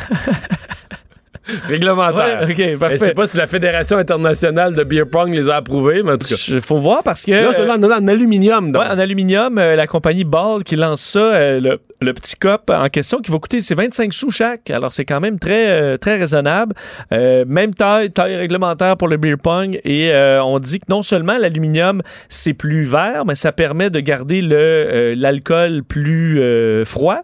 Réglementaire. 1.67 2.41
Ouais, 2.41 2.51
ok, 2.51 2.57
Je 2.57 2.75
parfait. 2.77 2.97
sais 2.97 3.13
pas 3.13 3.27
si 3.27 3.37
la 3.37 3.47
Fédération 3.47 3.97
internationale 3.97 4.75
de 4.75 4.83
beer 4.83 5.05
pong 5.09 5.33
les 5.33 5.49
a 5.49 5.55
approuvés, 5.55 6.03
mais 6.03 6.13
en 6.13 6.17
tout 6.17 6.27
cas. 6.27 6.35
Il 6.49 6.61
faut 6.61 6.77
voir 6.77 7.03
parce 7.03 7.25
que. 7.25 7.31
Là, 7.31 7.51
c'est 7.55 7.65
là, 7.65 7.75
en, 7.77 8.07
aluminium. 8.07 8.71
donc. 8.71 8.81
Ouais, 8.81 8.89
en 8.89 8.99
aluminium, 8.99 9.57
euh, 9.57 9.75
la 9.75 9.87
compagnie 9.87 10.23
Ball 10.23 10.63
qui 10.63 10.75
lance 10.75 11.01
ça, 11.01 11.19
euh, 11.19 11.59
le, 11.59 11.79
le 12.01 12.13
petit 12.13 12.35
cup 12.35 12.69
en 12.69 12.89
question 12.89 13.19
qui 13.19 13.31
va 13.31 13.39
coûter 13.39 13.61
c'est 13.61 13.75
25 13.75 14.13
sous 14.13 14.31
chaque. 14.31 14.69
Alors 14.69 14.93
c'est 14.93 15.05
quand 15.05 15.19
même 15.19 15.39
très 15.39 15.69
euh, 15.69 15.97
très 15.97 16.17
raisonnable. 16.17 16.73
Euh, 17.11 17.45
même 17.47 17.73
taille, 17.73 18.11
taille 18.11 18.35
réglementaire 18.35 18.97
pour 18.97 19.07
le 19.07 19.17
beer 19.17 19.37
pong 19.41 19.79
et 19.83 20.11
euh, 20.13 20.43
on 20.43 20.59
dit 20.59 20.79
que 20.79 20.85
non 20.89 21.03
seulement 21.03 21.37
l'aluminium 21.37 22.01
c'est 22.29 22.53
plus 22.53 22.83
vert, 22.83 23.25
mais 23.25 23.35
ça 23.35 23.51
permet 23.51 23.89
de 23.89 23.99
garder 23.99 24.41
le 24.41 24.55
euh, 24.57 25.15
l'alcool 25.17 25.83
plus 25.83 26.39
euh, 26.39 26.85
froid. 26.85 27.21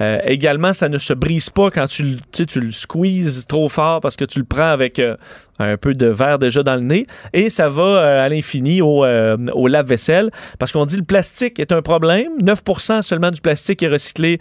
Euh, 0.00 0.18
également, 0.26 0.72
ça 0.72 0.88
ne 0.88 0.98
se 0.98 1.12
brise 1.14 1.50
pas 1.50 1.70
quand 1.70 1.86
tu, 1.86 2.02
le- 2.02 2.44
tu 2.46 2.60
le 2.60 2.72
squeezes 2.72 3.46
trop 3.46 3.68
fort 3.68 4.00
parce 4.00 4.16
que 4.16 4.24
tu 4.24 4.40
le 4.40 4.44
prends 4.44 4.70
avec 4.70 4.98
euh, 4.98 5.16
un 5.60 5.76
peu 5.76 5.94
de 5.94 6.06
verre 6.06 6.38
déjà 6.40 6.64
dans 6.64 6.74
le 6.74 6.80
nez. 6.82 7.06
Et 7.32 7.48
ça 7.48 7.68
va 7.68 7.82
euh, 7.82 8.24
à 8.24 8.28
l'infini 8.28 8.82
au, 8.82 9.04
au 9.06 9.68
lave-vaisselle 9.68 10.30
parce 10.58 10.72
qu'on 10.72 10.84
dit 10.84 10.96
le 10.96 11.04
plastique 11.04 11.60
est 11.60 11.70
un 11.70 11.80
problème. 11.80 12.32
9% 12.42 13.02
seulement 13.02 13.30
du 13.30 13.40
plastique 13.40 13.82
est 13.84 13.88
recyclé 13.88 14.38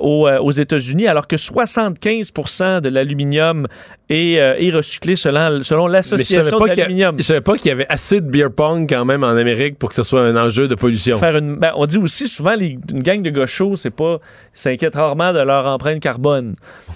aux, 0.00 0.28
aux 0.28 0.50
États-Unis 0.50 1.06
alors 1.06 1.28
que 1.28 1.36
75% 1.36 2.80
de 2.80 2.88
l'aluminium 2.88 3.66
est, 4.08 4.32
est 4.34 4.70
recyclé 4.70 5.16
selon, 5.16 5.62
selon 5.62 5.86
l'association 5.86 6.42
de 6.66 6.70
l'aluminium. 6.82 7.14
Je 7.18 7.22
savais 7.22 7.40
pas 7.40 7.56
qu'il 7.56 7.68
y 7.68 7.72
avait 7.72 7.86
assez 7.88 8.20
de 8.20 8.28
beer 8.28 8.48
pong 8.54 8.86
quand 8.88 9.04
même 9.04 9.24
en 9.24 9.36
Amérique 9.36 9.78
pour 9.78 9.90
que 9.90 9.96
ce 9.96 10.02
soit 10.04 10.22
un 10.26 10.36
enjeu 10.36 10.68
de 10.68 10.74
pollution. 10.74 11.18
Faire 11.18 11.36
une, 11.36 11.56
ben, 11.56 11.72
on 11.76 11.86
dit 11.86 11.98
aussi 11.98 12.28
souvent 12.28 12.54
les, 12.54 12.78
une 12.92 13.02
gang 13.02 13.22
de 13.22 13.30
gauchos, 13.30 13.76
c'est 13.76 13.90
pas 13.90 14.18
ils 14.54 14.58
s'inquiètent 14.58 14.95
rarement 14.96 15.32
de 15.32 15.38
leur 15.38 15.66
empreinte 15.66 16.00
carbone. 16.00 16.54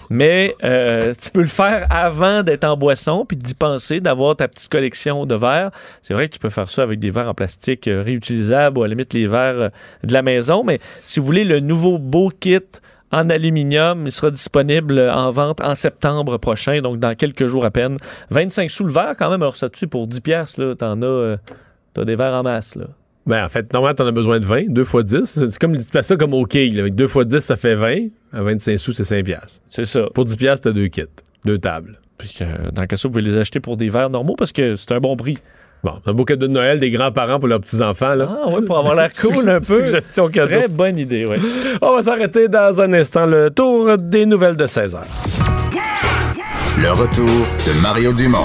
Mais 0.08 0.54
euh, 0.64 1.14
tu 1.20 1.30
peux 1.30 1.40
le 1.40 1.46
faire 1.46 1.86
avant 1.90 2.42
d'être 2.42 2.64
en 2.64 2.76
boisson 2.76 3.24
puis 3.24 3.36
d'y 3.36 3.54
penser, 3.54 4.00
d'avoir 4.00 4.36
ta 4.36 4.48
petite 4.48 4.68
collection 4.68 5.26
de 5.26 5.34
verres. 5.34 5.70
C'est 6.02 6.14
vrai 6.14 6.28
que 6.28 6.32
tu 6.32 6.38
peux 6.38 6.50
faire 6.50 6.70
ça 6.70 6.82
avec 6.82 6.98
des 6.98 7.10
verres 7.10 7.28
en 7.28 7.34
plastique 7.34 7.86
euh, 7.88 8.02
réutilisables 8.02 8.78
ou 8.78 8.82
à 8.82 8.88
la 8.88 8.94
limite 8.94 9.12
les 9.14 9.26
verres 9.26 9.60
euh, 9.60 9.68
de 10.02 10.12
la 10.12 10.22
maison. 10.22 10.64
Mais 10.64 10.80
si 11.04 11.20
vous 11.20 11.26
voulez 11.26 11.44
le 11.44 11.60
nouveau 11.60 11.98
beau 11.98 12.30
kit 12.30 12.58
en 13.12 13.28
aluminium, 13.28 14.06
il 14.06 14.12
sera 14.12 14.30
disponible 14.30 14.98
en 14.98 15.30
vente 15.30 15.60
en 15.60 15.74
septembre 15.74 16.38
prochain, 16.38 16.80
donc 16.80 16.98
dans 16.98 17.14
quelques 17.14 17.46
jours 17.46 17.64
à 17.64 17.70
peine. 17.70 17.96
25 18.30 18.70
sous 18.70 18.84
le 18.84 18.92
verre 18.92 19.14
quand 19.18 19.30
même, 19.30 19.42
alors 19.42 19.56
ça 19.56 19.68
dessus 19.68 19.88
pour 19.88 20.06
10 20.06 20.20
pièces 20.20 20.58
là, 20.58 20.74
t'en 20.76 21.02
as, 21.02 21.36
t'as 21.92 22.04
des 22.04 22.14
verres 22.14 22.34
en 22.34 22.44
masse 22.44 22.76
là. 22.76 22.86
Ben, 23.26 23.44
en 23.44 23.48
fait, 23.48 23.72
normalement, 23.72 23.94
t'en 23.94 24.06
as 24.06 24.12
besoin 24.12 24.40
de 24.40 24.46
20. 24.46 24.70
2 24.70 24.84
fois 24.84 25.02
10. 25.02 25.24
C'est 25.48 25.58
comme 25.58 25.76
tu 25.76 25.84
fais 25.84 26.02
ça 26.02 26.16
comme 26.16 26.34
au 26.34 26.44
quai. 26.46 26.68
là. 26.70 26.80
Avec 26.80 26.94
2 26.94 27.06
fois 27.06 27.24
10, 27.24 27.40
ça 27.40 27.56
fait 27.56 27.74
20. 27.74 28.08
À 28.32 28.42
25 28.42 28.78
sous, 28.78 28.92
c'est 28.92 29.04
5 29.04 29.24
piastres. 29.24 29.60
C'est 29.68 29.84
ça. 29.84 30.06
Pour 30.14 30.24
10 30.24 30.36
piastres, 30.36 30.64
t'as 30.64 30.72
deux 30.72 30.88
kits. 30.88 31.02
Deux 31.44 31.58
tables. 31.58 31.98
Puis 32.18 32.38
euh, 32.42 32.70
dans 32.72 32.82
le 32.82 32.86
cas 32.86 32.96
ça, 32.96 33.08
vous 33.08 33.12
pouvez 33.12 33.22
les 33.24 33.36
acheter 33.36 33.60
pour 33.60 33.76
des 33.76 33.88
verres 33.88 34.10
normaux 34.10 34.34
parce 34.36 34.52
que 34.52 34.74
c'est 34.76 34.92
un 34.92 34.98
bon 35.00 35.16
prix. 35.16 35.36
Bon, 35.82 35.92
un 36.04 36.12
beau 36.12 36.24
cadeau 36.26 36.46
de 36.48 36.52
Noël 36.52 36.78
des 36.78 36.90
grands-parents 36.90 37.38
pour 37.38 37.48
leurs 37.48 37.60
petits-enfants. 37.60 38.14
là. 38.14 38.38
Ah 38.44 38.50
ouais, 38.50 38.62
pour 38.62 38.78
avoir 38.78 38.94
l'air 38.94 39.10
cool 39.20 39.48
un 39.48 39.60
peu. 39.60 39.86
Suggestion 39.86 40.28
cadeau. 40.28 40.48
Très 40.56 40.68
bonne 40.68 40.98
idée, 40.98 41.24
oui. 41.24 41.36
On 41.80 41.96
va 41.96 42.02
s'arrêter 42.02 42.48
dans 42.48 42.80
un 42.82 42.92
instant. 42.92 43.24
Le 43.26 43.50
tour 43.50 43.96
des 43.96 44.26
nouvelles 44.26 44.56
de 44.56 44.66
16 44.66 44.94
h 44.96 45.00
Le 46.82 46.90
retour 46.92 47.24
de 47.26 47.82
Mario 47.82 48.12
Dumont. 48.12 48.44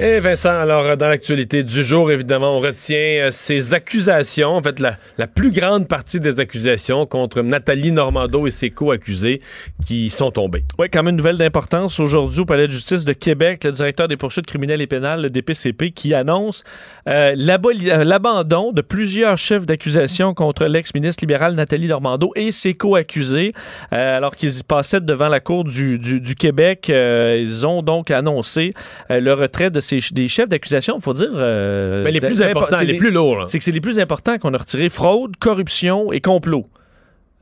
Et 0.00 0.18
Vincent, 0.18 0.50
alors 0.50 0.96
dans 0.96 1.08
l'actualité 1.08 1.62
du 1.62 1.84
jour, 1.84 2.10
évidemment, 2.10 2.56
on 2.56 2.60
retient 2.60 2.96
euh, 2.96 3.28
ces 3.30 3.74
accusations, 3.74 4.48
en 4.48 4.60
fait 4.60 4.80
la, 4.80 4.96
plus 5.28 5.52
grande 5.52 5.86
partie 5.86 6.18
des 6.18 6.40
accusations 6.40 7.06
contre 7.06 7.42
Nathalie 7.42 7.92
Normando 7.92 8.44
et 8.48 8.50
ses 8.50 8.70
co-accusés 8.70 9.40
qui 9.86 10.10
sont 10.10 10.32
tombés. 10.32 10.64
Oui, 10.80 10.88
quand 10.92 11.04
même 11.04 11.10
une 11.10 11.18
nouvelle 11.18 11.38
d'importance. 11.38 12.00
Aujourd'hui, 12.00 12.40
au 12.40 12.44
Palais 12.44 12.66
de 12.66 12.72
justice 12.72 13.04
de 13.04 13.12
Québec, 13.12 13.62
le 13.62 13.70
directeur 13.70 14.08
des 14.08 14.16
poursuites 14.16 14.46
criminelles 14.46 14.80
et 14.82 14.88
pénales, 14.88 15.22
le 15.22 15.30
DPCP, 15.30 15.92
qui 15.92 16.12
annonce 16.12 16.64
euh, 17.08 17.36
euh, 17.36 18.04
l'abandon 18.04 18.72
de 18.72 18.80
plusieurs 18.80 19.38
chefs 19.38 19.64
d'accusation 19.64 20.34
contre 20.34 20.64
l'ex-ministre 20.64 21.22
libéral 21.22 21.54
Nathalie 21.54 21.86
Normando 21.86 22.32
et 22.34 22.50
ses 22.50 22.74
co-accusés. 22.74 23.52
Alors 23.92 24.34
qu'ils 24.34 24.64
passaient 24.66 25.00
devant 25.00 25.28
la 25.28 25.38
Cour 25.38 25.62
du, 25.62 26.00
du- 26.00 26.34
Québec, 26.34 26.88
ils 26.88 27.64
ont 27.64 27.82
donc 27.82 28.10
annoncé 28.10 28.72
le 29.08 29.32
retrait 29.32 29.70
de 29.70 29.83
ces, 29.84 30.00
des 30.12 30.28
chefs 30.28 30.48
d'accusation, 30.48 30.96
il 30.98 31.02
faut 31.02 31.12
dire... 31.12 31.30
euh, 31.34 32.02
Mais 32.04 32.12
les 32.12 32.20
plus 32.20 32.42
importants, 32.42 32.76
c'est 32.78 32.84
les 32.84 32.96
plus 32.96 33.10
lourds. 33.10 33.44
C'est 33.48 33.58
que 33.58 33.64
c'est 33.64 33.70
les 33.72 33.80
plus 33.80 33.98
importants 33.98 34.38
qu'on 34.38 34.52
a 34.54 34.58
retirés. 34.58 34.88
Fraude, 34.88 35.36
corruption 35.36 36.12
et 36.12 36.20
complot. 36.20 36.64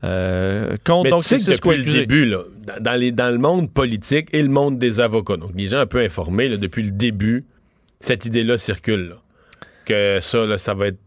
Euh, 0.03 0.75
contre 0.85 1.03
Mais 1.05 1.09
donc 1.11 1.23
tu 1.23 1.39
sais 1.39 1.51
que 1.53 1.57
depuis 1.57 1.77
le 1.85 1.91
début, 1.99 2.25
là, 2.25 2.39
dans, 2.81 2.99
les, 2.99 3.11
dans 3.13 3.29
le 3.29 3.37
monde 3.37 3.71
politique 3.73 4.27
et 4.33 4.41
le 4.41 4.49
monde 4.49 4.77
des 4.77 4.99
avocats, 4.99 5.37
donc 5.37 5.51
les 5.55 5.67
gens 5.69 5.79
un 5.79 5.85
peu 5.85 5.99
informés, 5.99 6.49
là, 6.49 6.57
depuis 6.57 6.83
le 6.83 6.91
début, 6.91 7.45
cette 8.01 8.25
idée-là 8.25 8.57
circule. 8.57 9.09
là. 9.09 9.15
Que 9.85 10.19
ça, 10.21 10.45
là, 10.45 10.57
ça 10.57 10.73
va 10.73 10.87
être 10.87 10.99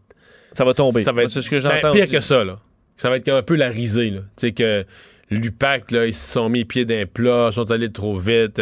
Ça 0.51 0.65
va 0.65 0.73
tomber. 0.73 1.03
Ça 1.03 1.11
va 1.11 1.23
être 1.23 1.29
C'est 1.29 1.41
ce 1.41 1.49
que 1.49 1.55
ben, 1.57 1.61
j'entends 1.71 1.91
pire 1.93 2.03
aussi. 2.03 2.11
que 2.11 2.19
ça, 2.21 2.43
là. 2.43 2.59
Ça 2.97 3.11
va 3.11 3.17
être 3.17 3.29
un 3.29 3.43
peu 3.43 3.55
la 3.55 3.69
risée, 3.69 4.09
là. 4.09 4.21
Tu 4.35 4.47
sais 4.47 4.51
que 4.51 4.83
l'UPAC, 5.29 5.91
là, 5.91 6.05
ils 6.05 6.13
se 6.13 6.33
sont 6.33 6.49
mis 6.49 6.65
pieds 6.65 6.85
d'un 6.85 7.05
plat, 7.05 7.49
sont 7.51 7.69
allés 7.71 7.91
trop 7.91 8.17
vite. 8.17 8.61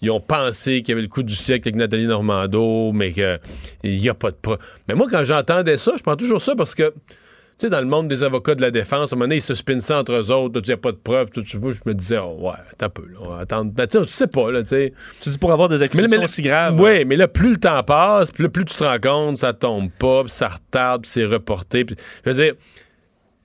ils 0.00 0.10
ont 0.10 0.20
pensé 0.20 0.82
qu'il 0.82 0.90
y 0.90 0.92
avait 0.92 1.02
le 1.02 1.08
coup 1.08 1.22
du 1.22 1.34
siècle 1.34 1.68
avec 1.68 1.76
Nathalie 1.76 2.06
Normando, 2.06 2.92
mais 2.92 3.12
qu'il 3.12 3.38
n'y 3.84 4.08
a 4.08 4.14
pas 4.14 4.30
de 4.30 4.36
preuve. 4.36 4.58
Mais 4.88 4.94
moi, 4.94 5.06
quand 5.10 5.24
j'entendais 5.24 5.76
ça, 5.78 5.92
je 5.96 6.02
prends 6.02 6.16
toujours 6.16 6.40
ça 6.40 6.54
parce 6.54 6.74
que, 6.74 6.90
tu 6.90 7.66
sais, 7.66 7.70
dans 7.70 7.80
le 7.80 7.86
monde 7.86 8.08
des 8.08 8.22
avocats 8.22 8.54
de 8.54 8.60
la 8.60 8.70
défense, 8.70 9.12
à 9.12 9.14
un 9.14 9.16
moment 9.16 9.26
donné, 9.26 9.36
ils 9.36 9.40
se 9.40 9.54
spinent 9.54 9.80
ça 9.80 9.98
entre 9.98 10.12
eux 10.12 10.30
autres, 10.30 10.60
il 10.62 10.66
n'y 10.68 10.72
a 10.74 10.76
pas 10.76 10.92
de 10.92 10.96
preuves, 10.96 11.30
tout 11.30 11.42
je 11.44 11.56
me 11.58 11.94
disais, 11.94 12.18
oh, 12.18 12.36
ouais, 12.40 12.52
attends 12.72 12.86
un 12.86 12.90
peu, 12.90 13.02
là, 13.06 13.18
on 13.20 13.28
va 13.30 13.38
attendre. 13.38 13.70
Ben, 13.72 13.86
tu 13.86 13.98
sais, 14.06 14.26
pas, 14.26 14.50
là, 14.50 14.62
tu 14.62 14.70
sais. 14.70 14.92
Tu 15.20 15.30
dis 15.30 15.38
pour 15.38 15.52
avoir 15.52 15.68
des 15.68 15.82
accusations 15.82 16.22
aussi 16.22 16.42
graves. 16.42 16.80
Oui, 16.80 17.04
mais 17.04 17.16
là, 17.16 17.28
plus 17.28 17.50
le 17.50 17.56
temps 17.56 17.82
passe, 17.82 18.30
plus, 18.30 18.48
plus 18.50 18.64
tu 18.64 18.74
te 18.76 18.84
rends 18.84 18.98
compte, 19.00 19.38
ça 19.38 19.52
tombe 19.52 19.90
pas, 19.90 20.22
puis 20.22 20.32
ça 20.32 20.48
retarde, 20.48 21.02
puis 21.02 21.10
c'est 21.12 21.24
reporté. 21.24 21.84
puis- 21.84 21.96
je 22.24 22.30
veux 22.30 22.36
dire, 22.44 22.54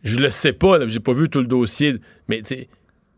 je 0.04 0.18
le 0.18 0.30
sais 0.30 0.54
pas, 0.54 0.88
j'ai 0.88 1.00
pas 1.00 1.14
vu 1.14 1.30
tout 1.30 1.40
le 1.40 1.48
dossier, 1.48 1.96
mais 2.28 2.42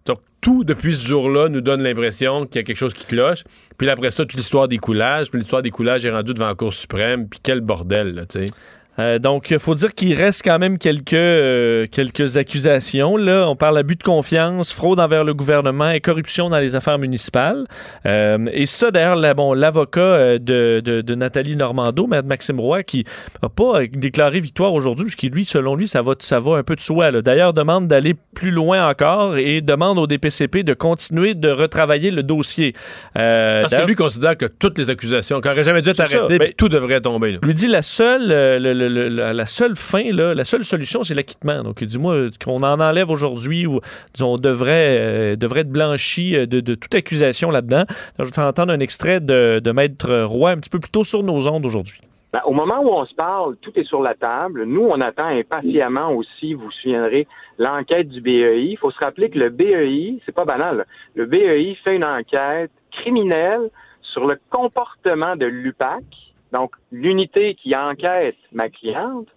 donc 0.06 0.20
tout 0.42 0.64
depuis 0.64 0.96
ce 0.96 1.08
jour-là 1.08 1.50
nous 1.50 1.62
donne 1.62 1.84
l'impression 1.84 2.46
qu'il 2.46 2.58
y 2.58 2.60
a 2.60 2.64
quelque 2.64 2.78
chose 2.78 2.94
qui 2.94 3.06
cloche. 3.06 3.44
Puis 3.78 3.90
après 3.90 4.12
ça, 4.12 4.26
toute 4.26 4.34
l'histoire 4.34 4.68
des 4.68 4.78
coulages, 4.78 5.30
puis 5.30 5.40
l'histoire 5.40 5.62
des 5.62 5.70
coulages 5.70 6.06
est 6.06 6.12
rendue 6.12 6.34
devant 6.34 6.48
la 6.48 6.56
Cour 6.56 6.74
suprême, 6.74 7.28
puis 7.28 7.40
quel 7.42 7.62
bordel, 7.62 8.26
tu 8.30 8.48
sais. 8.48 8.54
Euh, 9.00 9.20
donc, 9.20 9.52
il 9.52 9.60
faut 9.60 9.76
dire 9.76 9.94
qu'il 9.94 10.14
reste 10.14 10.44
quand 10.44 10.60
même 10.60 10.78
quelques, 10.78 11.14
euh, 11.14 11.88
quelques 11.90 12.38
accusations. 12.38 13.16
Là, 13.18 13.48
on 13.48 13.56
parle 13.56 13.76
d'abus 13.76 13.96
de 13.96 14.04
confiance, 14.04 14.74
fraude 14.74 15.00
envers 15.00 15.24
le 15.24 15.34
gouvernement 15.34 15.90
et 15.92 16.02
corruption 16.02 16.50
dans 16.50 16.60
les 16.60 16.76
affaires 16.76 17.00
municipales. 17.00 17.66
Euh, 18.06 18.38
et 18.52 18.66
ça, 18.66 18.92
d'ailleurs, 18.92 19.36
bon, 19.36 19.54
l'avocat 19.54 20.38
de, 20.40 20.82
de, 20.84 21.02
de 21.02 21.16
Nathalie 21.16 21.56
Normando, 21.56 22.06
Mme 22.06 22.26
Maxime 22.28 22.60
Roy, 22.60 22.84
qui 22.84 23.06
n'a 23.42 23.50
pas 23.50 23.86
déclaré 23.92 24.40
victoire 24.40 24.74
aujourd'hui, 24.74 25.06
parce 25.06 25.16
que 25.16 25.28
lui, 25.28 25.46
selon 25.46 25.76
lui, 25.76 25.88
ça 25.88 26.02
va, 26.02 26.14
ça 26.20 26.40
va 26.40 26.58
un 26.58 26.64
peu 26.64 26.76
de 26.76 26.82
soi. 26.82 27.12
là. 27.12 27.22
D'ailleurs, 27.22 27.54
demande 27.54 27.88
d'aller 27.88 28.16
plus 28.36 28.52
loin 28.52 28.88
encore 28.88 29.38
et 29.38 29.62
demande 29.62 30.00
au 30.00 30.08
DPCP 30.08 30.64
de 30.64 30.74
continuer 30.74 31.34
de 31.34 31.50
retravailler 31.50 32.12
le 32.12 32.24
dossier. 32.24 32.74
Parce 33.14 33.74
que 33.74 33.88
lui 33.88 33.96
considère 33.96 34.38
que 34.38 34.46
toutes 34.46 34.78
les 34.78 34.90
accusations, 34.90 35.40
qu'on 35.40 35.50
n'aurait 35.50 35.64
jamais 35.64 35.82
dû 35.82 35.90
arrêté, 35.98 36.38
ben- 36.38 36.54
tout 36.58 36.70
devrait 36.70 37.02
tomber. 37.02 37.34
là. 37.34 37.40
lui 37.42 37.54
dit 37.54 37.68
la 37.68 37.82
seule, 37.82 38.28
le, 38.62 38.81
la, 38.90 39.46
seule 39.46 39.76
fin, 39.76 40.04
la 40.12 40.44
seule 40.44 40.64
solution, 40.64 41.04
c'est 41.04 41.14
l'acquittement. 41.14 41.64
Donc, 41.64 41.84
dis-moi 41.84 42.30
qu'on 42.44 42.64
en 42.64 42.80
enlève 42.80 43.10
aujourd'hui 43.10 43.66
ou 43.66 43.80
on 44.22 44.38
devrait, 44.38 44.98
euh, 45.00 45.36
devrait 45.36 45.62
être 45.62 45.72
blanchi 45.72 46.36
euh, 46.36 46.46
de, 46.46 46.76
toute 46.76 46.94
accusation 46.96 47.52
là-dedans. 47.52 47.84
Je 48.20 48.24
vais 48.24 48.42
entendre 48.42 48.74
un 48.74 48.80
extrait 48.80 49.20
de, 49.20 49.72
Maître 49.72 50.24
Roy 50.24 50.52
un 50.52 50.58
petit 50.58 50.70
peu 50.70 50.80
plus 50.80 50.92
tôt 50.92 51.04
sur 51.04 51.24
nos 51.24 51.48
ondes 51.48 51.66
aujourd'hui. 51.66 52.02
Ben, 52.34 52.42
au 52.46 52.54
moment 52.54 52.80
où 52.82 52.90
on 52.90 53.06
se 53.06 53.14
parle, 53.14 53.58
tout 53.58 53.72
est 53.76 53.84
sur 53.84 54.02
la 54.02 54.14
table. 54.14 54.64
Nous, 54.64 54.82
on 54.82 55.02
attend 55.02 55.26
impatiemment 55.28 56.12
aussi, 56.14 56.54
vous 56.54 56.66
vous 56.66 56.72
souviendrez, 56.72 57.28
l'enquête 57.58 58.08
du 58.08 58.22
BEI. 58.22 58.70
Il 58.72 58.78
faut 58.78 58.92
se 58.92 59.00
rappeler 59.00 59.30
que 59.30 59.38
le 59.38 59.50
BEI, 59.50 60.20
c'est 60.26 60.34
pas 60.34 60.46
banal, 60.46 60.86
le 61.16 61.26
BEI 61.26 61.78
fait 61.84 61.96
une 61.96 62.06
enquête 62.06 62.72
criminelle 62.92 63.70
sur 64.02 64.26
le 64.28 64.40
comportement 64.50 65.36
de 65.36 65.46
l'UPAC, 65.46 66.04
donc 66.52 66.76
l'unité 66.92 67.56
qui 67.56 67.76
enquête 67.76 68.38
ma 68.52 68.70
cliente, 68.70 69.28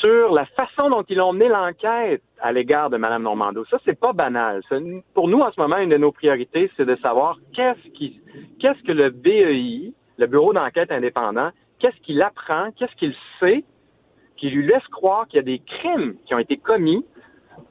sur 0.00 0.32
la 0.32 0.46
façon 0.46 0.88
dont 0.88 1.04
ils 1.08 1.20
ont 1.20 1.32
mené 1.32 1.48
l'enquête 1.48 2.22
à 2.40 2.52
l'égard 2.52 2.90
de 2.90 2.96
Mme 2.96 3.22
Normando. 3.22 3.64
Ça, 3.66 3.78
c'est 3.84 3.98
pas 3.98 4.12
banal. 4.12 4.62
Pour 5.14 5.28
nous, 5.28 5.40
en 5.40 5.52
ce 5.52 5.60
moment, 5.60 5.76
une 5.76 5.90
de 5.90 5.98
nos 5.98 6.10
priorités, 6.10 6.70
c'est 6.76 6.86
de 6.86 6.96
savoir 6.96 7.36
qu'est-ce 7.54 8.10
qu'est-ce 8.58 8.82
que 8.82 8.92
le 8.92 9.10
BEI, 9.10 9.92
le 10.16 10.26
Bureau 10.26 10.52
d'enquête 10.52 10.90
indépendant, 10.90 11.50
qu'est-ce 11.78 12.00
qu'il 12.02 12.22
apprend, 12.22 12.70
qu'est-ce 12.78 12.94
qu'il 12.96 13.14
sait, 13.38 13.64
qui 14.36 14.48
lui 14.48 14.66
laisse 14.66 14.86
croire 14.88 15.26
qu'il 15.28 15.36
y 15.36 15.40
a 15.40 15.42
des 15.42 15.58
crimes 15.58 16.16
qui 16.24 16.34
ont 16.34 16.38
été 16.38 16.56
commis 16.56 17.04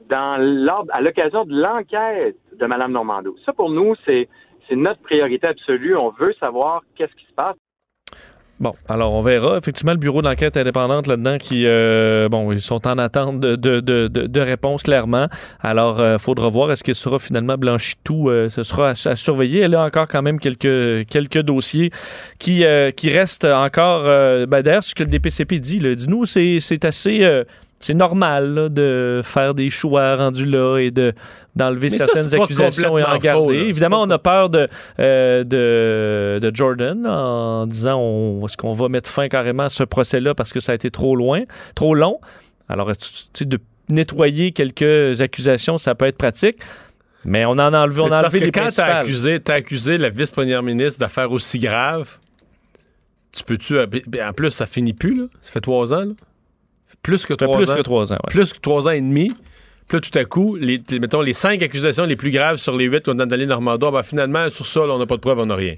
dans 0.08 0.86
à 0.90 1.00
l'occasion 1.00 1.44
de 1.44 1.60
l'enquête 1.60 2.36
de 2.52 2.66
Mme 2.66 2.92
Normando. 2.92 3.34
Ça, 3.44 3.52
pour 3.52 3.70
nous, 3.70 3.94
c'est, 4.04 4.28
c'est 4.68 4.76
notre 4.76 5.00
priorité 5.00 5.48
absolue. 5.48 5.96
On 5.96 6.10
veut 6.10 6.32
savoir 6.34 6.82
qu'est-ce 6.94 7.14
qui 7.14 7.26
se 7.26 7.32
passe. 7.32 7.56
Bon, 8.60 8.74
alors 8.90 9.12
on 9.14 9.22
verra. 9.22 9.56
Effectivement, 9.56 9.92
le 9.92 9.98
bureau 9.98 10.20
d'enquête 10.20 10.58
indépendante 10.58 11.06
là-dedans 11.06 11.38
qui, 11.38 11.62
euh, 11.64 12.28
bon, 12.28 12.52
ils 12.52 12.60
sont 12.60 12.86
en 12.86 12.98
attente 12.98 13.40
de, 13.40 13.56
de, 13.56 13.80
de, 13.80 14.06
de, 14.06 14.40
réponses 14.40 14.82
clairement. 14.82 15.28
Alors, 15.60 15.98
euh, 15.98 16.18
faudra 16.18 16.48
voir 16.48 16.70
est-ce 16.70 16.84
qu'il 16.84 16.94
sera 16.94 17.18
finalement 17.18 17.56
blanchi 17.56 17.94
tout. 18.04 18.28
euh, 18.28 18.50
ce 18.50 18.62
sera 18.62 18.90
à, 18.90 18.94
surveiller. 19.16 19.60
Elle 19.60 19.74
a 19.74 19.82
encore 19.82 20.08
quand 20.08 20.20
même 20.20 20.38
quelques 20.38 21.08
quelques 21.08 21.40
dossiers 21.40 21.90
qui 22.38 22.64
euh, 22.66 22.90
qui 22.90 23.08
restent 23.08 23.46
encore. 23.46 24.02
Euh, 24.04 24.44
ben, 24.44 24.60
D'ailleurs, 24.60 24.84
ce 24.84 24.94
que 24.94 25.04
le 25.04 25.08
DPCP 25.10 25.58
dit, 25.58 25.78
là, 25.78 25.94
dis-nous, 25.94 26.26
c'est 26.26 26.58
c'est 26.60 26.84
assez. 26.84 27.26
C'est 27.80 27.94
normal 27.94 28.54
là, 28.54 28.68
de 28.68 29.22
faire 29.24 29.54
des 29.54 29.70
choix 29.70 30.14
rendus 30.16 30.44
là 30.44 30.78
et 30.78 30.90
de 30.90 31.14
d'enlever 31.56 31.88
ça, 31.90 32.04
certaines 32.06 32.34
accusations 32.40 32.98
et 32.98 33.02
en 33.02 33.16
garder. 33.18 33.42
faux. 33.42 33.52
Évidemment, 33.52 34.02
on 34.02 34.10
a 34.10 34.18
peur 34.18 34.50
de, 34.50 34.68
euh, 34.98 35.42
de, 35.44 36.38
de 36.46 36.54
Jordan 36.54 37.06
en 37.06 37.66
disant 37.66 38.40
est-ce 38.44 38.56
qu'on 38.56 38.72
va 38.72 38.88
mettre 38.88 39.08
fin 39.08 39.28
carrément 39.28 39.64
à 39.64 39.68
ce 39.70 39.82
procès-là 39.82 40.34
parce 40.34 40.52
que 40.52 40.60
ça 40.60 40.72
a 40.72 40.74
été 40.74 40.90
trop 40.90 41.16
loin, 41.16 41.42
trop 41.74 41.94
long? 41.94 42.20
Alors, 42.68 42.94
tu 42.96 43.08
sais, 43.32 43.44
de 43.46 43.58
nettoyer 43.88 44.52
quelques 44.52 45.20
accusations, 45.20 45.76
ça 45.78 45.94
peut 45.94 46.04
être 46.04 46.18
pratique. 46.18 46.58
Mais 47.24 47.44
on 47.44 47.50
en 47.52 47.58
a 47.74 47.80
enlevé, 47.80 48.00
on 48.02 48.12
a 48.12 48.20
enlevé 48.22 48.40
les 48.40 48.50
quand 48.50 48.60
t'as 48.60 48.66
principales. 48.66 48.96
accusé, 49.02 49.40
t'as 49.40 49.54
accusé 49.54 49.98
la 49.98 50.08
vice-première 50.08 50.62
ministre 50.62 51.00
d'affaires 51.00 51.32
aussi 51.32 51.58
graves, 51.58 52.18
tu 53.32 53.42
peux-tu. 53.44 53.74
ben, 53.86 54.28
En 54.28 54.32
plus, 54.32 54.50
ça 54.50 54.66
finit 54.66 54.92
plus, 54.92 55.16
là. 55.16 55.24
Ça 55.42 55.50
fait 55.50 55.60
trois 55.60 55.92
ans, 55.92 56.00
là. 56.04 56.12
Plus 57.02 57.24
que 57.24 57.34
trois 57.34 57.56
plus 57.56 57.70
ans. 57.70 57.76
que 57.76 57.80
trois 57.82 58.12
ans, 58.12 58.16
ouais. 58.16 58.30
Plus 58.30 58.52
que 58.52 58.58
trois 58.60 58.86
ans 58.88 58.92
et 58.92 59.00
demi. 59.00 59.32
Puis 59.88 59.96
là, 59.96 60.00
tout 60.00 60.16
à 60.18 60.24
coup, 60.24 60.54
les, 60.56 60.80
mettons, 61.00 61.20
les 61.20 61.32
cinq 61.32 61.62
accusations 61.62 62.04
les 62.04 62.14
plus 62.16 62.30
graves 62.30 62.56
sur 62.58 62.76
les 62.76 62.84
huit 62.84 63.04
qu'on 63.04 63.18
a 63.18 63.26
donné 63.26 63.46
Normando, 63.46 63.90
ben, 63.90 64.02
finalement, 64.02 64.48
sur 64.50 64.66
ça, 64.66 64.80
là, 64.86 64.92
on 64.94 64.98
n'a 64.98 65.06
pas 65.06 65.16
de 65.16 65.20
preuves, 65.20 65.38
on 65.40 65.46
n'a 65.46 65.56
rien. 65.56 65.74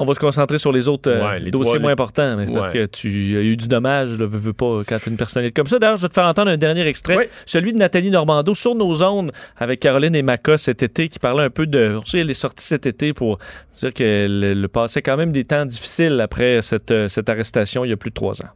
On 0.00 0.04
va 0.04 0.12
se 0.14 0.18
concentrer 0.18 0.58
sur 0.58 0.72
les 0.72 0.88
autres 0.88 1.08
euh, 1.08 1.24
Ouais, 1.24 1.38
les 1.38 1.52
dossiers 1.52 1.74
trois- 1.74 1.78
moins 1.78 1.90
les- 1.90 1.92
importants. 1.92 2.36
mais 2.36 2.46
Parce 2.52 2.68
que 2.70 2.84
tu 2.86 3.08
il 3.10 3.32
y 3.32 3.36
a 3.36 3.40
eu 3.42 3.56
du 3.56 3.68
dommage, 3.68 4.10
là, 4.10 4.26
veux, 4.26 4.38
veux 4.38 4.52
pas, 4.52 4.82
quand 4.86 4.98
une 5.06 5.16
personnalité 5.16 5.54
comme 5.54 5.68
ça. 5.68 5.78
D'ailleurs, 5.78 5.98
je 5.98 6.02
vais 6.02 6.08
te 6.08 6.14
faire 6.14 6.26
entendre 6.26 6.50
un 6.50 6.56
dernier 6.56 6.84
extrait, 6.86 7.28
celui 7.46 7.72
de 7.72 7.78
Nathalie 7.78 8.10
Normando 8.10 8.52
sur 8.54 8.74
nos 8.74 9.02
ondes 9.04 9.30
avec 9.56 9.78
Caroline 9.78 10.16
et 10.16 10.22
Maca 10.22 10.58
cet 10.58 10.82
été, 10.82 11.08
qui 11.08 11.20
parlait 11.20 11.44
un 11.44 11.50
peu 11.50 11.66
de. 11.68 12.00
Tu 12.04 12.10
sais, 12.10 12.18
elle 12.18 12.30
est 12.30 12.34
sortie 12.34 12.66
cet 12.66 12.86
été 12.86 13.12
pour 13.12 13.38
dire 13.78 13.92
qu'elle 13.94 14.60
le 14.60 14.68
passait 14.68 15.00
quand 15.00 15.16
même 15.16 15.30
des 15.30 15.44
temps 15.44 15.64
difficiles 15.64 16.20
après 16.20 16.60
cette, 16.62 16.90
euh, 16.90 17.08
cette 17.08 17.28
arrestation 17.28 17.84
il 17.84 17.90
y 17.90 17.92
a 17.92 17.96
plus 17.96 18.10
de 18.10 18.14
trois 18.16 18.42
ans. 18.42 18.48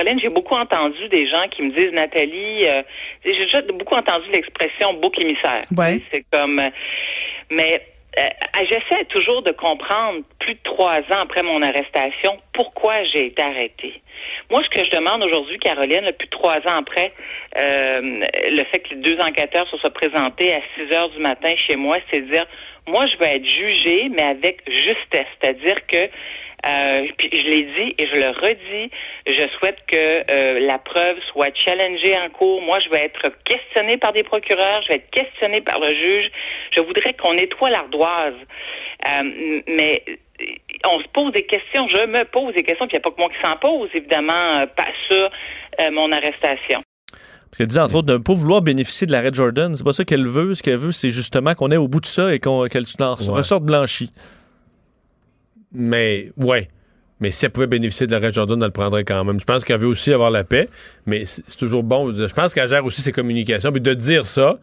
Caroline, 0.00 0.20
j'ai 0.20 0.28
beaucoup 0.28 0.54
entendu 0.54 1.08
des 1.08 1.28
gens 1.28 1.46
qui 1.50 1.62
me 1.62 1.72
disent, 1.72 1.92
Nathalie, 1.92 2.66
euh, 2.66 2.82
j'ai 3.24 3.44
déjà 3.44 3.60
beaucoup 3.62 3.94
entendu 3.94 4.30
l'expression 4.32 4.94
bouc 4.94 5.18
émissaire. 5.18 5.60
Ouais. 5.76 6.00
C'est 6.12 6.24
comme, 6.32 6.58
euh, 6.58 6.68
mais 7.50 7.82
euh, 8.18 8.28
j'essaie 8.60 9.04
toujours 9.10 9.42
de 9.42 9.52
comprendre, 9.52 10.20
plus 10.38 10.54
de 10.54 10.60
trois 10.64 10.98
ans 10.98 11.22
après 11.22 11.42
mon 11.42 11.60
arrestation, 11.62 12.38
pourquoi 12.54 13.04
j'ai 13.12 13.26
été 13.26 13.42
arrêtée. 13.42 14.00
Moi, 14.50 14.62
ce 14.64 14.70
que 14.70 14.84
je 14.84 14.90
demande 14.90 15.22
aujourd'hui, 15.22 15.58
Caroline, 15.58 16.00
là, 16.00 16.12
plus 16.12 16.26
de 16.26 16.30
trois 16.30 16.56
ans 16.56 16.78
après, 16.80 17.12
euh, 17.58 18.00
le 18.02 18.64
fait 18.70 18.80
que 18.80 18.94
les 18.94 19.00
deux 19.02 19.20
enquêteurs 19.20 19.68
se 19.68 19.76
soient 19.76 19.90
présentés 19.92 20.54
à 20.54 20.60
6 20.76 20.94
heures 20.94 21.10
du 21.10 21.18
matin 21.18 21.50
chez 21.66 21.76
moi, 21.76 21.98
c'est 22.10 22.20
de 22.20 22.32
dire, 22.32 22.46
moi, 22.88 23.04
je 23.06 23.18
vais 23.18 23.36
être 23.36 23.46
jugée, 23.46 24.08
mais 24.08 24.22
avec 24.22 24.62
justesse. 24.66 25.26
C'est-à-dire 25.40 25.86
que 25.86 26.08
euh, 26.66 27.06
puis 27.16 27.30
je 27.32 27.48
l'ai 27.50 27.62
dit 27.62 27.94
et 27.98 28.06
je 28.06 28.20
le 28.20 28.30
redis, 28.30 28.90
je 29.26 29.48
souhaite 29.58 29.78
que 29.86 29.96
euh, 30.30 30.60
la 30.66 30.78
preuve 30.78 31.16
soit 31.32 31.54
challengée 31.64 32.16
en 32.18 32.28
cours. 32.30 32.60
Moi, 32.62 32.78
je 32.84 32.90
vais 32.90 33.04
être 33.04 33.30
questionnée 33.44 33.96
par 33.96 34.12
des 34.12 34.22
procureurs, 34.22 34.82
je 34.82 34.88
vais 34.88 34.94
être 34.96 35.10
questionnée 35.10 35.60
par 35.62 35.78
le 35.80 35.88
juge. 35.88 36.30
Je 36.72 36.80
voudrais 36.80 37.14
qu'on 37.14 37.34
nettoie 37.34 37.70
l'ardoise. 37.70 38.34
Euh, 39.08 39.60
mais 39.68 40.02
on 40.90 41.00
se 41.00 41.08
pose 41.12 41.32
des 41.32 41.44
questions, 41.44 41.86
je 41.88 42.06
me 42.06 42.24
pose 42.24 42.54
des 42.54 42.62
questions, 42.62 42.86
puis 42.86 42.96
il 42.96 43.00
n'y 43.00 43.02
a 43.02 43.10
pas 43.10 43.10
que 43.10 43.20
moi 43.20 43.28
qui 43.28 43.40
s'en 43.42 43.56
pose, 43.56 43.88
évidemment, 43.94 44.58
euh, 44.58 44.66
pas 44.66 44.88
sur 45.08 45.30
euh, 45.80 45.90
mon 45.92 46.10
arrestation. 46.12 46.80
Parce 47.12 47.58
qu'elle 47.58 47.66
dit 47.66 47.78
entre 47.80 47.96
autres 47.96 48.06
de 48.06 48.12
ne 48.12 48.18
pas 48.22 48.32
vouloir 48.32 48.62
bénéficier 48.62 49.06
de 49.06 49.12
l'arrêt 49.12 49.30
Jordan. 49.32 49.74
C'est 49.74 49.82
pas 49.84 49.92
ça 49.92 50.04
qu'elle 50.04 50.26
veut. 50.26 50.54
Ce 50.54 50.62
qu'elle 50.62 50.76
veut, 50.76 50.92
c'est 50.92 51.10
justement 51.10 51.54
qu'on 51.54 51.70
est 51.70 51.76
au 51.76 51.88
bout 51.88 52.00
de 52.00 52.06
ça 52.06 52.32
et 52.32 52.38
qu'on, 52.38 52.66
qu'elle 52.68 52.84
en 53.00 53.14
Ouais. 53.14 53.36
ressorte 53.38 53.64
blanchie. 53.64 54.10
Mais, 55.72 56.30
ouais. 56.36 56.68
Mais 57.20 57.30
si 57.30 57.44
elle 57.44 57.50
pouvait 57.50 57.66
bénéficier 57.66 58.06
de 58.06 58.12
l'arrêt 58.12 58.32
Jordan, 58.32 58.58
elle 58.60 58.66
le 58.66 58.72
prendrait 58.72 59.04
quand 59.04 59.24
même. 59.24 59.38
Je 59.38 59.44
pense 59.44 59.64
qu'elle 59.64 59.80
veut 59.80 59.86
aussi 59.86 60.12
avoir 60.12 60.30
la 60.30 60.42
paix, 60.42 60.68
mais 61.04 61.26
c'est 61.26 61.42
c'est 61.46 61.58
toujours 61.58 61.82
bon. 61.82 62.14
Je 62.14 62.32
pense 62.32 62.54
qu'elle 62.54 62.68
gère 62.68 62.84
aussi 62.84 63.02
ses 63.02 63.12
communications. 63.12 63.70
Puis 63.70 63.82
de 63.82 63.92
dire 63.92 64.24
ça, 64.24 64.58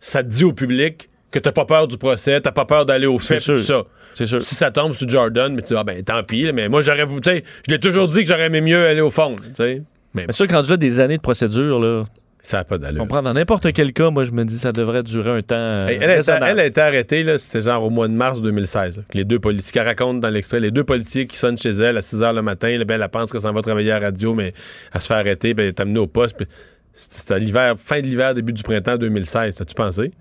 ça 0.00 0.24
te 0.24 0.28
dit 0.28 0.44
au 0.44 0.52
public 0.52 1.08
que 1.30 1.38
t'as 1.38 1.52
pas 1.52 1.64
peur 1.64 1.86
du 1.86 1.96
procès, 1.96 2.40
t'as 2.40 2.50
pas 2.50 2.64
peur 2.64 2.84
d'aller 2.84 3.06
au 3.06 3.20
fait, 3.20 3.38
C'est 3.38 3.54
tout 3.54 3.62
ça. 3.62 3.84
C'est 4.12 4.26
sûr. 4.26 4.42
Si 4.42 4.56
ça 4.56 4.72
tombe 4.72 4.92
sur 4.92 5.08
Jordan, 5.08 5.54
mais 5.54 5.62
tu 5.62 5.68
dis, 5.68 5.74
ah 5.76 5.84
ben 5.84 6.02
tant 6.02 6.24
pis, 6.24 6.50
mais 6.52 6.68
moi 6.68 6.82
j'aurais 6.82 7.04
voulu, 7.04 7.20
tu 7.20 7.30
sais, 7.30 7.44
je 7.68 7.72
l'ai 7.72 7.78
toujours 7.78 8.08
dit 8.08 8.22
que 8.22 8.26
j'aurais 8.26 8.46
aimé 8.46 8.60
mieux 8.60 8.84
aller 8.84 9.00
au 9.00 9.10
fond, 9.10 9.36
tu 9.36 9.44
sais. 9.56 9.82
Mais 10.12 10.24
Mais 10.26 10.32
sûr 10.32 10.48
que 10.48 10.52
rendu 10.52 10.70
là 10.70 10.76
des 10.76 10.98
années 10.98 11.18
de 11.18 11.22
procédure, 11.22 11.78
là, 11.78 12.02
ça 12.42 12.58
n'a 12.58 12.64
pas 12.64 12.78
d'allure. 12.78 13.02
on 13.02 13.06
prend 13.06 13.22
dans 13.22 13.34
n'importe 13.34 13.72
quel 13.72 13.92
cas, 13.92 14.10
moi 14.10 14.24
je 14.24 14.30
me 14.30 14.44
dis 14.44 14.58
ça 14.58 14.72
devrait 14.72 15.02
durer 15.02 15.30
un 15.30 15.42
temps. 15.42 15.54
euh, 15.56 15.86
elle, 15.88 15.92
a 15.92 15.96
été, 15.96 16.06
raisonnable. 16.06 16.46
elle 16.46 16.60
a 16.60 16.66
été 16.66 16.80
arrêtée, 16.80 17.22
là, 17.22 17.36
c'était 17.38 17.62
genre 17.62 17.84
au 17.84 17.90
mois 17.90 18.08
de 18.08 18.14
mars 18.14 18.40
2016. 18.40 18.96
là, 18.98 19.02
que 19.08 19.16
les 19.18 19.24
deux 19.24 19.38
policiers, 19.38 19.72
qu'elle 19.72 19.86
raconte 19.86 20.20
dans 20.20 20.30
l'extrait, 20.30 20.60
les 20.60 20.70
deux 20.70 20.84
policiers 20.84 21.26
qui 21.26 21.36
sonnent 21.36 21.58
chez 21.58 21.70
elle 21.70 21.96
à 21.96 22.02
6 22.02 22.22
h 22.22 22.34
le 22.34 22.42
matin, 22.42 22.76
là, 22.76 22.84
ben, 22.84 23.00
elle 23.00 23.08
pense 23.08 23.30
qu'elle 23.32 23.42
s'en 23.42 23.52
va 23.52 23.60
travailler 23.62 23.92
à 23.92 24.00
la 24.00 24.06
radio, 24.06 24.34
mais 24.34 24.54
elle 24.94 25.00
se 25.00 25.06
fait 25.06 25.14
arrêter, 25.14 25.54
ben, 25.54 25.62
elle 25.64 25.68
est 25.68 25.80
amenée 25.80 26.00
au 26.00 26.06
poste. 26.06 26.36
puis 26.36 26.46
C'était 26.94 27.38
l'hiver, 27.38 27.74
fin 27.76 28.00
de 28.00 28.06
l'hiver, 28.06 28.34
début 28.34 28.52
du 28.52 28.62
printemps 28.62 28.96
2016. 28.96 29.56
T'as-tu 29.56 29.74
pensé? 29.74 30.12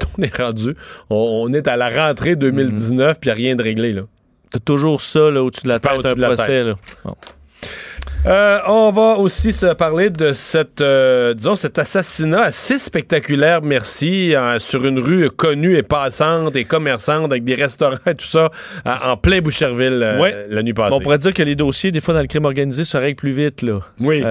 On 0.18 0.22
est 0.22 0.36
rendu, 0.36 0.74
on, 1.10 1.16
on 1.48 1.52
est 1.52 1.66
à 1.66 1.76
la 1.76 1.88
rentrée 1.90 2.36
2019, 2.36 3.18
puis 3.20 3.30
il 3.30 3.34
n'y 3.34 3.40
a 3.40 3.46
rien 3.46 3.56
de 3.56 3.62
réglé, 3.62 3.92
là. 3.92 4.02
T'as 4.50 4.60
toujours 4.60 5.00
ça 5.00 5.30
là, 5.30 5.42
au-dessus 5.42 5.64
de 5.64 5.68
la 5.68 5.78
tête, 5.80 5.90
un 6.04 6.14
de 6.14 6.20
la 6.20 6.28
procès. 6.28 6.46
tête. 6.46 6.66
Là. 6.66 6.74
Bon. 7.04 7.14
Euh, 8.26 8.58
on 8.66 8.90
va 8.90 9.16
aussi 9.16 9.52
se 9.52 9.66
parler 9.74 10.10
de 10.10 10.32
cette, 10.32 10.80
euh, 10.80 11.34
disons, 11.34 11.54
cet 11.54 11.78
assassinat 11.78 12.42
assez 12.42 12.76
spectaculaire, 12.76 13.62
merci, 13.62 14.34
euh, 14.34 14.58
sur 14.58 14.84
une 14.86 14.98
rue 14.98 15.30
connue 15.30 15.76
et 15.76 15.84
passante 15.84 16.56
et 16.56 16.64
commerçante 16.64 17.30
avec 17.30 17.44
des 17.44 17.54
restaurants 17.54 17.96
et 18.06 18.14
tout 18.16 18.26
ça, 18.26 18.50
en 18.84 19.16
plein 19.16 19.40
Boucherville 19.40 20.02
euh, 20.02 20.18
Ouais. 20.20 20.34
la 20.50 20.62
nuit 20.64 20.74
passée. 20.74 20.94
On 20.94 21.00
pourrait 21.00 21.18
dire 21.18 21.32
que 21.32 21.44
les 21.44 21.54
dossiers, 21.54 21.92
des 21.92 22.00
fois, 22.00 22.12
dans 22.12 22.20
le 22.20 22.26
crime 22.26 22.44
organisé, 22.44 22.82
se 22.84 22.96
règlent 22.96 23.14
plus 23.16 23.30
vite. 23.30 23.62
Là. 23.62 23.78
Oui. 24.00 24.22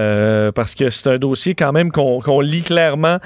Parce 0.54 0.74
que 0.74 0.90
c'est 0.90 1.08
un 1.08 1.18
dossier 1.18 1.54
quand 1.54 1.72
même 1.72 1.90
qu'on 1.90 2.40
lit 2.40 2.62
clairement 2.62 3.18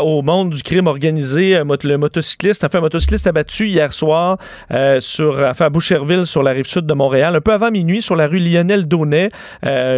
au 0.00 0.22
monde 0.22 0.50
du 0.50 0.62
crime 0.62 0.86
organisé. 0.86 1.62
Mot- 1.64 1.76
Le 1.84 1.96
motocycliste, 1.98 2.64
enfin, 2.64 2.78
un 2.78 2.82
motocycliste 2.82 3.26
abattu 3.26 3.68
hier 3.68 3.92
soir 3.92 4.38
sur, 5.00 5.38
enfin, 5.46 5.66
à 5.66 5.70
Boucherville, 5.70 6.24
sur 6.26 6.42
la 6.42 6.52
rive 6.52 6.66
sud 6.66 6.86
de 6.86 6.94
Montréal, 6.94 7.36
un 7.36 7.40
peu 7.42 7.52
avant 7.52 7.70
minuit, 7.70 8.00
sur 8.02 8.16
la 8.16 8.26
rue 8.26 8.38
Lionel 8.40 8.88
Daunet. 8.88 9.30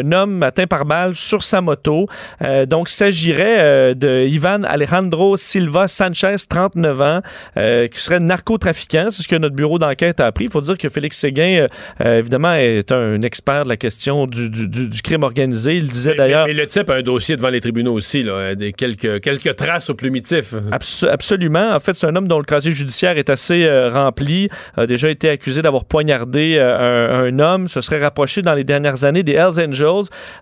Un 0.01 0.13
homme 0.13 0.43
atteint 0.43 0.67
par 0.67 0.85
balle 0.85 1.15
sur 1.15 1.43
sa 1.43 1.61
moto. 1.61 2.07
Euh, 2.43 2.67
donc, 2.67 2.91
il 2.91 2.95
s'agirait 2.95 3.57
euh, 3.59 3.95
de 3.95 4.27
Ivan 4.27 4.63
Alejandro 4.65 5.37
Silva 5.37 5.89
Sanchez, 5.89 6.37
39 6.49 7.01
ans, 7.01 7.21
euh, 7.57 7.87
qui 7.89 7.99
serait 7.99 8.21
narcotrafiquant. 8.21 9.09
C'est 9.11 9.23
ce 9.23 9.29
que 9.29 9.37
notre 9.37 9.55
bureau 9.55 9.79
d'enquête 9.79 10.21
a 10.21 10.27
appris. 10.27 10.45
Il 10.45 10.51
faut 10.51 10.61
dire 10.61 10.79
que 10.79 10.89
Félix 10.89 11.19
Séguin, 11.19 11.63
euh, 11.63 11.67
euh, 12.05 12.19
évidemment, 12.19 12.53
est 12.55 12.93
un 12.93 13.21
expert 13.23 13.65
de 13.65 13.69
la 13.69 13.77
question 13.77 14.27
du, 14.27 14.49
du- 14.51 14.67
du- 14.69 15.03
crime 15.03 15.23
organisé. 15.23 15.77
Il 15.77 15.89
disait 15.89 16.15
d'ailleurs... 16.15 16.47
Mais, 16.47 16.53
mais 16.55 16.61
le 16.61 16.67
type 16.67 16.89
a 16.91 16.95
un 16.95 17.03
dossier 17.03 17.37
devant 17.37 17.49
les 17.49 17.61
tribunaux 17.61 17.93
aussi, 17.93 18.23
là, 18.23 18.33
euh, 18.33 18.55
des 18.55 18.73
quelques, 18.73 19.21
quelques 19.21 19.57
traces 19.57 19.91
au 19.91 19.95
plumitif. 19.95 20.55
Abs- 20.73 21.05
absolument. 21.11 21.75
En 21.75 21.81
fait, 21.81 21.95
c'est 21.95 22.07
un 22.07 22.15
homme 22.17 22.29
dont 22.29 22.39
le 22.39 22.45
casier 22.45 22.73
judiciaire 22.73 23.17
est 23.19 23.31
assez 23.31 23.69
rempli. 23.89 24.49
A 24.77 24.87
déjà 24.87 25.09
été 25.11 25.29
accusé 25.31 25.63
d'avoir 25.63 25.85
poignardé 25.85 26.59
un, 26.59 27.25
un 27.25 27.39
homme. 27.39 27.69
Se 27.69 27.81
serait 27.81 28.01
rapproché 28.03 28.43
dans 28.43 28.55
les 28.55 28.65
dernières 28.65 29.05
années 29.05 29.23
des 29.23 29.33
Hells 29.33 29.61
Angels. 29.69 29.87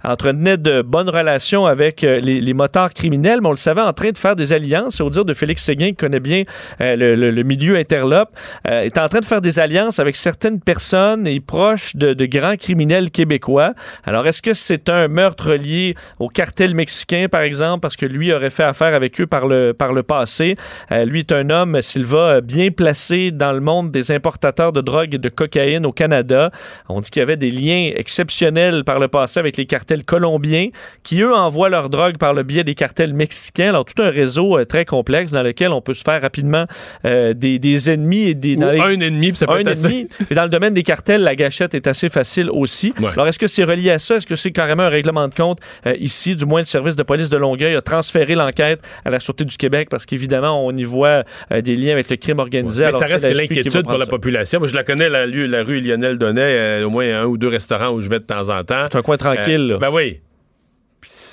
Entretenait 0.04 0.56
de 0.56 0.82
bonnes 0.82 1.10
relations 1.10 1.66
avec 1.66 2.04
euh, 2.04 2.20
les, 2.20 2.40
les 2.40 2.54
motards 2.54 2.92
criminels, 2.92 3.40
mais 3.40 3.48
on 3.48 3.52
le 3.52 3.56
savait 3.56 3.80
en 3.80 3.92
train 3.92 4.10
de 4.10 4.18
faire 4.18 4.36
des 4.36 4.52
alliances. 4.52 5.00
Au 5.00 5.10
dire 5.10 5.24
de 5.24 5.34
Félix 5.34 5.62
Séguin, 5.62 5.88
qui 5.88 5.96
connaît 5.96 6.20
bien 6.20 6.42
euh, 6.80 6.96
le, 6.96 7.42
milieu 7.42 7.76
interlope, 7.76 8.30
euh, 8.66 8.82
est 8.82 8.98
en 8.98 9.08
train 9.08 9.20
de 9.20 9.24
faire 9.24 9.40
des 9.40 9.58
alliances 9.58 9.98
avec 9.98 10.16
certaines 10.16 10.60
personnes 10.60 11.26
et 11.26 11.40
proches 11.40 11.96
de, 11.96 12.14
grands 12.26 12.56
criminels 12.56 13.10
québécois. 13.10 13.72
Alors, 14.04 14.26
est-ce 14.26 14.42
que 14.42 14.54
c'est 14.54 14.88
un 14.88 15.08
meurtre 15.08 15.54
lié 15.54 15.94
au 16.18 16.28
cartel 16.28 16.74
mexicain, 16.74 17.26
par 17.30 17.42
exemple, 17.42 17.80
parce 17.80 17.96
que 17.96 18.06
lui 18.06 18.32
aurait 18.32 18.50
fait 18.50 18.64
affaire 18.64 18.94
avec 18.94 19.20
eux 19.20 19.26
par 19.26 19.46
le, 19.46 19.72
par 19.72 19.92
le 19.92 20.02
passé? 20.02 20.56
Lui 20.90 21.20
est 21.20 21.32
un 21.32 21.48
homme, 21.48 21.80
Silva, 21.80 22.40
bien 22.40 22.70
placé 22.70 23.30
dans 23.30 23.52
le 23.52 23.60
monde 23.60 23.90
des 23.90 24.10
importateurs 24.10 24.72
de 24.72 24.80
drogue 24.80 25.14
et 25.14 25.18
de 25.18 25.28
cocaïne 25.28 25.86
au 25.86 25.92
Canada. 25.92 26.50
On 26.88 27.00
dit 27.00 27.10
qu'il 27.10 27.20
y 27.20 27.22
avait 27.22 27.36
des 27.36 27.50
liens 27.50 27.92
exceptionnels 27.94 28.84
par 28.84 28.98
le 28.98 29.08
passé 29.08 29.37
avec 29.38 29.56
les 29.56 29.66
cartels 29.66 30.04
colombiens 30.04 30.68
qui, 31.02 31.20
eux, 31.22 31.34
envoient 31.34 31.68
leur 31.68 31.88
drogue 31.88 32.18
par 32.18 32.34
le 32.34 32.42
biais 32.42 32.64
des 32.64 32.74
cartels 32.74 33.14
mexicains. 33.14 33.70
Alors, 33.70 33.84
tout 33.84 34.02
un 34.02 34.10
réseau 34.10 34.58
euh, 34.58 34.64
très 34.64 34.84
complexe 34.84 35.32
dans 35.32 35.42
lequel 35.42 35.70
on 35.72 35.80
peut 35.80 35.94
se 35.94 36.02
faire 36.02 36.20
rapidement 36.20 36.66
euh, 37.04 37.32
des, 37.34 37.58
des 37.58 37.90
ennemis 37.90 38.28
et 38.28 38.34
des... 38.34 38.56
Ou 38.56 38.60
dans 38.60 38.70
les- 38.70 38.80
un 38.80 39.00
ennemi, 39.00 39.28
puis 39.32 39.36
ça 39.36 39.46
peut 39.46 39.54
un 39.54 39.58
être 39.60 39.68
assez- 39.68 39.86
ennemi. 39.86 40.08
Et 40.30 40.34
dans 40.34 40.44
le 40.44 40.48
domaine 40.50 40.74
des 40.74 40.82
cartels, 40.82 41.22
la 41.22 41.34
gâchette 41.34 41.74
est 41.74 41.86
assez 41.86 42.08
facile 42.08 42.50
aussi. 42.50 42.92
Ouais. 43.00 43.08
Alors, 43.12 43.26
est-ce 43.28 43.38
que 43.38 43.46
c'est 43.46 43.64
relié 43.64 43.90
à 43.90 43.98
ça? 43.98 44.16
Est-ce 44.16 44.26
que 44.26 44.36
c'est 44.36 44.52
carrément 44.52 44.84
un 44.84 44.88
règlement 44.88 45.28
de 45.28 45.34
compte 45.34 45.58
euh, 45.86 45.94
ici? 45.98 46.36
Du 46.36 46.44
moins, 46.44 46.60
le 46.60 46.66
service 46.66 46.96
de 46.96 47.02
police 47.02 47.30
de 47.30 47.36
Longueuil 47.36 47.74
a 47.74 47.80
transféré 47.82 48.34
l'enquête 48.34 48.80
à 49.04 49.10
la 49.10 49.20
Sûreté 49.20 49.44
du 49.44 49.56
Québec 49.56 49.88
parce 49.90 50.06
qu'évidemment, 50.06 50.64
on 50.64 50.76
y 50.76 50.84
voit 50.84 51.24
des 51.50 51.76
liens 51.76 51.92
avec 51.92 52.10
le 52.10 52.16
crime 52.16 52.38
organisé. 52.38 52.82
Mais 52.82 52.88
Alors, 52.88 53.00
ça 53.00 53.06
reste 53.06 53.28
que 53.28 53.34
l'inquiétude 53.36 53.82
pour 53.84 53.98
la 53.98 54.06
population. 54.06 54.58
Moi, 54.58 54.68
je 54.68 54.74
la 54.74 54.84
connais, 54.84 55.08
la, 55.08 55.24
rue- 55.24 55.46
la 55.46 55.62
rue 55.62 55.80
Lionel 55.80 56.18
Donnet, 56.18 56.82
au 56.82 56.90
moins 56.90 57.22
un 57.22 57.24
ou 57.24 57.36
deux 57.36 57.48
restaurants 57.48 57.90
où 57.90 58.00
je 58.00 58.08
vais 58.08 58.18
de 58.18 58.24
temps 58.24 58.48
en 58.48 58.62
temps. 58.64 58.86
C'est 58.90 58.98
un 58.98 59.02
coin 59.02 59.16
tranquille, 59.34 59.60
Euh, 59.70 59.72
là. 59.74 59.78
ben 59.78 59.90
oui. 59.90 60.20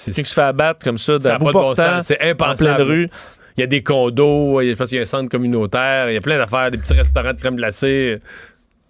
Quelqu'un 0.06 0.22
qui 0.22 0.30
se 0.30 0.34
fait 0.34 0.41
abattre 0.41 0.84
comme 0.84 0.98
ça, 0.98 1.18
d'un 1.18 1.38
bout 1.38 1.52
portant. 1.52 2.02
C'est 2.02 2.22
en 2.24 2.28
impensable. 2.30 2.76
pleine 2.76 2.88
rue. 2.88 3.08
Il 3.58 3.62
y 3.62 3.64
a 3.64 3.68
des 3.68 3.82
condos, 3.84 4.62
il 4.62 4.66
y 4.66 4.70
a- 4.70 4.74
je 4.74 4.78
pense 4.78 4.89
qu'il 4.89 4.98
y 4.98 5.00
a 5.00 5.04
un 5.04 5.06
centre 5.06 5.30
communautaire, 5.30 6.10
il 6.10 6.14
y 6.14 6.18
a 6.18 6.22
plein 6.22 6.38
d'affaires, 6.38 6.72
des 6.72 6.78
petits 6.78 6.93
restaurants 6.93 7.34
de 7.34 7.39
crème 7.39 7.56
glacée. 7.56 8.20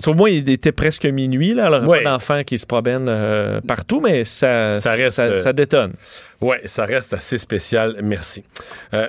Au 0.08 0.14
moins, 0.14 0.30
il 0.30 0.49
était 0.49 0.72
presque 0.74 1.06
minuit. 1.06 1.53
Là, 1.53 1.68
alors, 1.68 1.88
Ouais. 1.88 2.03
pas 2.03 2.10
d'enfants 2.12 2.43
qui 2.43 2.58
se 2.58 2.66
promènent 2.66 3.08
euh, 3.08 3.62
partout, 3.62 4.01
mais 4.01 4.26
ça, 4.26 4.82
Ça 4.82 4.93
reste, 4.95 5.14
ça, 5.14 5.24
euh, 5.24 5.36
ça 5.38 5.53
détonne. 5.53 5.93
Ouais, 6.41 6.62
ça 6.66 6.84
reste 6.86 7.14
assez 7.14 7.38
spécial. 7.38 7.95
Merci. 8.03 8.43
Euh, 8.93 9.08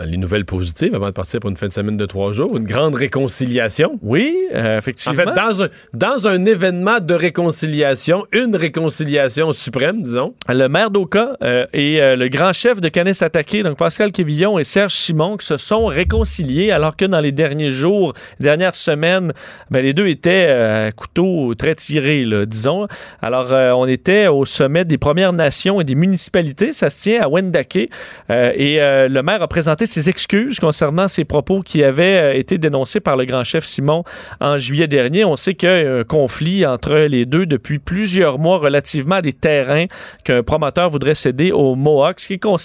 dans 0.00 0.06
les 0.10 0.16
nouvelles 0.16 0.46
positives, 0.46 0.94
avant 0.94 1.06
de 1.06 1.10
partir 1.12 1.40
pour 1.40 1.50
une 1.50 1.56
fin 1.56 1.68
de 1.68 1.72
semaine 1.72 1.96
de 1.96 2.06
trois 2.06 2.32
jours, 2.32 2.56
une 2.56 2.64
grande 2.64 2.94
réconciliation. 2.94 3.98
Oui, 4.02 4.34
euh, 4.54 4.76
En 4.76 4.78
effectivement. 4.78 5.14
fait, 5.14 5.26
dans 5.34 5.62
un, 5.62 5.68
dans 5.92 6.26
un 6.26 6.44
événement 6.46 7.00
de 7.00 7.12
réconciliation, 7.14 8.24
une 8.32 8.56
réconciliation 8.56 9.52
suprême, 9.52 10.02
disons. 10.02 10.34
le 10.48 10.68
maire 10.68 10.90
d'Oka 10.90 11.36
euh, 11.42 11.66
et 11.74 12.00
euh, 12.00 12.16
le 12.16 12.28
grand 12.28 12.52
chef 12.54 12.80
de 12.80 12.88
Canis 12.88 13.18
Attaqué, 13.20 13.62
donc 13.62 13.76
Pascal 13.76 14.10
Quévillon 14.10 14.58
et 14.58 14.64
Serge 14.64 14.94
Simon, 14.94 15.36
qui 15.36 15.46
se 15.46 15.58
sont 15.58 15.84
réconciliés 15.86 16.70
alors 16.70 16.96
que 16.96 17.04
dans 17.04 17.20
les 17.20 17.32
derniers 17.32 17.70
jours, 17.70 18.14
dernières 18.40 18.74
semaines, 18.74 19.32
ben, 19.70 19.82
les 19.82 19.92
deux 19.92 20.06
étaient 20.06 20.46
euh, 20.48 20.88
à 20.88 20.92
couteau 20.92 21.54
très 21.54 21.74
tiré, 21.74 22.24
là, 22.24 22.46
disons. 22.46 22.86
Alors, 23.20 23.50
on 23.78 23.86
était 23.86 24.28
au 24.28 24.44
sommet 24.46 24.84
des 24.86 24.96
Premières 24.96 25.34
Nations 25.34 25.80
et 25.80 25.84
des 25.84 25.94
municipalités. 25.94 26.72
Ça 26.72 26.88
se 26.88 27.02
tient 27.02 27.22
à 27.22 27.28
Wendake. 27.28 27.76
Et 27.76 28.78
le 28.78 29.20
maire 29.20 29.42
a 29.42 29.48
présenté 29.48 29.86
ses 29.90 30.08
excuses 30.08 30.58
concernant 30.60 31.08
ses 31.08 31.24
propos 31.24 31.60
qui 31.62 31.82
avaient 31.84 32.34
euh, 32.34 32.38
été 32.38 32.58
dénoncés 32.58 33.00
par 33.00 33.16
le 33.16 33.24
grand 33.24 33.44
chef 33.44 33.64
Simon 33.64 34.04
en 34.40 34.56
juillet 34.56 34.86
dernier. 34.86 35.24
On 35.24 35.36
sait 35.36 35.54
qu'il 35.54 35.68
y 35.68 35.72
a 35.72 35.96
un 35.98 36.04
conflit 36.04 36.64
entre 36.66 36.94
les 36.94 37.26
deux 37.26 37.46
depuis 37.46 37.78
plusieurs 37.78 38.38
mois 38.38 38.58
relativement 38.58 39.16
à 39.16 39.22
des 39.22 39.32
terrains 39.32 39.86
qu'un 40.24 40.42
promoteur 40.42 40.88
voudrait 40.90 41.14
céder 41.14 41.52
aux 41.52 41.74
Mohawks, 41.74 42.16
qui 42.26 42.34
est 42.34 42.38
con- 42.38 42.56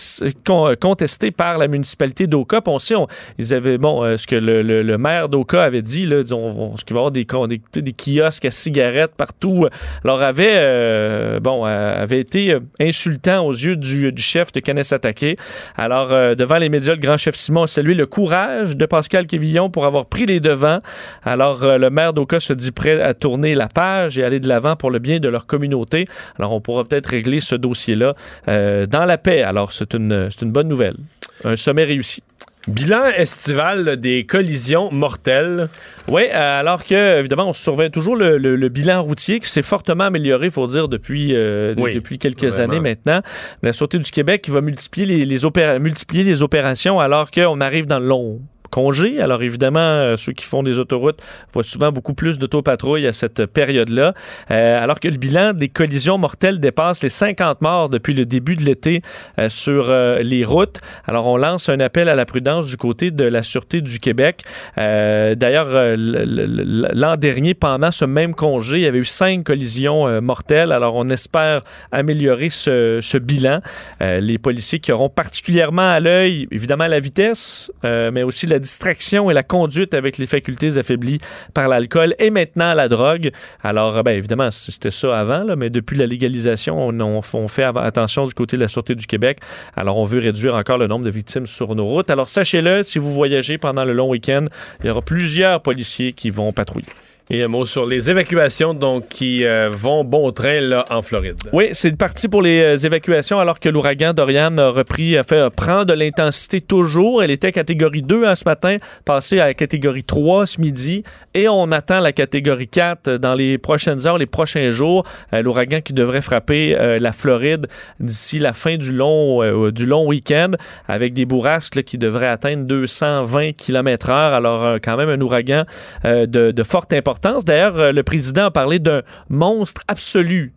con- 0.46 0.74
contesté 0.80 1.32
par 1.32 1.58
la 1.58 1.68
municipalité 1.68 2.28
d'Oka. 2.28 2.62
On 2.68 2.80
sait, 2.80 2.96
ils 3.38 3.54
avaient, 3.54 3.78
bon, 3.78 4.04
euh, 4.04 4.18
ce 4.18 4.28
que 4.28 4.36
le, 4.36 4.62
le- 4.62 4.98
maire 4.98 5.28
d'Oka 5.30 5.62
avait 5.64 5.82
dit, 5.82 6.06
là, 6.06 6.22
disons, 6.24 6.50
on- 6.50 6.78
ce 6.78 6.86
qu'il 6.86 6.94
va 6.96 7.00
y 7.02 7.04
avoir 7.04 7.12
des, 7.48 7.62
des, 7.82 7.94
kiosques 7.94 8.46
à 8.46 8.52
cigarettes 8.52 9.16
partout, 9.18 9.68
leur 10.04 10.22
avait, 10.22 10.54
euh, 10.54 11.40
bon, 11.40 11.64
avait 11.66 12.20
été 12.20 12.58
insultant 12.80 13.46
aux 13.46 13.52
yeux 13.54 13.76
du, 13.76 14.12
du 14.12 14.22
chef 14.22 14.52
de 14.52 14.60
Canis 14.60 14.94
Attaqué. 14.94 15.36
Alors, 15.76 16.10
devant 16.36 16.58
les 16.58 16.70
médias, 16.70 16.96
grand 17.06 17.18
chef 17.18 17.36
Simon 17.36 17.64
a 17.64 17.68
salué 17.68 17.94
le 17.94 18.06
courage 18.06 18.76
de 18.76 18.86
Pascal 18.86 19.28
Quévillon 19.28 19.70
pour 19.70 19.86
avoir 19.86 20.06
pris 20.08 20.26
les 20.26 20.40
devants. 20.40 20.80
Alors, 21.24 21.64
euh, 21.64 21.78
le 21.78 21.90
maire 21.90 22.14
d'Oka 22.14 22.40
se 22.40 22.54
dit 22.54 22.72
prêt 22.72 23.02
à 23.02 23.14
tourner 23.14 23.56
la 23.56 23.68
page 23.68 24.18
et 24.18 24.24
aller 24.24 24.40
de 24.40 24.48
l'avant 24.48 24.76
pour 24.76 24.92
le 24.92 25.00
bien 25.00 25.20
de 25.20 25.30
leur 25.30 25.46
communauté. 25.46 26.06
Alors, 26.38 26.54
on 26.54 26.62
pourra 26.62 26.84
peut-être 26.84 27.08
régler 27.08 27.40
ce 27.40 27.56
dossier-là 27.56 28.16
euh, 28.48 28.86
dans 28.86 29.06
la 29.06 29.18
paix. 29.18 29.42
Alors, 29.44 29.72
c'est 29.72 29.94
une, 29.94 30.30
une 30.42 30.52
bonne 30.52 30.68
nouvelle. 30.68 30.98
Un 31.44 31.56
sommet 31.56 31.84
réussi. 31.84 32.24
Bilan 32.68 33.06
estival 33.16 33.98
des 33.98 34.26
collisions 34.26 34.92
mortelles. 34.92 35.68
Oui, 36.08 36.24
euh, 36.34 36.60
alors 36.60 36.84
que, 36.84 37.20
évidemment, 37.20 37.50
on 37.50 37.54
surveille 37.54 37.92
toujours 37.92 38.16
le, 38.16 38.38
le- 38.40 38.56
le 38.56 38.70
bilan 38.70 39.04
routier 39.04 39.40
qui 39.40 39.48
s'est 39.50 39.62
fortement 39.62 40.06
amélioré, 40.06 40.48
il 40.48 40.52
faut 40.52 40.66
dire, 40.66 40.88
depuis, 40.88 41.36
euh, 41.36 41.76
Oui, 41.78 41.94
depuis 41.94 42.18
quelques 42.18 42.44
vraiment. 42.46 42.74
années 42.74 42.80
maintenant. 42.82 43.22
La 43.62 43.72
Sûreté 43.72 44.00
du 44.00 44.10
Québec 44.10 44.42
qui 44.42 44.50
va 44.52 44.62
multiplier 44.62 45.06
les, 45.06 45.26
les 45.26 45.46
opéra- 45.46 45.78
multiplier 45.80 46.24
les 46.24 46.42
opérations 46.42 47.00
alors 47.00 47.30
qu'on 47.30 47.62
arrive 47.62 47.86
dans 47.86 48.00
le 48.00 48.08
long 48.08 48.42
congé. 48.70 49.20
Alors 49.22 49.44
évidemment, 49.44 49.80
euh, 49.80 50.16
ceux 50.16 50.34
qui 50.34 50.46
font 50.46 50.64
des 50.64 50.80
autoroutes 50.80 51.22
voient 51.54 51.64
souvent 51.64 51.92
beaucoup 51.92 52.14
plus 52.14 52.38
d'autopatrouilles 52.40 53.08
à 53.08 53.14
cette 53.14 53.46
période-là. 53.46 54.14
Euh, 54.52 54.84
alors 54.84 55.00
que 55.00 55.08
le 55.08 55.18
bilan 55.18 55.54
des 55.54 55.70
collisions 55.70 56.18
mortelles 56.18 56.60
dépasse 56.60 57.02
les 57.04 57.10
50 57.10 57.62
morts 57.62 57.90
depuis 57.90 58.14
le 58.14 58.26
début 58.26 58.56
de 58.56 58.64
l'été 58.64 59.02
euh, 59.40 59.50
sur 59.50 59.94
les 60.22 60.44
routes. 60.44 60.80
Alors 61.06 61.28
on 61.28 61.38
lance 61.38 61.70
un 61.70 61.80
appel 61.80 62.10
à 62.10 62.16
la 62.16 62.26
prudence 62.26 62.68
du 62.68 62.78
côté 62.78 63.12
de 63.12 63.24
la 63.24 63.44
Sûreté 63.44 63.82
du 63.82 64.00
Québec. 64.00 64.44
D'ailleurs, 64.78 65.96
l'an 65.98 67.16
dernier, 67.16 67.54
pendant 67.54 67.92
ce 67.92 68.06
même 68.06 68.34
congé, 68.34 68.78
il 68.78 68.84
y 68.84 68.88
avait 68.88 69.00
eu 69.00 69.06
cinq 69.06 69.44
collisions 69.44 70.22
mortelles. 70.22 70.72
Alors 70.72 70.96
on 70.96 71.10
espère 71.10 71.64
améliorer 71.92 72.50
ce, 72.50 73.00
ce 73.02 73.18
bilan. 73.18 73.60
Les 74.02 74.38
policiers 74.38 74.80
qui 74.80 74.92
auront 74.92 75.10
particulièrement 75.10 75.90
à 75.90 76.00
l'œil, 76.00 76.48
évidemment, 76.52 76.88
la 76.88 77.00
vitesse, 77.00 77.72
mais 77.84 78.24
aussi 78.24 78.48
la 78.48 78.60
distraction 78.66 79.30
et 79.30 79.34
la 79.34 79.44
conduite 79.44 79.94
avec 79.94 80.18
les 80.18 80.26
facultés 80.26 80.78
affaiblies 80.78 81.20
par 81.54 81.68
l'alcool 81.68 82.16
et 82.20 82.32
maintenant 82.32 82.74
la 82.74 82.90
drogue. 82.90 83.32
Alors, 83.64 84.04
ben, 84.04 84.12
évidemment, 84.12 84.50
c'était 84.52 84.92
ça 84.92 85.18
avant, 85.18 85.44
là, 85.44 85.56
mais 85.56 85.70
depuis 85.70 85.98
la 85.98 86.08
légalisation, 86.08 86.88
on, 86.88 87.48
fait 87.48 87.64
attention 87.64 88.26
du 88.26 88.34
côté 88.34 88.58
de 88.58 88.62
la 88.62 88.68
Sûreté 88.68 88.96
du 88.96 89.06
Québec. 89.06 89.40
Alors, 89.76 89.98
on 89.98 90.04
veut 90.04 90.20
réduire 90.20 90.56
encore 90.56 90.78
le 90.78 90.88
nombre 90.88 91.06
de 91.06 91.12
victimes 91.12 91.46
sur 91.46 91.76
nos 91.76 91.86
routes. 91.86 92.10
Alors, 92.10 92.28
sachez-le, 92.28 92.82
si 92.82 92.98
vous 92.98 93.12
voyagez 93.12 93.58
pendant 93.58 93.84
le 93.84 93.94
long 93.94 94.10
week-end, 94.10 94.48
il 94.82 94.88
y 94.88 94.90
aura 94.90 95.02
plusieurs 95.02 95.62
policiers 95.62 96.14
qui 96.14 96.32
vont 96.32 96.52
patrouiller. 96.52 97.05
Et 97.32 97.42
un 97.42 97.48
mot 97.48 97.66
sur 97.66 97.88
les 97.88 98.12
évacuations 98.12 98.76
donc, 98.76 99.08
qui 99.10 99.44
euh, 99.44 99.70
vont 99.72 100.04
bon 100.04 100.32
train 100.32 100.62
là, 100.62 100.86
en 100.92 101.02
Floride. 101.02 101.38
Oui, 101.54 101.70
c'est 101.72 101.98
parti 101.98 102.28
pour 102.28 102.44
les 102.44 102.62
euh, 102.62 102.78
évacuations 102.78 103.40
alors 103.40 103.60
que 103.60 103.68
l'ouragan 103.68 104.14
Dorian 104.14 104.56
a 104.60 104.70
repris, 104.70 105.18
a 105.18 105.24
fait, 105.24 105.40
a 105.40 105.50
prend 105.50 105.86
de 105.86 105.94
l'intensité 105.94 106.62
toujours. 106.62 107.24
Elle 107.24 107.32
était 107.32 107.52
catégorie 107.52 108.04
2 108.04 108.26
hein, 108.26 108.36
ce 108.36 108.44
matin, 108.46 108.78
passée 109.06 109.40
à 109.40 109.56
catégorie 109.56 110.04
3 110.04 110.46
ce 110.46 110.62
midi 110.62 111.04
et 111.34 111.50
on 111.50 111.72
attend 111.72 112.00
la 112.00 112.12
catégorie 112.12 112.68
4 112.68 113.18
dans 113.18 113.34
les 113.34 113.58
prochaines 113.58 114.06
heures, 114.06 114.20
les 114.20 114.28
prochains 114.28 114.70
jours. 114.70 115.04
Euh, 115.34 115.42
l'ouragan 115.42 115.82
qui 115.82 115.94
devrait 115.94 116.22
frapper 116.22 116.78
euh, 116.78 117.00
la 117.00 117.12
Floride 117.12 117.68
d'ici 118.00 118.38
la 118.38 118.54
fin 118.54 118.78
du 118.78 118.92
long, 118.92 119.42
euh, 119.42 119.72
du 119.72 119.88
long 119.88 120.06
week-end 120.06 120.52
avec 120.88 121.14
des 121.14 121.26
bourrasques 121.26 121.82
qui 121.84 121.98
devraient 121.98 122.28
atteindre 122.28 122.66
220 122.66 123.54
km/h. 123.54 124.34
Alors, 124.34 124.64
euh, 124.64 124.78
quand 124.82 124.96
même 124.96 125.10
un 125.10 125.20
ouragan 125.22 125.64
euh, 126.06 126.28
de 126.28 126.64
forte 126.64 126.94
importance. 126.94 127.15
D'ailleurs, 127.22 127.78
euh, 127.78 127.92
le 127.92 128.04
président 128.04 128.46
a 128.46 128.52
parlé 128.52 128.80
d'un 128.80 129.02
monstre 129.30 129.82
absolu 129.88 130.54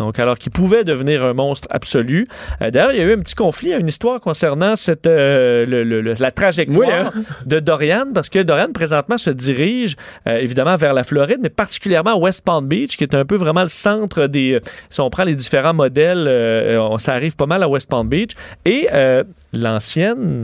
donc, 0.00 0.18
alors 0.18 0.38
qu'il 0.38 0.50
pouvait 0.50 0.82
devenir 0.82 1.22
un 1.22 1.34
monstre 1.34 1.68
absolu. 1.70 2.26
Euh, 2.62 2.70
D'ailleurs, 2.70 2.92
il 2.92 2.98
y 2.98 3.02
a 3.02 3.04
eu 3.04 3.12
un 3.12 3.18
petit 3.18 3.34
conflit, 3.34 3.72
une 3.72 3.86
histoire 3.86 4.18
concernant 4.20 4.74
cette, 4.74 5.06
euh, 5.06 5.66
le- 5.66 5.84
le- 5.84 6.00
le- 6.00 6.14
la 6.18 6.30
trajectoire 6.30 6.88
Oui, 6.88 7.20
hein? 7.20 7.42
de 7.46 7.60
Dorian, 7.60 8.06
parce 8.14 8.28
que 8.30 8.38
Dorian, 8.38 8.68
présentement, 8.72 9.18
se 9.18 9.30
dirige 9.30 9.96
euh, 10.26 10.38
évidemment 10.38 10.76
vers 10.76 10.94
la 10.94 11.04
Floride, 11.04 11.38
mais 11.42 11.50
particulièrement 11.50 12.12
à 12.12 12.16
West 12.18 12.42
Palm 12.44 12.66
Beach, 12.66 12.96
qui 12.96 13.04
est 13.04 13.14
un 13.14 13.24
peu 13.24 13.36
vraiment 13.36 13.62
le 13.62 13.68
centre 13.68 14.26
des... 14.26 14.58
Si 14.88 15.00
on 15.00 15.10
prend 15.10 15.24
les 15.24 15.34
différents 15.36 15.74
modèles, 15.74 16.26
on- 16.80 16.98
ça 16.98 17.12
arrive 17.12 17.36
pas 17.36 17.46
mal 17.46 17.62
à 17.62 17.68
West 17.68 17.88
Palm 17.88 18.08
Beach. 18.08 18.30
Et 18.64 18.88
l'ancienne 19.52 20.42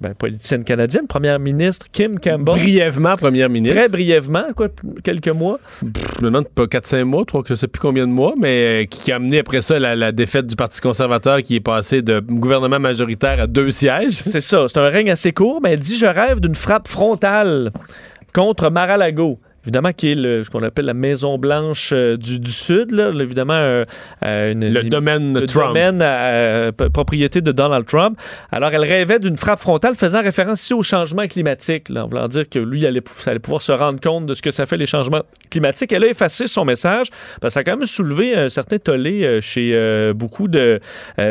ben, 0.00 0.14
politicienne 0.14 0.64
canadienne, 0.64 1.06
première 1.06 1.38
ministre 1.38 1.86
Kim 1.90 2.18
Campbell, 2.18 2.56
Brièvement, 2.56 3.14
première 3.16 3.48
ministre. 3.48 3.76
très 3.76 3.88
brièvement, 3.88 4.44
quoi, 4.54 4.68
quelques 5.02 5.28
mois, 5.28 5.58
je 5.82 5.86
me 6.20 6.26
demande 6.26 6.48
pas 6.48 6.64
4-5 6.66 7.04
mois, 7.04 7.24
trois, 7.26 7.42
je 7.48 7.54
sais 7.54 7.68
plus 7.68 7.80
combien 7.80 8.06
de 8.06 8.12
mois, 8.12 8.34
mais 8.38 8.83
euh, 8.84 8.86
qui, 8.86 9.12
a 9.12 9.16
amené 9.16 9.40
après 9.40 9.62
ça 9.62 9.78
la, 9.78 9.96
la 9.96 10.12
défaite 10.12 10.46
du 10.46 10.56
Parti 10.56 10.80
conservateur 10.80 11.42
qui 11.42 11.56
est 11.56 11.60
passé 11.60 12.02
de 12.02 12.20
gouvernement 12.20 12.78
majoritaire 12.78 13.40
à 13.40 13.46
deux 13.46 13.70
sièges. 13.70 14.12
C'est 14.12 14.40
ça, 14.40 14.66
c'est 14.68 14.78
un 14.78 14.88
règne 14.88 15.10
assez 15.10 15.32
court, 15.32 15.60
mais 15.62 15.72
elle 15.72 15.80
dit 15.80 15.96
Je 15.96 16.06
rêve 16.06 16.40
d'une 16.40 16.54
frappe 16.54 16.88
frontale 16.88 17.70
contre 18.34 18.70
Mar-a-Lago. 18.70 19.38
Évidemment, 19.64 19.92
qui 19.92 20.12
est 20.12 20.14
le, 20.14 20.44
ce 20.44 20.50
qu'on 20.50 20.62
appelle 20.62 20.84
la 20.84 20.94
Maison 20.94 21.38
Blanche 21.38 21.90
euh, 21.92 22.16
du, 22.16 22.38
du, 22.38 22.52
Sud, 22.52 22.90
là, 22.90 23.10
évidemment, 23.10 23.54
euh, 23.54 23.84
une, 24.22 24.68
le 24.68 24.82
domaine 24.84 25.38
le 25.38 25.46
Trump. 25.46 25.68
domaine 25.68 26.00
euh, 26.02 26.70
propriété 26.72 27.40
de 27.40 27.50
Donald 27.50 27.86
Trump. 27.86 28.18
Alors, 28.52 28.70
elle 28.70 28.84
rêvait 28.84 29.18
d'une 29.18 29.36
frappe 29.36 29.60
frontale 29.60 29.94
faisant 29.94 30.22
référence 30.22 30.62
ici 30.62 30.74
au 30.74 30.82
changement 30.82 31.26
climatique, 31.26 31.88
là, 31.88 32.04
en 32.04 32.08
voulant 32.08 32.28
dire 32.28 32.48
que 32.48 32.58
lui, 32.58 32.80
il 32.80 32.86
allait, 32.86 33.02
ça 33.16 33.30
allait 33.30 33.40
pouvoir 33.40 33.62
se 33.62 33.72
rendre 33.72 34.00
compte 34.00 34.26
de 34.26 34.34
ce 34.34 34.42
que 34.42 34.50
ça 34.50 34.66
fait 34.66 34.76
les 34.76 34.86
changements 34.86 35.22
climatiques. 35.50 35.92
Elle 35.92 36.04
a 36.04 36.08
effacé 36.08 36.46
son 36.46 36.64
message 36.64 37.08
parce 37.40 37.50
que 37.50 37.54
ça 37.54 37.60
a 37.60 37.64
quand 37.64 37.76
même 37.76 37.86
soulevé 37.86 38.34
un 38.36 38.48
certain 38.48 38.78
tollé 38.78 39.38
chez 39.40 40.12
beaucoup 40.14 40.48
de 40.48 40.80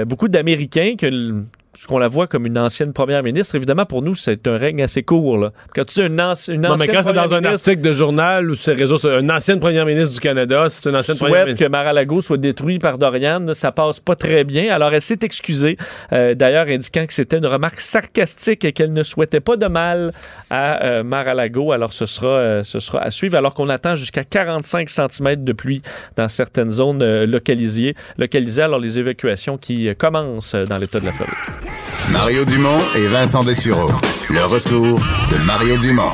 beaucoup 0.05 0.27
d'Américains 0.27 0.95
que 0.97 1.07
parce 1.73 1.87
qu'on 1.87 1.97
la 1.97 2.07
voit 2.07 2.27
comme 2.27 2.45
une 2.45 2.57
ancienne 2.59 2.93
première 2.93 3.23
ministre. 3.23 3.55
Évidemment, 3.55 3.85
pour 3.85 4.03
nous, 4.03 4.13
c'est 4.13 4.47
un 4.47 4.57
règne 4.57 4.83
assez 4.83 5.01
court. 5.01 5.39
Là. 5.39 5.51
Quand 5.73 5.83
tu 5.85 6.01
dis 6.01 6.05
une, 6.05 6.21
anci 6.21 6.53
une 6.53 6.61
non, 6.61 6.73
ancienne 6.73 6.87
mais 6.87 6.95
quand 6.95 7.03
c'est 7.03 7.13
dans 7.13 7.33
un 7.33 7.43
article 7.43 7.81
de 7.81 7.93
journal 7.93 8.51
ou 8.51 8.55
sur 8.55 8.77
réseau, 8.77 8.97
une 9.07 9.31
ancienne 9.31 9.59
première 9.59 9.87
ministre 9.87 10.13
du 10.13 10.19
Canada, 10.19 10.67
c'est 10.69 10.87
une 10.89 10.95
ancienne 10.95 11.17
première 11.17 11.45
ministre. 11.45 11.65
que 11.65 11.69
Mar-a-Lago 11.69 12.21
soit 12.21 12.37
détruit 12.37 12.77
par 12.77 12.99
Dorian, 12.99 13.53
ça 13.53 13.71
passe 13.71 13.99
pas 13.99 14.15
très 14.15 14.43
bien. 14.43 14.71
Alors, 14.71 14.93
elle 14.93 15.01
s'est 15.01 15.19
excusée, 15.23 15.75
euh, 16.13 16.35
d'ailleurs, 16.35 16.67
indiquant 16.67 17.07
que 17.07 17.13
c'était 17.13 17.39
une 17.39 17.47
remarque 17.47 17.79
sarcastique 17.79 18.65
et 18.65 18.71
qu'elle 18.71 18.93
ne 18.93 19.01
souhaitait 19.01 19.39
pas 19.39 19.57
de 19.57 19.65
mal 19.65 20.11
à 20.51 20.85
euh, 20.85 21.03
Mar-a-Lago. 21.03 21.71
Alors, 21.71 21.91
ce 21.91 22.05
sera, 22.05 22.27
euh, 22.27 22.63
ce 22.63 22.79
sera 22.79 22.99
à 22.99 23.09
suivre, 23.09 23.35
alors 23.35 23.55
qu'on 23.55 23.69
attend 23.69 23.95
jusqu'à 23.95 24.23
45 24.23 24.89
cm 24.89 25.43
de 25.43 25.53
pluie 25.53 25.81
dans 26.15 26.27
certaines 26.27 26.69
zones 26.69 27.01
euh, 27.01 27.25
localisées. 27.25 27.95
localisées. 28.19 28.61
Alors, 28.61 28.79
les 28.79 28.99
évacuations 28.99 29.57
qui 29.57 29.93
commencent 29.95 30.53
dans 30.53 30.77
l'État 30.77 30.99
de 30.99 31.05
la 31.05 31.11
Floride. 31.11 31.62
Mario 32.11 32.45
Dumont 32.45 32.79
et 32.95 33.07
Vincent 33.07 33.43
Dessureau. 33.43 33.89
Le 34.29 34.45
retour 34.45 34.99
de 35.31 35.45
Mario 35.45 35.77
Dumont. 35.77 36.11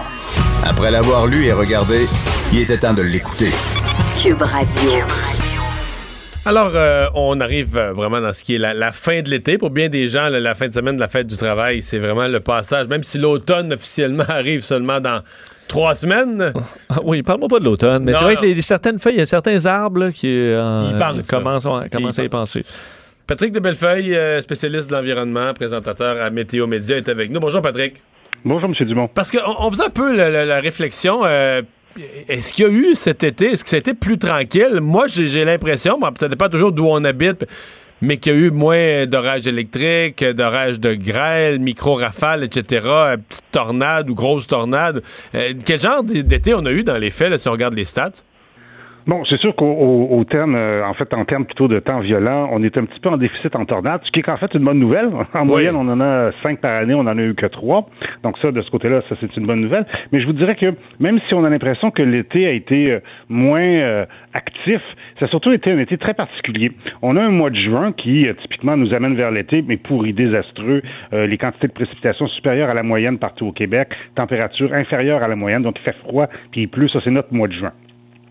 Après 0.64 0.92
l'avoir 0.92 1.28
lu 1.28 1.46
et 1.46 1.54
regardé, 1.54 2.08
il 2.54 2.60
était 2.62 2.78
temps 2.78 2.94
de 2.94 3.02
l'écouter. 3.02 3.52
Cube 4.22 4.42
Radio. 4.42 4.92
Alors, 6.46 6.72
euh, 6.74 7.08
on 7.16 7.40
arrive 7.42 7.78
vraiment 7.78 8.22
dans 8.22 8.34
ce 8.34 8.44
qui 8.44 8.56
est 8.56 8.58
la, 8.58 8.74
la 8.74 8.92
fin 8.92 9.22
de 9.22 9.30
l'été. 9.30 9.58
Pour 9.58 9.70
bien 9.70 9.90
des 9.90 10.08
gens, 10.08 10.30
la, 10.30 10.40
la 10.40 10.56
fin 10.56 10.68
de 10.68 10.74
semaine 10.74 10.96
de 10.96 11.00
la 11.02 11.08
fête 11.08 11.28
du 11.28 11.38
travail, 11.38 11.82
c'est 11.82 12.00
vraiment 12.00 12.28
le 12.28 12.40
passage, 12.40 12.88
même 12.88 13.04
si 13.04 13.18
l'automne 13.18 13.74
officiellement 13.74 14.24
arrive 14.28 14.62
seulement 14.62 15.00
dans 15.00 15.22
trois 15.68 15.96
semaines. 15.96 16.52
oui, 17.04 17.24
parle-moi 17.24 17.48
pas 17.48 17.60
de 17.60 17.66
l'automne, 17.66 18.04
mais 18.04 18.14
c'est 18.14 18.24
vrai 18.24 18.36
que 18.36 18.46
les, 18.46 18.62
certaines 18.62 19.00
feuilles, 19.00 19.16
il 19.16 19.20
y 19.20 19.22
a 19.22 19.26
certains 19.26 19.66
arbres 19.66 20.00
là, 20.00 20.12
qui 20.12 20.28
euh, 20.28 20.98
pensent, 20.98 21.28
commencent, 21.28 21.66
ouais, 21.66 21.90
commencent 21.90 22.20
à 22.20 22.24
y 22.24 22.30
penser. 22.30 22.66
Patrick 23.30 23.52
de 23.52 23.60
Bellefeuille, 23.60 24.16
euh, 24.16 24.42
spécialiste 24.42 24.90
de 24.90 24.96
l'environnement, 24.96 25.54
présentateur 25.54 26.20
à 26.20 26.32
Météo 26.32 26.66
Média, 26.66 26.98
est 26.98 27.08
avec 27.10 27.30
nous. 27.30 27.40
Bonjour, 27.40 27.62
Patrick. 27.62 27.98
Bonjour, 28.44 28.68
M. 28.68 28.88
Dumont. 28.88 29.08
Parce 29.08 29.30
qu'on 29.30 29.38
on 29.60 29.70
faisait 29.70 29.84
un 29.84 29.92
peu 29.92 30.16
la, 30.16 30.32
la, 30.32 30.46
la 30.46 30.60
réflexion. 30.60 31.24
Euh, 31.24 31.62
est-ce 32.28 32.52
qu'il 32.52 32.66
y 32.66 32.68
a 32.68 32.72
eu 32.72 32.96
cet 32.96 33.24
été, 33.24 33.52
est-ce 33.52 33.64
que 33.64 33.70
ça 33.70 33.76
a 33.76 33.80
été 33.80 33.94
plus 33.94 34.18
tranquille? 34.18 34.80
Moi, 34.82 35.06
j'ai 35.06 35.46
l'impression, 35.46 36.00
bon, 36.00 36.12
peut-être 36.12 36.38
pas 36.38 36.50
toujours 36.50 36.72
d'où 36.72 36.88
on 36.88 37.04
habite, 37.04 37.46
mais 38.02 38.18
qu'il 38.18 38.34
y 38.34 38.36
a 38.36 38.40
eu 38.40 38.50
moins 38.50 39.06
d'orages 39.06 39.46
électriques, 39.46 40.24
d'orages 40.24 40.80
de 40.80 40.96
grêle, 40.96 41.60
micro-rafales, 41.60 42.44
etc., 42.44 42.88
petites 43.30 43.52
tornades 43.52 44.10
ou 44.10 44.16
grosses 44.16 44.48
tornades. 44.48 45.04
Euh, 45.36 45.54
quel 45.64 45.80
genre 45.80 46.04
d'été 46.04 46.56
on 46.56 46.66
a 46.66 46.72
eu 46.72 46.82
dans 46.82 46.98
les 46.98 47.12
faits, 47.12 47.30
là, 47.30 47.38
si 47.38 47.48
on 47.48 47.52
regarde 47.52 47.76
les 47.76 47.86
stats? 47.86 48.24
Bon, 49.10 49.24
c'est 49.28 49.40
sûr 49.40 49.56
qu'au 49.56 49.66
au, 50.12 50.24
terme, 50.24 50.54
euh, 50.54 50.86
en 50.86 50.94
fait, 50.94 51.12
en 51.16 51.26
termes 51.26 51.46
plutôt 51.46 51.68
de 51.68 51.80
temps 51.80 52.00
violent, 52.00 52.48
on 52.52 52.62
est 52.62 52.78
un 52.78 52.86
petit 52.86 53.00
peu 53.00 53.10
en 53.10 53.18
déficit 53.18 53.56
en 53.56 53.66
tornade, 53.66 54.02
ce 54.06 54.12
qui 54.12 54.20
est 54.20 54.30
en 54.30 54.38
fait 54.38 54.54
une 54.54 54.64
bonne 54.64 54.78
nouvelle. 54.78 55.10
En 55.34 55.42
oui. 55.42 55.48
moyenne, 55.48 55.76
on 55.76 55.88
en 55.90 56.00
a 56.00 56.32
cinq 56.44 56.62
par 56.62 56.76
année, 56.76 56.94
on 56.94 57.00
en 57.00 57.18
a 57.18 57.22
eu 57.24 57.34
que 57.34 57.48
trois. 57.48 57.90
Donc 58.22 58.38
ça, 58.38 58.52
de 58.52 58.62
ce 58.62 58.70
côté-là, 58.70 59.02
ça 59.10 59.16
c'est 59.20 59.36
une 59.36 59.48
bonne 59.48 59.62
nouvelle. 59.62 59.88
Mais 60.12 60.22
je 60.22 60.28
vous 60.28 60.34
dirais 60.34 60.56
que 60.56 60.76
même 61.00 61.20
si 61.28 61.34
on 61.34 61.44
a 61.44 61.50
l'impression 61.50 61.90
que 61.90 62.04
l'été 62.04 62.46
a 62.46 62.52
été 62.52 62.92
euh, 62.92 63.00
moins 63.30 63.62
euh, 63.62 64.06
actif, 64.36 64.80
ça 65.18 65.26
a 65.26 65.28
surtout 65.28 65.54
été 65.54 65.72
un 65.72 65.80
été 65.80 65.98
très 65.98 66.14
particulier. 66.14 66.72
On 67.02 67.18
a 67.18 67.22
un 67.24 67.32
mois 67.32 67.50
de 67.50 67.58
juin 67.58 67.94
qui 67.94 68.28
euh, 68.28 68.34
typiquement 68.44 68.78
nous 68.78 68.94
amène 68.94 69.16
vers 69.16 69.32
l'été, 69.32 69.64
mais 69.68 69.78
pourri, 69.78 70.14
désastreux. 70.14 70.84
Euh, 71.14 71.26
les 71.26 71.40
quantités 71.40 71.68
de 71.68 71.74
précipitations 71.74 72.28
supérieures 72.28 72.70
à 72.70 72.76
la 72.76 72.84
moyenne 72.84 73.18
partout 73.18 73.48
au 73.48 73.54
Québec, 73.54 73.90
température 74.14 74.72
inférieure 74.72 75.24
à 75.24 75.28
la 75.28 75.36
moyenne, 75.36 75.64
donc 75.64 75.78
il 75.80 75.84
fait 75.84 75.98
froid 76.04 76.28
puis 76.52 76.62
il 76.62 76.68
pleut. 76.68 76.90
Ça 76.90 77.00
c'est 77.04 77.10
notre 77.10 77.34
mois 77.34 77.48
de 77.48 77.54
juin. 77.54 77.72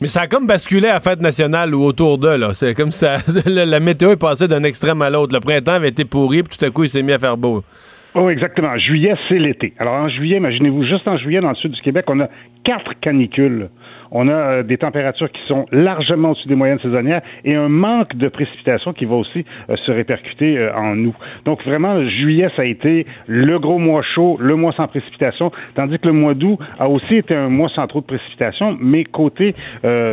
Mais 0.00 0.06
ça 0.06 0.22
a 0.22 0.26
comme 0.28 0.46
basculé 0.46 0.88
à 0.88 1.00
fête 1.00 1.20
nationale 1.20 1.74
ou 1.74 1.82
autour 1.82 2.18
d'eux, 2.18 2.36
là. 2.36 2.52
C'est 2.52 2.74
comme 2.74 2.92
ça. 2.92 3.16
la 3.46 3.80
météo 3.80 4.12
est 4.12 4.20
passée 4.20 4.46
d'un 4.46 4.62
extrême 4.62 5.02
à 5.02 5.10
l'autre. 5.10 5.34
Le 5.34 5.40
printemps 5.40 5.72
avait 5.72 5.88
été 5.88 6.04
pourri, 6.04 6.44
puis 6.44 6.56
tout 6.56 6.64
à 6.64 6.70
coup, 6.70 6.84
il 6.84 6.88
s'est 6.88 7.02
mis 7.02 7.12
à 7.12 7.18
faire 7.18 7.36
beau. 7.36 7.64
Oh, 8.14 8.30
exactement. 8.30 8.76
Juillet, 8.78 9.14
c'est 9.28 9.38
l'été. 9.38 9.74
Alors, 9.78 9.94
en 9.94 10.08
juillet, 10.08 10.36
imaginez-vous, 10.36 10.84
juste 10.84 11.06
en 11.08 11.16
juillet, 11.18 11.40
dans 11.40 11.50
le 11.50 11.56
sud 11.56 11.72
du 11.72 11.80
Québec, 11.80 12.04
on 12.08 12.20
a 12.20 12.28
quatre 12.64 12.94
canicules. 13.00 13.68
On 14.10 14.28
a 14.28 14.32
euh, 14.32 14.62
des 14.62 14.78
températures 14.78 15.30
qui 15.30 15.40
sont 15.46 15.66
largement 15.72 16.30
au-dessus 16.30 16.48
des 16.48 16.54
moyennes 16.54 16.78
saisonnières 16.80 17.22
et 17.44 17.54
un 17.54 17.68
manque 17.68 18.16
de 18.16 18.28
précipitations 18.28 18.92
qui 18.92 19.04
va 19.04 19.16
aussi 19.16 19.44
euh, 19.70 19.74
se 19.84 19.92
répercuter 19.92 20.58
euh, 20.58 20.74
en 20.74 20.94
nous. 20.96 21.14
Donc 21.44 21.62
vraiment, 21.64 22.02
juillet, 22.08 22.48
ça 22.56 22.62
a 22.62 22.64
été 22.64 23.06
le 23.26 23.58
gros 23.58 23.78
mois 23.78 24.02
chaud, 24.02 24.36
le 24.40 24.56
mois 24.56 24.72
sans 24.72 24.88
précipitation, 24.88 25.52
tandis 25.74 25.98
que 25.98 26.06
le 26.06 26.12
mois 26.12 26.34
d'août 26.34 26.58
a 26.78 26.88
aussi 26.88 27.16
été 27.16 27.34
un 27.34 27.48
mois 27.48 27.68
sans 27.74 27.86
trop 27.86 28.00
de 28.00 28.06
précipitations, 28.06 28.76
mais 28.80 29.04
côté 29.04 29.54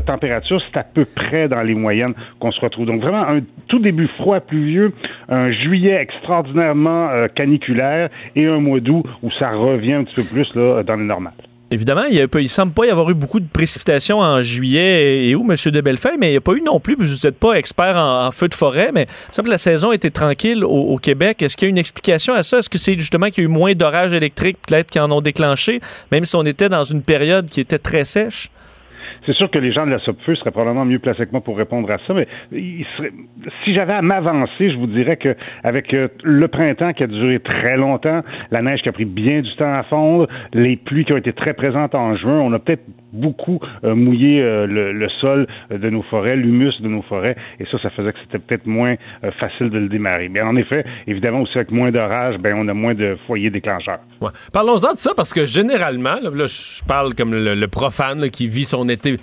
température, 0.06 0.62
c'est 0.62 0.80
à 0.80 0.84
peu 0.84 1.06
près 1.06 1.48
dans 1.48 1.62
les 1.62 1.76
moyennes 1.76 2.14
qu'on 2.40 2.52
se 2.52 2.60
retrouve. 2.60 2.86
Donc 2.86 3.02
vraiment, 3.02 3.28
un 3.28 3.42
tout 3.68 3.80
début 3.80 4.08
froid, 4.20 4.40
pluvieux, 4.40 4.94
un 5.30 5.52
juillet 5.52 5.96
extraordinairement 5.96 7.10
caniculaire 7.36 8.10
et 8.36 8.46
un 8.46 8.60
mois 8.60 8.80
d'août 8.80 9.06
où 9.24 9.32
ça 9.32 9.52
revient 9.52 9.94
un 9.94 10.04
petit 10.04 10.22
peu 10.22 10.28
plus 10.28 10.56
là, 10.56 10.84
dans 10.84 10.96
les 10.96 11.06
normales. 11.06 11.34
Évidemment, 11.72 12.04
il 12.06 12.28
ne 12.32 12.48
semble 12.48 12.74
pas 12.74 12.86
y 12.86 12.90
avoir 12.90 13.10
eu 13.10 13.16
beaucoup 13.16 13.40
de 13.40 13.48
précipitations 13.48 14.20
en 14.20 14.42
juillet 14.42 15.28
et 15.28 15.36
où, 15.36 15.42
M. 15.42 15.56
de 15.72 15.82
Bellefeuille, 15.82 16.18
mais 16.20 16.28
il 16.28 16.32
n'y 16.32 16.38
a 16.38 16.42
pas 16.42 16.54
eu 16.54 16.62
non 16.62 16.80
plus, 16.80 16.96
vous 16.96 17.06
n'êtes 17.24 17.40
pas 17.40 17.54
expert 17.54 17.98
en, 17.98 18.30
feu 18.32 18.48
de 18.48 18.54
forêt, 18.54 18.92
mais 18.94 19.08
il 19.30 19.36
semble 19.36 19.48
que 19.48 19.52
la 19.52 19.58
saison 19.58 19.92
était 19.92 20.12
tranquille 20.12 20.64
au, 20.64 20.70
au 20.70 20.98
Québec. 20.98 21.42
Est-ce 21.42 21.58
qu'il 21.58 21.66
y 21.66 21.70
a 21.70 21.72
une 21.72 21.80
explication 21.80 22.36
à 22.36 22.44
ça? 22.44 22.60
Est-ce 22.60 22.70
que 22.70 22.78
c'est 22.78 22.94
justement 23.00 23.28
qu'il 23.28 23.40
y 23.40 23.42
a 23.42 23.50
eu 23.50 23.52
moins 23.52 23.74
d'orages 23.74 24.14
électriques 24.14 24.58
peut-être 24.68 24.92
qui 24.92 25.00
en 25.00 25.12
ont 25.12 25.22
déclenché, 25.22 25.82
même 26.12 26.26
si 26.26 26.36
on 26.36 26.44
était 26.44 26.70
dans 26.70 26.84
une 26.84 27.02
période 27.02 27.50
qui 27.50 27.62
était 27.62 27.80
très 27.80 28.06
sèche? 28.06 28.52
C'est 29.26 29.34
sûr 29.34 29.50
que 29.50 29.60
les 29.60 29.72
gens 29.72 29.84
de 29.84 29.90
la 29.90 30.00
SOPFEU 30.00 30.36
seraient 30.36 30.52
probablement 30.52 30.86
mieux 30.86 31.00
placés 31.00 31.26
que 31.26 31.32
moi 31.32 31.42
pour 31.42 31.58
répondre 31.58 31.90
à 31.92 31.98
ça, 32.06 32.14
mais 32.14 32.28
si 32.52 33.74
j'avais 33.74 33.94
à 33.94 34.02
m'avancer, 34.02 34.72
je 34.72 34.78
vous 34.78 34.88
dirais 34.88 35.18
que 35.18 35.36
avec 35.64 35.94
euh, 35.94 36.08
le 36.24 36.48
printemps 36.48 36.94
qui 36.94 37.04
a 37.04 37.08
duré 37.08 37.40
très 37.40 37.78
longtemps, 37.78 38.22
la 38.52 38.62
neige 38.62 38.82
qui 38.82 38.90
a 38.90 38.92
pris 38.92 39.06
bien 39.06 39.42
du 39.42 39.56
temps 39.56 39.74
à 39.74 39.84
fondre, 39.84 40.28
les 40.54 40.76
pluies 40.76 41.06
qui 41.06 41.14
ont 41.14 41.18
été 41.18 41.34
très 41.34 41.54
présentes 41.54 41.96
en 41.96 42.16
juin, 42.16 42.40
on 42.40 42.54
a 42.54 42.60
peut-être 42.60 42.84
beaucoup 43.14 43.60
euh, 43.84 43.96
mouillé 43.96 44.42
euh, 44.42 44.68
le, 44.68 45.10
sol 45.22 45.48
de 45.72 45.90
nos 45.90 46.04
forêts, 46.04 46.36
l'humus 46.36 46.74
de 46.82 46.88
nos 46.88 47.02
forêts, 47.04 47.36
et 47.60 47.66
ça, 47.72 47.78
ça 47.82 47.90
faisait 47.92 48.12
que 48.12 48.20
c'était 48.24 48.40
peut-être 48.40 48.66
moins 48.66 48.96
facile 49.40 49.70
de 49.70 49.78
le 49.78 49.88
démarrer. 49.88 50.30
Mais 50.30 50.42
en 50.42 50.56
effet, 50.56 50.86
évidemment 51.08 51.42
aussi 51.42 51.58
avec 51.58 51.72
moins 51.72 51.92
d'orage, 51.92 52.38
ben 52.40 52.56
on 52.58 52.68
a 52.68 52.74
moins 52.74 52.94
de 52.94 53.18
foyers 53.26 53.50
déclencheurs. 53.50 54.00
Parlons-en 54.54 54.94
de 54.94 54.98
ça 54.98 55.12
parce 55.16 55.34
que 55.34 55.46
généralement, 55.46 56.16
là, 56.22 56.48
je 56.48 56.84
parle 56.86 57.14
comme 57.16 57.34
le, 57.34 57.66
profane 57.68 58.30
qui 58.30 58.48
vit 58.48 58.66
son 58.66 58.88
été 58.90 59.15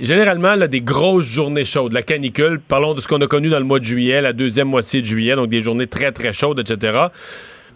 généralement, 0.00 0.54
là, 0.54 0.68
des 0.68 0.80
grosses 0.80 1.26
journées 1.26 1.64
chaudes, 1.64 1.92
la 1.92 2.02
canicule, 2.02 2.60
parlons 2.66 2.94
de 2.94 3.00
ce 3.00 3.08
qu'on 3.08 3.20
a 3.20 3.26
connu 3.26 3.48
dans 3.48 3.58
le 3.58 3.64
mois 3.64 3.78
de 3.78 3.84
juillet, 3.84 4.20
la 4.20 4.32
deuxième 4.32 4.68
moitié 4.68 5.00
de 5.00 5.06
juillet, 5.06 5.36
donc 5.36 5.48
des 5.48 5.60
journées 5.60 5.86
très, 5.86 6.12
très 6.12 6.32
chaudes, 6.32 6.58
etc. 6.58 7.08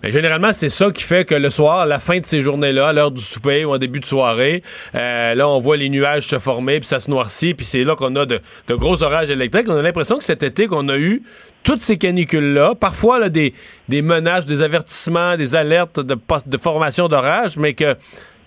Mais 0.03 0.11
généralement, 0.11 0.53
c'est 0.53 0.69
ça 0.69 0.91
qui 0.91 1.03
fait 1.03 1.25
que 1.25 1.35
le 1.35 1.51
soir, 1.51 1.81
à 1.81 1.87
la 1.87 1.99
fin 1.99 2.19
de 2.19 2.25
ces 2.25 2.41
journées-là, 2.41 2.89
à 2.89 2.93
l'heure 2.93 3.11
du 3.11 3.23
souper 3.23 3.65
ou 3.65 3.75
en 3.75 3.79
début 3.79 4.01
de 4.01 4.05
soirée, 4.05 4.63
euh, 4.95 5.35
là, 5.35 5.49
on 5.49 5.59
voit 5.59 5.77
les 5.77 5.89
nuages 5.89 6.27
se 6.27 6.39
former, 6.39 6.81
puis 6.81 6.89
ça 6.89 7.01
se 7.01 7.11
noircit, 7.11 7.55
puis 7.55 7.65
c'est 7.65 7.85
là 7.85 7.97
qu'on 7.97 8.15
a 8.17 8.27
de, 8.27 8.41
gros 8.71 9.03
orages 9.03 9.31
électriques. 9.31 9.67
On 9.69 9.77
a 9.77 9.83
l'impression 9.83 10.19
que 10.19 10.25
cet 10.25 10.43
été, 10.43 10.67
qu'on 10.67 10.89
a 10.89 10.97
eu 10.97 11.23
toutes 11.63 11.81
ces 11.81 11.97
canicules-là, 11.97 12.75
parfois 12.75 13.19
là, 13.19 13.29
des, 13.29 13.55
des 13.89 14.03
menaces, 14.03 14.47
des 14.47 14.63
avertissements, 14.63 15.37
des 15.37 15.57
alertes 15.57 15.99
de, 15.99 16.17
de 16.47 16.59
formation 16.59 17.09
d'orage, 17.09 17.57
mais 17.57 17.75
que 17.75 17.97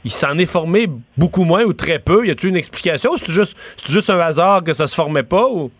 il 0.05 0.11
s'en 0.11 0.37
est 0.37 0.49
formé 0.49 0.87
beaucoup 1.17 1.43
moins 1.43 1.63
ou 1.63 1.73
très 1.73 1.99
peu. 1.99 2.25
Y 2.25 2.31
a-t-il 2.31 2.49
une 2.49 2.57
explication? 2.57 3.11
C'est 3.17 3.31
juste, 3.31 3.57
juste 3.87 4.09
un 4.09 4.19
hasard 4.19 4.63
que 4.63 4.73
ça 4.73 4.87
se 4.87 4.95
formait 4.95 5.23
pas 5.23 5.47
ou? 5.49 5.71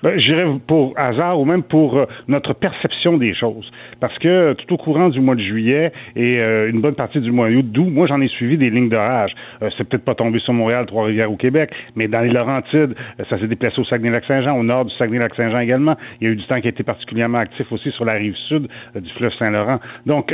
Ben, 0.00 0.16
je 0.16 0.26
dirais 0.26 0.46
pour 0.68 0.94
hasard 0.96 1.40
ou 1.40 1.44
même 1.44 1.64
pour 1.64 1.98
euh, 1.98 2.06
notre 2.28 2.52
perception 2.52 3.18
des 3.18 3.34
choses. 3.34 3.68
Parce 3.98 4.16
que 4.18 4.52
tout 4.52 4.74
au 4.74 4.76
courant 4.76 5.08
du 5.08 5.20
mois 5.20 5.34
de 5.34 5.40
juillet 5.40 5.92
et 6.14 6.38
euh, 6.38 6.70
une 6.70 6.80
bonne 6.80 6.94
partie 6.94 7.20
du 7.20 7.32
mois 7.32 7.50
d'août, 7.50 7.88
moi 7.90 8.06
j'en 8.06 8.20
ai 8.20 8.28
suivi 8.28 8.56
des 8.56 8.70
lignes 8.70 8.90
d'orage. 8.90 9.32
Euh, 9.60 9.70
c'est 9.76 9.88
peut-être 9.88 10.04
pas 10.04 10.14
tombé 10.14 10.38
sur 10.38 10.52
Montréal, 10.52 10.86
Trois-Rivières 10.86 11.32
au 11.32 11.36
Québec, 11.36 11.70
mais 11.96 12.06
dans 12.06 12.20
les 12.20 12.28
Laurentides, 12.28 12.94
ça 13.28 13.40
s'est 13.40 13.48
déplacé 13.48 13.80
au 13.80 13.84
Saguenay-Lac-Saint-Jean, 13.86 14.56
au 14.56 14.62
nord 14.62 14.84
du 14.84 14.94
Saguenay-Lac-Saint-Jean 14.98 15.58
également. 15.58 15.96
Il 16.20 16.28
y 16.28 16.30
a 16.30 16.32
eu 16.32 16.36
du 16.36 16.46
temps 16.46 16.60
qui 16.60 16.68
a 16.68 16.70
été 16.70 16.84
particulièrement 16.84 17.38
actif 17.38 17.66
aussi 17.72 17.90
sur 17.90 18.04
la 18.04 18.12
rive 18.12 18.36
sud 18.48 18.68
du 18.94 19.10
fleuve 19.14 19.32
Saint-Laurent. 19.36 19.80
Donc 20.06 20.32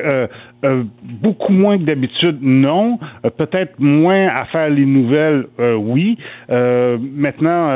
beaucoup 1.03 1.53
moins 1.53 1.78
que 1.78 1.85
d'habitude, 1.85 2.39
non. 2.41 2.99
peut-être 3.36 3.78
moins 3.78 4.28
à 4.28 4.47
faire 4.47 4.70
les 4.70 4.86
nouvelles, 4.86 5.47
oui. 5.59 6.19
maintenant, 6.49 7.69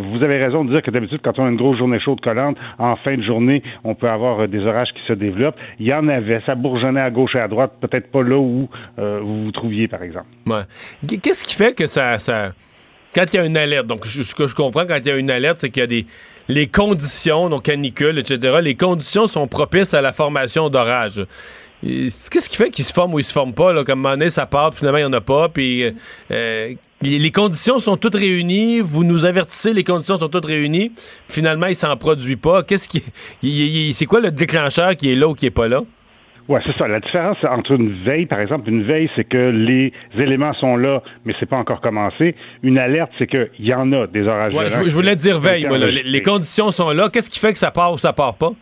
vous 0.00 0.22
avez 0.22 0.38
raison 0.38 0.64
de 0.64 0.70
dire 0.70 0.82
que 0.82 0.90
d'habitude 0.90 1.20
quand 1.22 1.38
on 1.38 1.46
a 1.46 1.48
une 1.48 1.56
grosse 1.56 1.78
journée 1.78 2.00
chaude 2.00 2.20
collante, 2.20 2.56
en 2.78 2.96
fin 2.96 3.16
de 3.16 3.22
journée, 3.22 3.62
on 3.84 3.94
peut 3.94 4.08
avoir 4.08 4.48
des 4.48 4.60
orages 4.60 4.92
qui 4.92 5.02
se 5.06 5.12
développent. 5.12 5.56
Il 5.78 5.86
y 5.86 5.94
en 5.94 6.08
avait, 6.08 6.40
ça 6.46 6.54
bourgeonnait 6.54 7.00
à 7.00 7.10
gauche 7.10 7.34
et 7.34 7.40
à 7.40 7.48
droite, 7.48 7.72
peut-être 7.80 8.10
pas 8.10 8.22
là 8.22 8.36
où 8.36 8.68
euh, 8.98 9.20
vous 9.22 9.44
vous 9.44 9.52
trouviez, 9.52 9.88
par 9.88 10.02
exemple. 10.02 10.26
Qu'est-ce 11.22 11.44
qui 11.44 11.54
fait 11.54 11.74
que 11.74 11.86
ça, 11.86 12.18
ça 12.18 12.52
quand 13.14 13.24
il 13.32 13.36
y 13.36 13.38
a 13.38 13.46
une 13.46 13.56
alerte, 13.56 13.86
donc 13.86 14.04
ce 14.04 14.34
que 14.34 14.46
je 14.46 14.54
comprends 14.54 14.84
quand 14.86 14.98
il 14.98 15.06
y 15.06 15.10
a 15.10 15.16
une 15.16 15.30
alerte, 15.30 15.58
c'est 15.58 15.70
qu'il 15.70 15.80
y 15.80 15.84
a 15.84 15.86
des 15.86 16.06
les 16.48 16.68
conditions, 16.68 17.48
donc 17.48 17.64
canicule, 17.64 18.18
etc., 18.18 18.58
les 18.62 18.76
conditions 18.76 19.26
sont 19.26 19.48
propices 19.48 19.94
à 19.94 20.00
la 20.00 20.12
formation 20.12 20.68
d'orages. 20.68 21.20
Qu'est-ce 21.82 22.48
qui 22.48 22.56
fait 22.56 22.70
qu'ils 22.70 22.84
se 22.84 22.92
forment 22.92 23.14
ou 23.14 23.18
ils 23.18 23.24
se 23.24 23.32
forment 23.32 23.54
pas? 23.54 23.72
Là? 23.72 23.84
Comme 23.84 24.04
un 24.06 24.28
ça 24.28 24.46
part, 24.46 24.72
finalement, 24.74 24.98
il 24.98 25.02
n'y 25.02 25.08
en 25.08 25.12
a 25.12 25.20
pas. 25.20 25.48
Puis 25.48 25.84
euh, 26.30 26.74
les 27.02 27.30
conditions 27.30 27.78
sont 27.78 27.96
toutes 27.96 28.14
réunies. 28.14 28.80
Vous 28.80 29.04
nous 29.04 29.24
avertissez, 29.26 29.72
les 29.72 29.84
conditions 29.84 30.16
sont 30.16 30.28
toutes 30.28 30.46
réunies. 30.46 30.92
Finalement, 31.28 31.66
il 31.66 31.76
s'en 31.76 31.96
produit 31.96 32.36
pas. 32.36 32.62
Qu'est-ce 32.62 32.88
qui. 32.88 33.02
C'est 33.92 34.06
quoi 34.06 34.20
le 34.20 34.30
déclencheur 34.30 34.96
qui 34.96 35.12
est 35.12 35.16
là 35.16 35.28
ou 35.28 35.34
qui 35.34 35.46
est 35.46 35.50
pas 35.50 35.68
là? 35.68 35.82
Oui, 36.48 36.60
c'est 36.64 36.76
ça. 36.78 36.86
La 36.86 37.00
différence 37.00 37.38
entre 37.42 37.72
une 37.72 38.04
veille, 38.04 38.26
par 38.26 38.38
exemple, 38.40 38.68
une 38.68 38.84
veille, 38.84 39.10
c'est 39.16 39.24
que 39.24 39.50
les 39.50 39.92
éléments 40.16 40.54
sont 40.54 40.76
là, 40.76 41.02
mais 41.24 41.34
c'est 41.40 41.46
pas 41.46 41.56
encore 41.56 41.80
commencé. 41.80 42.36
Une 42.62 42.78
alerte, 42.78 43.10
c'est 43.18 43.26
qu'il 43.26 43.50
y 43.58 43.74
en 43.74 43.92
a 43.92 44.06
des 44.06 44.22
orages. 44.28 44.54
Ouais, 44.54 44.70
je, 44.70 44.94
voulais 44.94 45.16
dire 45.16 45.40
veille, 45.40 45.66
moi, 45.66 45.76
les, 45.78 46.04
les, 46.04 46.22
conditions 46.22 46.70
sont 46.70 46.90
là. 46.90 47.08
Qu'est-ce 47.12 47.30
qui 47.30 47.40
fait 47.40 47.52
que 47.52 47.58
ça 47.58 47.72
part 47.72 47.92
ou 47.92 47.98
ça 47.98 48.12
part 48.12 48.34
pas? 48.34 48.52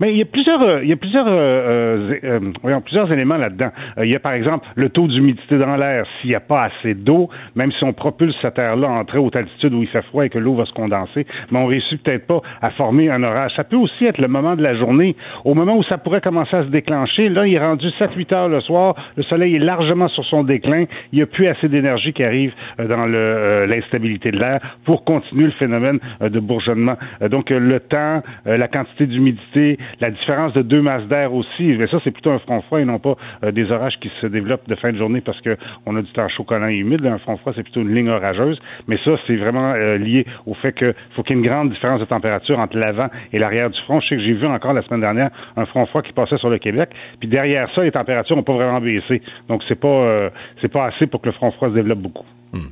Mais 0.00 0.12
il 0.12 0.18
y 0.18 0.22
a 0.22 0.24
plusieurs, 0.24 0.62
euh, 0.62 0.80
il 0.82 0.88
y 0.88 0.92
a 0.92 0.96
plusieurs, 0.96 1.26
euh, 1.28 2.14
euh, 2.24 2.40
voyons, 2.62 2.80
plusieurs 2.80 3.10
éléments 3.12 3.36
là-dedans. 3.36 3.70
il 4.02 4.10
y 4.10 4.16
a 4.16 4.20
par 4.20 4.32
exemple 4.32 4.66
le 4.74 4.88
taux 4.88 5.06
d'humidité 5.06 5.58
dans 5.58 5.76
l'air. 5.76 6.04
S'il 6.20 6.30
n'y 6.30 6.36
a 6.36 6.40
pas 6.40 6.64
assez 6.64 6.94
d'eau, 6.94 7.28
même 7.54 7.72
si 7.72 7.84
on 7.84 7.92
propulse 7.92 8.36
cette 8.42 8.58
air-là 8.58 8.88
en 8.88 9.04
très 9.04 9.18
haute 9.18 9.36
altitude 9.36 9.72
où 9.74 9.82
il 9.82 9.88
fait 9.88 10.02
froid 10.02 10.24
et 10.24 10.28
que 10.28 10.38
l'eau 10.38 10.54
va 10.54 10.64
se 10.64 10.72
condenser, 10.72 11.26
mais 11.50 11.58
on 11.58 11.66
réussit 11.66 12.02
peut-être 12.02 12.26
pas 12.26 12.40
à 12.62 12.70
former 12.70 13.10
un 13.10 13.22
orage. 13.22 13.52
Ça 13.56 13.64
peut 13.64 13.76
aussi 13.76 14.04
être 14.04 14.18
le 14.18 14.28
moment 14.28 14.56
de 14.56 14.62
la 14.62 14.76
journée, 14.76 15.16
au 15.44 15.54
moment 15.54 15.76
où 15.76 15.82
ça 15.84 15.98
pourrait 15.98 16.20
commencer 16.20 16.56
à 16.56 16.64
se 16.64 16.68
déclencher. 16.68 17.28
Là, 17.28 17.46
il 17.46 17.54
est 17.54 17.58
rendu 17.58 17.86
7-8 17.98 18.34
heures 18.34 18.48
le 18.48 18.60
soir. 18.60 18.94
Le 19.16 19.22
soleil 19.24 19.56
est 19.56 19.60
largement 19.60 20.08
sur 20.08 20.24
son 20.24 20.44
déclin. 20.44 20.84
Il 21.12 21.16
n'y 21.16 21.22
a 21.22 21.26
plus 21.26 21.46
assez 21.46 21.68
d'énergie 21.68 22.12
qui 22.12 22.24
arrive 22.24 22.52
dans 22.78 23.06
l'instabilité 23.06 24.30
de 24.30 24.38
l'air 24.38 24.60
pour 24.84 25.04
continuer 25.04 25.46
le 25.46 25.52
phénomène 25.52 25.98
de 26.20 26.40
bourgeonnement. 26.40 26.96
donc, 27.30 27.50
le 27.50 27.80
temps, 27.80 28.22
la 28.44 28.68
quantité 28.68 29.06
d'humidité, 29.06 29.75
la 30.00 30.10
différence 30.10 30.52
de 30.52 30.62
deux 30.62 30.82
masses 30.82 31.06
d'air 31.08 31.32
aussi, 31.34 31.74
mais 31.78 31.86
ça, 31.88 31.98
c'est 32.04 32.10
plutôt 32.10 32.30
un 32.30 32.38
front 32.38 32.62
froid 32.62 32.80
et 32.80 32.84
non 32.84 32.98
pas 32.98 33.16
euh, 33.44 33.52
des 33.52 33.70
orages 33.70 33.98
qui 34.00 34.10
se 34.20 34.26
développent 34.26 34.68
de 34.68 34.74
fin 34.74 34.92
de 34.92 34.98
journée 34.98 35.20
parce 35.20 35.38
qu'on 35.40 35.96
a 35.96 36.02
du 36.02 36.12
temps 36.12 36.28
chaud, 36.28 36.44
collant 36.44 36.68
et 36.68 36.76
humide. 36.76 37.04
un 37.06 37.18
front 37.18 37.36
froid, 37.36 37.52
c'est 37.54 37.62
plutôt 37.62 37.80
une 37.80 37.94
ligne 37.94 38.08
orageuse. 38.08 38.58
Mais 38.88 38.98
ça, 39.04 39.12
c'est 39.26 39.36
vraiment 39.36 39.72
euh, 39.72 39.98
lié 39.98 40.26
au 40.46 40.54
fait 40.54 40.72
qu'il 40.72 40.94
faut 41.14 41.22
qu'il 41.22 41.36
y 41.36 41.38
ait 41.38 41.42
une 41.42 41.48
grande 41.48 41.70
différence 41.70 42.00
de 42.00 42.04
température 42.04 42.58
entre 42.58 42.76
l'avant 42.76 43.08
et 43.32 43.38
l'arrière 43.38 43.70
du 43.70 43.80
front. 43.82 44.00
Je 44.00 44.08
sais 44.08 44.16
que 44.16 44.22
j'ai 44.22 44.34
vu 44.34 44.46
encore 44.46 44.72
la 44.72 44.82
semaine 44.82 45.00
dernière 45.00 45.30
un 45.56 45.66
front 45.66 45.86
froid 45.86 46.02
qui 46.02 46.12
passait 46.12 46.38
sur 46.38 46.50
le 46.50 46.58
Québec. 46.58 46.90
Puis 47.20 47.28
derrière 47.28 47.68
ça, 47.74 47.82
les 47.82 47.92
températures 47.92 48.36
n'ont 48.36 48.42
pas 48.42 48.54
vraiment 48.54 48.80
baissé. 48.80 49.22
Donc, 49.48 49.62
c'est 49.68 49.80
pas, 49.80 49.88
euh, 49.88 50.30
pas 50.72 50.86
assez 50.86 51.06
pour 51.06 51.20
que 51.20 51.26
le 51.26 51.32
front 51.32 51.50
froid 51.52 51.68
se 51.68 51.74
développe 51.74 52.00
beaucoup. 52.00 52.26
Hmm. 52.52 52.68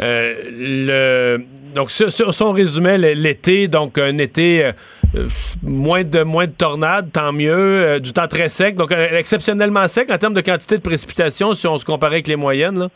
le... 0.00 1.38
Donc, 1.74 1.90
sur, 1.90 2.10
son 2.10 2.52
résumé, 2.52 2.96
l'été, 2.98 3.68
donc 3.68 3.98
un 3.98 4.16
été 4.18 4.70
euh, 5.14 5.28
moins 5.62 6.04
de 6.04 6.22
moins 6.22 6.46
de 6.46 6.52
tornades, 6.52 7.10
tant 7.12 7.32
mieux. 7.32 7.48
Euh, 7.52 7.98
du 7.98 8.12
temps 8.12 8.26
très 8.26 8.48
sec, 8.48 8.76
donc 8.76 8.92
euh, 8.92 9.18
exceptionnellement 9.18 9.88
sec 9.88 10.10
en 10.10 10.18
termes 10.18 10.34
de 10.34 10.40
quantité 10.40 10.76
de 10.76 10.82
précipitations 10.82 11.52
si 11.54 11.66
on 11.66 11.76
se 11.76 11.84
comparait 11.84 12.16
avec 12.16 12.28
les 12.28 12.36
moyennes. 12.36 12.88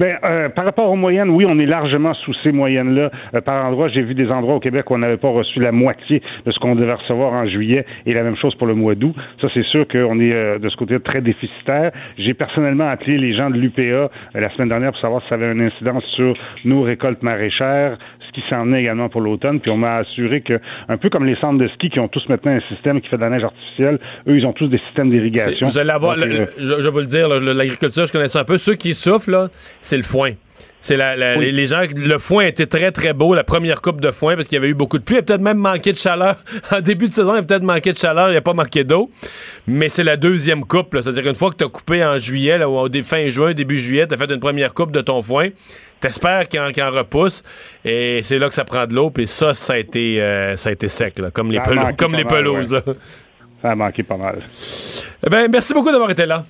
Euh, 0.00 0.48
par 0.50 0.64
rapport 0.64 0.88
aux 0.88 0.96
moyennes, 0.96 1.30
oui, 1.30 1.46
on 1.50 1.58
est 1.58 1.66
largement 1.66 2.14
sous 2.14 2.32
ces 2.42 2.52
moyennes-là. 2.52 3.10
Par 3.40 3.66
endroit, 3.66 3.88
j'ai 3.88 4.02
vu 4.02 4.14
des 4.14 4.28
endroits 4.30 4.54
au 4.54 4.60
Québec 4.60 4.88
où 4.90 4.94
on 4.94 4.98
n'avait 4.98 5.16
pas 5.16 5.28
reçu 5.28 5.58
la 5.60 5.72
moitié 5.72 6.22
de 6.46 6.52
ce 6.52 6.58
qu'on 6.60 6.76
devait 6.76 6.94
recevoir 6.94 7.32
en 7.32 7.46
juillet, 7.46 7.84
et 8.06 8.14
la 8.14 8.22
même 8.22 8.36
chose 8.36 8.54
pour 8.54 8.66
le 8.68 8.74
mois 8.74 8.94
d'août. 8.94 9.14
Ça, 9.40 9.48
c'est 9.52 9.64
sûr 9.64 9.86
qu'on 9.88 10.20
est 10.20 10.58
de 10.58 10.68
ce 10.68 10.76
côté 10.76 10.98
très 11.00 11.20
déficitaire. 11.20 11.90
J'ai 12.18 12.34
personnellement 12.34 12.88
appelé 12.88 13.18
les 13.18 13.34
gens 13.34 13.50
de 13.50 13.56
l'UPA 13.56 14.10
la 14.34 14.50
semaine 14.50 14.68
dernière 14.68 14.92
pour 14.92 15.00
savoir 15.00 15.22
si 15.22 15.28
ça 15.28 15.34
avait 15.34 15.50
une 15.50 15.62
incidence 15.62 16.04
sur 16.14 16.34
nos 16.64 16.82
récoltes 16.82 17.22
maraîchères, 17.22 17.98
qui 18.32 18.42
s'en 18.50 18.64
venait 18.64 18.80
également 18.80 19.08
pour 19.08 19.20
l'automne. 19.20 19.60
Puis 19.60 19.70
on 19.70 19.76
m'a 19.76 19.96
assuré 19.96 20.40
que, 20.40 20.60
un 20.88 20.96
peu 20.96 21.10
comme 21.10 21.26
les 21.26 21.36
centres 21.36 21.58
de 21.58 21.68
ski 21.68 21.90
qui 21.90 22.00
ont 22.00 22.08
tous 22.08 22.26
maintenant 22.28 22.52
un 22.52 22.74
système 22.74 23.00
qui 23.00 23.08
fait 23.08 23.16
de 23.16 23.22
la 23.22 23.30
neige 23.30 23.44
artificielle, 23.44 23.98
eux, 24.28 24.36
ils 24.36 24.46
ont 24.46 24.52
tous 24.52 24.68
des 24.68 24.78
systèmes 24.86 25.10
d'irrigation. 25.10 25.68
Vous 25.68 25.78
allez 25.78 25.90
avoir, 25.90 26.16
je, 26.16 26.46
je, 26.58 26.82
vais 26.82 26.90
vous 26.90 26.98
le 26.98 27.06
dire, 27.06 27.28
l'agriculture, 27.28 28.06
je 28.06 28.12
connais 28.12 28.28
ça 28.28 28.40
un 28.40 28.44
peu. 28.44 28.58
Ceux 28.58 28.74
qui 28.74 28.94
souffrent, 28.94 29.50
c'est 29.80 29.96
le 29.96 30.02
foin. 30.02 30.32
C'est 30.80 30.96
la, 30.96 31.36
les 31.36 31.66
gens, 31.66 31.82
le 31.94 32.18
foin 32.18 32.44
était 32.44 32.66
très 32.66 32.90
très 32.90 33.12
beau, 33.12 33.34
la 33.34 33.44
première 33.44 33.82
coupe 33.82 34.00
de 34.00 34.10
foin 34.10 34.34
parce 34.34 34.46
qu'il 34.46 34.56
y 34.56 34.58
avait 34.58 34.70
eu 34.70 34.74
beaucoup 34.74 34.98
de 34.98 35.02
pluie. 35.02 35.16
Il 35.16 35.18
a 35.18 35.22
peut-être 35.22 35.42
même 35.42 35.58
manqué 35.58 35.92
de 35.92 35.98
chaleur 35.98 36.36
en 36.72 36.80
début 36.80 37.08
de 37.08 37.12
saison. 37.12 37.34
Il 37.34 37.38
a 37.38 37.42
peut-être 37.42 37.62
manqué 37.62 37.92
de 37.92 37.98
chaleur, 37.98 38.30
il 38.30 38.36
a 38.36 38.40
pas 38.40 38.54
manqué 38.54 38.82
d'eau. 38.82 39.10
Mais 39.66 39.90
c'est 39.90 40.04
la 40.04 40.16
deuxième 40.16 40.64
coupe, 40.64 40.96
c'est-à-dire 41.00 41.22
qu'une 41.22 41.34
fois 41.34 41.50
que 41.50 41.56
tu 41.56 41.64
as 41.64 41.68
coupé 41.68 42.02
en 42.02 42.16
juillet, 42.16 42.56
là, 42.56 42.68
ou 42.68 42.88
fin 43.04 43.28
juin, 43.28 43.52
début 43.52 43.78
juillet, 43.78 44.06
tu 44.06 44.14
as 44.14 44.16
fait 44.16 44.30
une 44.32 44.40
première 44.40 44.72
coupe 44.72 44.90
de 44.90 45.02
ton 45.02 45.22
foin. 45.22 45.48
T'espères 46.00 46.48
qu'il 46.48 46.60
en, 46.60 46.70
en, 46.70 46.90
repousse 46.90 47.42
et 47.84 48.22
c'est 48.22 48.38
là 48.38 48.48
que 48.48 48.54
ça 48.54 48.64
prend 48.64 48.86
de 48.86 48.94
l'eau. 48.94 49.10
Puis 49.10 49.26
ça, 49.26 49.52
ça 49.52 49.74
a 49.74 49.76
été, 49.76 50.22
euh, 50.22 50.56
ça 50.56 50.70
a 50.70 50.72
été 50.72 50.88
sec, 50.88 51.18
là, 51.18 51.30
comme 51.30 51.52
les, 51.52 51.60
comme 51.98 52.14
les 52.14 52.24
pelouses. 52.24 52.82
Ça 53.60 53.72
a 53.72 53.74
manqué 53.74 54.02
pas 54.02 54.16
mal. 54.16 54.38
Eh 55.26 55.28
ben, 55.28 55.46
merci 55.50 55.74
beaucoup 55.74 55.90
d'avoir 55.90 56.10
été 56.10 56.24
là. 56.24 56.42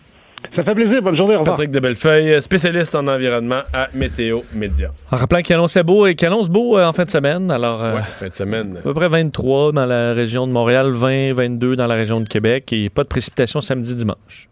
Ça 0.56 0.64
fait 0.64 0.74
plaisir. 0.74 1.00
Bonne 1.02 1.16
journée. 1.16 1.36
Au 1.36 1.40
revoir. 1.40 1.56
Patrick 1.56 1.70
de 1.70 1.80
Bellefeuille, 1.80 2.42
spécialiste 2.42 2.94
en 2.94 3.06
environnement 3.06 3.62
à 3.74 3.88
Météo 3.94 4.40
Média. 4.54 4.90
En 5.10 5.16
rappelant 5.16 5.42
qu'il 5.42 5.54
annonçait 5.54 5.82
beau 5.82 6.06
et 6.06 6.14
qu'il 6.14 6.26
annonce 6.26 6.48
beau 6.48 6.76
euh, 6.76 6.86
en 6.86 6.92
fin 6.92 7.04
de 7.04 7.10
semaine. 7.10 7.50
Alors, 7.50 7.84
euh, 7.84 7.98
fin 8.18 8.28
de 8.28 8.34
semaine. 8.34 8.76
À 8.78 8.82
peu 8.82 8.94
près 8.94 9.08
23 9.08 9.72
dans 9.72 9.86
la 9.86 10.12
région 10.12 10.46
de 10.46 10.52
Montréal, 10.52 10.90
20, 10.90 11.34
22 11.34 11.76
dans 11.76 11.86
la 11.86 11.94
région 11.94 12.20
de 12.20 12.28
Québec 12.28 12.72
et 12.72 12.88
pas 12.88 13.02
de 13.02 13.08
précipitation 13.08 13.60
samedi, 13.60 13.94
dimanche. 13.94 14.48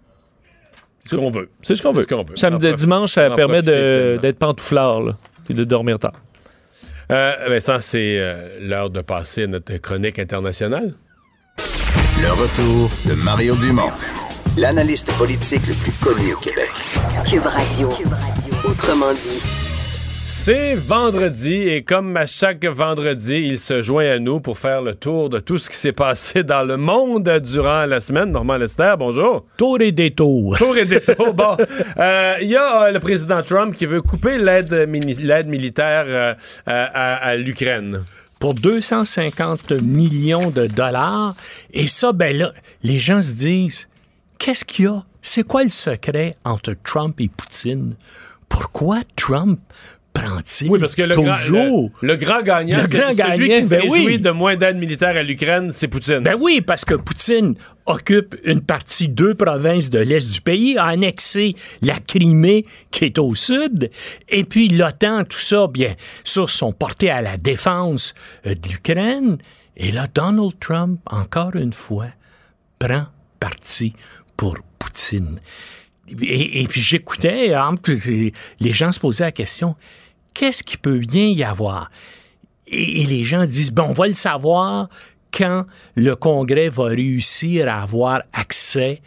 C'est 1.05 1.17
ce 1.17 1.21
qu'on 1.21 1.31
veut. 1.31 1.49
C'est 1.63 1.75
ce 1.75 1.83
qu'on 1.83 1.93
veut. 1.93 2.07
Samedi, 2.35 2.73
dimanche, 2.75 3.13
ça 3.13 3.31
permet 3.31 3.63
d'être 3.63 4.39
pantouflard 4.39 5.15
et 5.49 5.55
de 5.55 5.65
dormir 5.65 5.99
tard. 5.99 6.13
Euh, 7.11 7.33
Vincent, 7.49 7.81
c'est 7.81 8.19
euh, 8.19 8.59
l'heure 8.61 8.91
de 8.91 9.01
passer 9.01 9.45
à 9.45 9.47
notre 9.47 9.75
chronique 9.79 10.19
internationale. 10.19 10.93
Le 12.21 12.31
retour 12.33 12.91
de 13.07 13.15
Mario 13.25 13.57
Dumont 13.57 13.91
l'analyste 14.59 15.13
politique 15.13 15.69
le 15.69 15.75
plus 15.75 15.93
connu 15.93 16.35
au 16.35 16.39
Québec. 16.39 16.71
Cube 17.25 17.47
Radio. 17.47 17.89
Autrement 18.65 19.13
dit. 19.13 19.41
C'est 20.27 20.75
vendredi 20.75 21.55
et 21.55 21.83
comme 21.85 22.17
à 22.17 22.27
chaque 22.27 22.65
vendredi, 22.65 23.37
il 23.37 23.59
se 23.59 23.83
joint 23.83 24.09
à 24.11 24.19
nous 24.19 24.41
pour 24.41 24.59
faire 24.59 24.83
le 24.83 24.95
tour 24.95 25.31
de 25.31 25.39
tout 25.39 25.59
ce 25.59 25.71
qui 25.71 25.77
s'est 25.77 25.93
passé 25.93 26.43
dans 26.43 26.65
le 26.65 26.77
monde 26.77 27.29
durant 27.39 27.87
la 27.87 28.01
semaine. 28.01 28.33
Normand 28.33 28.57
Lester, 28.57 28.95
bonjour. 28.99 29.47
Tour 29.57 29.81
et 29.81 29.93
détour. 29.93 30.59
Tour 30.59 30.77
et 30.77 30.87
détour. 30.87 31.35
bon, 31.35 31.57
euh, 31.99 32.35
il 32.41 32.49
y 32.49 32.57
a 32.57 32.83
euh, 32.83 32.91
le 32.91 32.99
président 32.99 33.43
Trump 33.43 33.77
qui 33.77 33.87
veut 33.87 34.03
couper 34.03 34.39
l'aide 34.39 34.89
militaire 34.89 36.05
euh, 36.09 36.35
à, 36.67 37.37
l'Ukraine 37.37 38.03
pour 38.41 38.55
250 38.55 39.71
millions 39.83 40.51
de 40.51 40.67
dollars. 40.67 41.35
Et 41.73 41.87
ça, 41.87 42.13
ben 42.13 42.37
là, 42.37 42.53
les 42.83 42.99
gens 42.99 43.23
se 43.23 43.35
disent, 43.35 43.89
qu'est-ce 44.39 44.65
qu'il 44.65 44.87
y 44.87 44.89
a? 44.89 45.05
C'est 45.21 45.47
quoi 45.47 45.65
le 45.65 45.69
secret 45.69 46.37
entre 46.45 46.75
Trump 46.83 47.21
et 47.21 47.29
Poutine? 47.29 47.97
Pourquoi 48.49 49.01
Trump 49.17 49.61
prend-il 50.15 50.71
oui, 50.71 50.81
parce 50.81 50.95
que 50.95 51.03
le 51.03 51.15
toujours 51.15 51.31
grand, 51.31 51.91
le, 52.01 52.17
grand 52.17 52.43
gagnant, 52.43 52.81
le 52.81 52.89
grand 52.89 53.15
gagnant, 53.15 53.35
celui 53.35 53.61
qui 53.61 53.69
ben 53.69 53.83
oui. 53.89 54.19
de 54.19 54.31
moins 54.31 54.57
d'aide 54.57 54.77
militaire 54.77 55.17
à 55.17 55.23
l'Ukraine, 55.23 55.71
c'est 55.71 55.89
Poutine. 55.89 56.21
Ben 56.21 56.37
oui, 56.41 56.61
parce 56.61 56.85
que 56.85 56.95
Poutine 56.95 57.55
occupe 57.87 58.37
une 58.45 58.61
partie, 58.61 59.09
deux 59.09 59.35
provinces 59.35 59.91
de 59.91 59.99
l'est 59.99 60.33
du 60.33 60.41
pays, 60.41 60.77
a 60.77 60.87
annexé 60.87 61.55
la 61.83 62.01
Crimée 62.01 62.65
qui 62.91 63.05
est 63.05 63.19
au 63.19 63.35
sud, 63.35 63.91
et 64.29 64.45
puis 64.45 64.69
l'OTAN, 64.69 65.25
tout 65.25 65.39
ça, 65.39 65.67
bien 65.69 65.95
sûr, 66.25 66.51
sont 66.51 66.73
portés 66.73 67.11
à 67.11 67.23
la 67.23 67.37
défense 67.37 68.15
euh, 68.47 68.55
de 68.55 68.69
l'Ukraine. 68.69 69.39
Et 69.77 69.93
là, 69.93 70.07
Donald 70.13 70.53
Trump, 70.59 71.01
encore 71.07 71.55
une 71.55 71.73
fois, 71.73 72.07
prend 72.79 73.07
parti 73.39 73.95
pour 74.39 74.57
Poutine. 74.79 75.39
Et, 76.23 76.67
puis 76.69 76.81
j'écoutais, 76.81 77.53
hein, 77.53 77.75
les 78.61 78.73
gens 78.73 78.93
se 78.93 79.01
posaient 79.01 79.25
la 79.25 79.33
question, 79.33 79.77
qu'est-ce 80.33 80.65
qui 80.65 80.79
peut 80.79 81.01
bien 81.01 81.27
y 81.27 81.45
avoir? 81.45 81.91
Et, 82.67 83.05
les 83.05 83.25
gens 83.25 83.45
disent, 83.45 83.73
bon, 83.73 83.89
on 83.91 83.93
va 83.93 84.07
le 84.07 84.15
savoir 84.15 84.89
quand 85.31 85.67
le 85.95 86.17
Congrès 86.17 86.71
va 86.71 86.85
réussir 86.85 87.69
à 87.69 87.83
avoir 87.83 88.23
accès 88.33 89.03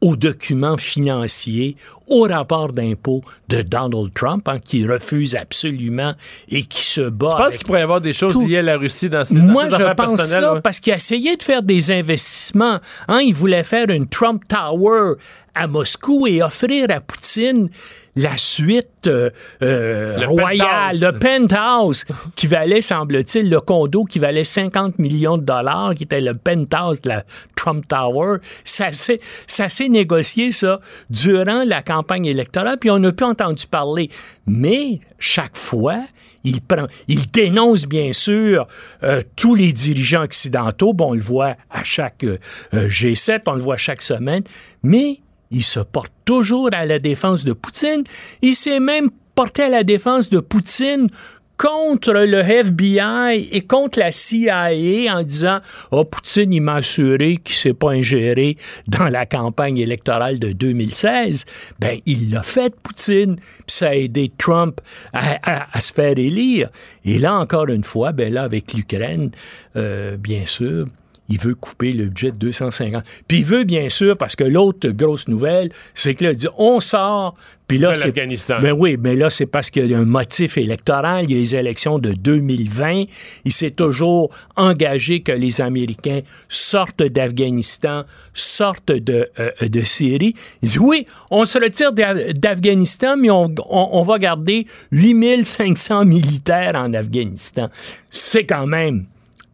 aux 0.00 0.14
documents 0.14 0.76
financiers, 0.76 1.76
au 2.06 2.22
rapport 2.22 2.72
d'impôt 2.72 3.22
de 3.48 3.62
Donald 3.62 4.12
Trump, 4.14 4.46
hein, 4.48 4.58
qui 4.58 4.86
refuse 4.86 5.34
absolument 5.34 6.14
et 6.50 6.64
qui 6.64 6.84
se 6.84 7.08
bat. 7.08 7.36
Je 7.38 7.42
pense 7.44 7.56
qu'il 7.56 7.66
pourrait 7.66 7.80
y 7.80 7.82
avoir 7.82 8.00
des 8.00 8.12
choses 8.12 8.34
liées 8.36 8.58
à 8.58 8.62
la 8.62 8.76
Russie 8.76 9.08
dans, 9.08 9.24
ces, 9.24 9.34
Moi, 9.34 9.68
je 9.70 9.94
pense 9.94 10.22
ça 10.22 10.60
parce 10.62 10.80
qu'il 10.80 10.92
a 10.92 10.96
essayé 10.96 11.36
de 11.36 11.42
faire 11.42 11.62
des 11.62 11.90
investissements. 11.90 12.78
Hein, 13.08 13.20
il 13.20 13.34
voulait 13.34 13.64
faire 13.64 13.88
une 13.88 14.06
Trump 14.06 14.42
Tower 14.46 15.14
à 15.54 15.66
Moscou 15.66 16.26
et 16.26 16.42
offrir 16.42 16.86
à 16.90 17.00
Poutine 17.00 17.70
la 18.16 18.36
suite 18.36 19.06
euh, 19.06 19.30
euh, 19.62 20.18
Le 20.18 20.26
royale, 20.26 20.98
penthouse. 20.98 21.02
le 21.02 21.18
penthouse, 21.18 22.04
qui 22.36 22.46
valait, 22.46 22.80
semble-t-il, 22.80 23.50
le 23.50 23.60
condo 23.60 24.04
qui 24.04 24.18
valait 24.18 24.44
50 24.44 24.98
millions 24.98 25.38
de 25.38 25.44
dollars, 25.44 25.94
qui 25.94 26.04
était 26.04 26.20
le 26.20 26.34
penthouse 26.34 27.02
de 27.02 27.10
la 27.10 27.24
Trump 27.54 27.86
Tower. 27.86 28.38
Ça 28.64 28.92
s'est, 28.92 29.20
ça 29.46 29.68
s'est 29.68 29.88
négocié, 29.88 30.50
ça, 30.50 30.80
durant 31.10 31.62
la 31.64 31.82
campagne 31.82 32.26
électorale, 32.26 32.78
puis 32.78 32.90
on 32.90 32.98
n'a 32.98 33.12
plus 33.12 33.26
entendu 33.26 33.66
parler. 33.66 34.10
Mais, 34.46 35.00
chaque 35.18 35.56
fois, 35.56 36.00
il 36.46 36.60
prend, 36.60 36.86
il 37.08 37.30
dénonce 37.30 37.86
bien 37.86 38.12
sûr 38.12 38.66
euh, 39.02 39.20
tous 39.34 39.54
les 39.54 39.72
dirigeants 39.72 40.22
occidentaux. 40.22 40.94
Bon, 40.94 41.10
on 41.10 41.14
le 41.14 41.20
voit 41.20 41.56
à 41.70 41.82
chaque 41.84 42.24
euh, 42.24 42.38
euh, 42.72 42.88
G7, 42.88 43.42
on 43.46 43.54
le 43.54 43.60
voit 43.60 43.76
chaque 43.76 44.00
semaine, 44.00 44.44
mais 44.82 45.18
il 45.50 45.64
se 45.64 45.80
porte 45.80 46.12
toujours 46.24 46.70
à 46.72 46.86
la 46.86 46.98
défense 46.98 47.44
de 47.44 47.52
Poutine. 47.52 48.04
Il 48.42 48.54
s'est 48.54 48.80
même 48.80 49.10
porté 49.34 49.62
à 49.62 49.68
la 49.68 49.84
défense 49.84 50.30
de 50.30 50.40
Poutine 50.40 51.08
contre 51.56 52.12
le 52.12 52.40
FBI 52.40 53.48
et 53.50 53.62
contre 53.62 53.98
la 53.98 54.12
CIA 54.12 54.68
en 55.10 55.22
disant 55.22 55.60
Oh, 55.90 56.04
Poutine, 56.04 56.52
il 56.52 56.60
m'a 56.60 56.76
assuré 56.76 57.38
qu'il 57.38 57.54
s'est 57.54 57.74
pas 57.74 57.90
ingéré 57.90 58.56
dans 58.88 59.08
la 59.08 59.26
campagne 59.26 59.78
électorale 59.78 60.38
de 60.38 60.52
2016. 60.52 61.44
Ben, 61.78 61.98
il 62.06 62.30
l'a 62.30 62.42
fait, 62.42 62.74
Poutine, 62.76 63.36
puis 63.36 63.64
ça 63.68 63.88
a 63.88 63.94
aidé 63.94 64.30
Trump 64.36 64.80
à 65.12 65.80
se 65.80 65.92
faire 65.92 66.18
élire. 66.18 66.68
Et 67.04 67.18
là, 67.18 67.34
encore 67.34 67.68
une 67.68 67.84
fois, 67.84 68.12
ben 68.12 68.32
là, 68.32 68.42
avec 68.42 68.72
l'Ukraine, 68.74 69.30
euh, 69.76 70.16
bien 70.16 70.44
sûr, 70.44 70.86
il 71.28 71.38
veut 71.38 71.54
couper 71.54 71.92
le 71.92 72.06
budget 72.06 72.30
de 72.32 72.36
250. 72.36 73.02
Puis 73.28 73.38
il 73.38 73.44
veut, 73.44 73.64
bien 73.64 73.88
sûr, 73.88 74.16
parce 74.16 74.36
que 74.36 74.44
l'autre 74.44 74.88
grosse 74.90 75.28
nouvelle, 75.28 75.70
c'est 75.94 76.14
que 76.14 76.24
là, 76.24 76.30
il 76.30 76.36
dit 76.36 76.48
on 76.58 76.80
sort. 76.80 77.34
Puis 77.68 77.78
là, 77.78 77.96
c'est. 77.96 78.04
l'Afghanistan. 78.06 78.58
Ben 78.62 78.70
oui, 78.78 78.96
mais 78.96 79.16
là, 79.16 79.28
c'est 79.28 79.46
parce 79.46 79.70
qu'il 79.70 79.86
y 79.90 79.94
a 79.94 79.98
un 79.98 80.04
motif 80.04 80.56
électoral. 80.56 81.24
Il 81.24 81.32
y 81.32 81.34
a 81.34 81.38
les 81.38 81.56
élections 81.56 81.98
de 81.98 82.12
2020. 82.12 83.06
Il 83.44 83.52
s'est 83.52 83.72
toujours 83.72 84.30
engagé 84.54 85.20
que 85.22 85.32
les 85.32 85.60
Américains 85.60 86.20
sortent 86.48 87.02
d'Afghanistan, 87.02 88.04
sortent 88.34 88.92
de, 88.92 89.28
euh, 89.40 89.50
de 89.68 89.80
Syrie. 89.82 90.34
Il 90.62 90.68
dit 90.68 90.78
oui, 90.78 91.06
on 91.32 91.44
se 91.44 91.58
retire 91.58 91.92
d'A- 91.92 92.32
d'Afghanistan, 92.34 93.16
mais 93.16 93.30
on, 93.30 93.46
on- 93.68 93.88
on 93.92 94.02
va 94.04 94.20
garder 94.20 94.68
8500 94.92 96.04
militaires 96.04 96.74
en 96.76 96.94
Afghanistan. 96.94 97.68
C'est 98.10 98.44
quand 98.44 98.68
même 98.68 99.06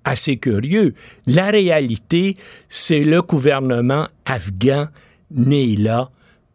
assez 0.05 0.37
curieux. 0.37 0.95
La 1.27 1.47
réalité, 1.51 2.37
c'est 2.69 3.05
le 3.05 3.23
gouvernement 3.23 4.09
afghan 4.24 4.87
n'est 5.31 5.77
là 5.77 6.11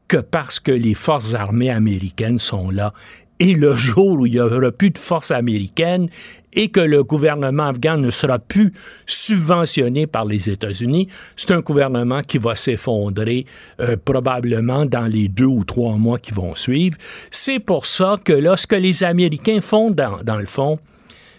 que 0.07 0.17
parce 0.17 0.59
que 0.59 0.71
les 0.71 0.93
forces 0.93 1.33
armées 1.33 1.69
américaines 1.69 2.39
sont 2.39 2.69
là. 2.69 2.93
Et 3.39 3.53
le 3.53 3.75
jour 3.75 4.19
où 4.19 4.25
il 4.25 4.33
n'y 4.33 4.39
aura 4.39 4.71
plus 4.71 4.89
de 4.89 4.97
forces 4.97 5.31
américaines 5.31 6.09
et 6.53 6.69
que 6.69 6.79
le 6.79 7.03
gouvernement 7.03 7.67
afghan 7.67 7.97
ne 7.97 8.09
sera 8.09 8.39
plus 8.39 8.73
subventionné 9.05 10.07
par 10.07 10.25
les 10.25 10.49
États-Unis, 10.49 11.07
c'est 11.35 11.51
un 11.51 11.59
gouvernement 11.59 12.21
qui 12.21 12.39
va 12.39 12.55
s'effondrer 12.55 13.45
euh, 13.79 13.95
probablement 14.03 14.85
dans 14.85 15.05
les 15.05 15.27
deux 15.27 15.45
ou 15.45 15.63
trois 15.63 15.97
mois 15.97 16.17
qui 16.17 16.31
vont 16.31 16.55
suivre. 16.55 16.97
C'est 17.29 17.59
pour 17.59 17.85
ça 17.85 18.17
que 18.23 18.33
là, 18.33 18.57
ce 18.57 18.65
que 18.65 18.75
les 18.75 19.03
Américains 19.03 19.61
font 19.61 19.91
dans, 19.91 20.23
dans 20.23 20.37
le 20.37 20.47
fond, 20.47 20.79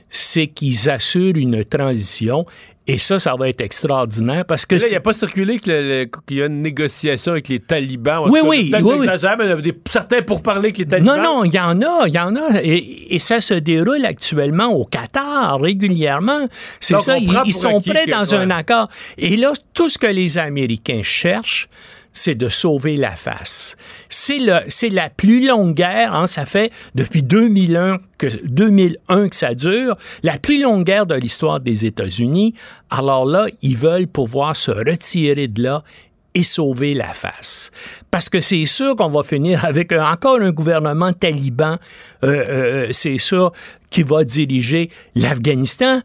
c'est 0.09 0.47
qu'ils 0.47 0.89
assurent 0.91 1.37
une 1.37 1.65
transition. 1.65 2.47
Et 2.91 2.99
ça, 2.99 3.19
ça 3.19 3.35
va 3.39 3.51
être 3.51 3.61
extraordinaire 3.61 4.47
parce 4.47 4.65
que 4.65 4.77
Là, 4.77 4.87
il 4.87 4.91
n'y 4.91 4.97
a 4.97 5.01
pas 5.01 5.13
circulé 5.13 5.59
qu'il 5.59 6.09
y 6.31 6.43
a 6.43 6.47
une 6.47 6.63
négociation 6.63 7.33
avec 7.33 7.49
les 7.49 7.61
talibans. 7.61 8.23
Oui, 8.31 8.41
oui, 8.43 8.71
Peut-être 8.71 8.83
oui, 8.83 8.93
oui. 9.01 9.07
mais 9.07 9.45
il 9.45 9.49
y 9.49 9.53
a 9.53 9.57
des, 9.57 9.79
certains 9.91 10.23
pour 10.23 10.43
parler 10.43 10.69
avec 10.69 10.79
les 10.79 10.87
talibans. 10.87 11.19
Non, 11.19 11.23
non, 11.23 11.45
il 11.45 11.55
y 11.55 11.61
en 11.61 11.83
a, 11.83 12.09
il 12.09 12.15
y 12.15 12.19
en 12.19 12.35
a. 12.35 12.63
Et, 12.63 13.15
et 13.15 13.19
ça 13.19 13.43
se 13.43 13.53
déroule 13.53 14.07
actuellement 14.07 14.69
au 14.69 14.87
Qatar 14.87 15.61
régulièrement. 15.61 16.49
C'est 16.81 16.99
ça, 17.03 17.19
ils, 17.19 17.53
sont 17.53 17.83
prêts 17.83 18.07
que- 18.07 18.11
dans 18.11 18.25
ouais. 18.25 18.43
un 18.43 18.51
accord. 18.51 18.89
Et 19.19 19.37
là, 19.37 19.53
tout 19.75 19.91
ce 19.91 19.99
que 19.99 20.07
les 20.07 20.39
Américains 20.39 21.03
cherchent, 21.03 21.69
c'est 22.13 22.35
de 22.35 22.49
sauver 22.49 22.97
la 22.97 23.15
face. 23.17 23.77
C'est 24.09 24.39
la 24.39 25.11
plus 25.11 25.47
longue 25.47 25.75
guerre, 25.75 26.15
hein, 26.15 26.27
ça 26.27 26.47
fait 26.47 26.73
depuis 26.95 27.23
2001 27.23 27.99
que, 28.19 28.27
2001 28.47 29.29
que 29.29 29.37
ça 29.37 29.55
dure, 29.55 29.97
la 30.23 30.39
plus 30.39 30.61
longue 30.61 30.85
guerre 30.85 31.07
de 31.07 31.15
l'histoire 31.15 31.61
des 31.61 31.87
États-Unis. 31.87 32.55
Alors 32.91 33.25
là, 33.25 33.47
ils 33.63 33.77
veulent 33.77 34.09
pouvoir 34.09 34.57
se 34.57 34.71
retirer 34.71 35.49
de 35.49 35.63
là 35.63 35.85
et 36.35 36.43
sauver 36.43 36.95
la 36.95 37.13
face. 37.15 37.71
Parce 38.11 38.29
que 38.29 38.41
c'est 38.41 38.65
sûr 38.67 38.97
qu'on 38.97 39.09
va 39.09 39.23
finir 39.23 39.65
avec 39.65 39.93
encore 39.93 40.41
un 40.41 40.51
gouvernement 40.51 41.13
taliban, 41.13 41.77
euh, 42.25 42.45
euh, 42.49 42.89
c'est 42.93 43.19
sûr, 43.19 43.53
qui 43.91 44.03
va 44.03 44.25
diriger 44.25 44.91
l'Afghanistan. 45.15 46.01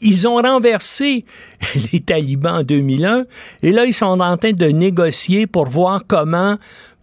Ils 0.00 0.28
ont 0.28 0.36
renversé 0.36 1.24
les 1.92 2.00
talibans 2.00 2.56
en 2.56 2.62
2001 2.62 3.24
et 3.62 3.72
là, 3.72 3.84
ils 3.84 3.94
sont 3.94 4.20
en 4.20 4.36
train 4.36 4.52
de 4.52 4.66
négocier 4.66 5.46
pour 5.46 5.66
voir 5.66 6.02
comment 6.06 6.58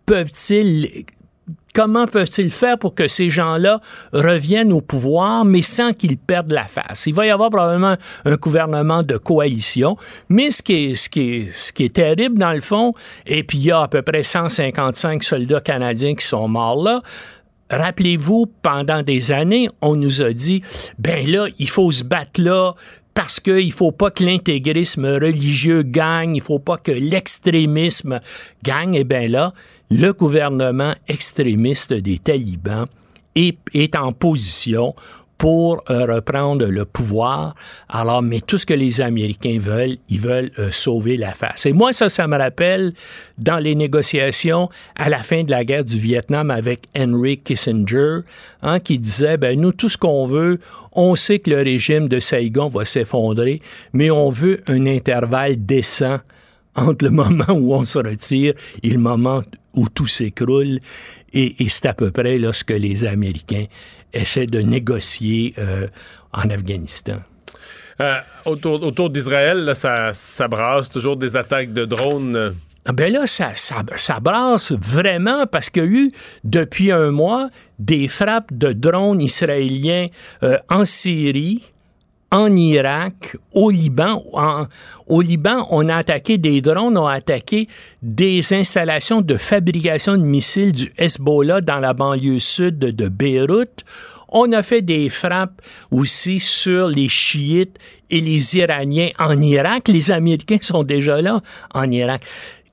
peuvent-ils 0.06 1.06
comment 1.74 2.06
peuvent-ils 2.06 2.52
faire 2.52 2.78
pour 2.78 2.96
que 2.96 3.08
ces 3.08 3.30
gens-là 3.30 3.80
reviennent 4.14 4.74
au 4.74 4.82
pouvoir, 4.82 5.46
mais 5.46 5.62
sans 5.62 5.94
qu'ils 5.94 6.18
perdent 6.18 6.52
la 6.52 6.68
face? 6.68 7.06
Il 7.08 7.14
va 7.14 7.26
y 7.26 7.30
avoir 7.30 7.50
probablement 7.50 7.96
un 8.26 8.36
gouvernement 8.36 9.04
de 9.04 9.18
coalition, 9.18 9.98
mais 10.30 10.52
ce 10.52 10.62
qui 10.62 10.92
est, 11.80 11.94
terrible 11.94 12.38
dans 12.38 12.52
le 12.52 12.62
fond, 12.62 12.94
et 13.26 13.44
puis 13.44 13.58
il 13.58 13.66
y 13.66 13.72
a 13.72 13.82
à 13.82 13.88
peu 13.88 14.02
près 14.02 14.24
155 14.24 15.24
soldats 15.24 15.62
canadiens 15.62 16.16
qui 16.16 16.26
sont 16.26 16.48
morts 16.48 16.84
là, 16.84 17.02
Rappelez-vous, 17.72 18.48
pendant 18.62 19.02
des 19.02 19.32
années, 19.32 19.70
on 19.80 19.96
nous 19.96 20.22
a 20.22 20.34
dit, 20.34 20.62
ben 21.00 21.26
là, 21.26 21.48
il 21.58 21.70
faut 21.70 21.90
se 21.90 22.04
battre 22.04 22.42
là, 22.42 22.74
parce 23.14 23.40
qu'il 23.40 23.68
ne 23.68 23.72
faut 23.72 23.92
pas 23.92 24.12
que 24.12 24.24
l'intégrisme 24.24 25.06
religieux 25.06 25.84
gagne, 25.84 26.36
il 26.36 26.40
ne 26.40 26.44
faut 26.44 26.60
pas 26.60 26.78
que 26.78 26.92
l'extrémisme 26.92 28.20
gagne. 28.64 28.96
Et 28.96 29.04
bien 29.04 29.28
là, 29.28 29.54
le 29.92 30.14
gouvernement 30.14 30.96
extrémiste 31.10 31.92
des 31.92 32.18
talibans 32.18 32.86
est, 33.36 33.96
en 33.96 34.14
position 34.14 34.96
pour 35.38 35.84
euh, 35.90 36.06
reprendre 36.06 36.68
le 36.68 36.86
pouvoir. 36.86 37.56
Alors, 37.90 38.22
mais 38.22 38.40
tout 38.40 38.58
ce 38.58 38.66
que 38.66 38.74
les 38.74 39.02
Américains 39.02 39.58
veulent, 39.60 39.98
ils 40.08 40.20
veulent 40.20 40.52
euh, 40.60 40.72
sauver 40.72 41.18
la 41.18 41.32
face. 41.32 41.66
Et 41.66 41.74
moi, 41.74 41.92
ça, 41.92 42.10
ça 42.10 42.28
me 42.28 42.38
rappelle 42.38 42.94
dans 43.38 43.58
les 43.58 43.76
négociations 43.76 44.70
à 44.96 45.10
la 45.10 45.24
fin 45.24 45.44
de 45.44 45.52
la 45.52 45.66
guerre 45.66 45.84
du 45.84 45.98
Vietnam 45.98 46.52
avec 46.52 46.82
Henry 46.98 47.40
Kissinger, 47.40 48.20
hein, 48.62 48.80
qui 48.80 48.98
disait, 48.98 49.38
ben 49.38 49.60
nous, 49.60 49.74
tout 49.74 49.90
ce 49.90 49.98
qu'on 49.98 50.26
veut, 50.26 50.60
on 50.94 51.16
sait 51.16 51.40
que 51.40 51.50
le 51.50 51.58
régime 51.58 52.08
de 52.08 52.22
Saigon 52.22 52.70
va 52.70 52.86
s'effondrer, 52.86 53.62
mais 53.92 54.10
on 54.10 54.30
veut 54.30 54.62
un 54.68 54.86
intervalle 54.86 55.66
décent 55.66 56.20
entre 56.76 57.06
le 57.06 57.12
moment 57.12 57.50
où 57.50 57.74
on 57.74 57.84
se 57.84 58.00
retire 58.00 58.54
et 58.84 58.90
le 58.90 59.00
moment 59.00 59.44
où 59.74 59.88
tout 59.90 60.08
s'écroule. 60.08 60.80
Et, 61.34 61.64
et 61.64 61.70
c'est 61.70 61.88
à 61.88 61.94
peu 61.94 62.12
près 62.12 62.38
là, 62.38 62.54
ce 62.54 62.64
que 62.64 62.74
les 62.74 63.06
Américains 63.06 63.66
essaient 64.14 64.48
de 64.48 64.60
négocier 64.60 65.54
euh, 65.58 65.88
en 66.34 66.50
Afghanistan. 66.50 67.18
Euh, 68.00 68.20
autour 68.46 68.84
autour 68.84 69.10
d'Israël, 69.10 69.72
ça, 69.76 70.12
ça 70.14 70.48
brasse 70.48 70.90
toujours 70.90 71.18
des 71.18 71.36
attaques 71.38 71.72
de 71.72 71.86
drones. 71.86 72.56
Ah 72.86 72.94
Ben 72.94 73.14
là, 73.14 73.28
ça, 73.28 73.52
ça, 73.56 73.84
ça 73.96 74.20
brasse 74.20 74.72
vraiment 74.72 75.46
parce 75.46 75.70
qu'il 75.70 75.84
y 75.84 75.86
a 75.86 75.90
eu, 75.90 76.12
depuis 76.44 76.92
un 76.92 77.12
mois, 77.12 77.50
des 77.78 78.08
frappes 78.08 78.52
de 78.54 78.74
drones 78.74 79.22
israéliens 79.22 80.08
euh, 80.42 80.58
en 80.68 80.84
Syrie, 80.84 81.71
en 82.32 82.56
Irak, 82.56 83.36
au 83.54 83.70
Liban. 83.70 84.24
En- 84.34 84.66
au 85.08 85.22
Liban, 85.22 85.68
on 85.70 85.90
a 85.90 85.98
attaqué 85.98 86.38
des 86.38 86.62
drones, 86.62 86.98
on 86.98 87.06
a 87.08 87.16
attaqué 87.16 87.68
des 88.02 88.54
installations 88.54 89.22
de 89.22 89.36
fabrication 89.36 90.18
de 90.18 90.24
missiles 90.24 90.72
du 90.72 90.94
Hezbollah 90.98 91.60
dans 91.60 91.80
la 91.80 91.94
banlieue 91.94 92.40
sud 92.40 92.80
de, 92.80 93.10
Beyrouth. 93.10 93.84
On 94.30 94.54
a 94.54 94.64
fait 94.64 94.82
des 94.82 95.10
frappes 95.10 95.62
aussi 95.92 96.40
sur 96.40 96.88
les 96.88 97.10
chiites 97.10 97.78
et 98.10 98.22
les 98.22 98.56
Iraniens 98.56 99.10
en 99.20 99.42
Irak. 99.42 99.90
Les 99.90 100.10
Américains 100.12 100.60
sont 100.62 100.84
déjà 100.84 101.22
là 101.22 101.42
en 101.74 101.92
Irak. 101.92 102.24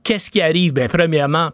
Qu'est-ce 0.05 0.31
qui 0.31 0.41
arrive? 0.41 0.73
Ben, 0.75 0.89
premièrement, 0.89 1.49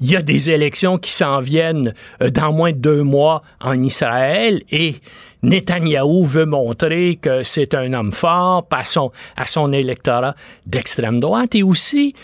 il 0.00 0.10
y 0.10 0.16
a 0.16 0.22
des 0.22 0.50
élections 0.50 0.98
qui 0.98 1.10
s'en 1.10 1.40
viennent 1.40 1.94
euh, 2.22 2.30
dans 2.30 2.52
moins 2.52 2.72
de 2.72 2.78
deux 2.78 3.02
mois 3.02 3.42
en 3.60 3.80
Israël 3.82 4.62
et 4.70 4.96
Netanyahou 5.44 6.24
veut 6.24 6.46
montrer 6.46 7.16
que 7.16 7.44
c'est 7.44 7.74
un 7.74 7.92
homme 7.92 8.12
fort 8.12 8.66
à 8.70 8.84
son, 8.84 9.12
à 9.36 9.46
son 9.46 9.72
électorat 9.72 10.34
d'extrême 10.66 11.20
droite 11.20 11.54
et 11.54 11.62
aussi 11.62 12.14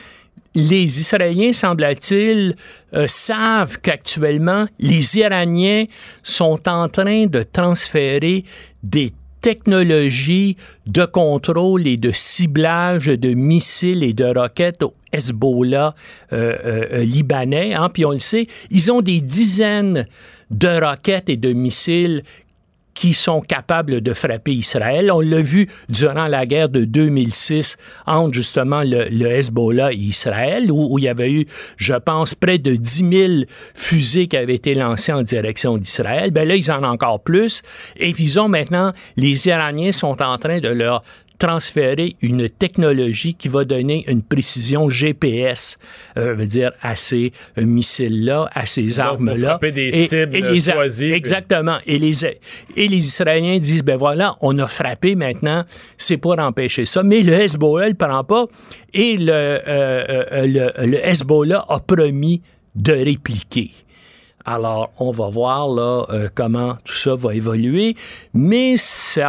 les 0.55 1.01
Israéliens, 1.01 1.53
semble-t-il, 1.53 2.57
euh, 2.95 3.07
savent 3.07 3.79
qu'actuellement, 3.81 4.67
les 4.81 5.19
Iraniens 5.19 5.85
sont 6.25 6.69
en 6.69 6.89
train 6.89 7.27
de 7.27 7.45
transférer 7.45 8.43
des 8.83 9.13
technologie 9.41 10.57
de 10.87 11.05
contrôle 11.05 11.87
et 11.87 11.97
de 11.97 12.13
ciblage 12.13 13.07
de 13.07 13.35
missiles 13.35 14.03
et 14.03 14.13
de 14.13 14.25
roquettes 14.25 14.83
au 14.83 14.95
Hezbollah 15.13 15.95
euh, 16.33 16.57
euh, 16.65 17.05
libanais. 17.05 17.75
Hein, 17.75 17.89
puis 17.93 18.05
on 18.05 18.11
le 18.11 18.19
sait, 18.19 18.47
ils 18.71 18.93
ont 18.93 19.01
des 19.01 19.21
dizaines 19.21 20.07
de 20.51 20.85
roquettes 20.85 21.29
et 21.29 21.37
de 21.37 21.53
missiles 21.53 22.23
qui 23.01 23.15
sont 23.15 23.41
capables 23.41 24.03
de 24.03 24.13
frapper 24.13 24.53
Israël. 24.53 25.11
On 25.11 25.21
l'a 25.21 25.41
vu 25.41 25.69
durant 25.89 26.27
la 26.27 26.45
guerre 26.45 26.69
de 26.69 26.85
2006 26.85 27.79
entre 28.07 28.35
justement 28.35 28.83
le, 28.85 29.27
Hezbollah 29.27 29.95
et 29.95 29.97
Israël, 29.97 30.71
où, 30.71 30.93
où, 30.93 30.99
il 30.99 31.05
y 31.05 31.09
avait 31.09 31.33
eu, 31.33 31.47
je 31.79 31.95
pense, 31.95 32.35
près 32.35 32.59
de 32.59 32.77
10 32.77 33.11
000 33.11 33.33
fusées 33.75 34.27
qui 34.27 34.37
avaient 34.37 34.57
été 34.57 34.75
lancées 34.75 35.15
en 35.15 35.23
direction 35.23 35.79
d'Israël. 35.79 36.31
Ben 36.31 36.47
là, 36.47 36.57
ils 36.57 36.71
en 36.71 36.85
ont 36.85 36.89
encore 36.89 37.23
plus. 37.23 37.63
Et 37.97 38.13
puis, 38.13 38.25
ils 38.25 38.39
ont 38.39 38.49
maintenant, 38.49 38.93
les 39.17 39.49
Iraniens 39.49 39.93
sont 39.93 40.21
en 40.21 40.37
train 40.37 40.61
de 40.61 40.69
leur 40.69 41.03
transférer 41.41 42.17
une 42.21 42.51
technologie 42.51 43.35
qui 43.35 43.49
va 43.49 43.65
donner 43.65 44.05
une 44.07 44.23
précision 44.23 44.91
GPS, 44.91 45.79
euh, 46.19 46.35
veut 46.35 46.47
dire 46.47 46.71
à 46.83 46.95
ces 46.95 47.33
euh, 47.59 47.65
missiles-là, 47.65 48.49
à 48.53 48.67
ces 48.67 49.01
armes-là. 49.01 49.59
des 49.59 49.89
et, 49.89 50.07
cibles 50.07 50.37
et 50.37 50.43
les, 50.43 50.61
choisies. 50.61 51.13
Exactement. 51.13 51.79
Et 51.87 51.99
les, 51.99 52.25
et 52.25 52.89
les 52.89 52.99
Israéliens 52.99 53.59
disent, 53.59 53.83
ben 53.83 53.97
voilà, 53.97 54.37
on 54.43 54.59
a 54.59 54.67
frappé 54.67 55.15
maintenant, 55.15 55.65
c'est 55.97 56.19
pour 56.19 56.39
empêcher 56.39 56.85
ça. 56.85 57.03
Mais 57.03 57.23
le 57.23 57.33
Hezbollah 57.33 57.89
ne 57.89 57.95
prend 57.95 58.23
pas. 58.23 58.45
Et 58.93 59.17
le, 59.17 59.33
euh, 59.33 60.47
le, 60.47 60.87
le 60.87 61.09
Hezbollah 61.09 61.65
a 61.69 61.81
promis 61.81 62.43
de 62.75 62.93
répliquer. 62.93 63.71
Alors, 64.45 64.93
on 64.99 65.11
va 65.11 65.29
voir 65.29 65.69
là 65.69 66.07
euh, 66.11 66.29
comment 66.35 66.77
tout 66.85 66.95
ça 66.95 67.15
va 67.15 67.35
évoluer, 67.35 67.95
mais 68.33 68.77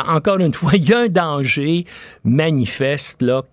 encore 0.08 0.40
une 0.40 0.54
fois, 0.54 0.72
il 0.76 0.90
y 0.90 0.94
a 0.94 1.00
un 1.00 1.08
danger 1.10 1.86
manifeste 2.24 3.22
là 3.22 3.44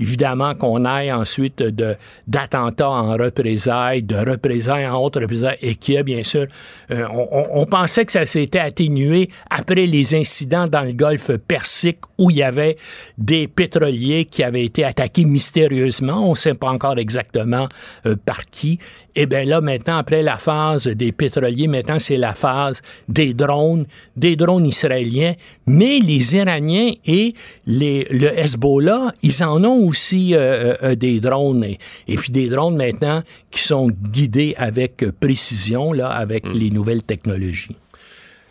évidemment, 0.00 0.54
qu'on 0.54 0.84
aille 0.84 1.12
ensuite 1.12 1.62
de 1.62 1.96
d'attentats 2.26 2.90
en 2.90 3.16
représailles, 3.16 4.02
de 4.02 4.16
représailles 4.16 4.86
en 4.86 5.02
autres 5.02 5.20
représailles, 5.20 5.58
et 5.60 5.74
qui 5.74 5.96
a 5.96 6.02
bien 6.02 6.22
sûr, 6.22 6.46
euh, 6.90 7.06
on, 7.10 7.66
pensait 7.66 8.04
que 8.04 8.12
ça 8.12 8.26
s'était 8.26 8.58
atténué 8.58 9.28
après 9.50 9.86
les 9.86 10.14
incidents 10.14 10.66
dans 10.68 10.82
le 10.82 10.92
Golfe 10.92 11.36
Persique 11.36 11.98
où 12.18 12.30
il 12.30 12.36
y 12.36 12.42
avait 12.42 12.76
des 13.18 13.48
pétroliers 13.48 14.26
qui 14.26 14.42
avaient 14.42 14.64
été 14.64 14.84
attaqués 14.84 15.24
mystérieusement, 15.24 16.26
on 16.26 16.30
ne 16.30 16.36
sait 16.36 16.54
pas 16.54 16.68
encore 16.68 16.98
exactement 16.98 17.66
euh, 18.06 18.16
par 18.24 18.44
qui. 18.46 18.78
Et 19.16 19.26
bien 19.26 19.44
là, 19.44 19.60
maintenant, 19.60 19.98
après 19.98 20.22
la 20.22 20.38
phase 20.38 20.88
des 20.88 21.12
pétroliers, 21.12 21.68
maintenant, 21.68 21.98
c'est 21.98 22.16
la 22.16 22.34
phase 22.34 22.82
des 23.08 23.32
drones, 23.32 23.86
des 24.16 24.34
drones 24.34 24.66
israéliens. 24.66 25.34
Mais 25.66 26.00
les 26.00 26.34
Iraniens 26.34 26.92
et 27.06 27.34
les, 27.66 28.06
le 28.10 28.36
Hezbollah, 28.36 29.14
ils 29.24 29.42
en 29.42 29.64
ont 29.64 29.86
aussi 29.86 30.34
euh, 30.34 30.74
euh, 30.82 30.94
des 30.94 31.18
drones. 31.18 31.64
Et, 31.64 31.78
et, 32.06 32.16
puis 32.16 32.30
des 32.30 32.48
drones 32.48 32.76
maintenant 32.76 33.22
qui 33.50 33.62
sont 33.62 33.88
guidés 33.88 34.54
avec 34.58 35.04
précision, 35.18 35.92
là, 35.92 36.08
avec 36.10 36.44
mm. 36.44 36.52
les 36.52 36.70
nouvelles 36.70 37.02
technologies. 37.02 37.76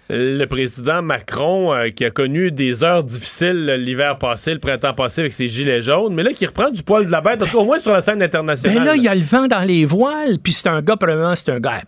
Le 0.10 0.46
président 0.46 1.02
Macron, 1.02 1.74
euh, 1.74 1.90
qui 1.90 2.04
a 2.04 2.12
connu 2.12 2.52
des 2.52 2.84
heures 2.84 3.04
difficiles 3.04 3.66
l'hiver 3.80 4.18
passé, 4.18 4.54
le 4.54 4.60
printemps 4.60 4.94
passé 4.94 5.22
avec 5.22 5.34
ses 5.34 5.48
gilets 5.48 5.82
jaunes, 5.82 6.14
mais 6.14 6.24
là, 6.24 6.34
qui 6.34 6.46
reprend 6.46 6.70
du 6.70 6.84
poil 6.84 7.06
de 7.06 7.12
la 7.12 7.22
bête, 7.22 7.42
au 7.54 7.64
moins 7.64 7.80
sur 7.80 7.94
la 7.94 8.02
scène 8.02 8.22
internationale. 8.22 8.78
Ben 8.80 8.84
là, 8.84 8.96
il 8.96 9.04
y 9.04 9.08
a 9.08 9.16
le 9.16 9.22
vent 9.22 9.48
dans 9.48 9.64
les 9.66 9.86
voiles, 9.86 10.40
puis 10.44 10.54
c'est 10.54 10.68
un 10.68 10.82
gars, 10.82 10.98
probablement, 10.98 11.36
c'est 11.36 11.52
un 11.52 11.60
gars 11.60 11.82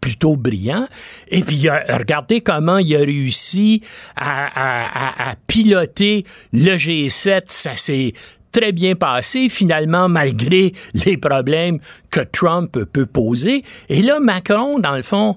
plutôt 0.00 0.36
brillant. 0.36 0.86
Et 1.28 1.42
puis, 1.42 1.68
regardez 1.68 2.40
comment 2.40 2.78
il 2.78 2.94
a 2.96 3.00
réussi 3.00 3.82
à, 4.16 5.34
piloter 5.46 6.24
le 6.52 6.76
G7. 6.76 7.42
Ça 7.46 7.76
s'est 7.76 8.12
très 8.52 8.72
bien 8.72 8.94
passé, 8.94 9.48
finalement, 9.48 10.08
malgré 10.08 10.72
les 10.94 11.16
problèmes 11.16 11.78
que 12.10 12.20
Trump 12.20 12.78
peut 12.92 13.06
poser. 13.06 13.64
Et 13.88 14.02
là, 14.02 14.20
Macron, 14.20 14.78
dans 14.78 14.96
le 14.96 15.02
fond, 15.02 15.36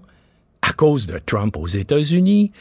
à 0.61 0.73
cause 0.73 1.07
de 1.07 1.19
Trump 1.25 1.57
aux 1.57 1.67
États-Unis, 1.67 2.51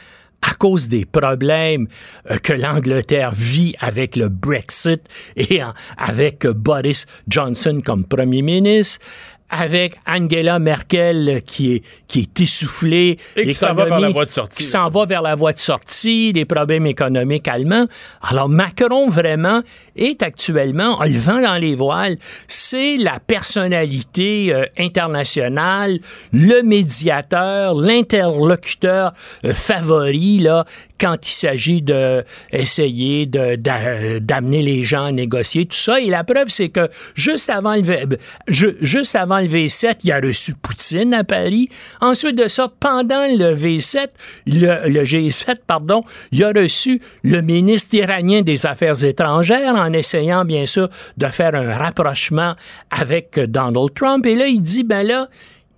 à 0.41 0.55
cause 0.55 0.87
des 0.87 1.05
problèmes 1.05 1.87
euh, 2.29 2.37
que 2.37 2.53
l'Angleterre 2.53 3.31
vit 3.31 3.75
avec 3.79 4.15
le 4.15 4.27
Brexit 4.27 5.01
et 5.35 5.61
avec 5.97 6.47
Boris 6.47 7.05
Johnson 7.27 7.81
comme 7.83 8.05
premier 8.05 8.41
ministre, 8.41 8.99
avec 9.51 9.95
Angela 10.07 10.59
Merkel 10.59 11.41
qui 11.45 11.73
est, 11.73 11.83
qui 12.07 12.21
est 12.21 12.39
essoufflée. 12.39 13.17
Et 13.35 13.43
qui 13.43 13.53
s'en 13.53 13.73
va 13.73 13.85
vers 13.85 13.99
la 13.99 14.09
voie 14.09 14.25
de 14.25 14.31
sortie. 14.31 14.57
Qui 14.57 14.63
s'en 14.63 14.89
va 14.89 15.05
vers 15.05 15.21
la 15.21 15.35
voie 15.35 15.51
de 15.53 15.59
sortie, 15.59 16.33
des 16.33 16.45
problèmes 16.45 16.85
économiques 16.85 17.47
allemands. 17.47 17.85
Alors 18.21 18.49
Macron, 18.49 19.09
vraiment, 19.09 19.61
est 19.95 20.23
actuellement, 20.23 20.99
a 20.99 21.07
le 21.07 21.19
vent 21.19 21.41
dans 21.41 21.57
les 21.57 21.75
voiles. 21.75 22.17
C'est 22.47 22.97
la 22.97 23.19
personnalité 23.19 24.53
euh, 24.53 24.65
internationale, 24.77 25.99
le 26.31 26.61
médiateur, 26.61 27.75
l'interlocuteur 27.75 29.13
euh, 29.45 29.53
favori, 29.53 30.39
là, 30.39 30.65
quand 30.99 31.27
il 31.27 31.31
s'agit 31.31 31.81
de 31.81 32.23
essayer 32.51 33.25
de, 33.25 33.55
d'amener 34.19 34.61
les 34.61 34.83
gens 34.83 35.05
à 35.05 35.11
négocier, 35.11 35.65
tout 35.65 35.75
ça. 35.75 35.99
Et 35.99 36.07
la 36.07 36.23
preuve, 36.23 36.49
c'est 36.49 36.69
que 36.69 36.89
juste 37.15 37.49
avant 37.49 37.75
le, 37.75 38.17
juste 38.47 39.15
avant 39.15 39.40
le 39.41 39.47
V7, 39.47 39.97
il 40.03 40.11
a 40.11 40.19
reçu 40.19 40.53
Poutine 40.53 41.13
à 41.13 41.23
Paris. 41.23 41.69
Ensuite 41.99 42.37
de 42.37 42.47
ça, 42.47 42.71
pendant 42.79 43.25
le 43.27 43.55
V7, 43.55 44.07
le, 44.47 44.89
le 44.89 45.03
G7, 45.03 45.57
pardon, 45.67 46.03
il 46.31 46.43
a 46.43 46.51
reçu 46.51 47.01
le 47.23 47.41
ministre 47.41 47.95
iranien 47.95 48.41
des 48.41 48.65
Affaires 48.65 49.03
étrangères 49.03 49.75
en 49.75 49.91
essayant, 49.93 50.45
bien 50.45 50.65
sûr, 50.65 50.89
de 51.17 51.27
faire 51.27 51.55
un 51.55 51.75
rapprochement 51.75 52.55
avec 52.89 53.39
Donald 53.39 53.93
Trump. 53.93 54.25
Et 54.25 54.35
là, 54.35 54.47
il 54.47 54.61
dit, 54.61 54.83
ben 54.83 55.05
là, 55.05 55.27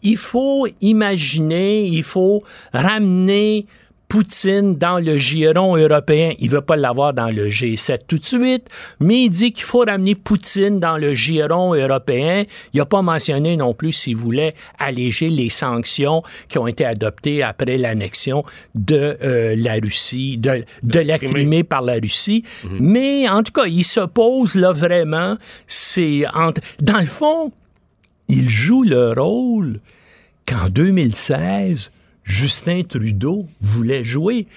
il 0.04 0.18
faut 0.18 0.68
imaginer, 0.82 1.86
il 1.86 2.04
faut 2.04 2.44
ramener 2.74 3.66
Poutine 4.14 4.76
dans 4.76 5.00
le 5.00 5.18
giron 5.18 5.76
européen. 5.76 6.34
Il 6.38 6.52
veut 6.52 6.62
pas 6.62 6.76
l'avoir 6.76 7.16
dans 7.16 7.30
le 7.30 7.50
G7 7.50 8.02
tout 8.08 8.20
de 8.20 8.26
suite, 8.28 8.68
mais 9.00 9.24
il 9.24 9.32
dit 9.32 9.52
qu'il 9.52 9.64
faut 9.64 9.80
ramener 9.80 10.14
Poutine 10.14 10.80
dans 10.80 10.98
le 10.98 11.16
giron 11.16 11.74
européen. 11.74 12.44
Il 12.74 12.78
n'a 12.78 12.86
pas 12.86 13.02
mentionné 13.02 13.58
non 13.58 13.74
plus 13.74 13.92
s'il 13.92 14.16
voulait 14.16 14.54
alléger 14.78 15.32
les 15.32 15.50
sanctions 15.50 16.22
qui 16.48 16.60
ont 16.60 16.68
été 16.68 16.86
adoptées 16.86 17.42
après 17.42 17.80
l'annexion 17.80 18.44
de 18.76 19.18
euh, 19.24 19.56
la 19.58 19.78
Russie, 19.82 20.38
de, 20.38 20.64
de 20.84 21.00
la 21.00 21.18
Crimée 21.18 21.64
par 21.64 21.82
la 21.82 21.94
Russie. 21.94 22.44
Mm 22.64 22.68
-hmm. 22.68 22.78
Mais 22.82 23.28
en 23.28 23.42
tout 23.42 23.52
cas, 23.52 23.66
il 23.66 23.84
se 23.84 24.06
pose 24.06 24.54
là 24.54 24.74
vraiment. 24.74 25.38
C'est 25.66 26.26
dans 26.80 27.00
le 27.00 27.08
fond, 27.20 27.52
il 28.28 28.48
joue 28.48 28.84
le 28.84 29.14
rôle 29.14 29.80
qu'en 30.46 30.70
2016 30.70 31.90
Justin 32.24 32.84
Trudeau 32.84 33.48
voulait 33.62 34.04
jouer. 34.04 34.48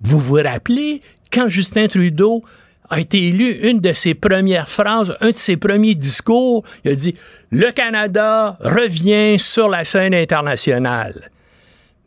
Vous 0.00 0.18
vous 0.18 0.34
rappelez, 0.34 1.00
quand 1.32 1.48
Justin 1.48 1.88
Trudeau 1.88 2.44
a 2.90 3.00
été 3.00 3.28
élu, 3.28 3.68
une 3.68 3.80
de 3.80 3.92
ses 3.92 4.14
premières 4.14 4.68
phrases, 4.68 5.16
un 5.20 5.30
de 5.30 5.36
ses 5.36 5.56
premiers 5.56 5.94
discours, 5.94 6.64
il 6.84 6.92
a 6.92 6.94
dit 6.94 7.14
Le 7.50 7.72
Canada 7.72 8.56
revient 8.60 9.38
sur 9.38 9.68
la 9.68 9.84
scène 9.84 10.14
internationale. 10.14 11.30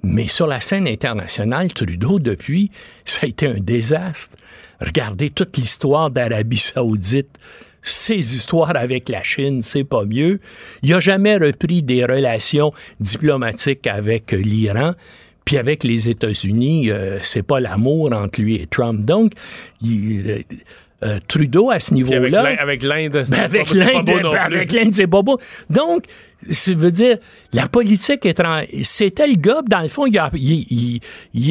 Mais 0.01 0.29
sur 0.29 0.47
la 0.47 0.61
scène 0.61 0.87
internationale, 0.87 1.73
Trudeau, 1.73 2.19
depuis, 2.19 2.71
ça 3.03 3.19
a 3.23 3.25
été 3.27 3.47
un 3.47 3.59
désastre. 3.59 4.37
Regardez 4.79 5.29
toute 5.29 5.57
l'histoire 5.57 6.09
d'Arabie 6.09 6.57
saoudite 6.57 7.37
ses 7.81 8.35
histoires 8.35 8.75
avec 8.75 9.09
la 9.09 9.23
Chine, 9.23 9.61
c'est 9.61 9.83
pas 9.83 10.05
mieux. 10.05 10.39
Il 10.83 10.91
n'a 10.91 10.99
jamais 10.99 11.37
repris 11.37 11.81
des 11.81 12.05
relations 12.05 12.73
diplomatiques 12.99 13.87
avec 13.87 14.31
l'Iran. 14.31 14.93
Puis 15.45 15.57
avec 15.57 15.83
les 15.83 16.09
États-Unis, 16.09 16.91
euh, 16.91 17.17
c'est 17.21 17.43
pas 17.43 17.59
l'amour 17.59 18.13
entre 18.13 18.41
lui 18.41 18.55
et 18.55 18.67
Trump. 18.67 19.03
Donc, 19.03 19.31
il, 19.81 20.43
euh, 21.01 21.19
Trudeau 21.27 21.71
à 21.71 21.79
ce 21.79 21.93
niveau-là. 21.93 22.55
Avec 22.59 22.83
l'Inde, 22.83 23.23
ben 23.29 23.39
avec 23.39 23.73
l'Inde, 24.71 24.93
c'est 24.93 25.07
pas 25.07 25.21
beau. 25.21 25.39
Donc, 25.69 26.03
ça 26.49 26.73
veut 26.73 26.91
dire, 26.91 27.17
la 27.51 27.67
politique 27.67 28.25
étrangère, 28.25 28.67
c'était 28.83 29.27
le 29.27 29.35
gars, 29.35 29.61
dans 29.67 29.81
le 29.81 29.89
fond, 29.89 30.05
il 30.05 30.17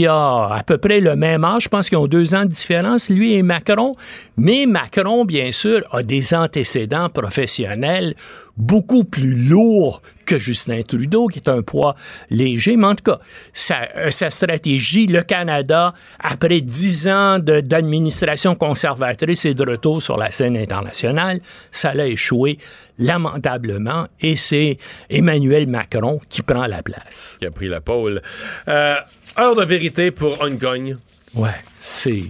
a, 0.06 0.55
à 0.55 0.62
peu 0.65 0.78
près 0.78 1.01
le 1.01 1.15
même 1.15 1.44
âge, 1.44 1.65
je 1.65 1.69
pense 1.69 1.89
qu'ils 1.89 1.98
ont 1.98 2.06
deux 2.06 2.35
ans 2.35 2.44
de 2.44 2.51
différence, 2.51 3.10
lui 3.10 3.35
et 3.35 3.43
Macron, 3.43 3.97
mais 4.36 4.66
Macron, 4.66 5.24
bien 5.24 5.52
sûr, 5.52 5.82
a 5.93 6.02
des 6.02 6.32
antécédents 6.35 7.10
professionnels 7.10 8.15
beaucoup 8.59 9.05
plus 9.05 9.35
lourds 9.35 10.02
que 10.27 10.39
Justin 10.39 10.82
Trudeau, 10.82 11.28
qui 11.28 11.39
est 11.39 11.48
un 11.48 11.62
poids 11.62 11.94
léger. 12.28 12.77
Mais 12.77 12.89
en 12.89 12.94
tout 12.94 13.05
cas, 13.05 13.19
sa, 13.52 14.10
sa 14.10 14.31
stratégie, 14.31 15.06
le 15.06 15.23
Canada, 15.23 15.94
après 16.19 16.60
dix 16.60 17.09
ans 17.09 17.39
d'administration 17.39 18.55
conservatrice 18.56 19.44
et 19.47 19.55
de 19.55 19.65
retour 19.65 20.02
sur 20.02 20.19
la 20.19 20.31
scène 20.31 20.56
internationale, 20.56 21.40
ça 21.70 21.94
l'a 21.94 22.09
échoué 22.09 22.59
lamentablement 22.99 24.07
et 24.20 24.37
c'est 24.37 24.79
Emmanuel 25.11 25.66
Macron 25.66 26.20
qui 26.29 26.43
prend 26.43 26.66
la 26.66 26.83
place. 26.83 27.37
Qui 27.41 27.47
a 27.47 27.51
pris 27.51 27.69
la 27.69 27.81
pôle. 27.81 28.23
Euh, 28.69 28.95
heure 29.39 29.55
de 29.57 29.65
vérité 29.65 30.11
pour 30.11 30.41
Hong 30.41 30.59
Kong. 30.59 30.97
Ouais. 31.35 31.49
c'est 31.81 32.23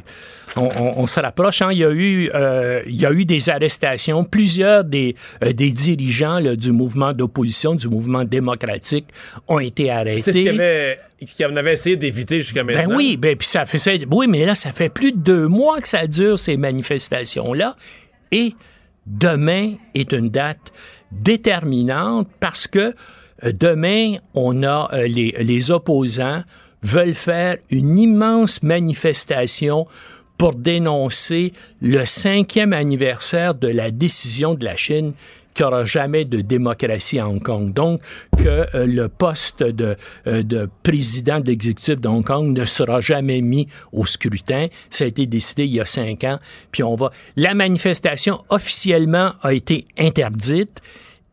on, 0.57 0.63
on- 0.65 0.95
on 1.03 1.07
se 1.07 1.21
rapproche. 1.21 1.63
hein. 1.63 1.69
Il, 1.71 1.79
y 1.79 1.85
a 1.85 1.91
eu, 1.91 2.31
euh, 2.35 2.83
il 2.87 2.97
y 2.97 3.07
a 3.07 3.13
eu 3.13 3.25
des 3.25 3.49
arrestations. 3.51 4.25
Plusieurs 4.25 4.83
des, 4.83 5.15
euh, 5.45 5.53
des 5.53 5.71
dirigeants 5.71 6.41
là, 6.41 6.57
du 6.57 6.73
mouvement 6.73 7.13
d'opposition, 7.13 7.75
du 7.75 7.89
mouvement 7.89 8.25
démocratique, 8.25 9.07
ont 9.47 9.59
été 9.61 9.91
arrêtés. 9.91 10.23
C'est 10.23 10.33
ce 10.33 10.39
qu'il 11.37 11.45
avait, 11.59 11.73
essayé 11.75 11.97
d'éviter 11.97 12.41
jusqu'à 12.43 12.65
maintenant. 12.65 12.89
Ben 12.89 12.97
oui, 12.97 13.17
ben 13.17 13.37
puis 13.37 13.47
ça 13.47 13.67
fait 13.67 13.79
ça. 13.79 13.93
Oui, 14.11 14.27
mais 14.29 14.47
là, 14.47 14.55
ça 14.55 14.73
fait 14.73 14.89
plus 14.89 15.13
de 15.13 15.19
deux 15.19 15.49
mois 15.49 15.81
que 15.81 15.87
ça 15.89 16.07
dure 16.07 16.39
ces 16.39 16.57
manifestations-là. 16.57 17.77
Et 18.33 18.55
demain 19.09 19.75
est 19.95 20.13
une 20.13 20.31
date 20.31 20.73
déterminante 21.13 22.29
parce 22.41 22.67
que 22.67 22.95
euh, 23.45 23.53
demain, 23.53 24.17
on 24.35 24.63
a 24.63 24.91
euh, 24.93 25.07
les, 25.07 25.35
les 25.39 25.71
opposants 25.71 26.43
veulent 26.83 27.15
faire 27.15 27.57
une 27.71 27.99
immense 27.99 28.63
manifestation 28.63 29.87
pour 30.37 30.55
dénoncer 30.55 31.53
le 31.83 32.05
cinquième 32.05 32.73
anniversaire 32.73 33.55
de 33.55 33.69
la 33.69 33.91
décision 33.91 34.55
de 34.55 34.65
la 34.65 34.77
Chine 34.77 35.13
qu'il 35.59 35.67
n'y 35.67 35.73
aura 35.73 35.85
jamais 35.85 36.25
de 36.25 36.41
démocratie 36.41 37.19
à 37.19 37.29
Hong 37.29 37.43
Kong. 37.43 37.73
Donc, 37.73 38.01
que 38.37 38.67
euh, 38.77 38.87
le 38.87 39.09
poste 39.09 39.65
de, 39.65 39.97
euh, 40.29 40.45
de 40.45 40.69
président 40.85 41.41
de 41.41 41.49
l'exécutif 41.49 42.01
de 42.01 42.07
Hong 42.07 42.25
Kong 42.25 42.57
ne 42.57 42.65
sera 42.65 43.01
jamais 43.01 43.41
mis 43.41 43.67
au 43.93 44.07
scrutin. 44.07 44.69
Ça 44.89 45.03
a 45.03 45.09
été 45.09 45.27
décidé 45.27 45.65
il 45.65 45.73
y 45.73 45.81
a 45.81 45.85
cinq 45.85 46.23
ans. 46.23 46.39
Puis 46.71 46.85
on 46.85 46.95
va. 46.95 47.11
La 47.35 47.55
manifestation 47.55 48.45
officiellement 48.51 49.33
a 49.43 49.53
été 49.53 49.87
interdite. 49.99 50.81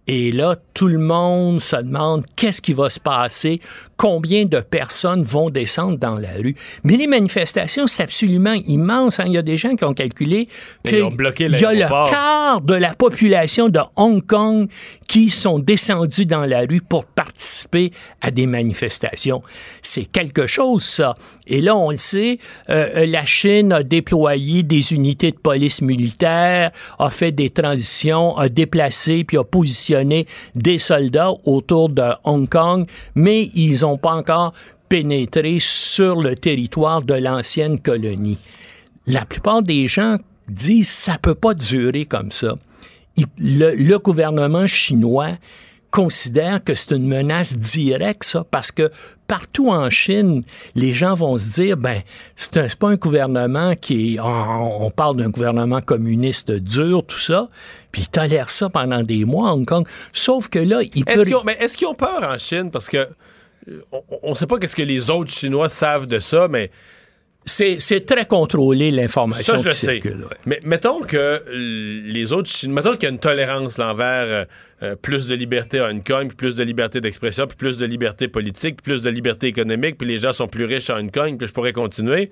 Et 0.08 0.32
là, 0.32 0.56
tout 0.74 0.88
le 0.88 1.00
monde 1.00 1.60
se 1.60 1.76
demande 1.76 2.26
qu'est-ce 2.36 2.62
qui 2.62 2.74
va 2.74 2.90
se 2.90 3.00
passer, 3.00 3.60
combien 3.98 4.46
de 4.46 4.60
personnes 4.60 5.24
vont 5.24 5.50
descendre 5.50 5.98
dans 5.98 6.16
la 6.16 6.34
rue. 6.34 6.56
Mais 6.84 6.98
les 6.98 7.08
manifestations, 7.08 7.88
c'est 7.88 8.04
absolument 8.04 8.54
immense. 8.54 9.20
hein. 9.20 9.26
Il 9.28 9.34
y 9.34 9.38
a 9.38 9.42
des 9.42 9.58
gens 9.58 9.76
qui 9.76 9.84
ont 9.86 9.94
calculé 9.94 10.48
qu'il 10.84 10.98
y 10.98 11.66
a 11.66 11.74
le 11.74 11.88
quart 12.10 12.62
de 12.62 12.74
la 12.74 12.94
population 12.94 13.70
de 13.70 13.80
Hong 13.96 14.26
Kong 14.26 14.68
qui 15.08 15.30
sont 15.30 15.60
descendus 15.60 16.26
dans 16.26 16.46
la 16.46 16.62
rue 16.62 16.82
pour 16.82 17.06
participer 17.06 17.92
à 18.22 18.32
des 18.32 18.48
manifestations. 18.48 19.42
C'est 19.82 20.06
quelque 20.06 20.48
chose, 20.48 20.84
ça. 20.84 21.16
Et 21.48 21.62
là, 21.62 21.76
on 21.76 21.92
le 21.92 21.98
sait, 21.98 22.40
euh, 22.70 23.06
la 23.06 23.24
Chine 23.26 23.72
a 23.72 23.84
déployé 23.84 24.64
des 24.64 24.94
unités 24.94 25.32
de 25.32 25.38
police 25.38 25.82
militaire, 25.82 26.72
a 26.98 27.10
fait 27.12 27.32
des 27.32 27.52
transitions, 27.52 28.36
a 28.38 28.50
déplacé 28.50 29.24
puis 29.24 29.38
a 29.38 29.44
positionné 29.44 30.26
des 30.56 30.80
soldats 30.80 31.32
autour 31.46 31.90
de 31.90 32.04
Hong 32.24 32.50
Kong, 32.50 32.88
mais 33.14 33.52
ils 33.54 33.85
n'ont 33.86 33.98
pas 33.98 34.14
encore 34.14 34.54
pénétré 34.90 35.58
sur 35.60 36.22
le 36.22 36.36
territoire 36.36 37.02
de 37.02 37.14
l'ancienne 37.16 37.80
colonie. 37.80 38.38
La 39.08 39.26
plupart 39.26 39.62
des 39.62 39.88
gens 39.88 40.18
disent 40.48 40.90
ça 40.90 41.18
peut 41.18 41.36
pas 41.36 41.54
durer 41.54 42.06
comme 42.06 42.32
ça. 42.32 42.56
Il- 43.18 43.26
le, 43.38 43.76
le 43.76 44.00
gouvernement 44.00 44.68
chinois 44.68 45.30
considère 45.92 46.62
que 46.62 46.76
c'est 46.76 46.92
une 46.92 47.08
menace 47.08 47.58
directe, 47.58 48.26
ça, 48.26 48.44
parce 48.52 48.70
que 48.72 48.92
partout 49.28 49.70
en 49.70 49.90
Chine, 49.90 50.44
les 50.76 50.94
gens 50.94 51.16
vont 51.16 51.38
se 51.38 51.54
dire, 51.54 51.78
ben, 51.78 52.02
c'est 52.36 52.76
pas 52.76 52.90
un 52.90 52.96
gouvernement 52.98 53.76
qui 53.76 54.16
est, 54.16 54.20
on, 54.20 54.86
on 54.88 54.92
parle 54.92 55.16
d'un 55.16 55.30
gouvernement 55.30 55.80
communiste 55.80 56.52
dur, 56.52 57.06
tout 57.06 57.18
ça, 57.18 57.48
puis 57.94 58.02
ils 58.04 58.10
tolèrent 58.10 58.50
ça 58.50 58.68
pendant 58.70 59.04
des 59.04 59.24
mois 59.24 59.50
à 59.50 59.54
Hong 59.54 59.66
Kong. 59.66 59.88
Sauf 60.12 60.50
que 60.50 60.60
là, 60.60 60.82
il 60.84 61.04
Est-ce 61.08 61.18
peut... 61.20 61.26
qu'ils 61.26 61.36
ont, 61.36 61.44
mais 61.46 61.56
est-ce 61.62 61.78
qu'ils 61.78 61.88
ont 61.88 61.96
peur 61.96 62.20
en 62.22 62.38
Chine? 62.38 62.70
Parce 62.72 62.90
que 62.90 63.08
on 64.22 64.30
ne 64.30 64.36
sait 64.36 64.48
pas 64.48 64.58
qu'est-ce 64.60 64.76
que 64.76 64.84
les 64.84 65.10
autres 65.10 65.32
Chinois 65.32 65.70
savent 65.70 66.06
de 66.08 66.20
ça, 66.20 66.48
mais 66.48 66.70
C'est 67.48 67.80
c'est 67.80 68.06
très 68.06 68.26
contrôlé, 68.26 68.90
l'information 68.92 69.54
ça, 69.54 69.58
je 69.58 69.62
qui 69.64 69.68
le 69.68 69.74
sais. 69.74 69.86
circule. 70.02 70.24
ouais. 70.24 70.38
Mais 70.48 70.60
mettons 70.64 71.02
que 71.02 71.44
les 71.52 72.34
autres 72.34 72.50
Chinois, 72.50 72.82
mettons 72.82 72.94
qu'il 72.96 73.04
y 73.04 73.06
a 73.06 73.10
une 73.10 73.20
tolérance 73.20 73.78
là, 73.78 73.92
envers 73.92 74.26
euh, 74.26 74.46
euh, 74.82 74.96
plus 74.96 75.28
de 75.28 75.36
liberté 75.36 75.80
à 75.80 75.90
Hong 75.90 76.04
Kong, 76.04 76.28
puis 76.30 76.36
plus 76.38 76.56
de 76.56 76.64
liberté 76.64 77.02
d'expression, 77.02 77.46
puis 77.46 77.56
plus 77.56 77.78
de 77.78 77.86
liberté 77.86 78.28
politique, 78.28 78.78
puis 78.82 78.94
plus 78.94 79.02
de 79.04 79.10
liberté 79.12 79.46
économique, 79.48 79.98
puis 79.98 80.08
les 80.08 80.18
gens 80.18 80.34
sont 80.34 80.48
plus 80.48 80.66
riches 80.66 80.90
à 80.90 80.96
Hong 80.98 81.12
Kong, 81.12 81.38
puis 81.38 81.48
je 81.48 81.54
pourrais 81.54 81.74
continuer. 81.74 82.32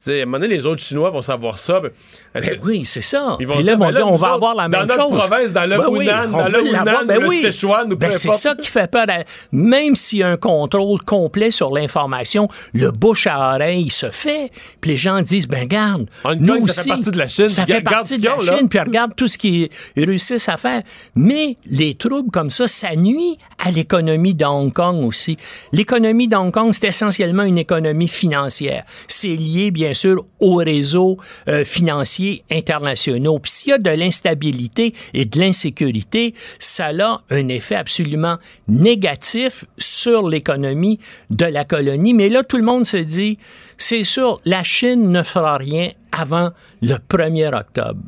Tu 0.00 0.12
sais, 0.12 0.20
à 0.20 0.22
un 0.22 0.26
moment 0.26 0.38
donné, 0.38 0.54
les 0.54 0.64
autres 0.64 0.80
Chinois 0.80 1.10
vont 1.10 1.22
savoir 1.22 1.58
ça. 1.58 1.80
ben, 1.80 1.90
Ben 2.32 2.56
oui, 2.62 2.84
c'est 2.84 3.00
ça. 3.00 3.36
Ils 3.40 3.48
vont 3.48 3.56
là, 3.56 3.62
dire, 3.62 3.78
vont 3.78 3.86
ben 3.86 3.92
dire, 3.94 4.06
on 4.06 4.14
va 4.14 4.26
autres, 4.28 4.34
avoir 4.36 4.54
la 4.54 4.68
même 4.68 4.86
dans 4.86 4.94
chose. 4.94 5.10
notre 5.12 5.26
province, 5.26 5.52
dans 5.52 5.64
le 5.68 5.76
Ben 5.76 5.88
Hunan, 6.02 6.30
dans 6.30 6.48
le 6.48 6.66
Hunan, 6.68 6.84
ben 7.04 7.20
le 7.20 7.28
oui. 7.28 7.40
Sichuan, 7.40 7.92
ou 7.92 7.96
Ben, 7.96 8.12
c'est 8.12 8.32
ça 8.34 8.54
qui 8.54 8.68
fait 8.68 8.88
peur. 8.88 9.06
à- 9.08 9.24
Même 9.50 9.96
s'il 9.96 10.20
y 10.20 10.22
a 10.22 10.28
un 10.28 10.36
contrôle 10.36 11.02
complet 11.02 11.50
sur 11.50 11.72
l'information, 11.74 12.46
le 12.74 12.92
bouche 12.92 13.26
à 13.26 13.54
oreille 13.56 13.90
se 13.90 14.08
fait. 14.10 14.52
Puis 14.80 14.92
les 14.92 14.96
gens 14.96 15.20
disent, 15.20 15.48
ben 15.48 15.66
garde, 15.66 16.06
nous 16.38 16.60
Kong, 16.60 16.68
ça 16.70 16.80
aussi, 16.82 16.82
fait 16.82 16.88
partie 16.94 17.10
de 17.10 17.18
la 17.18 17.28
Chine. 17.28 17.48
Ça 17.48 17.66
fait 17.66 17.80
partie 17.82 18.18
de 18.18 18.24
la 18.28 18.36
là. 18.36 18.56
Chine, 18.56 18.68
puis 18.68 18.78
regarde 18.78 19.16
tout 19.16 19.26
ce 19.26 19.36
qu'ils 19.36 19.68
réussissent 19.96 20.48
à 20.48 20.56
faire. 20.58 20.82
Mais 21.16 21.56
les 21.66 21.96
troubles 21.96 22.30
comme 22.30 22.50
ça, 22.50 22.68
ça 22.68 22.94
nuit 22.94 23.36
à 23.58 23.72
l'économie 23.72 24.34
de 24.34 24.44
Hong 24.44 24.72
Kong 24.72 25.04
aussi. 25.04 25.36
L'économie 25.72 26.28
de 26.28 26.36
Hong 26.36 26.52
Kong, 26.52 26.70
c'est 26.72 26.86
essentiellement 26.86 27.42
une 27.42 27.58
économie 27.58 28.06
financière. 28.06 28.84
C'est 29.08 29.26
lié, 29.26 29.72
bien 29.88 29.94
sûr, 29.94 30.26
aux 30.38 30.56
réseaux 30.56 31.16
euh, 31.48 31.64
financiers 31.64 32.44
internationaux. 32.50 33.38
Puis 33.38 33.52
s'il 33.52 33.70
y 33.70 33.72
a 33.72 33.78
de 33.78 33.88
l'instabilité 33.88 34.94
et 35.14 35.24
de 35.24 35.40
l'insécurité, 35.40 36.34
ça 36.58 36.88
a 36.88 37.22
un 37.30 37.48
effet 37.48 37.74
absolument 37.74 38.36
négatif 38.68 39.64
sur 39.78 40.28
l'économie 40.28 41.00
de 41.30 41.46
la 41.46 41.64
colonie. 41.64 42.12
Mais 42.12 42.28
là, 42.28 42.42
tout 42.42 42.58
le 42.58 42.64
monde 42.64 42.84
se 42.84 42.98
dit, 42.98 43.38
c'est 43.78 44.04
sûr, 44.04 44.42
la 44.44 44.62
Chine 44.62 45.10
ne 45.10 45.22
fera 45.22 45.56
rien 45.56 45.92
avant 46.12 46.50
le 46.82 46.96
1er 46.96 47.54
octobre. 47.58 48.02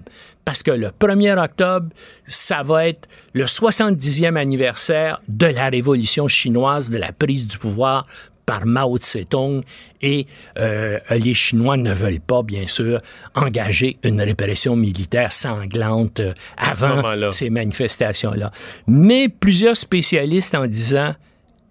Parce 0.45 0.63
que 0.63 0.73
le 0.73 0.89
1er 0.89 1.43
octobre, 1.43 1.89
ça 2.27 2.63
va 2.63 2.89
être 2.89 3.09
le 3.33 3.45
70e 3.45 4.37
anniversaire 4.37 5.23
de 5.29 5.47
la 5.47 5.71
révolution 5.71 6.29
chinoise, 6.29 6.91
de 6.91 6.99
la 6.99 7.13
prise 7.13 7.47
du 7.47 7.57
pouvoir 7.57 8.07
par 8.47 8.67
Mao 8.67 8.99
Tse-tung 8.99 9.63
et 10.03 10.27
euh, 10.59 10.99
les 11.11 11.35
Chinois 11.35 11.77
ne 11.77 11.93
veulent 11.93 12.21
pas, 12.21 12.43
bien 12.43 12.67
sûr, 12.67 13.01
engager 13.35 13.99
une 14.03 14.21
répression 14.21 14.77
militaire 14.77 15.33
sanglante 15.33 16.21
euh, 16.21 16.33
avant 16.57 17.31
ces 17.31 17.51
manifestations-là. 17.51 18.51
Mais 18.87 19.29
plusieurs 19.29 19.77
spécialistes 19.77 20.55
en 20.55 20.67
disant, 20.67 21.15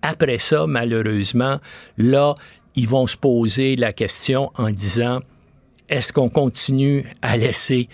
après 0.01 0.37
ça, 0.37 0.65
malheureusement, 0.67 1.59
là, 1.97 2.35
ils 2.75 2.87
vont 2.87 3.07
se 3.07 3.17
poser 3.17 3.75
la 3.75 3.91
question 3.91 4.51
en 4.55 4.69
disant, 4.71 5.19
est-ce 5.89 6.13
qu'on 6.13 6.29
continue 6.29 7.05
à 7.21 7.35
laisser 7.35 7.89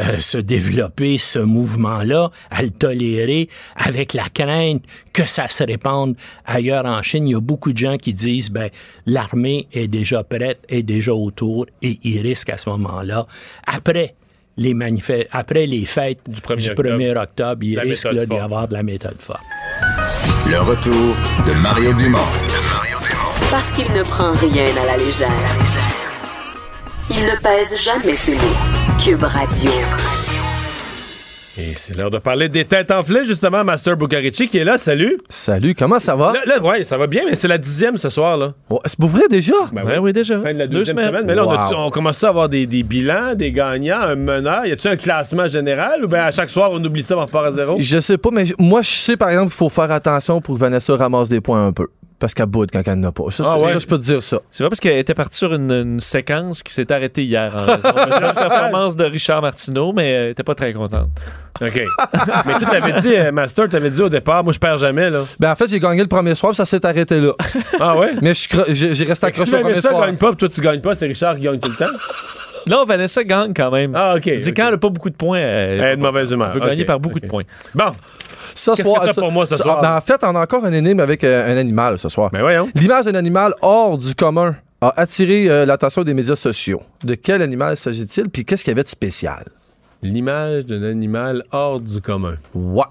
euh, 0.00 0.18
se 0.20 0.38
développer 0.38 1.18
ce 1.18 1.38
mouvement-là, 1.38 2.30
à 2.50 2.62
le 2.62 2.70
tolérer, 2.70 3.48
avec 3.76 4.12
la 4.14 4.28
crainte 4.28 4.82
que 5.12 5.24
ça 5.26 5.48
se 5.48 5.64
répande 5.64 6.16
ailleurs 6.44 6.84
en 6.86 7.02
Chine. 7.02 7.26
Il 7.26 7.32
y 7.32 7.34
a 7.34 7.40
beaucoup 7.40 7.72
de 7.72 7.78
gens 7.78 7.96
qui 7.96 8.12
disent, 8.12 8.50
ben, 8.50 8.68
l'armée 9.06 9.66
est 9.72 9.88
déjà 9.88 10.22
prête, 10.24 10.60
est 10.68 10.82
déjà 10.82 11.12
autour, 11.14 11.66
et 11.82 11.98
ils 12.02 12.20
risquent 12.20 12.50
à 12.50 12.58
ce 12.58 12.68
moment-là, 12.70 13.26
après 13.66 14.14
les 14.58 14.72
manifes- 14.74 15.26
après 15.32 15.66
les 15.66 15.84
fêtes 15.84 16.20
du 16.28 16.40
1er, 16.40 16.70
octobre. 16.70 17.22
octobre, 17.22 17.62
il 17.64 17.78
risque 17.80 18.08
d'y 18.08 18.36
avoir 18.38 18.68
de 18.68 18.74
la 18.74 18.82
méthode 18.82 19.16
forte. 19.20 19.40
Le 20.48 20.58
retour 20.60 21.14
de 21.46 21.52
Mario 21.62 21.92
Dumont. 21.92 22.18
Parce 23.50 23.70
qu'il 23.72 23.90
ne 23.92 24.02
prend 24.02 24.32
rien 24.32 24.64
à 24.82 24.86
la 24.86 24.96
légère. 24.96 25.30
Il 27.10 27.22
ne 27.24 27.36
pèse 27.40 27.80
jamais 27.82 28.16
ses 28.16 28.34
mots. 28.34 28.75
Cube 29.02 29.22
Radio. 29.22 29.70
Et 31.58 31.72
c'est 31.76 31.96
l'heure 31.96 32.10
de 32.10 32.18
parler 32.18 32.48
des 32.48 32.64
têtes 32.66 32.90
enflées, 32.90 33.24
justement, 33.24 33.64
Master 33.64 33.96
Bucarici 33.96 34.46
qui 34.48 34.58
est 34.58 34.64
là. 34.64 34.76
Salut. 34.76 35.16
Salut, 35.28 35.74
comment 35.74 35.98
ça 35.98 36.14
va? 36.14 36.32
Là, 36.32 36.40
là, 36.46 36.62
ouais, 36.62 36.84
ça 36.84 36.98
va 36.98 37.06
bien, 37.06 37.22
mais 37.26 37.34
c'est 37.34 37.48
la 37.48 37.56
dixième 37.58 37.96
ce 37.96 38.10
soir, 38.10 38.36
là. 38.36 38.52
Oh, 38.68 38.80
c'est 38.84 38.98
pour 38.98 39.08
vrai 39.08 39.22
déjà? 39.30 39.54
Ben 39.72 39.84
Ouais, 39.84 39.98
oui, 39.98 40.12
déjà. 40.12 40.38
Fin 40.40 40.52
de 40.52 40.58
la 40.58 40.66
Deux 40.66 40.78
deuxième 40.78 40.98
semaine. 40.98 41.24
Mais 41.26 41.34
là, 41.34 41.46
on, 41.46 41.50
a- 41.50 41.68
Wow. 41.70 41.86
on 41.86 41.90
commence 41.90 42.22
à 42.24 42.28
avoir 42.28 42.48
des, 42.48 42.66
des 42.66 42.82
bilans, 42.82 43.34
des 43.34 43.52
gagnants, 43.52 44.00
un 44.00 44.16
meneur? 44.16 44.66
Y 44.66 44.72
a-tu 44.72 44.88
un 44.88 44.96
classement 44.96 45.46
général? 45.48 46.04
Ou 46.04 46.08
bien 46.08 46.24
à 46.24 46.30
chaque 46.30 46.50
soir, 46.50 46.70
on 46.72 46.84
oublie 46.84 47.02
ça, 47.02 47.16
on 47.16 47.20
repart 47.24 47.46
à 47.46 47.50
zéro? 47.52 47.76
Je 47.78 48.00
sais 48.00 48.18
pas, 48.18 48.30
mais 48.32 48.44
moi, 48.58 48.82
je 48.82 48.90
sais 48.90 49.16
par 49.16 49.28
exemple 49.30 49.46
qu'il 49.48 49.56
faut 49.56 49.68
faire 49.70 49.90
attention 49.92 50.40
pour 50.40 50.56
que 50.56 50.60
Vanessa 50.60 50.94
ramasse 50.96 51.28
des 51.28 51.40
points 51.40 51.66
un 51.66 51.72
peu. 51.72 51.86
Parce 52.18 52.32
qu'elle 52.32 52.46
boude 52.46 52.70
quand 52.72 52.80
elle 52.86 52.94
n'en 52.98 53.08
a 53.08 53.12
pas. 53.12 53.24
Ça, 53.30 53.44
Ah 53.46 53.56
c'est- 53.58 53.64
ouais? 53.66 53.72
ça, 53.74 53.78
je 53.78 53.86
peux 53.86 53.98
te 53.98 54.02
dire 54.04 54.22
ça. 54.22 54.38
C'est 54.50 54.62
vrai 54.64 54.70
parce 54.70 54.80
qu'elle 54.80 54.96
était 54.98 55.12
partie 55.12 55.36
sur 55.36 55.52
une, 55.52 55.70
une 55.70 56.00
séquence 56.00 56.62
qui 56.62 56.72
s'est 56.72 56.90
arrêtée 56.90 57.24
hier 57.24 57.54
en 57.54 57.64
raison 57.64 57.90
de 57.92 58.10
la 58.20 58.32
performance 58.34 58.96
de 58.96 59.04
Richard 59.04 59.42
Martineau, 59.42 59.92
mais 59.92 60.08
elle 60.10 60.30
était 60.30 60.42
pas 60.42 60.54
très 60.54 60.72
contente. 60.72 61.08
OK. 61.60 61.82
mais 62.46 62.54
tu 62.58 62.64
t'avais 62.66 63.00
dit, 63.00 63.14
euh, 63.16 63.32
Master, 63.32 63.68
t'avais 63.68 63.90
dit 63.90 64.00
au 64.00 64.08
départ, 64.08 64.44
moi, 64.44 64.52
je 64.54 64.58
perds 64.58 64.78
jamais, 64.78 65.10
là. 65.10 65.20
Ben, 65.38 65.52
en 65.52 65.56
fait, 65.56 65.68
j'ai 65.68 65.78
gagné 65.80 66.00
le 66.02 66.08
premier 66.08 66.34
soir, 66.34 66.52
puis 66.52 66.56
ça 66.56 66.64
s'est 66.64 66.84
arrêté 66.86 67.20
là. 67.20 67.32
Ah 67.80 67.96
ouais? 67.98 68.12
mais 68.22 68.30
je 68.34 68.40
suis 68.40 68.48
cro- 68.48 68.64
j'ai 68.68 69.04
resté 69.04 69.30
que 69.30 69.36
si 69.36 69.42
accroché 69.42 69.50
au 69.52 69.60
premier 69.60 69.70
Vanessa 69.72 69.90
soir. 69.90 70.06
gagne 70.06 70.16
pas, 70.16 70.28
puis 70.28 70.36
toi, 70.38 70.48
tu 70.48 70.60
gagnes 70.62 70.80
pas, 70.80 70.94
c'est 70.94 71.06
Richard 71.06 71.34
qui 71.36 71.42
gagne 71.42 71.58
tout 71.60 71.68
le 71.68 71.76
temps? 71.76 71.92
Non, 72.68 72.84
Vanessa 72.84 73.22
gagne 73.22 73.54
quand 73.54 73.70
même. 73.70 73.92
Ah, 73.94 74.14
OK. 74.16 74.22
Dit 74.24 74.48
OK. 74.48 74.56
quand 74.56 74.64
elle 74.64 74.72
n'a 74.72 74.78
pas 74.78 74.88
beaucoup 74.88 75.08
de 75.08 75.14
points, 75.14 75.38
elle, 75.38 75.78
Elle 75.78 75.84
est 75.84 75.96
de 75.96 76.02
mauvaise 76.02 76.32
humeur. 76.32 76.48
elle 76.52 76.60
veut 76.60 76.66
gagner 76.66 76.80
OK, 76.82 76.86
par 76.88 76.98
beaucoup 76.98 77.20
de 77.20 77.26
points. 77.28 77.44
Bon, 77.76 77.92
Ce 78.56 78.74
soir, 78.74 79.00
que 79.02 79.06
t'as 79.06 79.12
ça- 79.12 79.20
pour 79.20 79.30
moi 79.32 79.46
ce 79.46 79.54
ça- 79.56 79.62
soir? 79.62 79.80
ben, 79.80 79.96
en 79.96 80.00
fait, 80.00 80.20
on 80.22 80.34
a 80.34 80.40
encore 80.42 80.64
un 80.64 80.72
énime 80.72 80.98
avec 81.00 81.22
euh, 81.24 81.52
un 81.52 81.56
animal 81.56 81.98
ce 81.98 82.08
soir. 82.08 82.30
ben 82.32 82.40
voyons. 82.40 82.68
L'image 82.74 83.04
d'un 83.04 83.14
animal 83.14 83.54
hors 83.62 83.96
du 83.98 84.14
commun 84.14 84.56
a 84.80 84.92
attiré 85.00 85.48
euh, 85.48 85.64
l'attention 85.66 86.02
des 86.04 86.14
médias 86.14 86.36
sociaux. 86.36 86.82
De 87.04 87.14
quel 87.14 87.42
animal 87.42 87.76
s'agit-il, 87.76 88.28
puis 88.30 88.44
qu'est-ce 88.44 88.64
qu'il 88.64 88.70
y 88.72 88.74
avait 88.74 88.82
de 88.82 88.88
spécial? 88.88 89.44
L'image 90.02 90.66
d'un 90.66 90.82
animal 90.82 91.42
hors 91.52 91.80
du 91.80 92.00
commun. 92.00 92.36
Ouais. 92.54 92.82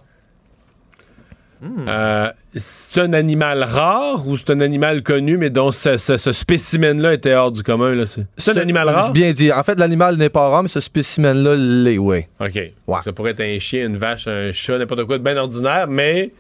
Euh, 1.88 2.30
c'est 2.56 3.02
un 3.02 3.14
animal 3.14 3.64
rare 3.64 4.28
ou 4.28 4.38
c'est 4.38 4.52
un 4.52 4.60
animal 4.62 5.02
connu, 5.04 5.38
mais 5.38 5.50
dont 5.50 5.72
ce, 5.72 5.98
ce- 5.98 6.18
ce 6.18 6.32
spécimen-là 6.32 7.14
était 7.14 7.34
hors 7.34 7.52
du 7.52 7.64
commun? 7.64 7.96
là, 7.96 8.06
C'est 8.06 8.26
c'est 8.38 8.58
un 8.58 8.62
animal 8.62 8.88
rare? 8.90 9.04
C'est 9.06 9.12
bien 9.14 9.32
dit. 9.32 9.52
En 9.52 9.64
fait, 9.64 9.78
l'animal 9.80 10.18
n'est 10.18 10.30
pas 10.30 10.48
rare, 10.50 10.62
mais 10.64 10.70
ce 10.70 10.80
spécimen-là 10.80 11.56
l'est, 11.56 11.98
oui. 11.98 12.26
OK. 12.40 12.60
Ça 13.04 13.14
pourrait 13.14 13.32
être 13.32 13.42
un 13.42 13.58
chien, 13.60 13.88
une 13.88 13.98
vache, 13.98 14.28
un 14.28 14.52
chat, 14.52 14.78
n'importe 14.78 15.06
quoi 15.06 15.18
de 15.18 15.24
bien 15.24 15.38
ordinaire, 15.38 15.88
mais 15.88 16.32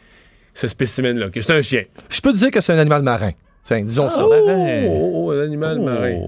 ce 0.53 0.68
spécimen-là, 0.68 1.27
c'est 1.34 1.52
un 1.52 1.61
chien. 1.61 1.84
Je 2.10 2.22
peux 2.22 2.31
te 2.31 2.38
dire 2.38 2.52
que 2.52 2.61
c'est 2.61 2.73
un 2.73 2.80
animal 2.80 3.02
marin. 3.02 3.31
Tiens, 3.64 3.81
disons 3.81 4.10
ça. 4.10 4.23
Oh, 4.23 4.31
oh, 4.31 5.11
oh, 5.15 5.31
un 5.31 5.43
animal 5.43 5.80
marin. 5.80 6.19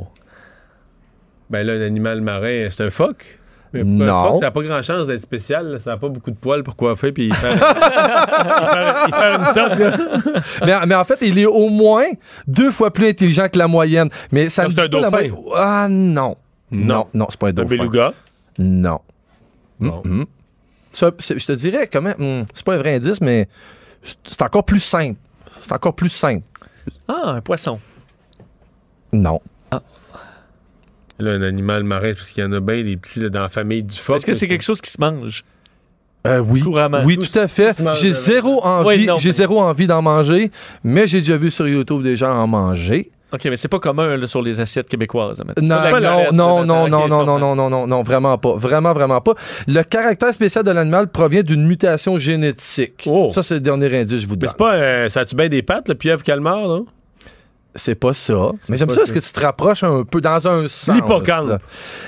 Ben 1.49 1.63
là, 1.65 1.73
un 1.73 1.81
animal 1.81 2.21
marin, 2.21 2.67
c'est 2.69 2.83
un 2.83 2.89
phoque? 2.89 3.36
Mais 3.73 3.83
Non. 3.83 4.35
Un 4.35 4.37
ça 4.37 4.45
n'a 4.45 4.51
pas 4.51 4.61
grand 4.61 4.81
chance 4.81 5.07
d'être 5.07 5.21
spécial. 5.21 5.67
là. 5.67 5.79
Ça 5.79 5.91
n'a 5.91 5.97
pas 5.97 6.07
beaucoup 6.09 6.31
de 6.31 6.37
poils 6.37 6.63
pour 6.63 6.75
coiffer 6.75 7.11
puis 7.11 7.31
faire, 7.31 7.53
il 9.07 9.13
faire 9.13 9.35
une. 9.37 9.79
Là. 9.79 10.41
mais, 10.81 10.85
mais 10.87 10.95
en 10.95 11.03
fait, 11.03 11.17
il 11.21 11.37
est 11.39 11.45
au 11.45 11.69
moins 11.69 12.05
deux 12.47 12.71
fois 12.71 12.91
plus 12.91 13.07
intelligent 13.07 13.47
que 13.49 13.57
la 13.57 13.67
moyenne. 13.67 14.09
Mais 14.31 14.49
ça 14.49 14.63
Ah, 14.65 14.67
ne 14.69 14.73
c'est 14.73 14.81
un 14.81 14.87
dauphin. 14.87 15.09
moyenne. 15.09 15.35
Ah 15.55 15.87
non. 15.89 16.35
Non. 16.71 16.85
Non, 16.95 17.07
non, 17.13 17.27
c'est 17.29 17.39
pas 17.39 17.47
un 17.47 17.49
Un 17.49 17.53
dauphin. 17.53 17.69
beluga? 17.77 18.13
Non. 18.59 18.99
Mhm. 19.79 20.25
Ça, 20.91 21.11
c'est- 21.19 21.37
je 21.37 21.45
te 21.45 21.51
dirais 21.51 21.87
quand 21.91 22.01
même, 22.01 22.15
hmm, 22.17 22.45
c'est 22.53 22.65
pas 22.65 22.73
un 22.75 22.77
vrai 22.77 22.95
indice, 22.95 23.21
mais 23.21 23.47
c'est 24.23 24.41
encore 24.41 24.63
plus 24.63 24.79
simple. 24.79 25.17
C'est 25.61 25.71
encore 25.73 25.93
plus 25.93 26.09
simple. 26.09 26.43
Ah, 27.07 27.31
un 27.31 27.41
poisson. 27.41 27.79
Non. 29.13 29.39
Là, 31.19 31.31
un 31.31 31.41
animal 31.41 31.83
marin, 31.83 32.13
parce 32.13 32.29
qu'il 32.29 32.43
y 32.43 32.47
en 32.47 32.51
a 32.51 32.59
bien 32.59 32.83
des 32.83 32.95
petits 32.97 33.19
là, 33.19 33.29
dans 33.29 33.41
la 33.41 33.49
famille 33.49 33.83
du 33.83 33.95
phoque. 33.97 34.17
Est-ce 34.17 34.25
que 34.25 34.33
c'est 34.33 34.47
quelque 34.47 34.63
chose 34.63 34.81
qui 34.81 34.91
se 34.91 35.01
mange? 35.01 35.43
Euh, 36.27 36.39
oui, 36.39 36.59
Couramment. 36.61 37.01
oui, 37.05 37.17
tout 37.17 37.39
à 37.39 37.47
fait. 37.47 37.75
J'ai 37.99 38.11
zéro 38.11 38.63
envie, 38.63 39.07
j'ai 39.17 39.29
mais- 39.29 39.33
zéro 39.33 39.61
envie 39.61 39.87
d'en 39.87 40.01
manger, 40.01 40.51
mais 40.83 41.07
j'ai 41.07 41.19
déjà 41.19 41.37
vu 41.37 41.49
sur 41.51 41.67
YouTube 41.67 42.03
des 42.03 42.17
gens 42.17 42.31
en 42.35 42.47
manger. 42.47 43.11
OK, 43.33 43.41
mais 43.45 43.57
c'est 43.57 43.67
pas 43.67 43.79
commun 43.79 44.15
là, 44.15 44.25
sur 44.27 44.41
les 44.41 44.59
assiettes 44.61 44.87
québécoises. 44.89 45.41
Non, 45.61 45.75
non, 45.91 45.99
non, 46.31 46.65
non, 46.65 46.87
non, 46.87 46.87
non, 46.87 47.07
non, 47.07 47.39
non, 47.39 47.55
non, 47.55 47.69
non, 47.69 47.87
non, 47.87 48.03
vraiment 48.03 48.37
pas. 48.37 48.55
Vraiment, 48.55 48.93
vraiment 48.93 49.19
pas. 49.21 49.33
Le 49.67 49.81
caractère 49.83 50.33
spécial 50.33 50.63
de 50.63 50.71
l'animal 50.71 51.09
provient 51.09 51.43
d'une 51.43 51.65
mutation 51.67 52.17
génétique. 52.17 53.03
Oh. 53.05 53.29
Ça, 53.31 53.43
c'est 53.43 53.55
le 53.55 53.59
dernier 53.59 53.93
indice 53.99 54.21
je 54.21 54.27
vous 54.27 54.33
Mais 54.35 54.39
donne. 54.39 54.49
c'est 54.49 54.57
pas. 54.57 54.75
euh, 54.75 55.09
ça 55.09 55.21
a-tu 55.21 55.35
bien 55.35 55.49
des 55.49 55.61
pattes, 55.61 55.89
le 55.89 55.95
pieuvre 55.95 56.23
calmar, 56.23 56.67
non? 56.67 56.85
C'est 57.75 57.95
pas 57.95 58.13
ça. 58.13 58.51
Mais 58.69 58.77
j'aime 58.77 58.89
ça, 58.89 59.03
est-ce 59.03 59.13
que 59.13 59.19
tu 59.19 59.31
te 59.31 59.39
rapproches 59.39 59.83
un 59.83 60.03
peu 60.03 60.19
dans 60.19 60.47
un 60.47 60.67
sens? 60.67 60.95
L'hippocampe. 60.95 61.61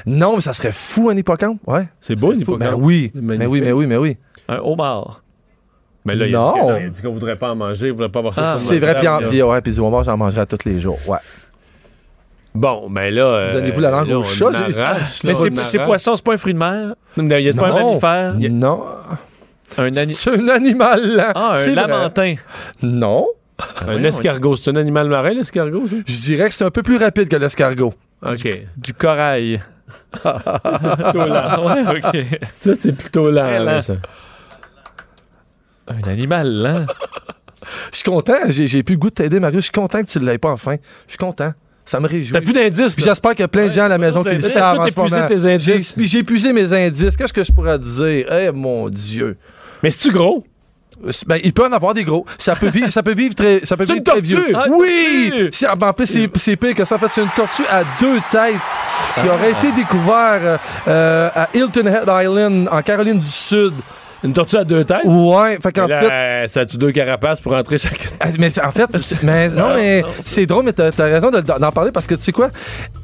Non, 0.05 0.35
mais 0.35 0.41
ça 0.41 0.53
serait 0.53 0.71
fou, 0.71 1.09
un 1.09 1.15
hippocampe. 1.17 1.59
Ouais. 1.67 1.87
C'est 2.01 2.15
beau, 2.15 2.31
un 2.31 2.35
hippocampe. 2.35 2.71
Ben 2.71 2.73
oui. 2.75 3.11
Mais 3.13 3.37
magnifique. 3.37 3.51
oui, 3.51 3.61
mais 3.61 3.71
oui, 3.71 3.85
mais 3.85 3.97
oui. 3.97 4.17
Un 4.47 4.57
homard. 4.63 5.21
Mais 6.05 6.15
là, 6.15 6.25
il 6.25 6.35
a 6.35 6.39
dit 6.39 6.59
non, 6.59 6.77
il 6.79 6.85
a 6.85 6.89
dit 6.89 7.01
qu'on 7.01 7.11
voudrait 7.11 7.35
pas 7.35 7.51
en 7.51 7.55
manger, 7.55 7.87
il 7.87 7.91
voudrait 7.93 8.09
pas 8.09 8.19
avoir 8.19 8.33
ça 8.33 8.53
Ah, 8.53 8.57
C'est 8.57 8.79
vrai, 8.79 8.97
puis, 8.97 9.07
en, 9.07 9.19
puis, 9.19 9.43
ouais, 9.43 9.61
puis 9.61 9.73
du 9.73 9.79
homard, 9.79 10.03
j'en 10.05 10.17
mangerai 10.17 10.47
tous 10.47 10.65
les 10.65 10.79
jours. 10.79 10.97
Ouais. 11.07 11.17
Bon, 12.55 12.89
ben 12.89 13.13
là. 13.13 13.21
euh, 13.25 13.53
Donnez-vous 13.53 13.79
la 13.79 13.91
langue 13.91 14.07
là, 14.07 14.17
au 14.17 14.23
chat, 14.23 14.49
Mais 15.23 15.35
c'est 15.35 15.83
poisson, 15.83 16.15
c'est 16.15 16.25
pas 16.25 16.33
un 16.33 16.37
fruit 16.37 16.53
de 16.53 16.57
mer? 16.57 16.95
Non, 17.15 17.35
il 17.37 17.41
y 17.45 17.49
a 17.49 17.53
pas 17.53 17.67
un 17.67 17.73
mammifère? 17.73 18.35
Non. 18.49 18.81
Un, 19.77 19.89
C'est 19.93 20.31
un 20.31 20.47
animal 20.47 21.15
lent. 21.15 21.31
ah, 21.35 21.53
un 21.55 21.75
lamentin. 21.75 22.35
Non. 22.81 23.27
Un 23.87 24.03
escargot. 24.03 24.55
C'est 24.55 24.71
un 24.71 24.75
animal 24.75 25.09
marin, 25.09 25.31
l'escargot, 25.31 25.87
ça? 25.87 25.95
Je 26.05 26.19
dirais 26.21 26.47
que 26.49 26.55
c'est 26.55 26.63
un 26.65 26.71
peu 26.71 26.83
plus 26.83 26.97
rapide 26.97 27.27
que 27.29 27.35
l'escargot. 27.35 27.93
OK. 28.25 28.47
Du 28.77 28.93
corail. 28.93 29.59
Plutôt 30.13 31.25
lent. 31.25 31.65
ouais, 31.65 31.99
OK. 32.03 32.39
Ça, 32.51 32.75
c'est 32.75 32.91
plutôt 32.93 33.29
lent, 33.31 33.63
là, 33.63 33.81
ça. 33.81 33.95
Un 35.87 36.07
animal 36.07 36.47
lent. 36.61 36.85
Je 37.91 37.97
suis 37.97 38.03
content. 38.03 38.35
J'ai 38.49 38.67
j'ai 38.67 38.83
plus 38.83 38.93
le 38.95 38.99
goût 38.99 39.09
de 39.09 39.15
t'aider, 39.15 39.39
Mario. 39.39 39.59
Je 39.59 39.63
suis 39.63 39.71
content 39.71 40.01
que 40.01 40.07
tu 40.07 40.19
ne 40.19 40.25
l'aies 40.25 40.37
pas 40.37 40.51
enfin. 40.51 40.75
Je 41.05 41.11
suis 41.11 41.17
content. 41.17 41.51
Ça 41.85 41.99
me 41.99 42.07
réjouit. 42.07 42.33
T'as 42.33 42.41
plus 42.41 42.53
d'indices, 42.53 42.95
j'espère 42.99 43.31
qu'il 43.31 43.39
y 43.39 43.43
a 43.43 43.47
plein 43.47 43.67
de 43.67 43.71
gens 43.71 43.85
à 43.85 43.89
la 43.89 43.97
maison 43.97 44.21
qui 44.21 44.29
le 44.29 44.39
savent 44.41 44.79
en 44.79 44.85
tout 44.85 44.91
ce 44.91 44.99
moment. 44.99 45.25
épuisé 45.25 45.41
tes 45.41 45.53
indices. 45.53 45.93
J'ai 45.97 46.05
j'ai 46.05 46.17
épuisé 46.19 46.53
mes 46.53 46.71
indices. 46.71 47.17
Qu'est-ce 47.17 47.33
que 47.33 47.43
je 47.43 47.51
pourrais 47.51 47.79
te 47.79 47.83
dire? 47.83 48.31
Eh, 48.31 48.51
mon 48.51 48.89
Dieu. 48.89 49.37
Mais 49.81 49.89
c'est-tu 49.89 50.11
gros? 50.11 50.45
Ben, 51.27 51.37
il 51.43 51.53
peut 51.53 51.65
en 51.65 51.71
avoir 51.71 51.93
des 51.93 52.03
gros. 52.03 52.25
Ça 52.37 52.55
peut 52.55 52.67
vivre, 52.69 52.89
ça 52.89 53.01
peut 53.03 53.13
vivre 53.13 53.33
très, 53.35 53.61
ça 53.63 53.77
peut 53.77 53.85
vivre 53.85 53.97
une 53.97 54.03
très 54.03 54.21
vieux. 54.21 54.37
tortue! 54.37 54.53
Ah, 54.55 54.65
oui! 54.69 55.29
tortue! 55.29 55.49
C'est- 55.51 55.67
En 55.67 55.93
plus, 55.93 56.05
c'est 56.05 56.29
c'est 56.37 56.55
pire 56.57 56.75
que 56.75 56.83
ça. 56.85 56.95
En 56.95 56.99
fait, 56.99 57.07
c'est 57.09 57.21
une 57.21 57.29
tortue 57.29 57.63
à 57.69 57.83
deux 57.99 58.19
têtes 58.31 58.55
qui 59.21 59.27
aurait 59.29 59.51
été 59.51 59.71
découverte 59.71 60.43
euh, 60.43 60.57
euh, 60.87 61.29
à 61.35 61.47
Hilton 61.53 61.85
Head 61.87 62.03
Island, 62.07 62.67
en 62.71 62.81
Caroline 62.81 63.19
du 63.19 63.25
Sud. 63.27 63.73
Une 64.21 64.33
tortue 64.33 64.57
à 64.57 64.65
deux 64.65 64.83
têtes? 64.83 65.05
Ouais, 65.05 65.57
fait 65.63 65.71
qu'en 65.71 65.87
fait. 65.87 65.93
euh, 66.11 66.47
ça 66.49 66.59
a-tu 66.61 66.75
deux 66.75 66.91
carapaces 66.91 67.39
pour 67.39 67.53
entrer 67.53 67.77
chacune? 67.77 68.11
Ah, 68.19 68.27
Mais 68.37 68.59
en 68.59 68.71
fait, 68.71 68.89
mais, 69.23 69.47
non, 69.49 69.73
mais 69.73 70.03
c'est 70.25 70.45
drôle, 70.45 70.65
mais 70.65 70.73
t'as 70.73 70.87
as 70.97 71.03
raison 71.03 71.29
de- 71.31 71.39
d'en 71.39 71.71
parler 71.71 71.91
parce 71.93 72.05
que 72.05 72.15
tu 72.15 72.21
sais 72.21 72.33
quoi? 72.33 72.49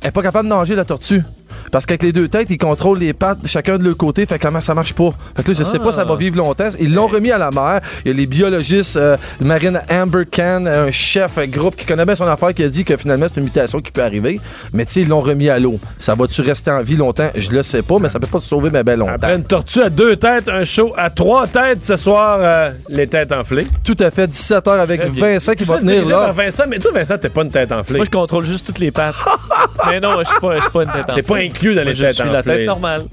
Elle 0.01 0.09
est 0.09 0.11
pas 0.11 0.21
capable 0.21 0.49
de 0.49 0.53
nager, 0.53 0.75
la 0.75 0.83
tortue. 0.83 1.21
Parce 1.71 1.85
qu'avec 1.85 2.03
les 2.03 2.11
deux 2.11 2.27
têtes, 2.27 2.49
ils 2.49 2.57
contrôlent 2.57 2.99
les 2.99 3.13
pattes 3.13 3.39
chacun 3.45 3.77
de 3.77 3.83
leur 3.83 3.97
côté, 3.97 4.25
fait 4.25 4.37
que 4.37 4.43
comment 4.43 4.61
ça 4.61 4.73
marche 4.73 4.93
pas. 4.93 5.11
Fait 5.35 5.43
que 5.43 5.51
là, 5.51 5.57
je 5.57 5.63
sais 5.63 5.79
pas, 5.79 5.91
ça 5.91 6.03
va 6.03 6.15
vivre 6.15 6.37
longtemps. 6.37 6.69
Ils 6.79 6.93
l'ont 6.93 7.07
remis 7.07 7.31
à 7.31 7.37
la 7.37 7.51
mer. 7.51 7.81
Il 8.03 8.09
y 8.09 8.11
a 8.11 8.17
les 8.17 8.25
biologistes, 8.25 8.97
euh, 8.97 9.17
marine 9.39 9.81
Amber 9.89 10.23
Can, 10.31 10.65
un 10.65 10.91
chef, 10.91 11.37
un 11.37 11.47
groupe 11.47 11.75
qui 11.75 11.85
connaît 11.85 12.05
bien 12.05 12.15
son 12.15 12.27
affaire, 12.27 12.53
qui 12.53 12.63
a 12.63 12.69
dit 12.69 12.83
que 12.83 12.97
finalement, 12.97 13.27
c'est 13.27 13.39
une 13.39 13.45
mutation 13.45 13.79
qui 13.79 13.91
peut 13.91 14.03
arriver. 14.03 14.39
Mais 14.73 14.85
tu 14.85 14.93
sais, 14.93 15.01
ils 15.01 15.07
l'ont 15.07 15.21
remis 15.21 15.49
à 15.49 15.59
l'eau. 15.59 15.79
Ça 15.97 16.15
va-tu 16.15 16.41
rester 16.41 16.71
en 16.71 16.81
vie 16.81 16.95
longtemps? 16.95 17.29
Je 17.35 17.51
le 17.51 17.63
sais 17.63 17.81
pas, 17.81 17.99
mais 17.99 18.09
ça 18.09 18.19
peut 18.19 18.27
pas 18.27 18.39
se 18.39 18.47
sauver, 18.47 18.69
mais 18.71 18.83
ben 18.83 18.99
longtemps. 18.99 19.13
Après 19.13 19.35
une 19.35 19.43
tortue 19.43 19.81
à 19.81 19.89
deux 19.89 20.15
têtes, 20.15 20.49
un 20.49 20.65
show 20.65 20.93
à 20.97 21.09
trois 21.09 21.47
têtes 21.47 21.83
ce 21.83 21.97
soir, 21.97 22.39
euh, 22.41 22.71
les 22.89 23.07
têtes 23.07 23.31
enflées. 23.31 23.67
Tout 23.83 23.97
à 23.99 24.11
fait, 24.11 24.27
17h 24.27 24.79
avec. 24.79 25.01
Vincent 25.05 25.53
qui 25.53 25.63
va 25.63 25.77
tenir 25.77 26.05
là. 26.07 26.17
par 26.17 26.33
Vincent, 26.33 26.63
mais 26.67 26.79
toi, 26.79 26.91
Vincent, 26.93 27.17
t'es 27.17 27.29
pas 27.29 27.43
une 27.43 27.51
tête 27.51 27.71
enflée. 27.71 27.97
Moi, 27.97 28.05
je 28.05 28.11
contrôle 28.11 28.45
juste 28.45 28.65
toutes 28.65 28.79
les 28.79 28.91
pattes. 28.91 29.15
mais 29.89 29.99
non, 29.99 30.19
je 30.19 30.29
suis 30.29 30.39
pas, 30.39 30.53
je 30.55 30.61
suis 30.61 30.69
pas 30.69 30.83
une 30.83 30.89
tête 30.89 31.05
T'es 31.13 31.21
pas 31.21 31.35
enflée. 31.35 31.51
Inclus 31.55 31.75
dans 31.75 31.83
je 31.93 32.07
suis 32.11 32.23
la 32.29 32.43
tête 32.43 32.65
normale. 32.65 33.05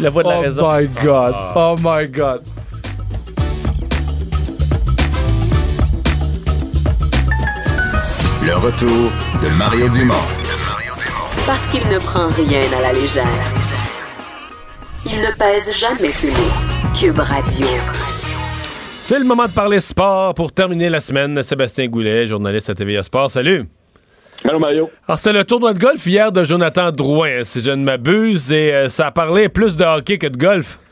La 0.00 0.10
voix 0.10 0.22
de 0.22 0.28
la 0.28 0.38
Oh 0.38 0.42
raison. 0.42 0.68
my 0.72 0.88
God. 1.02 1.34
Oh 1.54 1.76
my 1.80 2.06
God. 2.08 2.42
Le 8.44 8.54
retour 8.56 9.10
de 9.42 9.48
Mario 9.58 9.88
Dumont. 9.88 10.14
Parce 11.46 11.66
qu'il 11.68 11.86
ne 11.88 11.98
prend 11.98 12.28
rien 12.28 12.60
à 12.78 12.82
la 12.82 12.92
légère. 12.92 13.24
Il 15.06 15.20
ne 15.20 15.30
pèse 15.36 15.76
jamais 15.78 16.10
ses 16.10 16.28
mots. 16.30 16.92
Cube 16.98 17.18
Radio. 17.18 17.66
C'est 19.02 19.18
le 19.18 19.24
moment 19.24 19.46
de 19.46 19.52
parler 19.52 19.80
sport 19.80 20.34
pour 20.34 20.52
terminer 20.52 20.88
la 20.88 21.00
semaine. 21.00 21.42
Sébastien 21.42 21.86
Goulet, 21.88 22.26
journaliste 22.26 22.70
à 22.70 22.74
TVA 22.74 23.02
Sport. 23.02 23.30
Salut. 23.30 23.64
Allô, 24.44 24.58
Mario. 24.58 24.90
Alors, 25.08 25.18
c'était 25.18 25.36
le 25.38 25.44
tournoi 25.44 25.72
de 25.72 25.78
golf 25.78 26.04
hier 26.06 26.30
de 26.30 26.44
Jonathan 26.44 26.90
Drouin, 26.92 27.44
si 27.44 27.62
je 27.64 27.70
ne 27.70 27.82
m'abuse, 27.82 28.52
et 28.52 28.74
euh, 28.74 28.88
ça 28.88 29.06
a 29.06 29.10
parlé 29.10 29.48
plus 29.48 29.76
de 29.76 29.84
hockey 29.84 30.18
que 30.18 30.26
de 30.26 30.36
golf. 30.36 30.78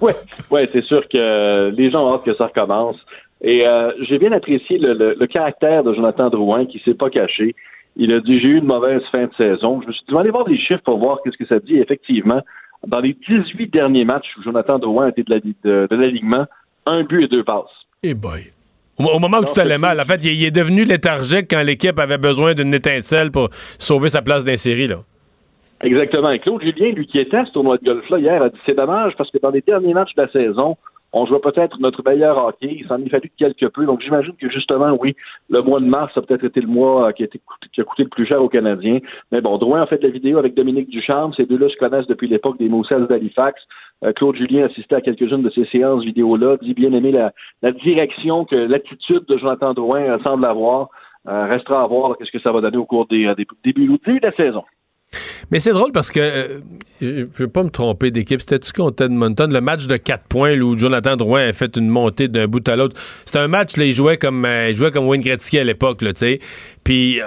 Oui, 0.00 0.12
ouais, 0.50 0.68
c'est 0.72 0.82
sûr 0.84 1.02
que 1.08 1.70
les 1.70 1.88
gens 1.90 2.08
ont 2.08 2.14
hâte 2.14 2.24
que 2.24 2.34
ça 2.36 2.46
recommence. 2.46 2.96
Et 3.40 3.66
euh, 3.66 3.90
j'ai 4.08 4.18
bien 4.18 4.30
apprécié 4.32 4.78
le, 4.78 4.94
le- 4.94 5.16
le 5.18 5.26
caractère 5.26 5.82
de 5.84 5.92
Jonathan 5.92 6.28
Drouin 6.30 6.66
qui 6.66 6.80
s'est 6.84 6.94
pas 6.94 7.10
caché. 7.10 7.54
Il 7.96 8.12
a 8.12 8.20
dit 8.20 8.38
j'ai 8.40 8.48
eu 8.48 8.58
une 8.58 8.64
mauvaise 8.66 9.02
fin 9.12 9.24
de 9.26 9.34
saison. 9.36 9.80
Je 9.82 9.88
me 9.88 9.92
suis 9.92 10.02
dit, 10.08 10.12
voir 10.30 10.44
des 10.44 10.56
chiffres 10.58 10.82
pour 10.84 10.98
voir 10.98 11.18
qu'est-ce 11.22 11.36
que 11.36 11.46
ça 11.46 11.58
dit. 11.60 11.78
Effectivement, 11.78 12.40
dans 12.86 13.00
les 13.00 13.16
18 13.28 13.72
derniers 13.72 14.04
matchs 14.04 14.26
où 14.38 14.42
Jonathan 14.42 14.78
Drouin 14.78 15.06
a 15.06 15.08
été 15.10 15.22
de 15.24 15.30
la- 15.34 15.40
de- 15.40 15.86
de 15.88 15.96
l'alignement, 15.96 16.46
un 16.86 17.02
but 17.04 17.24
et 17.24 17.28
deux 17.28 17.44
passes. 17.44 17.64
Eh 18.04 18.14
boy. 18.14 18.52
Au, 18.98 19.04
au 19.04 19.18
moment 19.18 19.38
où 19.38 19.44
tout 19.44 19.60
allait 19.60 19.78
mal, 19.78 20.00
en 20.00 20.04
fait, 20.04 20.24
il, 20.24 20.32
il 20.32 20.44
est 20.44 20.50
devenu 20.50 20.84
léthargique 20.84 21.46
quand 21.50 21.62
l'équipe 21.62 21.98
avait 21.98 22.18
besoin 22.18 22.54
d'une 22.54 22.74
étincelle 22.74 23.30
pour 23.30 23.48
sauver 23.78 24.08
sa 24.08 24.22
place 24.22 24.44
dans 24.44 24.56
séries, 24.56 24.88
là. 24.88 24.98
Exactement. 25.82 26.30
Et 26.30 26.38
Claude 26.38 26.62
Julien, 26.62 26.92
lui 26.92 27.06
qui 27.06 27.18
était 27.18 27.38
à 27.38 27.44
ce 27.44 27.52
tournoi 27.52 27.76
de 27.78 27.84
golf-là 27.84 28.18
hier, 28.18 28.42
a 28.42 28.48
dit 28.48 28.58
c'est 28.64 28.76
dommage 28.76 29.14
parce 29.18 29.30
que 29.30 29.38
dans 29.38 29.50
les 29.50 29.62
derniers 29.62 29.94
matchs 29.94 30.14
de 30.14 30.22
la 30.22 30.28
saison, 30.30 30.76
on 31.12 31.26
jouait 31.26 31.40
peut-être 31.40 31.78
notre 31.80 32.02
meilleur 32.04 32.38
hockey. 32.38 32.76
Il 32.80 32.86
s'en 32.86 33.02
est 33.02 33.08
fallu 33.08 33.30
quelque 33.36 33.66
peu. 33.66 33.84
Donc 33.84 34.00
j'imagine 34.00 34.34
que 34.40 34.48
justement, 34.48 34.96
oui, 35.00 35.16
le 35.50 35.60
mois 35.60 35.80
de 35.80 35.86
mars 35.86 36.16
a 36.16 36.22
peut-être 36.22 36.44
été 36.44 36.60
le 36.60 36.68
mois 36.68 37.08
euh, 37.08 37.12
qui 37.12 37.22
a, 37.22 37.26
été 37.26 37.38
coûté, 37.38 37.66
qui 37.72 37.80
a 37.80 37.84
coûté 37.84 38.04
le 38.04 38.08
plus 38.08 38.26
cher 38.26 38.40
aux 38.42 38.48
Canadiens. 38.48 39.00
Mais 39.32 39.40
bon, 39.40 39.58
Drouin 39.58 39.82
a 39.82 39.86
fait 39.86 40.02
la 40.02 40.08
vidéo 40.08 40.38
avec 40.38 40.54
Dominique 40.54 40.88
Ducharme. 40.88 41.34
Ces 41.36 41.46
deux-là 41.46 41.68
se 41.68 41.76
connaissent 41.76 42.06
depuis 42.06 42.28
l'époque 42.28 42.58
des 42.58 42.68
Moussels 42.68 43.08
d'Halifax. 43.08 43.60
Euh, 44.04 44.12
Claude 44.12 44.36
Julien 44.36 44.66
assistait 44.66 44.96
à 44.96 45.00
quelques-unes 45.00 45.42
de 45.42 45.50
ces 45.50 45.64
séances 45.66 46.04
vidéo-là, 46.04 46.56
dit 46.60 46.74
bien 46.74 46.92
aimer 46.92 47.12
la, 47.12 47.72
direction 47.72 48.44
que 48.44 48.56
l'attitude 48.56 49.24
de 49.28 49.38
Jonathan 49.38 49.74
Drouin 49.74 50.02
euh, 50.02 50.18
semble 50.22 50.44
avoir. 50.44 50.88
Euh, 51.28 51.46
restera 51.46 51.84
à 51.84 51.86
voir 51.86 52.18
qu'est-ce 52.18 52.32
que 52.32 52.40
ça 52.40 52.50
va 52.50 52.60
donner 52.60 52.78
au 52.78 52.84
cours 52.84 53.06
des, 53.06 53.32
débuts 53.36 53.54
début 53.64 53.86
de 53.86 54.26
la 54.26 54.32
saison. 54.32 54.64
Mais 55.52 55.60
c'est 55.60 55.72
drôle 55.72 55.92
parce 55.92 56.10
que 56.10 56.20
je 57.00 57.06
ne 57.06 57.24
veux 57.38 57.46
pas 57.46 57.62
me 57.62 57.70
tromper 57.70 58.10
d'équipe. 58.10 58.40
C'était-tu 58.40 58.72
contre 58.72 59.04
Edmonton? 59.04 59.52
Le 59.52 59.60
match 59.60 59.86
de 59.86 59.96
4 59.96 60.26
points 60.26 60.58
où 60.58 60.76
Jonathan 60.76 61.16
Drouin 61.16 61.46
a 61.46 61.52
fait 61.52 61.76
une 61.76 61.88
montée 61.88 62.26
d'un 62.26 62.48
bout 62.48 62.66
à 62.68 62.74
l'autre. 62.74 62.96
C'était 63.24 63.38
un 63.38 63.46
match, 63.46 63.76
là, 63.76 63.84
il 63.84 63.92
jouait 63.92 64.16
comme 64.16 64.44
il 64.68 64.74
jouait 64.74 64.90
comme 64.90 65.06
Wayne 65.06 65.20
Gretzky 65.20 65.60
à 65.60 65.64
l'époque, 65.64 65.98
tu 65.98 66.10
sais. 66.16 66.40
Puis 66.82 67.20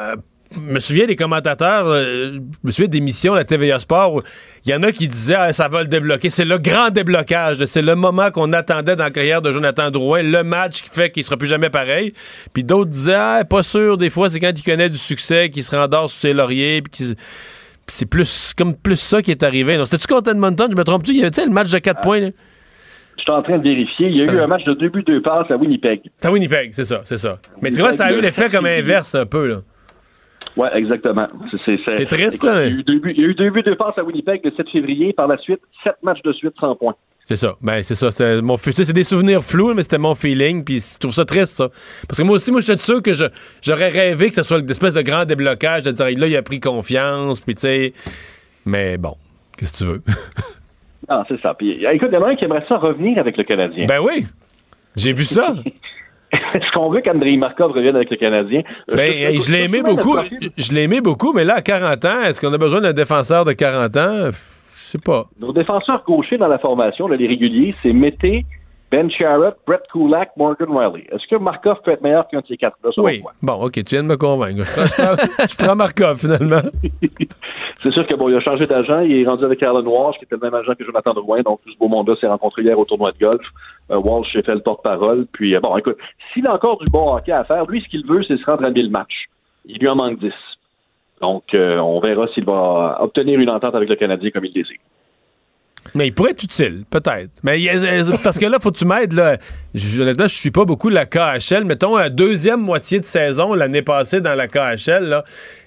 me 0.57 0.79
souviens 0.79 1.05
des 1.05 1.15
commentateurs, 1.15 1.87
euh, 1.87 2.33
je 2.33 2.39
me 2.63 2.71
souviens 2.71 2.87
d'émissions 2.87 3.33
à 3.33 3.37
la 3.37 3.43
TVA 3.43 3.79
Sport, 3.79 4.23
il 4.65 4.71
y 4.71 4.75
en 4.75 4.83
a 4.83 4.91
qui 4.91 5.07
disaient 5.07 5.35
ah, 5.35 5.53
ça 5.53 5.67
va 5.67 5.81
le 5.81 5.87
débloquer. 5.87 6.29
C'est 6.29 6.45
le 6.45 6.57
grand 6.57 6.89
déblocage. 6.89 7.63
C'est 7.65 7.81
le 7.81 7.95
moment 7.95 8.31
qu'on 8.31 8.53
attendait 8.53 8.95
dans 8.95 9.03
la 9.03 9.11
carrière 9.11 9.41
de 9.41 9.51
Jonathan 9.51 9.91
Drouin, 9.91 10.23
le 10.23 10.43
match 10.43 10.81
qui 10.81 10.89
fait 10.89 11.09
qu'il 11.11 11.23
sera 11.23 11.37
plus 11.37 11.47
jamais 11.47 11.69
pareil. 11.69 12.13
Puis 12.53 12.63
d'autres 12.63 12.89
disaient 12.89 13.15
ah, 13.15 13.43
pas 13.47 13.63
sûr, 13.63 13.97
des 13.97 14.09
fois, 14.09 14.29
c'est 14.29 14.39
quand 14.39 14.51
il 14.55 14.63
connaît 14.63 14.89
du 14.89 14.97
succès 14.97 15.49
qu'il 15.49 15.63
se 15.63 15.75
rendort 15.75 16.09
sur 16.09 16.21
ses 16.21 16.33
lauriers. 16.33 16.81
Puis 16.81 17.15
c'est 17.87 18.09
plus 18.09 18.53
comme 18.57 18.75
plus 18.75 18.99
ça 18.99 19.21
qui 19.21 19.31
est 19.31 19.43
arrivé. 19.43 19.77
C'était-tu 19.85 20.07
contre 20.07 20.31
Edmonton? 20.31 20.69
Je 20.71 20.77
me 20.77 20.83
trompe-tu? 20.83 21.11
Il 21.11 21.17
y 21.17 21.23
avait 21.23 21.45
le 21.45 21.51
match 21.51 21.71
de 21.71 21.79
4 21.79 22.01
points. 22.01 22.19
là? 22.19 22.29
Je 23.17 23.21
suis 23.23 23.31
en 23.31 23.41
train 23.41 23.57
de 23.57 23.63
vérifier. 23.63 24.09
Il 24.09 24.17
y 24.17 24.21
a 24.21 24.31
eu 24.31 24.39
un 24.39 24.47
match 24.47 24.63
de 24.65 24.73
deux 24.73 24.89
buts, 24.89 25.03
deux 25.03 25.21
passes 25.21 25.49
à 25.49 25.55
Winnipeg. 25.55 26.01
C'est 26.17 26.27
à 26.27 26.31
Winnipeg, 26.31 26.71
c'est 26.73 26.83
ça, 26.83 27.01
c'est 27.05 27.17
ça. 27.17 27.39
Mais 27.61 27.71
tu 27.71 27.79
vois, 27.79 27.93
ça 27.93 28.05
a 28.05 28.11
eu 28.11 28.19
l'effet 28.21 28.49
comme 28.49 28.65
inverse 28.65 29.15
un 29.15 29.25
peu. 29.25 29.47
là. 29.47 29.61
Oui, 30.57 30.67
exactement. 30.73 31.27
C'est, 31.65 32.05
triste, 32.07 32.43
écoute, 32.43 32.49
hein? 32.49 32.63
Il 32.65 32.71
y, 32.71 32.75
a 32.75 32.79
eu 32.79 32.83
deux 32.83 32.99
buts, 32.99 33.13
eu 33.17 33.33
deux 33.35 33.51
deux 33.61 33.75
passes 33.75 33.97
à 33.97 34.03
Winnipeg 34.03 34.41
le 34.43 34.51
7 34.55 34.69
février. 34.69 35.11
Par 35.13 35.27
la 35.27 35.37
suite, 35.37 35.59
sept 35.83 35.95
matchs 36.01 36.21
de 36.23 36.31
suite 36.33 36.53
sans 36.59 36.75
points. 36.75 36.95
C'est 37.25 37.35
ça. 37.35 37.55
Ben, 37.61 37.81
c'est 37.81 37.95
ça. 37.95 38.09
Mon, 38.41 38.55
c'est 38.55 38.93
des 38.93 39.03
souvenirs 39.03 39.43
flous, 39.43 39.73
mais 39.73 39.81
c'était 39.83 39.97
mon 39.97 40.13
feeling. 40.15 40.63
Puis 40.63 40.79
je 40.93 40.99
trouve 40.99 41.13
ça 41.13 41.25
triste, 41.25 41.57
ça. 41.57 41.69
Parce 42.07 42.19
que 42.19 42.23
moi 42.23 42.35
aussi, 42.35 42.51
moi, 42.51 42.61
j'étais 42.61 42.77
sûr 42.81 43.01
que 43.01 43.13
je- 43.13 43.25
j'aurais 43.63 43.89
rêvé 43.89 44.29
que 44.29 44.35
ce 44.35 44.43
soit 44.43 44.59
l'espèce 44.59 44.93
de 44.93 45.01
grand 45.01 45.25
déblocage, 45.25 45.83
de 45.83 45.91
dire, 45.91 46.05
là, 46.05 46.27
il 46.27 46.35
a 46.37 46.43
pris 46.43 46.59
confiance, 46.59 47.39
puis 47.39 47.55
tu 47.55 47.61
sais. 47.61 47.93
Mais 48.65 48.97
bon, 48.97 49.15
qu'est-ce 49.57 49.73
que 49.73 49.77
tu 49.79 49.85
veux? 49.85 50.01
Non, 51.09 51.23
c'est 51.27 51.41
ça. 51.41 51.53
Puis, 51.55 51.83
écoute, 51.83 52.09
il 52.11 52.15
y 52.15 52.17
en 52.17 52.23
a 52.23 52.29
un 52.29 52.35
qui 52.35 52.45
aimerait 52.45 52.65
ça 52.69 52.77
revenir 52.77 53.17
avec 53.17 53.35
le 53.37 53.43
Canadien. 53.43 53.87
ben 53.87 53.99
oui! 53.99 54.25
J'ai 54.95 55.11
vu 55.13 55.25
ça. 55.25 55.55
Est-ce 56.53 56.71
qu'on 56.73 56.89
veut 56.89 57.01
qu'Andrei 57.01 57.37
Markov 57.37 57.71
revienne 57.71 57.95
avec 57.95 58.09
le 58.09 58.17
Canadien? 58.17 58.61
Ben, 58.87 59.11
hey, 59.11 59.39
je 59.41 59.51
l'ai 59.51 59.63
aimé 59.63 59.81
beaucoup. 59.83 60.17
Je 60.57 60.73
l'ai 60.73 60.83
aimé 60.83 61.01
beaucoup, 61.01 61.33
mais 61.33 61.43
là, 61.43 61.55
à 61.55 61.61
40 61.61 62.05
ans, 62.05 62.21
est-ce 62.25 62.41
qu'on 62.41 62.53
a 62.53 62.57
besoin 62.57 62.81
d'un 62.81 62.93
défenseur 62.93 63.45
de 63.45 63.53
40 63.53 63.97
ans? 63.97 64.31
Je 64.31 64.91
sais 64.91 64.99
pas. 64.99 65.25
Nos 65.39 65.53
défenseurs 65.53 66.03
gauchers 66.05 66.37
dans 66.37 66.47
la 66.47 66.59
formation, 66.59 67.07
là, 67.07 67.15
les 67.15 67.27
réguliers, 67.27 67.75
c'est 67.81 67.93
Mété, 67.93 68.45
Ben 68.95 69.11
Sharrett, 69.11 69.55
Brett 69.67 69.81
Kulak, 69.91 70.29
Morgan 70.37 70.69
Riley. 70.71 71.05
Est-ce 71.11 71.27
que 71.27 71.35
Markov 71.35 71.81
peut 71.83 71.91
être 71.91 72.01
meilleur 72.01 72.25
qu'un 72.29 72.39
de 72.39 72.45
ces 72.47 72.55
quatre-là? 72.55 72.91
Oui. 72.95 73.21
Bon, 73.41 73.55
OK, 73.55 73.73
tu 73.73 73.95
viens 73.95 74.03
de 74.03 74.07
me 74.07 74.15
convaincre. 74.15 74.63
Je 74.63 75.55
prends, 75.57 75.75
Markov, 75.75 76.17
finalement. 76.17 76.61
C'est 77.83 77.91
sûr 77.91 78.07
que 78.07 78.15
bon, 78.15 78.29
il 78.29 78.35
a 78.35 78.39
changé 78.39 78.65
d'agent, 78.67 79.01
il 79.01 79.19
est 79.19 79.27
rendu 79.27 79.43
avec 79.43 79.61
Alan 79.63 79.83
Walsh, 79.83 80.17
qui 80.17 80.23
était 80.23 80.35
le 80.35 80.49
même 80.49 80.53
agent 80.53 80.75
que 80.75 80.85
Jonathan 80.85 81.13
Drouin, 81.13 81.41
donc 81.41 81.59
tout 81.65 81.73
ce 81.73 81.77
beau 81.77 81.89
monde-là 81.89 82.15
s'est 82.15 82.27
rencontré 82.27 82.61
hier 82.61 82.79
au 82.79 82.85
tournoi 82.85 83.11
de 83.11 83.17
golf. 83.17 83.45
Euh, 83.91 83.97
Walsh 83.97 84.31
s'est 84.31 84.43
fait 84.43 84.55
le 84.55 84.61
porte-parole, 84.61 85.25
puis 85.33 85.57
euh, 85.57 85.59
bon, 85.59 85.75
écoute, 85.75 85.97
s'il 86.31 86.47
a 86.47 86.53
encore 86.53 86.77
du 86.77 86.89
bon 86.89 87.17
hockey 87.17 87.33
à 87.33 87.43
faire, 87.43 87.65
lui, 87.65 87.81
ce 87.81 87.89
qu'il 87.89 88.07
veut, 88.07 88.23
c'est 88.23 88.37
se 88.37 88.45
rendre 88.45 88.63
à 88.63 88.69
1000 88.69 88.91
matchs. 88.91 89.25
Il 89.65 89.77
lui 89.77 89.89
en 89.89 89.95
manque 89.95 90.19
10. 90.19 90.31
Donc, 91.19 91.53
euh, 91.53 91.79
on 91.79 91.99
verra 91.99 92.27
s'il 92.29 92.45
va 92.45 92.97
obtenir 93.01 93.41
une 93.41 93.49
entente 93.49 93.75
avec 93.75 93.89
le 93.89 93.97
Canadien 93.97 94.29
comme 94.31 94.45
il 94.45 94.53
le 94.55 94.63
désire. 94.63 94.79
Mais 95.93 96.07
il 96.07 96.11
pourrait 96.13 96.31
être 96.31 96.43
utile, 96.43 96.83
peut-être. 96.89 97.31
Mais 97.43 97.57
a- 97.69 98.17
parce 98.23 98.39
que 98.39 98.45
là, 98.47 98.57
faut 98.59 98.71
que 98.71 98.77
tu 98.77 98.85
m'aides. 98.87 99.13
Là. 99.13 99.37
Je- 99.73 100.01
Honnêtement, 100.01 100.27
je 100.27 100.35
suis 100.35 100.51
pas 100.51 100.65
beaucoup 100.65 100.89
la 100.89 101.05
KHL. 101.05 101.63
Mettons, 101.63 101.95
la 101.95 102.09
deuxième 102.09 102.61
moitié 102.61 102.99
de 102.99 103.05
saison, 103.05 103.53
l'année 103.53 103.83
passée, 103.83 104.19
dans 104.19 104.33
la 104.35 104.47
KHL, 104.47 105.03
là, 105.03 105.23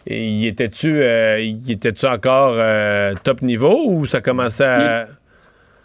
y 0.08 0.46
était-tu 0.46 1.00
euh, 1.02 1.38
encore 2.04 2.54
euh, 2.56 3.14
top 3.22 3.42
niveau 3.42 3.84
ou 3.86 4.06
ça 4.06 4.20
commençait 4.20 4.64
à. 4.64 5.06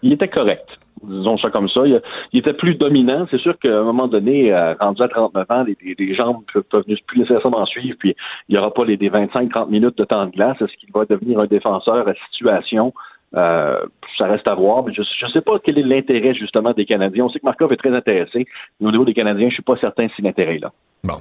Il 0.02 0.12
était 0.14 0.28
correct. 0.30 0.68
Disons 1.04 1.38
ça 1.38 1.50
comme 1.50 1.68
ça. 1.68 1.82
Il, 2.32 2.40
était 2.40 2.54
plus 2.54 2.76
dominant. 2.76 3.28
C'est 3.30 3.40
sûr 3.40 3.58
qu'à 3.60 3.78
un 3.78 3.84
moment 3.84 4.08
donné, 4.08 4.54
euh, 4.54 4.74
rendu 4.80 5.02
à 5.02 5.10
39 5.10 5.46
ans, 5.52 5.64
les, 5.64 5.78
les- 5.84 5.96
les 5.98 6.16
jambes 6.16 6.44
peuvent, 6.54 6.64
peuvent 6.64 6.84
plus 7.08 7.20
nécessairement 7.20 7.66
suivre, 7.66 7.98
puis 8.00 8.16
il 8.48 8.54
n'y 8.56 8.58
aura 8.58 8.74
pas 8.74 8.86
les, 8.86 8.96
des 8.96 9.10
25-30 9.10 9.70
minutes 9.70 9.98
de 9.98 10.06
temps 10.06 10.26
de 10.26 10.32
glace. 10.32 10.56
Est-ce 10.62 10.76
qu'il 10.78 10.90
va 10.94 11.04
devenir 11.06 11.40
un 11.42 11.46
défenseur 11.48 12.08
à 12.08 12.14
situation? 12.32 12.94
Euh, 13.36 13.80
ça 14.18 14.26
reste 14.26 14.48
à 14.48 14.54
voir, 14.54 14.84
mais 14.84 14.94
je 14.94 15.02
ne 15.02 15.32
sais 15.32 15.42
pas 15.42 15.54
quel 15.64 15.80
est 15.80 15.84
l'intérêt 15.84 16.34
justement 16.36 16.72
des 16.74 16.86
Canadiens. 16.86 17.26
On 17.26 17.30
sait 17.30 17.40
que 17.40 17.46
Markov 17.46 17.74
est 17.74 17.78
très 17.78 17.96
intéressé, 17.96 18.46
mais 18.80 18.88
au 18.88 18.92
niveau 18.92 19.06
des 19.06 19.14
Canadiens, 19.14 19.50
je 19.50 19.56
suis 19.56 19.64
pas 19.64 19.78
certain 19.78 20.08
si 20.16 20.22
l'intérêt 20.22 20.56
est 20.56 20.60
là. 20.60 20.72
Bon. 21.04 21.18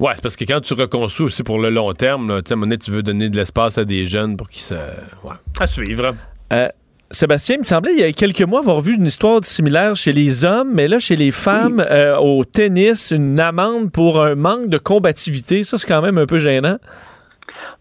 Ouais, 0.00 0.12
c'est 0.14 0.22
parce 0.22 0.36
que 0.36 0.44
quand 0.44 0.60
tu 0.60 0.74
reconstruis 0.74 1.26
aussi 1.26 1.42
pour 1.42 1.58
le 1.58 1.70
long 1.70 1.92
terme, 1.92 2.28
là, 2.28 2.42
tu 2.42 2.48
sais, 2.48 2.52
à 2.52 2.54
un 2.54 2.56
moment 2.56 2.66
donné, 2.66 2.78
tu 2.78 2.90
veux 2.90 3.02
donner 3.02 3.30
de 3.30 3.36
l'espace 3.36 3.78
à 3.78 3.84
des 3.84 4.06
jeunes 4.06 4.36
pour 4.36 4.48
qu'ils 4.48 4.62
se. 4.62 4.74
Ouais. 4.74 5.34
À 5.60 5.66
suivre. 5.66 6.14
Euh, 6.52 6.68
Sébastien, 7.10 7.56
il 7.56 7.58
me 7.60 7.64
semblait 7.64 7.92
il 7.92 8.00
y 8.00 8.02
a 8.02 8.12
quelques 8.12 8.42
mois 8.42 8.60
avoir 8.60 8.80
vu 8.80 8.96
une 8.96 9.06
histoire 9.06 9.40
similaire 9.44 9.94
chez 9.94 10.12
les 10.12 10.44
hommes, 10.44 10.72
mais 10.74 10.88
là, 10.88 10.98
chez 10.98 11.16
les 11.16 11.30
femmes, 11.30 11.84
euh, 11.88 12.16
au 12.16 12.44
tennis, 12.44 13.12
une 13.12 13.38
amende 13.38 13.92
pour 13.92 14.20
un 14.20 14.34
manque 14.34 14.68
de 14.68 14.78
combativité. 14.78 15.62
Ça, 15.62 15.78
c'est 15.78 15.86
quand 15.86 16.02
même 16.02 16.18
un 16.18 16.26
peu 16.26 16.38
gênant. 16.38 16.78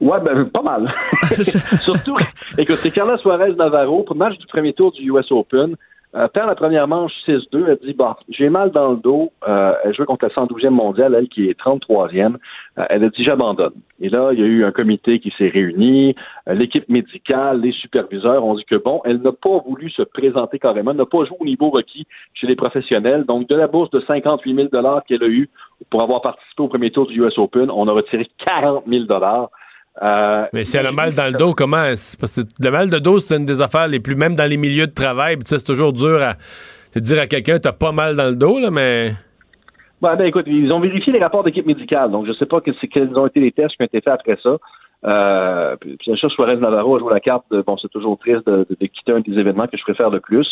Ouais, 0.04 0.20
ben, 0.20 0.46
pas 0.50 0.62
mal. 0.62 0.94
Surtout, 1.82 2.18
écoute, 2.58 2.76
c'est 2.76 2.92
Carla 2.92 3.18
Suarez 3.18 3.54
Navarro, 3.54 4.04
pour 4.04 4.16
le 4.16 4.20
match 4.20 4.38
du 4.38 4.46
premier 4.48 4.74
tour 4.74 4.92
du 4.92 5.10
US 5.10 5.32
Open, 5.32 5.78
euh, 6.16 6.28
perd 6.28 6.48
la 6.48 6.56
première 6.56 6.90
manche 6.90 7.14
6-2. 7.26 7.40
Elle 7.70 7.78
dit, 7.82 7.94
bon, 7.94 8.14
j'ai 8.28 8.50
mal 8.50 8.72
dans 8.72 8.92
le 8.92 8.98
dos. 8.98 9.32
Euh, 9.48 9.74
elle 9.84 9.96
joue 9.96 10.04
contre 10.04 10.26
la 10.26 10.32
112e 10.32 10.72
mondiale, 10.72 11.16
elle 11.18 11.30
qui 11.30 11.48
est 11.48 11.58
33e. 11.58 12.36
Euh, 12.78 12.86
elle 12.90 13.06
a 13.06 13.10
dit, 13.10 13.24
j'abandonne. 13.24 13.72
Et 14.02 14.10
là, 14.10 14.32
il 14.34 14.40
y 14.40 14.44
a 14.44 14.46
eu 14.46 14.66
un 14.66 14.74
comité 14.74 15.20
qui 15.20 15.34
s'est 15.38 15.48
réuni. 15.48 16.16
Euh, 16.50 16.54
L'équipe 16.54 16.88
médicale, 16.90 17.62
les 17.62 17.72
superviseurs 17.72 18.44
ont 18.44 18.56
dit 18.56 18.66
que, 18.66 18.76
bon, 18.76 19.02
elle 19.06 19.22
n'a 19.22 19.32
pas 19.32 19.60
voulu 19.66 19.90
se 19.90 20.02
présenter 20.02 20.60
carrément, 20.60 20.92
elle 20.92 20.98
n'a 20.98 21.06
pas 21.06 21.24
joué 21.24 21.38
au 21.40 21.46
niveau 21.46 21.70
requis 21.70 22.06
chez 22.34 22.46
les 22.46 22.58
professionnels. 22.58 23.24
Donc, 23.24 23.48
de 23.48 23.56
la 23.56 23.68
bourse 23.68 23.90
de 23.92 24.02
58 24.02 24.54
000 24.54 24.68
qu'elle 25.08 25.24
a 25.24 25.28
eu 25.28 25.50
pour 25.90 26.02
avoir 26.02 26.22
participé 26.22 26.62
au 26.62 26.68
premier 26.68 26.92
tour 26.92 27.08
du 27.08 27.24
US 27.24 27.38
Open, 27.38 27.72
on 27.72 27.88
a 27.88 27.92
retiré 27.94 28.28
40 28.46 28.84
000 28.86 29.06
euh, 30.02 30.46
Mais 30.54 30.64
si 30.64 30.78
elle 30.78 30.88
a 30.88 30.92
mal 30.92 31.14
dans 31.14 31.28
le 31.32 31.38
dos, 31.38 31.54
comment? 31.54 31.86
Parce 32.20 32.36
que 32.36 32.42
le 32.64 32.72
mal 32.72 32.90
de 32.90 32.98
dos, 33.00 33.20
c'est 33.20 33.38
une 33.38 33.46
des 33.46 33.62
affaires 33.62 33.88
les 33.88 34.00
plus, 34.00 34.16
même 34.16 34.36
dans 34.36 34.50
les 34.50 34.58
milieux 34.58 34.88
de 34.88 34.94
travail, 34.94 35.36
puis 35.38 35.44
c'est 35.46 35.64
toujours 35.64 35.94
dur 35.94 36.22
à 36.22 36.34
de 36.96 37.00
dire 37.00 37.20
à 37.22 37.28
quelqu'un, 37.28 37.58
t'as 37.60 37.72
pas 37.74 37.92
mal 37.92 38.16
dans 38.16 38.30
le 38.30 38.36
dos, 38.36 38.60
là, 38.60 38.70
mais. 38.72 39.14
Ouais, 40.02 40.16
ben 40.18 40.26
écoute, 40.26 40.46
ils 40.48 40.72
ont 40.72 40.80
vérifié 40.80 41.14
les 41.14 41.20
rapports 41.20 41.44
d'équipe 41.44 41.66
médicale, 41.66 42.12
donc 42.12 42.28
je 42.28 42.34
sais 42.34 42.46
pas 42.46 42.60
que 42.62 42.72
quels 42.88 43.18
ont 43.18 43.26
été 43.26 43.40
les 43.40 43.52
tests 43.52 43.76
qui 43.78 43.82
ont 43.82 43.86
été 43.86 44.02
faits 44.02 44.14
après 44.14 44.38
ça. 44.44 44.58
Euh, 45.06 45.76
puis 45.82 45.98
bien 46.06 46.16
sûr, 46.16 46.32
Suarez 46.32 46.56
Navarro 46.56 46.96
a 46.96 47.00
joué 47.00 47.14
la 47.14 47.20
carte. 47.20 47.44
De, 47.52 47.62
bon, 47.62 47.76
c'est 47.78 47.90
toujours 47.90 48.18
triste 48.18 48.46
de, 48.48 48.66
de- 48.70 48.78
de 48.80 48.86
quitter 48.88 49.12
un 49.12 49.20
des 49.20 49.38
événements 49.38 49.68
que 49.68 49.76
je 49.78 49.84
préfère 49.84 50.10
le 50.10 50.22
plus. 50.22 50.48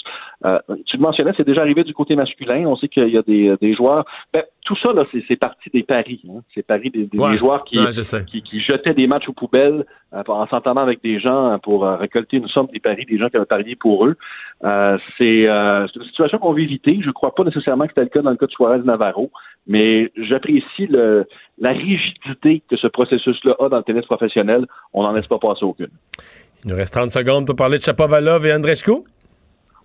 Euh, 0.45 0.59
tu 0.85 0.97
le 0.97 1.01
mentionnais, 1.01 1.31
c'est 1.37 1.45
déjà 1.47 1.61
arrivé 1.61 1.83
du 1.85 1.93
côté 1.93 2.15
masculin. 2.17 2.65
On 2.67 2.75
sait 2.75 2.89
qu'il 2.89 3.07
y 3.09 3.17
a 3.17 3.21
des, 3.21 3.55
des 3.61 3.73
joueurs. 3.73 4.03
Ben, 4.33 4.43
tout 4.71 4.77
ça 4.81 4.93
là, 4.93 5.05
c'est, 5.27 5.35
parti 5.35 5.69
des 5.73 5.83
paris. 5.83 6.21
Hein. 6.29 6.39
C'est 6.55 6.65
paris 6.65 6.89
des, 6.89 7.03
des- 7.05 7.17
Ouais. 7.17 7.31
des 7.31 7.37
joueurs 7.37 7.65
qui, 7.65 7.77
Ouais, 7.77 7.91
je 7.91 8.01
sais. 8.03 8.23
qui, 8.23 8.41
qui 8.41 8.61
jetaient 8.61 8.93
des 8.93 9.05
matchs 9.05 9.27
aux 9.27 9.33
poubelles 9.33 9.85
euh, 10.13 10.23
en 10.27 10.47
s'entendant 10.47 10.79
avec 10.79 11.03
des 11.03 11.19
gens 11.19 11.59
pour 11.61 11.85
euh, 11.85 11.97
récolter 11.97 12.37
une 12.37 12.47
somme 12.47 12.67
des 12.71 12.79
paris 12.79 13.05
des 13.05 13.17
gens 13.17 13.27
qui 13.27 13.35
avaient 13.35 13.45
parié 13.45 13.75
pour 13.75 14.05
eux. 14.05 14.15
Euh, 14.63 14.97
c'est, 15.17 15.43
une 15.45 16.03
situation 16.05 16.37
qu'on 16.37 16.53
veut 16.53 16.61
éviter. 16.61 16.99
Je 17.01 17.07
ne 17.07 17.11
crois 17.11 17.35
pas 17.35 17.43
nécessairement 17.43 17.83
que 17.83 17.89
c'était 17.89 18.03
le 18.03 18.07
cas 18.09 18.21
dans 18.21 18.29
le 18.29 18.37
cas 18.37 18.45
de 18.45 18.51
Suarez 18.51 18.79
Navarro, 18.85 19.29
mais 19.67 20.09
j'apprécie 20.15 20.87
le, 20.87 21.25
la 21.59 21.71
rigidité 21.71 22.63
que 22.69 22.77
ce 22.77 22.87
processus-là 22.87 23.55
a 23.59 23.67
dans 23.67 23.77
le 23.77 23.83
tennis 23.83 24.05
professionnel. 24.05 24.67
On 24.93 25.03
n'en 25.03 25.11
laisse 25.11 25.27
pas 25.27 25.37
passer 25.37 25.65
aucune. 25.65 25.89
Il 26.63 26.71
nous 26.71 26.77
reste 26.77 26.93
30 26.93 27.11
secondes 27.11 27.45
pour 27.45 27.57
parler 27.57 27.77
de 27.77 27.83
Chapovalov 27.83 28.45
et 28.45 28.53
Andreescu. 28.53 28.91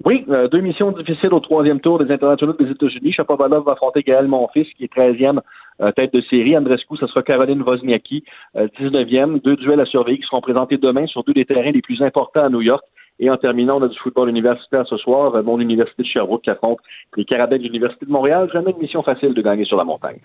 Oui, 0.04 0.24
euh, 0.28 0.48
deux 0.48 0.60
missions 0.60 0.92
difficiles 0.92 1.32
au 1.32 1.40
troisième 1.40 1.80
tour 1.80 1.98
des 1.98 2.12
internationaux 2.12 2.52
des 2.52 2.70
États-Unis. 2.70 3.12
Chapovalov 3.12 3.64
va 3.64 3.72
affronter 3.72 4.02
Gaël 4.02 4.28
Monfils, 4.28 4.66
qui 4.76 4.84
est 4.84 4.92
13e 4.92 5.40
euh, 5.80 5.92
tête 5.92 6.12
de 6.12 6.20
série. 6.22 6.56
Andrescu, 6.56 6.96
ce 6.98 7.06
sera 7.06 7.22
Caroline 7.22 7.62
Wozniacki, 7.62 8.24
euh, 8.56 8.68
19e. 8.80 9.42
Deux 9.42 9.56
duels 9.56 9.80
à 9.80 9.84
surveiller 9.86 10.18
qui 10.18 10.26
seront 10.26 10.40
présentés 10.40 10.78
demain 10.78 11.06
sur 11.06 11.24
deux 11.24 11.34
des 11.34 11.44
terrains 11.44 11.70
les 11.70 11.82
plus 11.82 12.02
importants 12.02 12.44
à 12.44 12.48
New 12.48 12.62
York. 12.62 12.84
Et 13.18 13.30
en 13.30 13.36
terminant, 13.36 13.78
on 13.78 13.82
a 13.82 13.88
du 13.88 13.98
football 13.98 14.28
universitaire 14.28 14.86
ce 14.86 14.96
soir. 14.96 15.34
Euh, 15.34 15.42
mon 15.42 15.58
université 15.60 16.02
de 16.02 16.08
Sherbrooke 16.08 16.42
qui 16.42 16.50
affronte 16.50 16.78
les 17.16 17.24
Carabins 17.24 17.56
de 17.56 17.62
l'Université 17.62 18.06
de 18.06 18.10
Montréal. 18.10 18.48
Jamais 18.52 18.72
une 18.72 18.78
mission 18.78 19.00
facile 19.00 19.34
de 19.34 19.42
gagner 19.42 19.64
sur 19.64 19.76
la 19.76 19.84
montagne. 19.84 20.18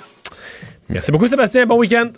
Merci 0.90 1.12
beaucoup, 1.12 1.28
Sébastien. 1.28 1.66
Bon 1.66 1.78
week-end. 1.78 2.10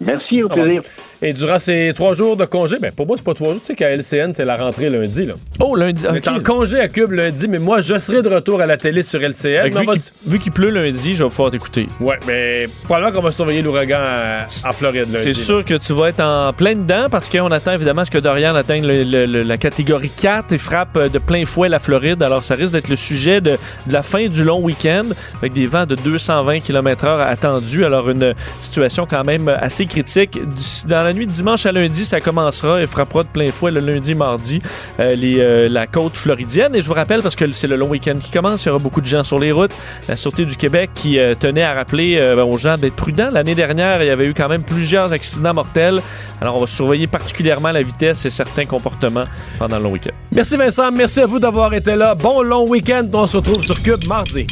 Merci, 0.00 0.42
au 0.42 0.48
plaisir. 0.48 0.82
Et 1.22 1.32
durant 1.32 1.58
ces 1.58 1.92
trois 1.94 2.12
jours 2.14 2.36
de 2.36 2.44
congé, 2.44 2.76
ben 2.78 2.92
pour 2.92 3.06
moi, 3.06 3.16
c'est 3.16 3.24
pas 3.24 3.32
trois 3.32 3.48
jours. 3.52 3.60
Tu 3.60 3.68
sais 3.68 3.74
qu'à 3.74 3.90
LCN, 3.90 4.32
c'est 4.34 4.44
la 4.44 4.56
rentrée 4.56 4.90
lundi. 4.90 5.24
Là. 5.24 5.34
Oh, 5.60 5.74
lundi. 5.74 6.04
On 6.10 6.14
est 6.14 6.28
en 6.28 6.40
congé 6.40 6.78
à 6.80 6.88
Cube 6.88 7.12
lundi, 7.12 7.48
mais 7.48 7.58
moi, 7.58 7.80
je 7.80 7.98
serai 7.98 8.20
de 8.20 8.28
retour 8.28 8.60
à 8.60 8.66
la 8.66 8.76
télé 8.76 9.02
sur 9.02 9.20
LCN. 9.22 9.64
Vu 9.64 9.70
va- 9.70 10.38
qu'il- 10.40 10.52
pleut 10.52 10.68
lundi, 10.70 11.14
je 11.14 11.22
vais 11.24 11.30
pouvoir 11.30 11.50
t'écouter. 11.50 11.88
Ouais, 12.00 12.18
mais 12.26 12.66
probablement 12.82 13.12
qu'on 13.16 13.22
va 13.22 13.30
surveiller 13.32 13.62
l'ouragan 13.62 13.98
à- 14.00 14.68
en 14.68 14.72
Floride 14.72 15.10
lundi. 15.10 15.24
C'est 15.24 15.32
sûr 15.32 15.64
que 15.64 15.74
tu 15.74 15.92
vas 15.94 16.08
être 16.08 16.20
en 16.20 16.52
plein 16.52 16.74
dedans 16.74 17.06
parce 17.10 17.30
qu'on 17.30 17.50
attend 17.50 17.72
évidemment 17.72 18.02
à 18.02 18.04
ce 18.04 18.10
que 18.10 18.18
Dorian 18.18 18.54
atteigne 18.54 18.86
le- 18.86 19.04
le- 19.04 19.24
le- 19.26 19.42
la 19.44 19.56
catégorie 19.56 20.10
4 20.20 20.52
et 20.52 20.58
frappe 20.58 20.96
euh, 20.98 21.08
de 21.08 21.18
plein 21.18 21.44
fouet 21.46 21.68
la 21.70 21.78
Floride. 21.78 22.22
Alors 22.22 22.44
ça 22.44 22.54
risque 22.56 22.72
d'être 22.74 22.88
le 22.88 22.96
sujet 22.96 23.40
de, 23.40 23.52
de 23.86 23.92
la 23.92 24.02
fin 24.02 24.26
du 24.26 24.44
long 24.44 24.60
week-end 24.60 25.04
avec 25.38 25.52
des 25.54 25.66
vents 25.66 25.86
de 25.86 25.94
220 25.94 26.60
km/h 26.60 27.20
attendus. 27.20 27.84
Alors 27.86 28.10
une 28.10 28.34
situation 28.60 29.06
quand 29.08 29.24
même 29.24 29.48
assez 29.48 29.86
Dans 30.02 31.02
la 31.02 31.12
nuit 31.12 31.26
de 31.26 31.30
dimanche 31.30 31.66
à 31.66 31.72
lundi, 31.72 32.04
ça 32.04 32.20
commencera 32.20 32.82
et 32.82 32.86
frappera 32.86 33.22
de 33.22 33.28
plein 33.28 33.50
fouet 33.50 33.70
le 33.70 33.80
lundi, 33.80 34.14
mardi, 34.14 34.60
euh, 35.00 35.14
les, 35.14 35.38
euh, 35.38 35.68
la 35.68 35.86
côte 35.86 36.16
floridienne. 36.16 36.74
Et 36.74 36.82
je 36.82 36.88
vous 36.88 36.94
rappelle, 36.94 37.22
parce 37.22 37.36
que 37.36 37.50
c'est 37.52 37.66
le 37.66 37.76
long 37.76 37.88
week-end 37.88 38.14
qui 38.22 38.30
commence, 38.30 38.64
il 38.64 38.68
y 38.68 38.70
aura 38.70 38.78
beaucoup 38.78 39.00
de 39.00 39.06
gens 39.06 39.24
sur 39.24 39.38
les 39.38 39.52
routes. 39.52 39.72
La 40.08 40.16
Sûreté 40.16 40.44
du 40.44 40.56
Québec 40.56 40.90
qui 40.94 41.18
euh, 41.18 41.34
tenait 41.34 41.62
à 41.62 41.74
rappeler 41.74 42.18
euh, 42.20 42.44
aux 42.44 42.58
gens 42.58 42.76
d'être 42.76 42.96
prudents. 42.96 43.30
L'année 43.30 43.54
dernière, 43.54 44.02
il 44.02 44.06
y 44.08 44.10
avait 44.10 44.26
eu 44.26 44.34
quand 44.34 44.48
même 44.48 44.62
plusieurs 44.62 45.12
accidents 45.12 45.54
mortels. 45.54 46.00
Alors, 46.40 46.56
on 46.56 46.60
va 46.60 46.66
surveiller 46.66 47.06
particulièrement 47.06 47.70
la 47.70 47.82
vitesse 47.82 48.24
et 48.26 48.30
certains 48.30 48.66
comportements 48.66 49.24
pendant 49.58 49.78
le 49.78 49.84
long 49.84 49.92
week-end. 49.92 50.12
Merci 50.32 50.56
Vincent, 50.56 50.90
merci 50.90 51.20
à 51.20 51.26
vous 51.26 51.38
d'avoir 51.38 51.72
été 51.74 51.94
là. 51.96 52.14
Bon 52.14 52.42
long 52.42 52.68
week-end. 52.68 53.06
On 53.12 53.26
se 53.26 53.36
retrouve 53.36 53.64
sur 53.64 53.80
Cube 53.82 54.06
mardi. 54.08 54.46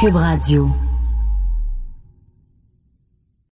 Cube 0.00 0.16
Radio. 0.16 0.87